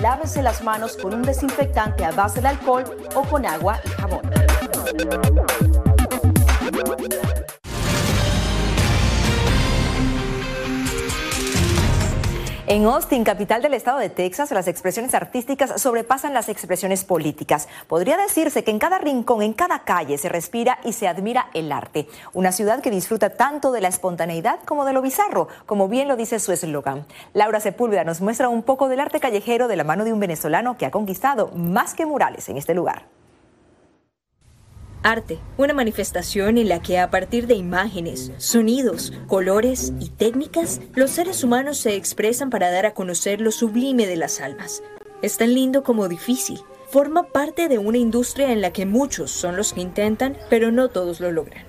lávese 0.00 0.42
las 0.42 0.62
manos 0.62 0.96
con 0.96 1.14
un 1.14 1.22
desinfectante 1.22 2.04
a 2.04 2.10
base 2.10 2.40
de 2.40 2.48
alcohol 2.48 2.84
o 3.14 3.22
con 3.22 3.46
agua 3.46 3.80
y 3.84 3.88
jabón. 3.90 4.22
En 12.70 12.84
Austin, 12.84 13.24
capital 13.24 13.62
del 13.62 13.72
estado 13.72 13.98
de 13.98 14.10
Texas, 14.10 14.50
las 14.50 14.68
expresiones 14.68 15.14
artísticas 15.14 15.80
sobrepasan 15.80 16.34
las 16.34 16.50
expresiones 16.50 17.02
políticas. 17.02 17.66
Podría 17.86 18.18
decirse 18.18 18.62
que 18.62 18.70
en 18.70 18.78
cada 18.78 18.98
rincón, 18.98 19.40
en 19.40 19.54
cada 19.54 19.84
calle, 19.84 20.18
se 20.18 20.28
respira 20.28 20.78
y 20.84 20.92
se 20.92 21.08
admira 21.08 21.48
el 21.54 21.72
arte. 21.72 22.08
Una 22.34 22.52
ciudad 22.52 22.82
que 22.82 22.90
disfruta 22.90 23.30
tanto 23.30 23.72
de 23.72 23.80
la 23.80 23.88
espontaneidad 23.88 24.60
como 24.66 24.84
de 24.84 24.92
lo 24.92 25.00
bizarro, 25.00 25.48
como 25.64 25.88
bien 25.88 26.08
lo 26.08 26.16
dice 26.16 26.38
su 26.40 26.52
eslogan. 26.52 27.06
Laura 27.32 27.58
Sepúlveda 27.58 28.04
nos 28.04 28.20
muestra 28.20 28.50
un 28.50 28.62
poco 28.62 28.88
del 28.88 29.00
arte 29.00 29.18
callejero 29.18 29.66
de 29.66 29.76
la 29.76 29.84
mano 29.84 30.04
de 30.04 30.12
un 30.12 30.20
venezolano 30.20 30.76
que 30.76 30.84
ha 30.84 30.90
conquistado 30.90 31.50
más 31.54 31.94
que 31.94 32.04
murales 32.04 32.50
en 32.50 32.58
este 32.58 32.74
lugar. 32.74 33.06
Arte, 35.08 35.38
una 35.56 35.72
manifestación 35.72 36.58
en 36.58 36.68
la 36.68 36.82
que 36.82 36.98
a 36.98 37.08
partir 37.08 37.46
de 37.46 37.54
imágenes, 37.54 38.30
sonidos, 38.36 39.14
colores 39.26 39.94
y 40.00 40.10
técnicas, 40.10 40.82
los 40.94 41.12
seres 41.12 41.42
humanos 41.42 41.78
se 41.78 41.96
expresan 41.96 42.50
para 42.50 42.70
dar 42.70 42.84
a 42.84 42.92
conocer 42.92 43.40
lo 43.40 43.50
sublime 43.50 44.06
de 44.06 44.16
las 44.16 44.42
almas. 44.42 44.82
Es 45.22 45.38
tan 45.38 45.54
lindo 45.54 45.82
como 45.82 46.08
difícil. 46.08 46.60
Forma 46.90 47.22
parte 47.22 47.68
de 47.68 47.78
una 47.78 47.96
industria 47.96 48.52
en 48.52 48.60
la 48.60 48.70
que 48.74 48.84
muchos 48.84 49.30
son 49.30 49.56
los 49.56 49.72
que 49.72 49.80
intentan, 49.80 50.36
pero 50.50 50.72
no 50.72 50.90
todos 50.90 51.20
lo 51.20 51.32
logran. 51.32 51.67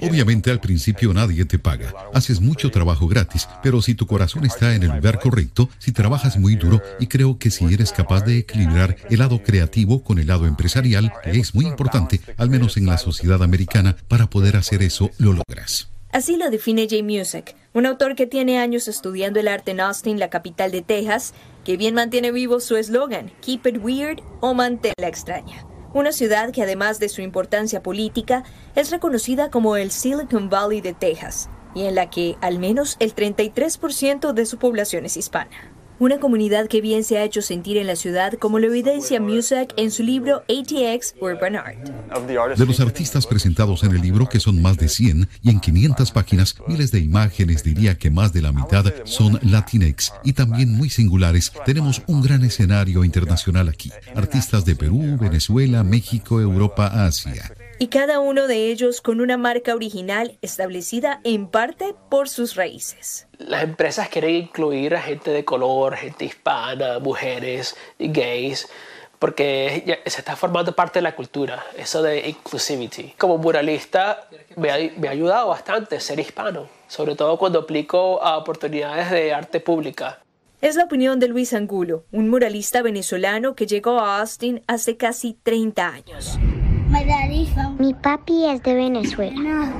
Obviamente 0.00 0.50
al 0.50 0.60
principio 0.60 1.12
nadie 1.12 1.44
te 1.44 1.58
paga. 1.58 1.92
Haces 2.14 2.40
mucho 2.40 2.70
trabajo 2.70 3.06
gratis, 3.06 3.48
pero 3.62 3.82
si 3.82 3.94
tu 3.94 4.06
corazón 4.06 4.44
está 4.44 4.74
en 4.74 4.82
el 4.82 4.90
lugar 4.90 5.20
correcto, 5.20 5.68
si 5.78 5.92
trabajas 5.92 6.36
muy 6.38 6.56
duro 6.56 6.80
y 6.98 7.06
creo 7.06 7.38
que 7.38 7.50
si 7.50 7.64
eres 7.72 7.92
capaz 7.92 8.22
de 8.22 8.38
equilibrar 8.38 8.96
el 9.10 9.18
lado 9.18 9.42
creativo 9.42 10.02
con 10.02 10.18
el 10.18 10.28
lado 10.28 10.46
empresarial, 10.46 11.12
que 11.22 11.38
es 11.38 11.54
muy 11.54 11.66
importante, 11.66 12.20
al 12.36 12.50
menos 12.50 12.76
en 12.76 12.86
la 12.86 12.98
sociedad 12.98 13.42
americana, 13.42 13.96
para 14.08 14.26
poder 14.28 14.56
hacer 14.56 14.82
eso 14.82 15.10
lo 15.18 15.32
logras. 15.32 15.88
Así 16.12 16.36
lo 16.36 16.48
define 16.50 16.86
Jay 16.88 17.02
Music, 17.02 17.54
un 17.74 17.84
autor 17.84 18.14
que 18.14 18.26
tiene 18.26 18.58
años 18.58 18.88
estudiando 18.88 19.40
el 19.40 19.48
arte 19.48 19.72
en 19.72 19.80
Austin, 19.80 20.18
la 20.18 20.30
capital 20.30 20.70
de 20.70 20.80
Texas, 20.80 21.34
que 21.64 21.76
bien 21.76 21.94
mantiene 21.94 22.32
vivo 22.32 22.60
su 22.60 22.76
eslogan, 22.76 23.30
Keep 23.42 23.66
it 23.66 23.76
weird 23.82 24.20
o 24.40 24.54
manténla 24.54 25.08
extraña 25.08 25.66
una 25.96 26.12
ciudad 26.12 26.52
que 26.52 26.62
además 26.62 26.98
de 26.98 27.08
su 27.08 27.22
importancia 27.22 27.82
política 27.82 28.44
es 28.74 28.90
reconocida 28.90 29.50
como 29.50 29.76
el 29.76 29.90
Silicon 29.90 30.50
Valley 30.50 30.82
de 30.82 30.92
Texas 30.92 31.48
y 31.74 31.84
en 31.84 31.94
la 31.94 32.10
que 32.10 32.36
al 32.42 32.58
menos 32.58 32.96
el 33.00 33.14
33% 33.14 34.32
de 34.32 34.46
su 34.46 34.58
población 34.58 35.06
es 35.06 35.16
hispana. 35.16 35.75
Una 35.98 36.18
comunidad 36.18 36.68
que 36.68 36.82
bien 36.82 37.04
se 37.04 37.16
ha 37.16 37.24
hecho 37.24 37.40
sentir 37.40 37.78
en 37.78 37.86
la 37.86 37.96
ciudad, 37.96 38.34
como 38.34 38.58
lo 38.58 38.66
evidencia 38.66 39.18
Music 39.18 39.72
en 39.78 39.90
su 39.90 40.02
libro 40.02 40.42
ATX 40.42 41.14
Urban 41.20 41.56
Art. 41.56 41.88
De 42.56 42.66
los 42.66 42.80
artistas 42.80 43.26
presentados 43.26 43.82
en 43.82 43.92
el 43.92 44.02
libro, 44.02 44.28
que 44.28 44.38
son 44.38 44.60
más 44.60 44.76
de 44.76 44.88
100, 44.88 45.26
y 45.42 45.50
en 45.50 45.58
500 45.58 46.10
páginas, 46.12 46.56
miles 46.66 46.90
de 46.90 47.00
imágenes, 47.00 47.64
diría 47.64 47.96
que 47.96 48.10
más 48.10 48.34
de 48.34 48.42
la 48.42 48.52
mitad 48.52 48.84
son 49.04 49.38
Latinx 49.42 50.12
y 50.22 50.34
también 50.34 50.70
muy 50.70 50.90
singulares. 50.90 51.50
Tenemos 51.64 52.02
un 52.06 52.20
gran 52.20 52.44
escenario 52.44 53.02
internacional 53.02 53.70
aquí. 53.70 53.90
Artistas 54.14 54.66
de 54.66 54.76
Perú, 54.76 55.16
Venezuela, 55.18 55.82
México, 55.82 56.42
Europa, 56.42 57.06
Asia 57.06 57.55
y 57.78 57.88
cada 57.88 58.20
uno 58.20 58.46
de 58.46 58.70
ellos 58.70 59.00
con 59.00 59.20
una 59.20 59.36
marca 59.36 59.74
original 59.74 60.38
establecida 60.42 61.20
en 61.24 61.48
parte 61.48 61.94
por 62.08 62.28
sus 62.28 62.54
raíces. 62.54 63.28
Las 63.38 63.64
empresas 63.64 64.08
quieren 64.08 64.34
incluir 64.34 64.94
a 64.94 65.02
gente 65.02 65.30
de 65.30 65.44
color, 65.44 65.96
gente 65.96 66.24
hispana, 66.24 66.98
mujeres, 66.98 67.76
gays, 67.98 68.68
porque 69.18 70.00
se 70.06 70.20
está 70.20 70.36
formando 70.36 70.72
parte 70.72 70.98
de 70.98 71.02
la 71.02 71.14
cultura, 71.14 71.64
eso 71.76 72.02
de 72.02 72.28
inclusivity. 72.28 73.14
Como 73.18 73.38
muralista 73.38 74.28
me 74.56 74.70
ha, 74.70 74.76
me 74.96 75.08
ha 75.08 75.12
ayudado 75.12 75.48
bastante 75.48 76.00
ser 76.00 76.20
hispano, 76.20 76.68
sobre 76.86 77.14
todo 77.14 77.38
cuando 77.38 77.60
aplico 77.60 78.22
a 78.22 78.36
oportunidades 78.38 79.10
de 79.10 79.32
arte 79.32 79.60
pública. 79.60 80.20
Es 80.62 80.76
la 80.76 80.84
opinión 80.84 81.20
de 81.20 81.28
Luis 81.28 81.52
Angulo, 81.52 82.04
un 82.12 82.30
muralista 82.30 82.80
venezolano 82.80 83.54
que 83.54 83.66
llegó 83.66 84.00
a 84.00 84.20
Austin 84.20 84.62
hace 84.66 84.96
casi 84.96 85.34
30 85.42 85.86
años. 85.86 86.38
Mi 87.78 87.94
papi 87.94 88.46
es 88.46 88.62
de 88.62 88.74
Venezuela. 88.74 89.72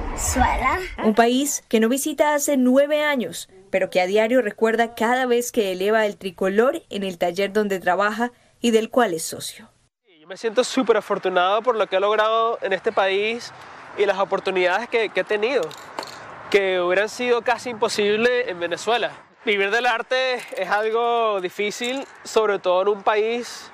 Un 1.05 1.15
país 1.15 1.65
que 1.69 1.81
no 1.81 1.89
visita 1.89 2.35
hace 2.35 2.57
nueve 2.57 3.05
años, 3.05 3.49
pero 3.71 3.91
que 3.91 4.01
a 4.01 4.07
diario 4.07 4.43
recuerda 4.43 4.95
cada 4.95 5.27
vez 5.27 5.53
que 5.53 5.73
eleva 5.73 6.07
el 6.07 6.17
tricolor 6.17 6.83
en 6.91 7.03
el 7.03 7.19
taller 7.19 7.53
donde 7.53 7.79
trabaja 7.79 8.33
y 8.61 8.71
del 8.71 8.91
cual 8.91 9.15
es 9.15 9.23
socio. 9.23 9.71
Yo 10.21 10.27
me 10.27 10.37
siento 10.37 10.65
súper 10.65 10.97
afortunado 10.97 11.63
por 11.63 11.77
lo 11.77 11.87
que 11.87 11.97
he 11.97 12.01
logrado 12.01 12.59
en 12.63 12.73
este 12.73 12.91
país 12.93 13.53
y 13.97 14.05
las 14.05 14.19
oportunidades 14.19 14.89
que, 14.89 15.09
que 15.11 15.21
he 15.21 15.25
tenido, 15.25 15.63
que 16.51 16.81
hubieran 16.81 17.09
sido 17.09 17.43
casi 17.43 17.71
imposibles 17.71 18.49
en 18.49 18.59
Venezuela. 18.59 19.13
Vivir 19.45 19.71
del 19.71 19.87
arte 19.87 20.35
es 20.57 20.69
algo 20.69 21.41
difícil, 21.41 22.05
sobre 22.25 22.59
todo 22.59 22.83
en 22.83 22.89
un 22.89 23.03
país 23.03 23.71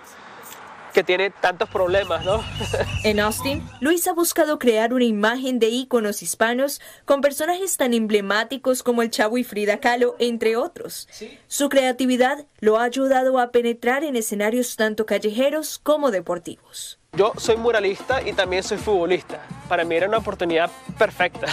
que 0.93 1.03
tiene 1.03 1.31
tantos 1.31 1.69
problemas, 1.69 2.25
¿no? 2.25 2.43
En 3.05 3.19
Austin, 3.19 3.67
Luis 3.81 4.07
ha 4.07 4.13
buscado 4.13 4.59
crear 4.59 4.95
una 4.95 5.05
imagen 5.05 5.59
de 5.59 5.69
íconos 5.69 6.23
hispanos 6.23 6.81
con 7.05 7.21
personajes 7.21 7.77
tan 7.77 7.95
emblemáticos 7.95 8.83
como 8.83 9.03
el 9.03 9.11
Chavo 9.11 9.39
y 9.39 9.45
Frida 9.45 9.81
Kahlo, 9.81 10.15
entre 10.19 10.57
otros. 10.57 11.09
Su 11.49 11.69
creatividad 11.69 12.47
lo 12.61 12.79
ha 12.79 12.85
ayudado 12.85 13.39
a 13.39 13.51
penetrar 13.51 14.05
en 14.05 14.17
escenarios 14.17 14.77
tanto 14.77 15.07
callejeros 15.07 15.79
como 15.79 16.11
deportivos. 16.11 16.99
Yo 17.13 17.33
soy 17.37 17.57
muralista 17.57 18.27
y 18.27 18.33
también 18.33 18.63
soy 18.63 18.79
futbolista. 18.79 19.41
Para 19.69 19.85
mí 19.85 19.97
era 19.97 20.09
una 20.09 20.19
oportunidad 20.19 20.71
perfecta. 20.99 21.47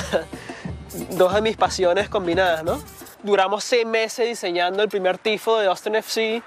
Dos 1.11 1.33
de 1.33 1.41
mis 1.41 1.57
pasiones 1.57 2.09
combinadas, 2.09 2.63
¿no? 2.63 2.81
Duramos 3.23 3.63
seis 3.63 3.85
meses 3.85 4.27
diseñando 4.27 4.81
el 4.81 4.89
primer 4.89 5.17
tifo 5.17 5.59
de 5.59 5.67
Austin 5.67 5.95
FC 5.95 6.41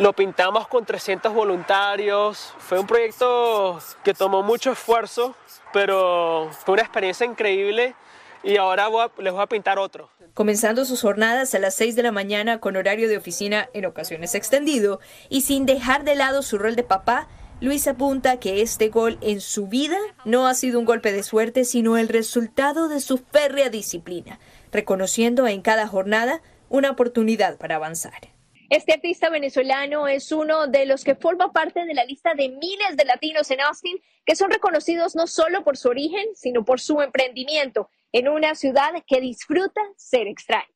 lo 0.00 0.14
pintamos 0.14 0.66
con 0.66 0.86
300 0.86 1.34
voluntarios. 1.34 2.54
Fue 2.58 2.78
un 2.78 2.86
proyecto 2.86 3.78
que 4.02 4.14
tomó 4.14 4.42
mucho 4.42 4.72
esfuerzo, 4.72 5.34
pero 5.74 6.48
fue 6.64 6.72
una 6.72 6.82
experiencia 6.82 7.26
increíble 7.26 7.94
y 8.42 8.56
ahora 8.56 8.88
les 9.18 9.32
voy 9.32 9.42
a 9.42 9.46
pintar 9.46 9.78
otro. 9.78 10.08
Comenzando 10.32 10.86
sus 10.86 11.02
jornadas 11.02 11.54
a 11.54 11.58
las 11.58 11.74
6 11.74 11.96
de 11.96 12.02
la 12.02 12.12
mañana 12.12 12.60
con 12.60 12.76
horario 12.76 13.10
de 13.10 13.18
oficina 13.18 13.68
en 13.74 13.84
ocasiones 13.84 14.34
extendido 14.34 15.00
y 15.28 15.42
sin 15.42 15.66
dejar 15.66 16.04
de 16.04 16.14
lado 16.14 16.40
su 16.40 16.56
rol 16.56 16.76
de 16.76 16.82
papá, 16.82 17.28
Luis 17.60 17.86
apunta 17.86 18.40
que 18.40 18.62
este 18.62 18.88
gol 18.88 19.18
en 19.20 19.42
su 19.42 19.66
vida 19.66 19.98
no 20.24 20.46
ha 20.46 20.54
sido 20.54 20.78
un 20.78 20.86
golpe 20.86 21.12
de 21.12 21.22
suerte, 21.22 21.66
sino 21.66 21.98
el 21.98 22.08
resultado 22.08 22.88
de 22.88 23.00
su 23.00 23.18
férrea 23.18 23.68
disciplina, 23.68 24.40
reconociendo 24.72 25.46
en 25.46 25.60
cada 25.60 25.86
jornada 25.86 26.40
una 26.70 26.90
oportunidad 26.90 27.58
para 27.58 27.76
avanzar. 27.76 28.39
Este 28.70 28.92
artista 28.92 29.30
venezolano 29.30 30.06
es 30.06 30.30
uno 30.30 30.68
de 30.68 30.86
los 30.86 31.02
que 31.02 31.16
forma 31.16 31.50
parte 31.52 31.84
de 31.84 31.92
la 31.92 32.04
lista 32.04 32.34
de 32.34 32.50
miles 32.50 32.96
de 32.96 33.04
latinos 33.04 33.50
en 33.50 33.60
Austin 33.62 34.00
que 34.24 34.36
son 34.36 34.48
reconocidos 34.48 35.16
no 35.16 35.26
solo 35.26 35.64
por 35.64 35.76
su 35.76 35.88
origen, 35.88 36.24
sino 36.36 36.64
por 36.64 36.78
su 36.78 37.00
emprendimiento 37.00 37.90
en 38.12 38.28
una 38.28 38.54
ciudad 38.54 38.92
que 39.08 39.20
disfruta 39.20 39.80
ser 39.96 40.28
extraña. 40.28 40.68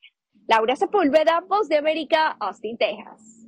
Laura 0.49 0.75
Sepúlveda, 0.75 1.41
Voz 1.47 1.69
de 1.69 1.77
América, 1.77 2.37
Austin, 2.41 2.77
Texas. 2.77 3.44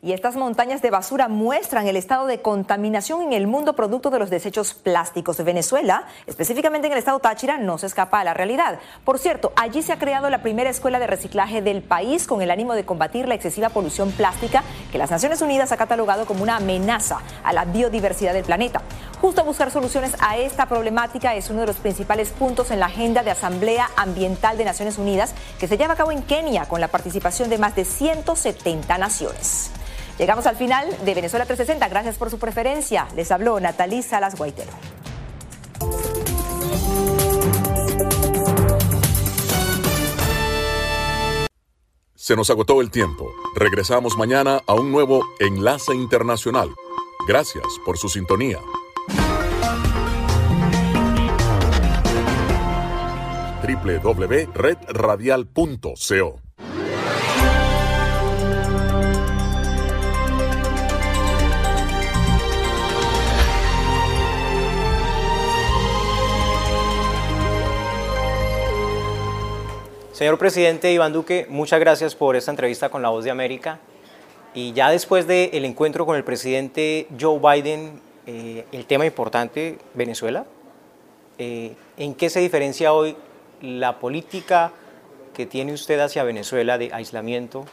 Y 0.00 0.12
estas 0.12 0.36
montañas 0.36 0.80
de 0.80 0.92
basura 0.92 1.26
muestran 1.26 1.88
el 1.88 1.96
estado 1.96 2.26
de 2.26 2.40
contaminación 2.40 3.20
en 3.20 3.32
el 3.32 3.48
mundo 3.48 3.74
producto 3.74 4.10
de 4.10 4.20
los 4.20 4.30
desechos 4.30 4.72
plásticos. 4.72 5.36
de 5.36 5.42
Venezuela, 5.42 6.04
específicamente 6.26 6.86
en 6.86 6.92
el 6.92 7.00
estado 7.00 7.18
Táchira, 7.18 7.58
no 7.58 7.78
se 7.78 7.86
escapa 7.86 8.20
a 8.20 8.24
la 8.24 8.32
realidad. 8.32 8.78
Por 9.04 9.18
cierto, 9.18 9.52
allí 9.56 9.82
se 9.82 9.92
ha 9.92 9.98
creado 9.98 10.30
la 10.30 10.40
primera 10.40 10.70
escuela 10.70 11.00
de 11.00 11.08
reciclaje 11.08 11.62
del 11.62 11.82
país 11.82 12.28
con 12.28 12.42
el 12.42 12.52
ánimo 12.52 12.74
de 12.74 12.84
combatir 12.84 13.26
la 13.26 13.34
excesiva 13.34 13.70
polución 13.70 14.12
plástica 14.12 14.62
que 14.92 14.98
las 14.98 15.10
Naciones 15.10 15.42
Unidas 15.42 15.72
ha 15.72 15.76
catalogado 15.76 16.26
como 16.26 16.44
una 16.44 16.56
amenaza 16.56 17.18
a 17.42 17.52
la 17.52 17.64
biodiversidad 17.64 18.34
del 18.34 18.44
planeta. 18.44 18.82
Justo 19.20 19.44
buscar 19.44 19.72
soluciones 19.72 20.14
a 20.20 20.36
esta 20.36 20.66
problemática 20.66 21.34
es 21.34 21.50
uno 21.50 21.62
de 21.62 21.66
los 21.66 21.76
principales 21.76 22.30
puntos 22.30 22.70
en 22.70 22.78
la 22.78 22.86
agenda 22.86 23.24
de 23.24 23.32
Asamblea 23.32 23.90
Ambiental 23.96 24.56
de 24.58 24.64
Naciones 24.64 24.96
Unidas 24.96 25.34
que 25.58 25.66
se 25.66 25.76
lleva 25.76 25.94
a 25.94 25.96
cabo 25.96 26.12
en 26.12 26.22
Kenia 26.22 26.66
con 26.66 26.80
la 26.80 26.86
participación 26.86 27.50
de 27.50 27.58
más 27.58 27.74
de 27.74 27.84
170 27.84 28.96
naciones. 28.96 29.72
Llegamos 30.18 30.46
al 30.46 30.56
final 30.56 30.88
de 31.04 31.14
Venezuela 31.14 31.46
360. 31.46 31.88
Gracias 31.88 32.16
por 32.16 32.30
su 32.30 32.38
preferencia. 32.38 33.06
Les 33.14 33.30
habló 33.30 33.60
Natalí 33.60 34.02
Salas 34.02 34.36
Guaitero. 34.36 34.72
Se 42.14 42.34
nos 42.36 42.50
agotó 42.50 42.82
el 42.82 42.90
tiempo. 42.90 43.30
Regresamos 43.54 44.18
mañana 44.18 44.60
a 44.66 44.74
un 44.74 44.92
nuevo 44.92 45.24
Enlace 45.40 45.94
Internacional. 45.94 46.68
Gracias 47.26 47.64
por 47.86 47.96
su 47.96 48.08
sintonía. 48.08 48.58
www.redradial.co 53.62 56.47
Señor 70.18 70.36
presidente 70.36 70.92
Iván 70.92 71.12
Duque, 71.12 71.46
muchas 71.48 71.78
gracias 71.78 72.16
por 72.16 72.34
esta 72.34 72.50
entrevista 72.50 72.88
con 72.88 73.02
La 73.02 73.08
Voz 73.08 73.22
de 73.22 73.30
América. 73.30 73.78
Y 74.52 74.72
ya 74.72 74.90
después 74.90 75.28
del 75.28 75.64
encuentro 75.64 76.06
con 76.06 76.16
el 76.16 76.24
presidente 76.24 77.06
Joe 77.20 77.38
Biden, 77.38 78.00
eh, 78.26 78.66
el 78.72 78.84
tema 78.86 79.06
importante, 79.06 79.78
Venezuela, 79.94 80.44
eh, 81.38 81.76
¿en 81.96 82.16
qué 82.16 82.30
se 82.30 82.40
diferencia 82.40 82.92
hoy 82.92 83.16
la 83.62 84.00
política 84.00 84.72
que 85.34 85.46
tiene 85.46 85.72
usted 85.72 86.00
hacia 86.00 86.24
Venezuela 86.24 86.78
de 86.78 86.92
aislamiento 86.92 87.64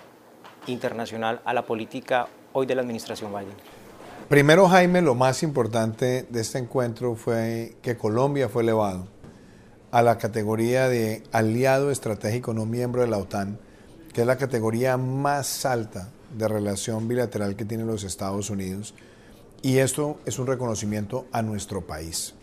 internacional 0.67 1.41
a 1.45 1.53
la 1.55 1.65
política 1.65 2.27
hoy 2.53 2.67
de 2.67 2.75
la 2.75 2.81
administración 2.81 3.31
Biden? 3.31 3.55
Primero, 4.29 4.67
Jaime, 4.67 5.01
lo 5.01 5.15
más 5.15 5.41
importante 5.41 6.27
de 6.29 6.41
este 6.41 6.59
encuentro 6.59 7.15
fue 7.15 7.75
que 7.81 7.97
Colombia 7.97 8.49
fue 8.49 8.61
elevado 8.61 9.14
a 9.95 10.01
la 10.01 10.17
categoría 10.17 10.89
de 10.89 11.23
aliado 11.31 11.89
estratégico 11.89 12.53
no 12.53 12.65
miembro 12.65 13.01
de 13.01 13.07
la 13.07 13.17
OTAN, 13.17 13.57
que 14.11 14.19
es 14.19 14.27
la 14.27 14.35
categoría 14.35 14.97
más 14.97 15.65
alta 15.65 16.09
de 16.37 16.49
relación 16.49 17.07
bilateral 17.07 17.55
que 17.55 17.63
tienen 17.63 17.87
los 17.87 18.03
Estados 18.03 18.49
Unidos. 18.49 18.93
Y 19.61 19.77
esto 19.77 20.19
es 20.25 20.37
un 20.37 20.47
reconocimiento 20.47 21.27
a 21.31 21.41
nuestro 21.41 21.87
país. 21.87 22.33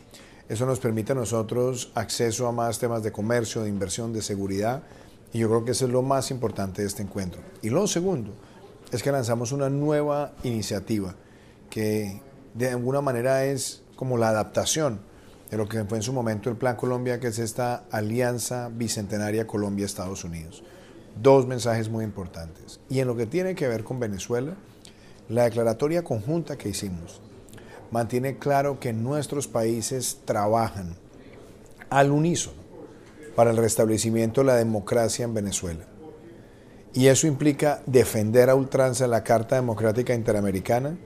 Eso 0.49 0.65
nos 0.65 0.81
permite 0.81 1.12
a 1.12 1.15
nosotros 1.15 1.93
acceso 1.95 2.47
a 2.47 2.53
más 2.53 2.79
temas 2.79 3.03
de 3.03 3.12
comercio, 3.12 3.61
de 3.61 3.69
inversión, 3.69 4.15
de 4.15 4.23
seguridad. 4.23 4.85
Y 5.35 5.41
yo 5.41 5.49
creo 5.49 5.62
que 5.66 5.73
eso 5.73 5.85
es 5.85 5.93
lo 5.93 6.01
más 6.01 6.31
importante 6.31 6.81
de 6.81 6.89
este 6.89 7.03
encuentro. 7.03 7.43
Y 7.61 7.69
lo 7.69 7.87
segundo 7.87 8.33
es 8.93 9.03
que 9.03 9.12
lanzamos 9.12 9.53
una 9.53 9.69
nueva 9.69 10.33
iniciativa 10.43 11.16
que 11.69 12.23
de 12.55 12.70
alguna 12.70 13.03
manera 13.03 13.45
es 13.45 13.83
como 13.95 14.16
la 14.16 14.31
adaptación 14.31 15.11
de 15.53 15.59
lo 15.59 15.69
que 15.69 15.85
fue 15.85 15.99
en 15.99 16.03
su 16.03 16.15
momento 16.15 16.49
el 16.49 16.57
Plan 16.57 16.77
Colombia, 16.77 17.20
que 17.20 17.27
es 17.27 17.39
esta 17.39 17.85
alianza 17.91 18.70
bicentenaria 18.73 19.47
Colombia-Estados 19.47 20.24
Unidos. 20.24 20.65
Dos 21.23 21.47
mensajes 21.47 21.91
muy 21.91 22.07
importantes. 22.07 22.81
Y 22.89 23.01
en 23.01 23.07
lo 23.07 23.16
que 23.16 23.27
tiene 23.27 23.55
que 23.55 23.69
ver 23.69 23.85
con 23.85 24.01
Venezuela, 24.01 24.55
la 25.29 25.45
declaratoria 25.45 26.03
conjunta 26.03 26.57
que 26.57 26.70
hicimos 26.70 27.20
mantiene 27.91 28.39
claro 28.39 28.81
que 28.81 28.95
nuestros 28.95 29.47
países 29.47 30.20
trabajan 30.24 30.97
al 31.91 32.12
unísono 32.12 32.62
para 33.37 33.51
el 33.51 33.59
restablecimiento 33.59 34.41
de 34.41 34.47
la 34.47 34.57
democracia 34.57 35.27
en 35.27 35.35
Venezuela. 35.35 35.85
Y 36.95 37.09
eso 37.09 37.27
implica 37.27 37.83
defender 37.85 38.49
a 38.49 38.55
ultranza 38.55 39.07
la 39.07 39.23
Carta 39.23 39.57
Democrática 39.57 40.15
Interamericana. 40.15 40.97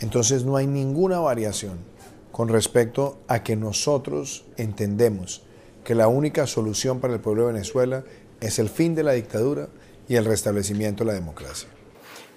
Entonces 0.00 0.46
no 0.46 0.56
hay 0.56 0.66
ninguna 0.66 1.18
variación 1.18 1.91
con 2.32 2.48
respecto 2.48 3.18
a 3.28 3.42
que 3.42 3.54
nosotros 3.56 4.44
entendemos 4.56 5.42
que 5.84 5.94
la 5.94 6.08
única 6.08 6.46
solución 6.46 6.98
para 6.98 7.14
el 7.14 7.20
pueblo 7.20 7.46
de 7.46 7.52
Venezuela 7.52 8.04
es 8.40 8.58
el 8.58 8.68
fin 8.68 8.94
de 8.94 9.02
la 9.02 9.12
dictadura 9.12 9.68
y 10.08 10.16
el 10.16 10.24
restablecimiento 10.24 11.04
de 11.04 11.08
la 11.08 11.14
democracia. 11.14 11.68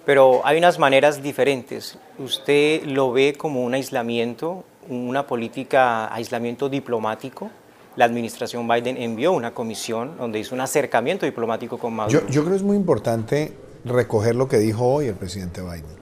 Pero 0.04 0.42
hay 0.44 0.58
unas 0.58 0.78
maneras 0.78 1.22
diferentes. 1.22 1.98
¿Usted 2.18 2.84
lo 2.84 3.10
ve 3.10 3.34
como 3.36 3.64
un 3.64 3.74
aislamiento, 3.74 4.64
una 4.88 5.26
política 5.26 6.12
aislamiento 6.14 6.68
diplomático? 6.68 7.50
La 7.96 8.04
administración 8.04 8.68
Biden 8.68 8.98
envió 8.98 9.32
una 9.32 9.54
comisión 9.54 10.16
donde 10.18 10.38
hizo 10.38 10.54
un 10.54 10.60
acercamiento 10.60 11.26
diplomático 11.26 11.78
con 11.78 11.94
Maduro. 11.94 12.20
Yo, 12.20 12.28
yo 12.28 12.42
creo 12.42 12.52
que 12.52 12.56
es 12.56 12.62
muy 12.62 12.76
importante 12.76 13.56
recoger 13.84 14.36
lo 14.36 14.48
que 14.48 14.58
dijo 14.58 14.86
hoy 14.86 15.06
el 15.06 15.14
presidente 15.14 15.62
Biden. 15.62 15.96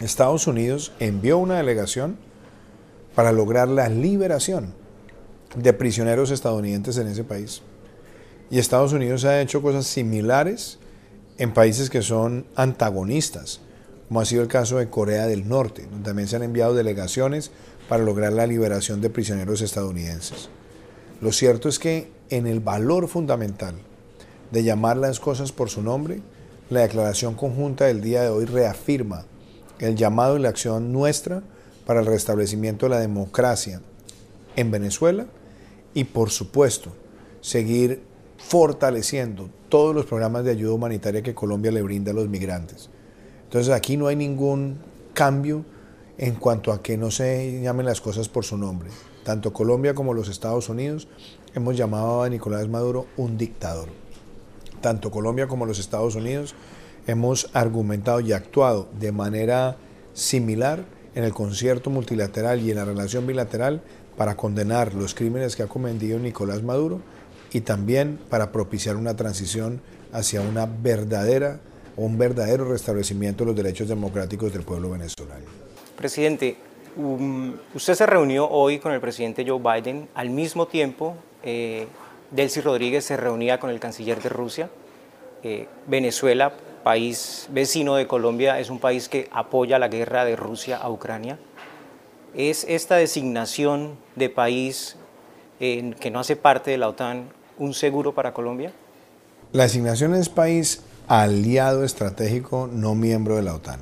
Estados 0.00 0.46
Unidos 0.46 0.92
envió 1.00 1.38
una 1.38 1.56
delegación 1.56 2.18
para 3.18 3.32
lograr 3.32 3.66
la 3.66 3.88
liberación 3.88 4.72
de 5.56 5.72
prisioneros 5.72 6.30
estadounidenses 6.30 6.98
en 6.98 7.08
ese 7.08 7.24
país. 7.24 7.62
Y 8.48 8.60
Estados 8.60 8.92
Unidos 8.92 9.24
ha 9.24 9.40
hecho 9.40 9.60
cosas 9.60 9.88
similares 9.88 10.78
en 11.36 11.52
países 11.52 11.90
que 11.90 12.00
son 12.00 12.46
antagonistas, 12.54 13.60
como 14.06 14.20
ha 14.20 14.24
sido 14.24 14.42
el 14.42 14.46
caso 14.46 14.78
de 14.78 14.88
Corea 14.88 15.26
del 15.26 15.48
Norte, 15.48 15.88
donde 15.90 16.04
también 16.04 16.28
se 16.28 16.36
han 16.36 16.44
enviado 16.44 16.74
delegaciones 16.74 17.50
para 17.88 18.04
lograr 18.04 18.32
la 18.32 18.46
liberación 18.46 19.00
de 19.00 19.10
prisioneros 19.10 19.62
estadounidenses. 19.62 20.48
Lo 21.20 21.32
cierto 21.32 21.68
es 21.68 21.80
que 21.80 22.12
en 22.30 22.46
el 22.46 22.60
valor 22.60 23.08
fundamental 23.08 23.74
de 24.52 24.62
llamar 24.62 24.96
las 24.96 25.18
cosas 25.18 25.50
por 25.50 25.70
su 25.70 25.82
nombre, 25.82 26.20
la 26.70 26.82
declaración 26.82 27.34
conjunta 27.34 27.86
del 27.86 28.00
día 28.00 28.22
de 28.22 28.28
hoy 28.28 28.44
reafirma 28.44 29.24
el 29.80 29.96
llamado 29.96 30.36
y 30.36 30.40
la 30.40 30.50
acción 30.50 30.92
nuestra 30.92 31.42
para 31.88 32.00
el 32.00 32.06
restablecimiento 32.06 32.84
de 32.84 32.90
la 32.90 33.00
democracia 33.00 33.80
en 34.56 34.70
Venezuela 34.70 35.24
y 35.94 36.04
por 36.04 36.28
supuesto 36.28 36.92
seguir 37.40 38.02
fortaleciendo 38.36 39.48
todos 39.70 39.94
los 39.94 40.04
programas 40.04 40.44
de 40.44 40.50
ayuda 40.50 40.74
humanitaria 40.74 41.22
que 41.22 41.34
Colombia 41.34 41.72
le 41.72 41.80
brinda 41.80 42.10
a 42.10 42.14
los 42.14 42.28
migrantes. 42.28 42.90
Entonces 43.44 43.72
aquí 43.72 43.96
no 43.96 44.06
hay 44.06 44.16
ningún 44.16 44.76
cambio 45.14 45.64
en 46.18 46.34
cuanto 46.34 46.72
a 46.72 46.82
que 46.82 46.98
no 46.98 47.10
se 47.10 47.62
llamen 47.62 47.86
las 47.86 48.02
cosas 48.02 48.28
por 48.28 48.44
su 48.44 48.58
nombre. 48.58 48.90
Tanto 49.24 49.54
Colombia 49.54 49.94
como 49.94 50.12
los 50.12 50.28
Estados 50.28 50.68
Unidos 50.68 51.08
hemos 51.54 51.74
llamado 51.74 52.22
a 52.22 52.28
Nicolás 52.28 52.68
Maduro 52.68 53.06
un 53.16 53.38
dictador. 53.38 53.88
Tanto 54.82 55.10
Colombia 55.10 55.48
como 55.48 55.64
los 55.64 55.78
Estados 55.78 56.16
Unidos 56.16 56.54
hemos 57.06 57.48
argumentado 57.54 58.20
y 58.20 58.32
actuado 58.34 58.90
de 59.00 59.10
manera 59.10 59.78
similar 60.12 60.97
en 61.14 61.24
el 61.24 61.32
concierto 61.32 61.90
multilateral 61.90 62.60
y 62.60 62.70
en 62.70 62.76
la 62.76 62.84
relación 62.84 63.26
bilateral 63.26 63.82
para 64.16 64.36
condenar 64.36 64.94
los 64.94 65.14
crímenes 65.14 65.56
que 65.56 65.62
ha 65.62 65.66
cometido 65.66 66.18
Nicolás 66.18 66.62
Maduro 66.62 67.00
y 67.52 67.60
también 67.60 68.18
para 68.28 68.52
propiciar 68.52 68.96
una 68.96 69.16
transición 69.16 69.80
hacia 70.12 70.40
una 70.40 70.66
verdadera 70.66 71.60
un 71.98 72.16
verdadero 72.16 72.64
restablecimiento 72.64 73.44
de 73.44 73.48
los 73.48 73.56
derechos 73.56 73.88
democráticos 73.88 74.52
del 74.52 74.62
pueblo 74.62 74.90
venezolano. 74.90 75.44
Presidente, 75.96 76.56
um, 76.96 77.54
usted 77.74 77.94
se 77.94 78.06
reunió 78.06 78.48
hoy 78.48 78.78
con 78.78 78.92
el 78.92 79.00
presidente 79.00 79.44
Joe 79.46 79.58
Biden, 79.58 80.08
al 80.14 80.30
mismo 80.30 80.66
tiempo 80.68 81.16
eh, 81.42 81.88
Delcy 82.30 82.60
Rodríguez 82.60 83.04
se 83.04 83.16
reunía 83.16 83.58
con 83.58 83.70
el 83.70 83.80
canciller 83.80 84.22
de 84.22 84.28
Rusia. 84.28 84.70
Eh, 85.42 85.66
Venezuela, 85.86 86.52
país 86.82 87.48
vecino 87.50 87.96
de 87.96 88.06
Colombia, 88.06 88.58
es 88.60 88.70
un 88.70 88.78
país 88.78 89.08
que 89.08 89.28
apoya 89.32 89.78
la 89.78 89.88
guerra 89.88 90.24
de 90.24 90.36
Rusia 90.36 90.76
a 90.76 90.90
Ucrania. 90.90 91.38
¿Es 92.34 92.64
esta 92.68 92.96
designación 92.96 93.96
de 94.16 94.28
país 94.28 94.96
que 95.58 96.10
no 96.12 96.20
hace 96.20 96.36
parte 96.36 96.70
de 96.70 96.78
la 96.78 96.88
OTAN 96.88 97.30
un 97.58 97.74
seguro 97.74 98.14
para 98.14 98.32
Colombia? 98.32 98.72
La 99.52 99.64
designación 99.64 100.14
es 100.14 100.28
país 100.28 100.82
aliado 101.08 101.84
estratégico 101.84 102.68
no 102.70 102.94
miembro 102.94 103.36
de 103.36 103.42
la 103.42 103.54
OTAN. 103.54 103.80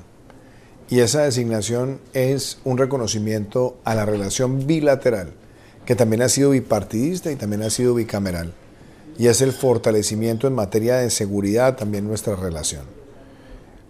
Y 0.88 1.00
esa 1.00 1.22
designación 1.22 2.00
es 2.12 2.60
un 2.64 2.78
reconocimiento 2.78 3.76
a 3.84 3.96
la 3.96 4.06
relación 4.06 4.66
bilateral, 4.66 5.32
que 5.84 5.96
también 5.96 6.22
ha 6.22 6.28
sido 6.28 6.50
bipartidista 6.50 7.32
y 7.32 7.36
también 7.36 7.62
ha 7.62 7.70
sido 7.70 7.94
bicameral. 7.94 8.54
Y 9.18 9.28
es 9.28 9.40
el 9.40 9.52
fortalecimiento 9.52 10.46
en 10.46 10.54
materia 10.54 10.96
de 10.96 11.10
seguridad 11.10 11.76
también 11.76 12.06
nuestra 12.06 12.36
relación. 12.36 12.84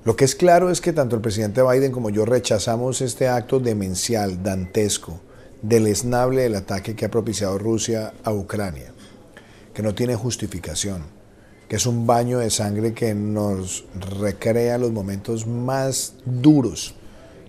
Lo 0.04 0.14
que 0.14 0.24
es 0.24 0.34
claro 0.34 0.70
es 0.70 0.80
que 0.80 0.92
tanto 0.92 1.16
el 1.16 1.22
presidente 1.22 1.62
Biden 1.62 1.90
como 1.90 2.10
yo 2.10 2.24
rechazamos 2.24 3.00
este 3.00 3.26
acto 3.28 3.58
demencial, 3.58 4.42
dantesco, 4.42 5.20
deleznable 5.62 6.42
del 6.42 6.54
ataque 6.54 6.94
que 6.94 7.06
ha 7.06 7.10
propiciado 7.10 7.58
Rusia 7.58 8.12
a 8.22 8.32
Ucrania, 8.32 8.92
que 9.74 9.82
no 9.82 9.94
tiene 9.94 10.14
justificación 10.14 11.16
que 11.68 11.76
es 11.76 11.86
un 11.86 12.06
baño 12.06 12.38
de 12.38 12.50
sangre 12.50 12.94
que 12.94 13.14
nos 13.14 13.84
recrea 14.20 14.78
los 14.78 14.92
momentos 14.92 15.46
más 15.46 16.14
duros 16.24 16.94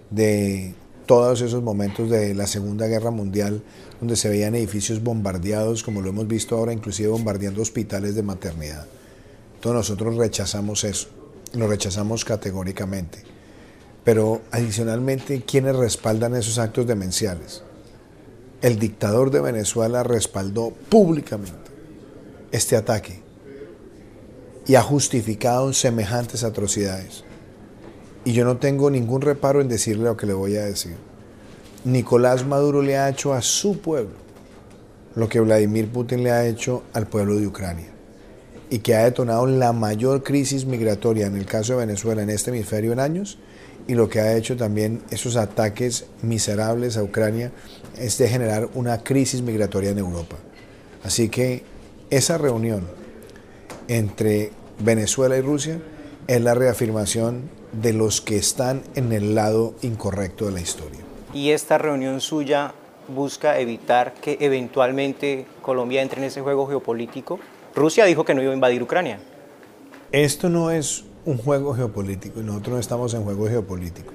de 0.10 0.74
todos 1.06 1.42
esos 1.42 1.62
momentos 1.62 2.10
de 2.10 2.34
la 2.34 2.48
Segunda 2.48 2.88
Guerra 2.88 3.12
Mundial, 3.12 3.62
donde 4.00 4.16
se 4.16 4.30
veían 4.30 4.56
edificios 4.56 5.02
bombardeados, 5.04 5.84
como 5.84 6.02
lo 6.02 6.10
hemos 6.10 6.28
visto 6.28 6.56
ahora, 6.56 6.74
inclusive 6.74 7.10
bombardeando 7.10 7.62
hospitales 7.62 8.16
de 8.16 8.24
maternidad. 8.24 8.86
Entonces 9.56 9.78
nosotros 9.78 10.16
rechazamos 10.18 10.84
eso, 10.84 11.08
lo 11.54 11.68
rechazamos 11.68 12.24
categóricamente. 12.24 13.24
Pero 14.04 14.42
adicionalmente, 14.52 15.42
¿quiénes 15.42 15.76
respaldan 15.76 16.36
esos 16.36 16.60
actos 16.60 16.88
demenciales? 16.88 17.64
El 18.62 18.80
dictador 18.80 19.32
de 19.32 19.42
Venezuela 19.42 20.04
respaldó 20.04 20.72
públicamente 20.90 21.72
este 22.52 22.76
ataque 22.76 23.22
y 24.66 24.76
ha 24.76 24.82
justificado 24.82 25.74
semejantes 25.74 26.44
atrocidades. 26.44 27.24
Y 28.26 28.34
yo 28.34 28.46
no 28.46 28.58
tengo 28.58 28.90
ningún 28.90 29.22
reparo 29.22 29.62
en 29.62 29.70
decirle 29.70 30.06
lo 30.06 30.18
que 30.18 30.26
le 30.26 30.34
voy 30.34 30.58
a 30.58 30.66
decir. 30.66 30.98
Nicolás 31.88 32.46
Maduro 32.46 32.82
le 32.82 32.98
ha 32.98 33.08
hecho 33.08 33.34
a 33.34 33.42
su 33.42 33.80
pueblo 33.80 34.12
lo 35.16 35.30
que 35.30 35.40
Vladimir 35.40 35.88
Putin 35.88 36.22
le 36.22 36.32
ha 36.32 36.46
hecho 36.46 36.84
al 36.92 37.08
pueblo 37.08 37.38
de 37.38 37.48
Ucrania 37.48 37.88
y 38.70 38.80
que 38.80 38.94
ha 38.94 39.06
detonado 39.06 39.48
la 39.48 39.72
mayor 39.72 40.22
crisis 40.22 40.66
migratoria 40.66 41.28
en 41.28 41.38
el 41.38 41.46
caso 41.46 41.72
de 41.72 41.86
Venezuela 41.86 42.22
en 42.22 42.30
este 42.30 42.52
hemisferio 42.52 42.92
en 42.92 43.00
años 43.00 43.40
y 43.88 43.96
lo 43.96 44.10
que 44.10 44.20
ha 44.20 44.36
hecho 44.36 44.58
también 44.58 45.02
esos 45.12 45.38
ataques 45.38 46.08
miserables 46.22 46.98
a 46.98 47.04
Ucrania 47.04 47.54
es 47.98 48.18
de 48.18 48.28
generar 48.28 48.68
una 48.74 49.02
crisis 49.02 49.42
migratoria 49.42 49.92
en 49.92 50.00
Europa. 50.00 50.36
Así 51.06 51.30
que 51.30 51.64
esa 52.10 52.38
reunión 52.38 52.86
entre 53.88 54.52
Venezuela 54.84 55.38
y 55.38 55.42
Rusia 55.42 55.80
es 56.28 56.42
la 56.42 56.54
reafirmación 56.54 57.50
de 57.72 57.94
los 57.94 58.20
que 58.20 58.36
están 58.36 58.84
en 58.96 59.14
el 59.14 59.36
lado 59.36 59.76
incorrecto 59.84 60.48
de 60.48 60.52
la 60.52 60.60
historia. 60.60 61.07
¿Y 61.34 61.52
esta 61.52 61.78
reunión 61.78 62.22
suya 62.22 62.74
busca 63.08 63.60
evitar 63.60 64.14
que 64.14 64.38
eventualmente 64.40 65.46
Colombia 65.62 66.02
entre 66.02 66.20
en 66.20 66.28
ese 66.28 66.42
juego 66.42 66.68
geopolítico? 66.68 67.40
Rusia 67.76 68.06
dijo 68.06 68.26
que 68.26 68.34
no 68.34 68.42
iba 68.42 68.52
a 68.52 68.56
invadir 68.56 68.82
Ucrania. 68.82 69.20
Esto 70.12 70.50
no 70.50 70.72
es 70.72 71.04
un 71.26 71.38
juego 71.38 71.74
geopolítico 71.74 72.40
nosotros 72.40 72.74
no 72.74 72.80
estamos 72.80 73.14
en 73.14 73.24
juego 73.24 73.48
geopolítico. 73.48 74.14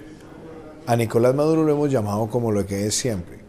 A 0.86 0.96
Nicolás 0.96 1.34
Maduro 1.34 1.62
lo 1.62 1.72
hemos 1.72 1.90
llamado 1.92 2.28
como 2.28 2.50
lo 2.50 2.66
que 2.66 2.86
es 2.86 2.94
siempre 2.94 3.40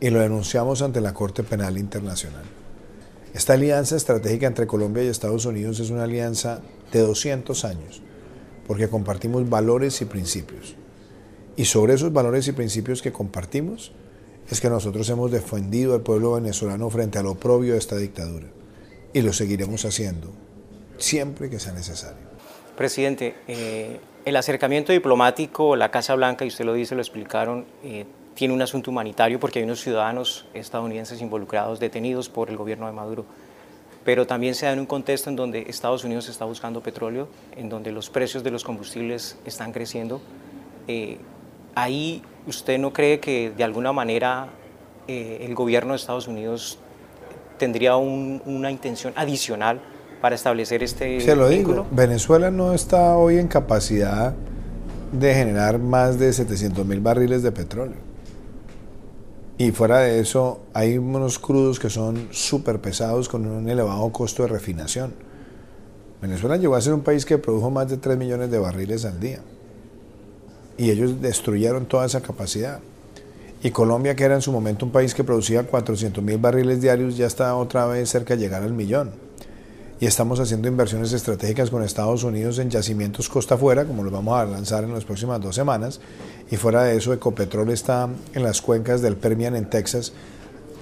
y 0.00 0.10
lo 0.10 0.20
denunciamos 0.20 0.82
ante 0.82 1.00
la 1.00 1.14
Corte 1.14 1.44
Penal 1.44 1.78
Internacional. 1.78 2.42
Esta 3.32 3.54
alianza 3.54 3.96
estratégica 3.96 4.48
entre 4.48 4.66
Colombia 4.66 5.04
y 5.04 5.06
Estados 5.06 5.46
Unidos 5.46 5.78
es 5.78 5.90
una 5.90 6.04
alianza 6.04 6.60
de 6.92 7.00
200 7.00 7.64
años, 7.64 8.02
porque 8.66 8.88
compartimos 8.88 9.48
valores 9.48 10.00
y 10.02 10.04
principios. 10.04 10.76
Y 11.56 11.66
sobre 11.66 11.94
esos 11.94 12.12
valores 12.12 12.48
y 12.48 12.52
principios 12.52 13.02
que 13.02 13.12
compartimos 13.12 13.92
es 14.50 14.60
que 14.60 14.68
nosotros 14.68 15.08
hemos 15.08 15.30
defendido 15.30 15.94
al 15.94 16.02
pueblo 16.02 16.32
venezolano 16.32 16.90
frente 16.90 17.18
al 17.18 17.26
oprobio 17.26 17.72
de 17.72 17.78
esta 17.78 17.96
dictadura. 17.96 18.46
Y 19.12 19.22
lo 19.22 19.32
seguiremos 19.32 19.84
haciendo 19.84 20.30
siempre 20.98 21.50
que 21.50 21.58
sea 21.58 21.72
necesario. 21.72 22.34
Presidente, 22.76 23.34
eh, 23.46 24.00
el 24.24 24.36
acercamiento 24.36 24.92
diplomático, 24.92 25.76
la 25.76 25.90
Casa 25.90 26.14
Blanca, 26.14 26.44
y 26.44 26.48
usted 26.48 26.64
lo 26.64 26.74
dice, 26.74 26.94
lo 26.94 27.00
explicaron, 27.00 27.64
eh, 27.84 28.04
tiene 28.34 28.52
un 28.52 28.62
asunto 28.62 28.90
humanitario 28.90 29.38
porque 29.38 29.60
hay 29.60 29.64
unos 29.64 29.80
ciudadanos 29.80 30.46
estadounidenses 30.54 31.20
involucrados, 31.20 31.78
detenidos 31.78 32.28
por 32.28 32.50
el 32.50 32.56
gobierno 32.56 32.86
de 32.86 32.92
Maduro. 32.92 33.24
Pero 34.04 34.26
también 34.26 34.54
se 34.54 34.66
da 34.66 34.72
en 34.72 34.80
un 34.80 34.86
contexto 34.86 35.30
en 35.30 35.36
donde 35.36 35.62
Estados 35.68 36.04
Unidos 36.04 36.28
está 36.28 36.44
buscando 36.44 36.82
petróleo, 36.82 37.28
en 37.56 37.68
donde 37.68 37.92
los 37.92 38.10
precios 38.10 38.42
de 38.42 38.50
los 38.50 38.64
combustibles 38.64 39.38
están 39.46 39.72
creciendo. 39.72 40.20
Eh, 40.88 41.18
ahí 41.74 42.22
usted 42.46 42.78
no 42.78 42.92
cree 42.92 43.20
que 43.20 43.52
de 43.56 43.64
alguna 43.64 43.92
manera 43.92 44.48
eh, 45.08 45.38
el 45.42 45.54
gobierno 45.54 45.92
de 45.92 45.96
Estados 45.96 46.28
Unidos 46.28 46.78
tendría 47.58 47.96
una 47.96 48.70
intención 48.70 49.12
adicional 49.16 49.80
para 50.20 50.34
establecer 50.34 50.82
este 50.82 51.20
Se 51.20 51.36
lo 51.36 51.48
digo, 51.48 51.86
Venezuela 51.90 52.50
no 52.50 52.72
está 52.72 53.16
hoy 53.16 53.38
en 53.38 53.48
capacidad 53.48 54.34
de 55.12 55.34
generar 55.34 55.78
más 55.78 56.18
de 56.18 56.32
700 56.32 56.84
mil 56.86 57.00
barriles 57.00 57.42
de 57.42 57.52
petróleo. 57.52 58.14
Y 59.56 59.70
fuera 59.70 59.98
de 59.98 60.18
eso, 60.18 60.62
hay 60.72 60.98
unos 60.98 61.38
crudos 61.38 61.78
que 61.78 61.88
son 61.88 62.28
súper 62.32 62.80
pesados 62.80 63.28
con 63.28 63.46
un 63.46 63.68
elevado 63.68 64.10
costo 64.10 64.42
de 64.42 64.48
refinación. 64.48 65.14
Venezuela 66.20 66.56
llegó 66.56 66.74
a 66.74 66.80
ser 66.80 66.94
un 66.94 67.02
país 67.02 67.24
que 67.24 67.38
produjo 67.38 67.70
más 67.70 67.88
de 67.88 67.98
3 67.98 68.18
millones 68.18 68.50
de 68.50 68.58
barriles 68.58 69.04
al 69.04 69.20
día. 69.20 69.40
Y 70.76 70.90
ellos 70.90 71.20
destruyeron 71.20 71.86
toda 71.86 72.06
esa 72.06 72.20
capacidad. 72.20 72.80
Y 73.62 73.70
Colombia, 73.70 74.14
que 74.14 74.24
era 74.24 74.34
en 74.34 74.42
su 74.42 74.52
momento 74.52 74.84
un 74.84 74.92
país 74.92 75.14
que 75.14 75.24
producía 75.24 75.62
400 75.62 76.22
mil 76.22 76.38
barriles 76.38 76.80
diarios, 76.82 77.16
ya 77.16 77.26
está 77.26 77.54
otra 77.56 77.86
vez 77.86 78.10
cerca 78.10 78.34
de 78.36 78.42
llegar 78.42 78.62
al 78.62 78.72
millón 78.72 79.24
y 80.00 80.06
estamos 80.06 80.40
haciendo 80.40 80.68
inversiones 80.68 81.12
estratégicas 81.12 81.70
con 81.70 81.82
Estados 81.82 82.24
Unidos 82.24 82.58
en 82.58 82.68
yacimientos 82.68 83.28
costa 83.28 83.54
afuera, 83.54 83.84
como 83.84 84.02
los 84.02 84.12
vamos 84.12 84.38
a 84.38 84.44
lanzar 84.44 84.84
en 84.84 84.92
las 84.92 85.04
próximas 85.04 85.40
dos 85.40 85.54
semanas. 85.54 86.00
Y 86.50 86.56
fuera 86.56 86.82
de 86.82 86.96
eso, 86.96 87.12
Ecopetrol 87.12 87.70
está 87.70 88.08
en 88.34 88.42
las 88.42 88.60
cuencas 88.60 89.02
del 89.02 89.16
Permian 89.16 89.56
en 89.56 89.70
Texas 89.70 90.12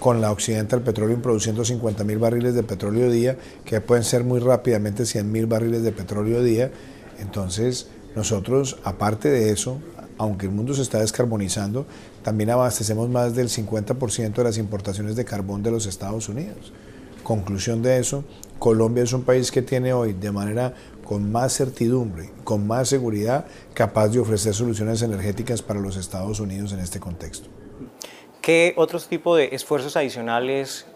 con 0.01 0.21
la 0.21 0.33
Occidental 0.33 0.83
Petroleum 0.83 1.21
produciendo 1.21 1.65
50 1.65 2.03
mil 2.03 2.19
barriles 2.19 2.55
de 2.55 2.65
petróleo 2.65 3.11
día, 3.11 3.37
que 3.65 3.81
pueden 3.81 4.03
ser 4.03 4.25
muy 4.25 4.41
rápidamente 4.41 5.07
100 5.07 5.31
mil 5.31 5.47
barriles 5.47 5.83
de 5.85 5.93
petróleo 5.93 6.43
día. 6.43 6.73
Entonces, 7.21 7.87
nosotros, 8.15 8.79
aparte 8.85 9.31
de 9.31 9.51
eso, 9.51 9.79
aunque 10.19 10.47
el 10.47 10.53
mundo 10.53 10.75
se 10.75 10.83
está 10.83 11.01
descarbonizando, 11.01 11.87
también 12.23 12.51
abastecemos 12.51 13.09
más 13.09 13.35
del 13.35 13.49
50% 13.49 14.35
de 14.35 14.45
las 14.45 14.59
importaciones 14.59 15.17
de 15.17 15.25
carbón 15.25 15.63
de 15.63 15.71
los 15.71 15.87
Estados 15.87 16.29
Unidos. 16.29 16.73
Conclusión 17.23 17.83
de 17.83 17.99
eso, 17.99 18.25
Colombia 18.59 19.03
es 19.03 19.13
un 19.13 19.23
país 19.23 19.51
que 19.51 19.63
tiene 19.63 19.93
hoy 19.93 20.13
de 20.13 20.33
manera 20.33 20.75
con 21.05 21.31
más 21.31 21.55
certidumbre, 21.57 22.31
con 22.45 22.67
más 22.67 22.89
seguridad, 22.89 23.47
capaz 23.75 24.09
de 24.09 24.19
ofrecer 24.19 24.55
soluciones 24.55 25.03
energéticas 25.03 25.63
para 25.63 25.81
los 25.81 25.97
Estados 25.97 26.41
Unidos 26.41 26.73
en 26.73 26.81
este 26.81 27.01
contexto. 27.01 27.49
¿Qué 28.41 28.75
otros 28.77 29.09
tipos 29.09 29.39
de 29.39 29.51
esfuerzos 29.53 29.97
adicionales 29.97 30.87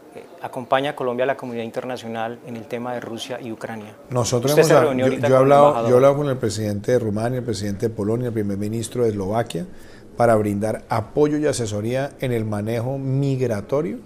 acompaña 0.43 0.91
a 0.91 0.97
Colombia 0.97 1.25
a 1.25 1.27
la 1.27 1.37
comunidad 1.37 1.65
internacional 1.65 2.39
en 2.47 2.57
el 2.57 2.67
tema 2.67 2.95
de 2.95 3.01
Rusia 3.01 3.41
y 3.41 3.53
Ucrania? 3.53 3.95
Nosotros 4.11 4.53
hemos, 4.53 4.69
yo, 4.69 5.07
he 5.07 5.35
hablado, 5.35 5.89
yo 5.89 5.95
he 5.95 5.95
hablado 5.95 6.17
con 6.17 6.29
el 6.29 6.37
presidente 6.37 6.93
de 6.93 6.99
Rumania, 6.99 7.39
el 7.39 7.45
presidente 7.45 7.89
de 7.89 7.95
Polonia, 7.95 8.29
el 8.29 8.33
primer 8.33 8.59
ministro 8.59 9.05
de 9.05 9.11
Eslovaquia, 9.11 9.67
para 10.17 10.35
brindar 10.37 10.85
apoyo 10.89 11.39
y 11.39 11.47
asesoría 11.47 12.13
en 12.21 12.33
el 12.33 12.45
manejo 12.45 12.99
migratorio, 12.99 13.99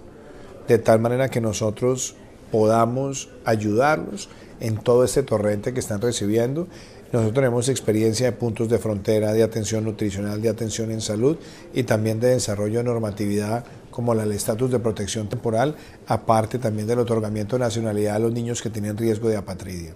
de 0.67 0.77
tal 0.77 0.99
manera 0.99 1.29
que 1.29 1.41
nosotros 1.41 2.15
podamos 2.51 3.29
ayudarlos 3.45 4.29
en 4.59 4.77
todo 4.77 5.03
este 5.03 5.23
torrente 5.23 5.73
que 5.73 5.79
están 5.79 6.01
recibiendo. 6.01 6.67
Nosotros 7.11 7.33
tenemos 7.33 7.67
experiencia 7.67 8.27
de 8.27 8.31
puntos 8.31 8.69
de 8.69 8.77
frontera, 8.77 9.33
de 9.33 9.43
atención 9.43 9.83
nutricional, 9.83 10.41
de 10.41 10.47
atención 10.47 10.91
en 10.91 11.01
salud 11.01 11.37
y 11.73 11.83
también 11.83 12.21
de 12.21 12.29
desarrollo 12.29 12.77
de 12.77 12.85
normatividad 12.85 13.65
como 13.91 14.13
el 14.13 14.31
estatus 14.31 14.71
de 14.71 14.79
protección 14.79 15.27
temporal, 15.27 15.75
aparte 16.07 16.57
también 16.57 16.87
del 16.87 16.99
otorgamiento 16.99 17.57
de 17.57 17.65
nacionalidad 17.65 18.15
a 18.15 18.19
los 18.19 18.31
niños 18.31 18.61
que 18.61 18.69
tienen 18.69 18.97
riesgo 18.97 19.27
de 19.27 19.35
apatridia. 19.35 19.93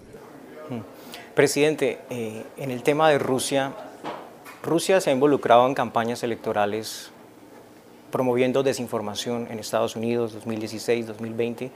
Presidente, 1.33 1.99
eh, 2.09 2.43
en 2.57 2.71
el 2.71 2.83
tema 2.83 3.09
de 3.09 3.17
Rusia, 3.17 3.73
Rusia 4.61 4.99
se 4.99 5.09
ha 5.09 5.13
involucrado 5.13 5.67
en 5.67 5.73
campañas 5.73 6.23
electorales 6.23 7.11
promoviendo 8.11 8.63
desinformación 8.63 9.47
en 9.49 9.59
Estados 9.59 9.95
Unidos 9.95 10.33
2016, 10.33 11.07
2020 11.07 11.71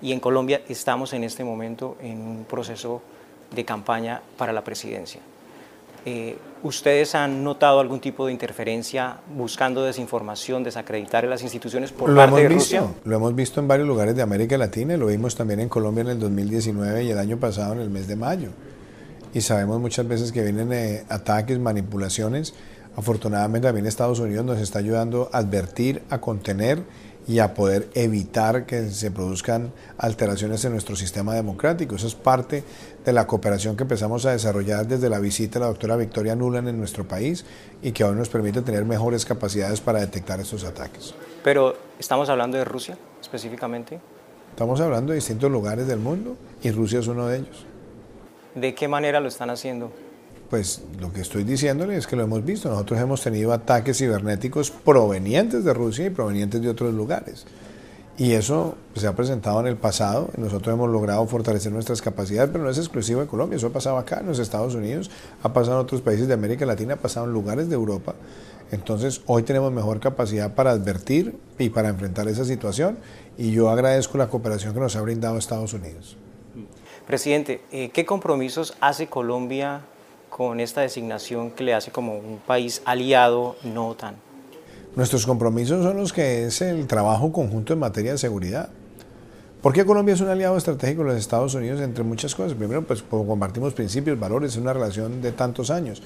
y 0.00 0.12
en 0.12 0.20
Colombia 0.20 0.62
estamos 0.68 1.12
en 1.12 1.24
este 1.24 1.44
momento 1.44 1.96
en 2.00 2.20
un 2.20 2.44
proceso 2.44 3.02
de 3.54 3.64
campaña 3.64 4.22
para 4.36 4.52
la 4.52 4.64
presidencia. 4.64 5.20
Eh, 6.04 6.36
¿Ustedes 6.64 7.14
han 7.14 7.42
notado 7.42 7.80
algún 7.80 8.00
tipo 8.00 8.26
de 8.26 8.32
interferencia 8.32 9.16
buscando 9.36 9.82
desinformación, 9.82 10.62
desacreditar 10.62 11.24
en 11.24 11.30
las 11.30 11.42
instituciones 11.42 11.90
por 11.90 12.08
lo 12.08 12.16
parte 12.16 12.28
hemos 12.28 12.40
de 12.40 12.48
visto, 12.54 12.76
Rusia? 12.78 12.94
Lo 13.04 13.16
hemos 13.16 13.34
visto 13.34 13.60
en 13.60 13.68
varios 13.68 13.88
lugares 13.88 14.14
de 14.14 14.22
América 14.22 14.56
Latina 14.56 14.94
y 14.94 14.96
lo 14.96 15.06
vimos 15.06 15.34
también 15.34 15.60
en 15.60 15.68
Colombia 15.68 16.02
en 16.02 16.08
el 16.08 16.20
2019 16.20 17.04
y 17.04 17.10
el 17.10 17.18
año 17.18 17.36
pasado 17.38 17.72
en 17.74 17.80
el 17.80 17.90
mes 17.90 18.06
de 18.06 18.16
mayo. 18.16 18.50
Y 19.34 19.40
sabemos 19.40 19.80
muchas 19.80 20.06
veces 20.06 20.30
que 20.30 20.42
vienen 20.42 20.72
eh, 20.72 21.04
ataques, 21.08 21.58
manipulaciones. 21.58 22.54
Afortunadamente 22.96 23.66
también 23.66 23.86
Estados 23.86 24.20
Unidos 24.20 24.44
nos 24.44 24.60
está 24.60 24.78
ayudando 24.78 25.30
a 25.32 25.38
advertir, 25.38 26.02
a 26.10 26.20
contener 26.20 26.82
y 27.26 27.38
a 27.38 27.54
poder 27.54 27.88
evitar 27.94 28.66
que 28.66 28.90
se 28.90 29.10
produzcan 29.10 29.72
alteraciones 29.98 30.64
en 30.64 30.72
nuestro 30.72 30.96
sistema 30.96 31.34
democrático. 31.34 31.94
Eso 31.94 32.06
es 32.06 32.14
parte 32.14 32.64
de 33.04 33.12
la 33.12 33.26
cooperación 33.26 33.76
que 33.76 33.84
empezamos 33.84 34.26
a 34.26 34.32
desarrollar 34.32 34.86
desde 34.86 35.08
la 35.08 35.18
visita 35.18 35.58
de 35.58 35.60
la 35.60 35.66
doctora 35.66 35.96
Victoria 35.96 36.34
Nuland 36.34 36.68
en 36.68 36.78
nuestro 36.78 37.06
país 37.06 37.44
y 37.82 37.92
que 37.92 38.02
ahora 38.02 38.16
nos 38.16 38.28
permite 38.28 38.62
tener 38.62 38.84
mejores 38.84 39.24
capacidades 39.24 39.80
para 39.80 40.00
detectar 40.00 40.40
estos 40.40 40.64
ataques. 40.64 41.14
Pero 41.44 41.76
estamos 41.98 42.28
hablando 42.28 42.58
de 42.58 42.64
Rusia 42.64 42.96
específicamente. 43.20 44.00
Estamos 44.50 44.80
hablando 44.80 45.12
de 45.12 45.16
distintos 45.16 45.50
lugares 45.50 45.86
del 45.86 45.98
mundo 45.98 46.36
y 46.62 46.70
Rusia 46.70 47.00
es 47.00 47.06
uno 47.06 47.26
de 47.26 47.38
ellos. 47.38 47.66
¿De 48.54 48.74
qué 48.74 48.86
manera 48.86 49.20
lo 49.20 49.28
están 49.28 49.48
haciendo? 49.48 49.92
Pues 50.52 50.82
lo 51.00 51.10
que 51.10 51.22
estoy 51.22 51.44
diciéndole 51.44 51.96
es 51.96 52.06
que 52.06 52.14
lo 52.14 52.24
hemos 52.24 52.44
visto. 52.44 52.68
Nosotros 52.68 53.00
hemos 53.00 53.22
tenido 53.22 53.54
ataques 53.54 53.96
cibernéticos 53.96 54.70
provenientes 54.70 55.64
de 55.64 55.72
Rusia 55.72 56.04
y 56.04 56.10
provenientes 56.10 56.60
de 56.60 56.68
otros 56.68 56.92
lugares. 56.92 57.46
Y 58.18 58.32
eso 58.32 58.74
se 58.94 59.06
ha 59.06 59.16
presentado 59.16 59.60
en 59.60 59.66
el 59.66 59.78
pasado. 59.78 60.28
Nosotros 60.36 60.74
hemos 60.74 60.90
logrado 60.90 61.26
fortalecer 61.26 61.72
nuestras 61.72 62.02
capacidades, 62.02 62.50
pero 62.52 62.64
no 62.64 62.68
es 62.68 62.76
exclusivo 62.76 63.22
de 63.22 63.28
Colombia. 63.28 63.56
Eso 63.56 63.68
ha 63.68 63.72
pasado 63.72 63.96
acá, 63.96 64.20
en 64.20 64.26
los 64.26 64.38
Estados 64.38 64.74
Unidos, 64.74 65.10
ha 65.42 65.54
pasado 65.54 65.78
en 65.78 65.84
otros 65.84 66.02
países 66.02 66.28
de 66.28 66.34
América 66.34 66.66
Latina, 66.66 66.94
ha 66.94 66.98
pasado 66.98 67.24
en 67.24 67.32
lugares 67.32 67.70
de 67.70 67.74
Europa. 67.74 68.14
Entonces, 68.70 69.22
hoy 69.24 69.44
tenemos 69.44 69.72
mejor 69.72 70.00
capacidad 70.00 70.54
para 70.54 70.72
advertir 70.72 71.34
y 71.58 71.70
para 71.70 71.88
enfrentar 71.88 72.28
esa 72.28 72.44
situación. 72.44 72.98
Y 73.38 73.52
yo 73.52 73.70
agradezco 73.70 74.18
la 74.18 74.28
cooperación 74.28 74.74
que 74.74 74.80
nos 74.80 74.96
ha 74.96 75.00
brindado 75.00 75.38
Estados 75.38 75.72
Unidos. 75.72 76.18
Presidente, 77.06 77.62
eh, 77.72 77.88
¿qué 77.88 78.04
compromisos 78.04 78.76
hace 78.82 79.06
Colombia 79.06 79.86
con 80.34 80.60
esta 80.60 80.80
designación 80.80 81.50
que 81.50 81.62
le 81.62 81.74
hace 81.74 81.90
como 81.90 82.16
un 82.16 82.38
país 82.38 82.80
aliado 82.86 83.56
no 83.64 83.88
OTAN? 83.88 84.14
Nuestros 84.96 85.26
compromisos 85.26 85.84
son 85.84 85.98
los 85.98 86.12
que 86.12 86.46
es 86.46 86.62
el 86.62 86.86
trabajo 86.86 87.32
conjunto 87.32 87.74
en 87.74 87.78
materia 87.78 88.12
de 88.12 88.18
seguridad. 88.18 88.70
¿Por 89.60 89.74
qué 89.74 89.84
Colombia 89.84 90.14
es 90.14 90.22
un 90.22 90.28
aliado 90.28 90.56
estratégico 90.56 91.02
de 91.02 91.10
los 91.10 91.18
Estados 91.18 91.54
Unidos? 91.54 91.80
Entre 91.82 92.02
muchas 92.02 92.34
cosas. 92.34 92.54
Primero, 92.54 92.82
pues 92.82 93.02
compartimos 93.02 93.74
principios, 93.74 94.18
valores, 94.18 94.52
es 94.52 94.56
una 94.56 94.72
relación 94.72 95.20
de 95.20 95.32
tantos 95.32 95.70
años. 95.70 96.02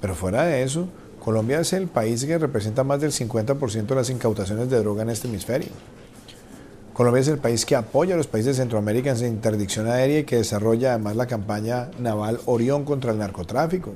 Pero 0.00 0.14
fuera 0.14 0.42
de 0.42 0.62
eso, 0.64 0.88
Colombia 1.24 1.60
es 1.60 1.72
el 1.72 1.86
país 1.86 2.24
que 2.24 2.36
representa 2.36 2.82
más 2.82 3.00
del 3.00 3.12
50% 3.12 3.86
de 3.86 3.94
las 3.94 4.10
incautaciones 4.10 4.68
de 4.68 4.78
droga 4.80 5.02
en 5.02 5.10
este 5.10 5.28
hemisferio. 5.28 5.70
Colombia 6.98 7.20
es 7.20 7.28
el 7.28 7.38
país 7.38 7.64
que 7.64 7.76
apoya 7.76 8.14
a 8.14 8.16
los 8.16 8.26
países 8.26 8.56
de 8.56 8.62
Centroamérica 8.62 9.10
en 9.10 9.16
su 9.16 9.24
interdicción 9.24 9.86
aérea 9.86 10.18
y 10.18 10.24
que 10.24 10.34
desarrolla 10.34 10.94
además 10.94 11.14
la 11.14 11.28
campaña 11.28 11.92
naval 12.00 12.40
Orión 12.46 12.84
contra 12.84 13.12
el 13.12 13.18
narcotráfico. 13.18 13.92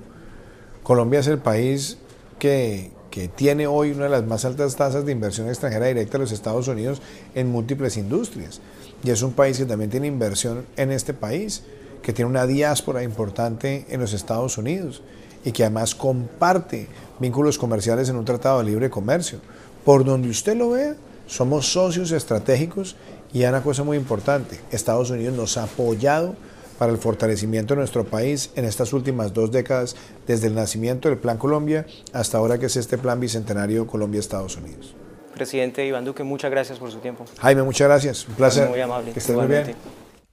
Colombia 0.85 1.19
es 1.19 1.27
el 1.27 1.39
país 1.39 1.99
que, 2.39 2.93
que 3.11 3.27
tiene 3.27 3.67
hoy 3.67 3.91
una 3.91 4.05
de 4.05 4.11
las 4.11 4.25
más 4.25 4.45
altas 4.45 4.77
tasas 4.77 5.05
de 5.05 5.11
inversión 5.11 5.49
extranjera 5.49 5.87
directa 5.87 6.13
de 6.13 6.21
los 6.21 6.31
Estados 6.31 6.69
Unidos 6.69 7.03
en 7.35 7.51
múltiples 7.51 7.97
industrias. 7.97 8.61
Y 9.03 9.11
es 9.11 9.23
un 9.23 9.33
país 9.33 9.59
que 9.59 9.65
también 9.65 9.91
tiene 9.91 10.07
inversión 10.07 10.65
en 10.77 10.93
este 10.93 11.13
país, 11.13 11.65
que 12.05 12.13
tiene 12.13 12.31
una 12.31 12.47
diáspora 12.47 13.03
importante 13.03 13.85
en 13.89 13.99
los 13.99 14.13
Estados 14.13 14.59
Unidos 14.59 15.03
y 15.45 15.51
que 15.51 15.65
además 15.65 15.97
comparte 15.97 16.87
vínculos 17.19 17.59
comerciales 17.59 18.09
en 18.09 18.15
un 18.15 18.25
tratado 18.25 18.61
de 18.61 18.67
libre 18.67 18.91
comercio. 18.91 19.41
Por 19.85 20.05
donde 20.05 20.29
usted 20.29 20.57
lo 20.57 20.71
vea, 20.71 20.95
somos 21.27 21.73
socios 21.73 22.11
estratégicos 22.13 22.97
y 23.33 23.45
una 23.45 23.63
cosa 23.63 23.83
muy 23.83 23.97
importante, 23.97 24.61
Estados 24.71 25.11
Unidos 25.11 25.37
nos 25.37 25.57
ha 25.57 25.65
apoyado 25.65 26.35
para 26.79 26.93
el 26.93 26.99
fortalecimiento 26.99 27.75
de 27.75 27.79
nuestro 27.79 28.05
país 28.05 28.51
en 28.57 28.65
estas 28.65 28.93
últimas 28.93 29.33
dos 29.33 29.51
décadas, 29.51 29.95
desde 30.27 30.49
el 30.49 30.55
nacimiento 30.55 31.09
del 31.09 31.19
Plan 31.19 31.39
Colombia 31.39 31.87
hasta 32.13 32.39
ahora 32.39 32.59
que 32.59 32.67
es 32.67 32.77
este 32.77 32.99
Plan 32.99 33.21
Bicentenario 33.21 33.87
Colombia-Estados 33.87 34.57
Unidos. 34.57 34.95
Presidente 35.35 35.87
Iván 35.87 36.05
Duque, 36.05 36.25
muchas 36.25 36.51
gracias 36.51 36.79
por 36.79 36.91
su 36.91 36.99
tiempo. 36.99 37.25
Jaime, 37.41 37.63
muchas 37.63 37.89
gracias. 37.89 38.29
Un 38.29 38.35
placer. 38.35 38.69
Muy 38.69 38.81
amable. 38.81 39.13
Que 39.13 39.19
estés 39.19 39.37
muy 39.37 39.47
bien. 39.47 39.75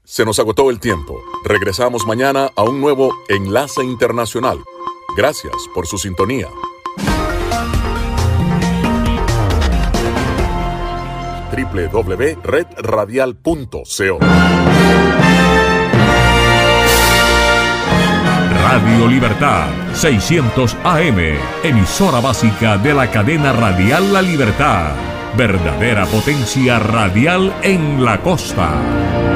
Se 0.04 0.26
nos 0.26 0.40
agotó 0.40 0.70
el 0.72 0.80
tiempo. 0.80 1.20
Regresamos 1.46 2.06
mañana 2.06 2.50
a 2.56 2.64
un 2.64 2.82
nuevo 2.82 3.14
Enlace 3.30 3.84
Internacional. 3.84 4.58
Gracias 5.16 5.54
por 5.74 5.86
su 5.86 5.98
sintonía. 5.98 6.48
www.redradial.co 11.66 14.20
Radio 18.62 19.08
Libertad 19.08 19.68
600 19.94 20.78
AM, 20.84 21.18
emisora 21.64 22.20
básica 22.20 22.78
de 22.78 22.94
la 22.94 23.10
cadena 23.12 23.52
radial 23.52 24.14
La 24.14 24.22
Libertad. 24.22 24.92
Verdadera 25.36 26.06
potencia 26.06 26.78
radial 26.80 27.54
en 27.62 28.06
la 28.06 28.22
costa. 28.22 29.29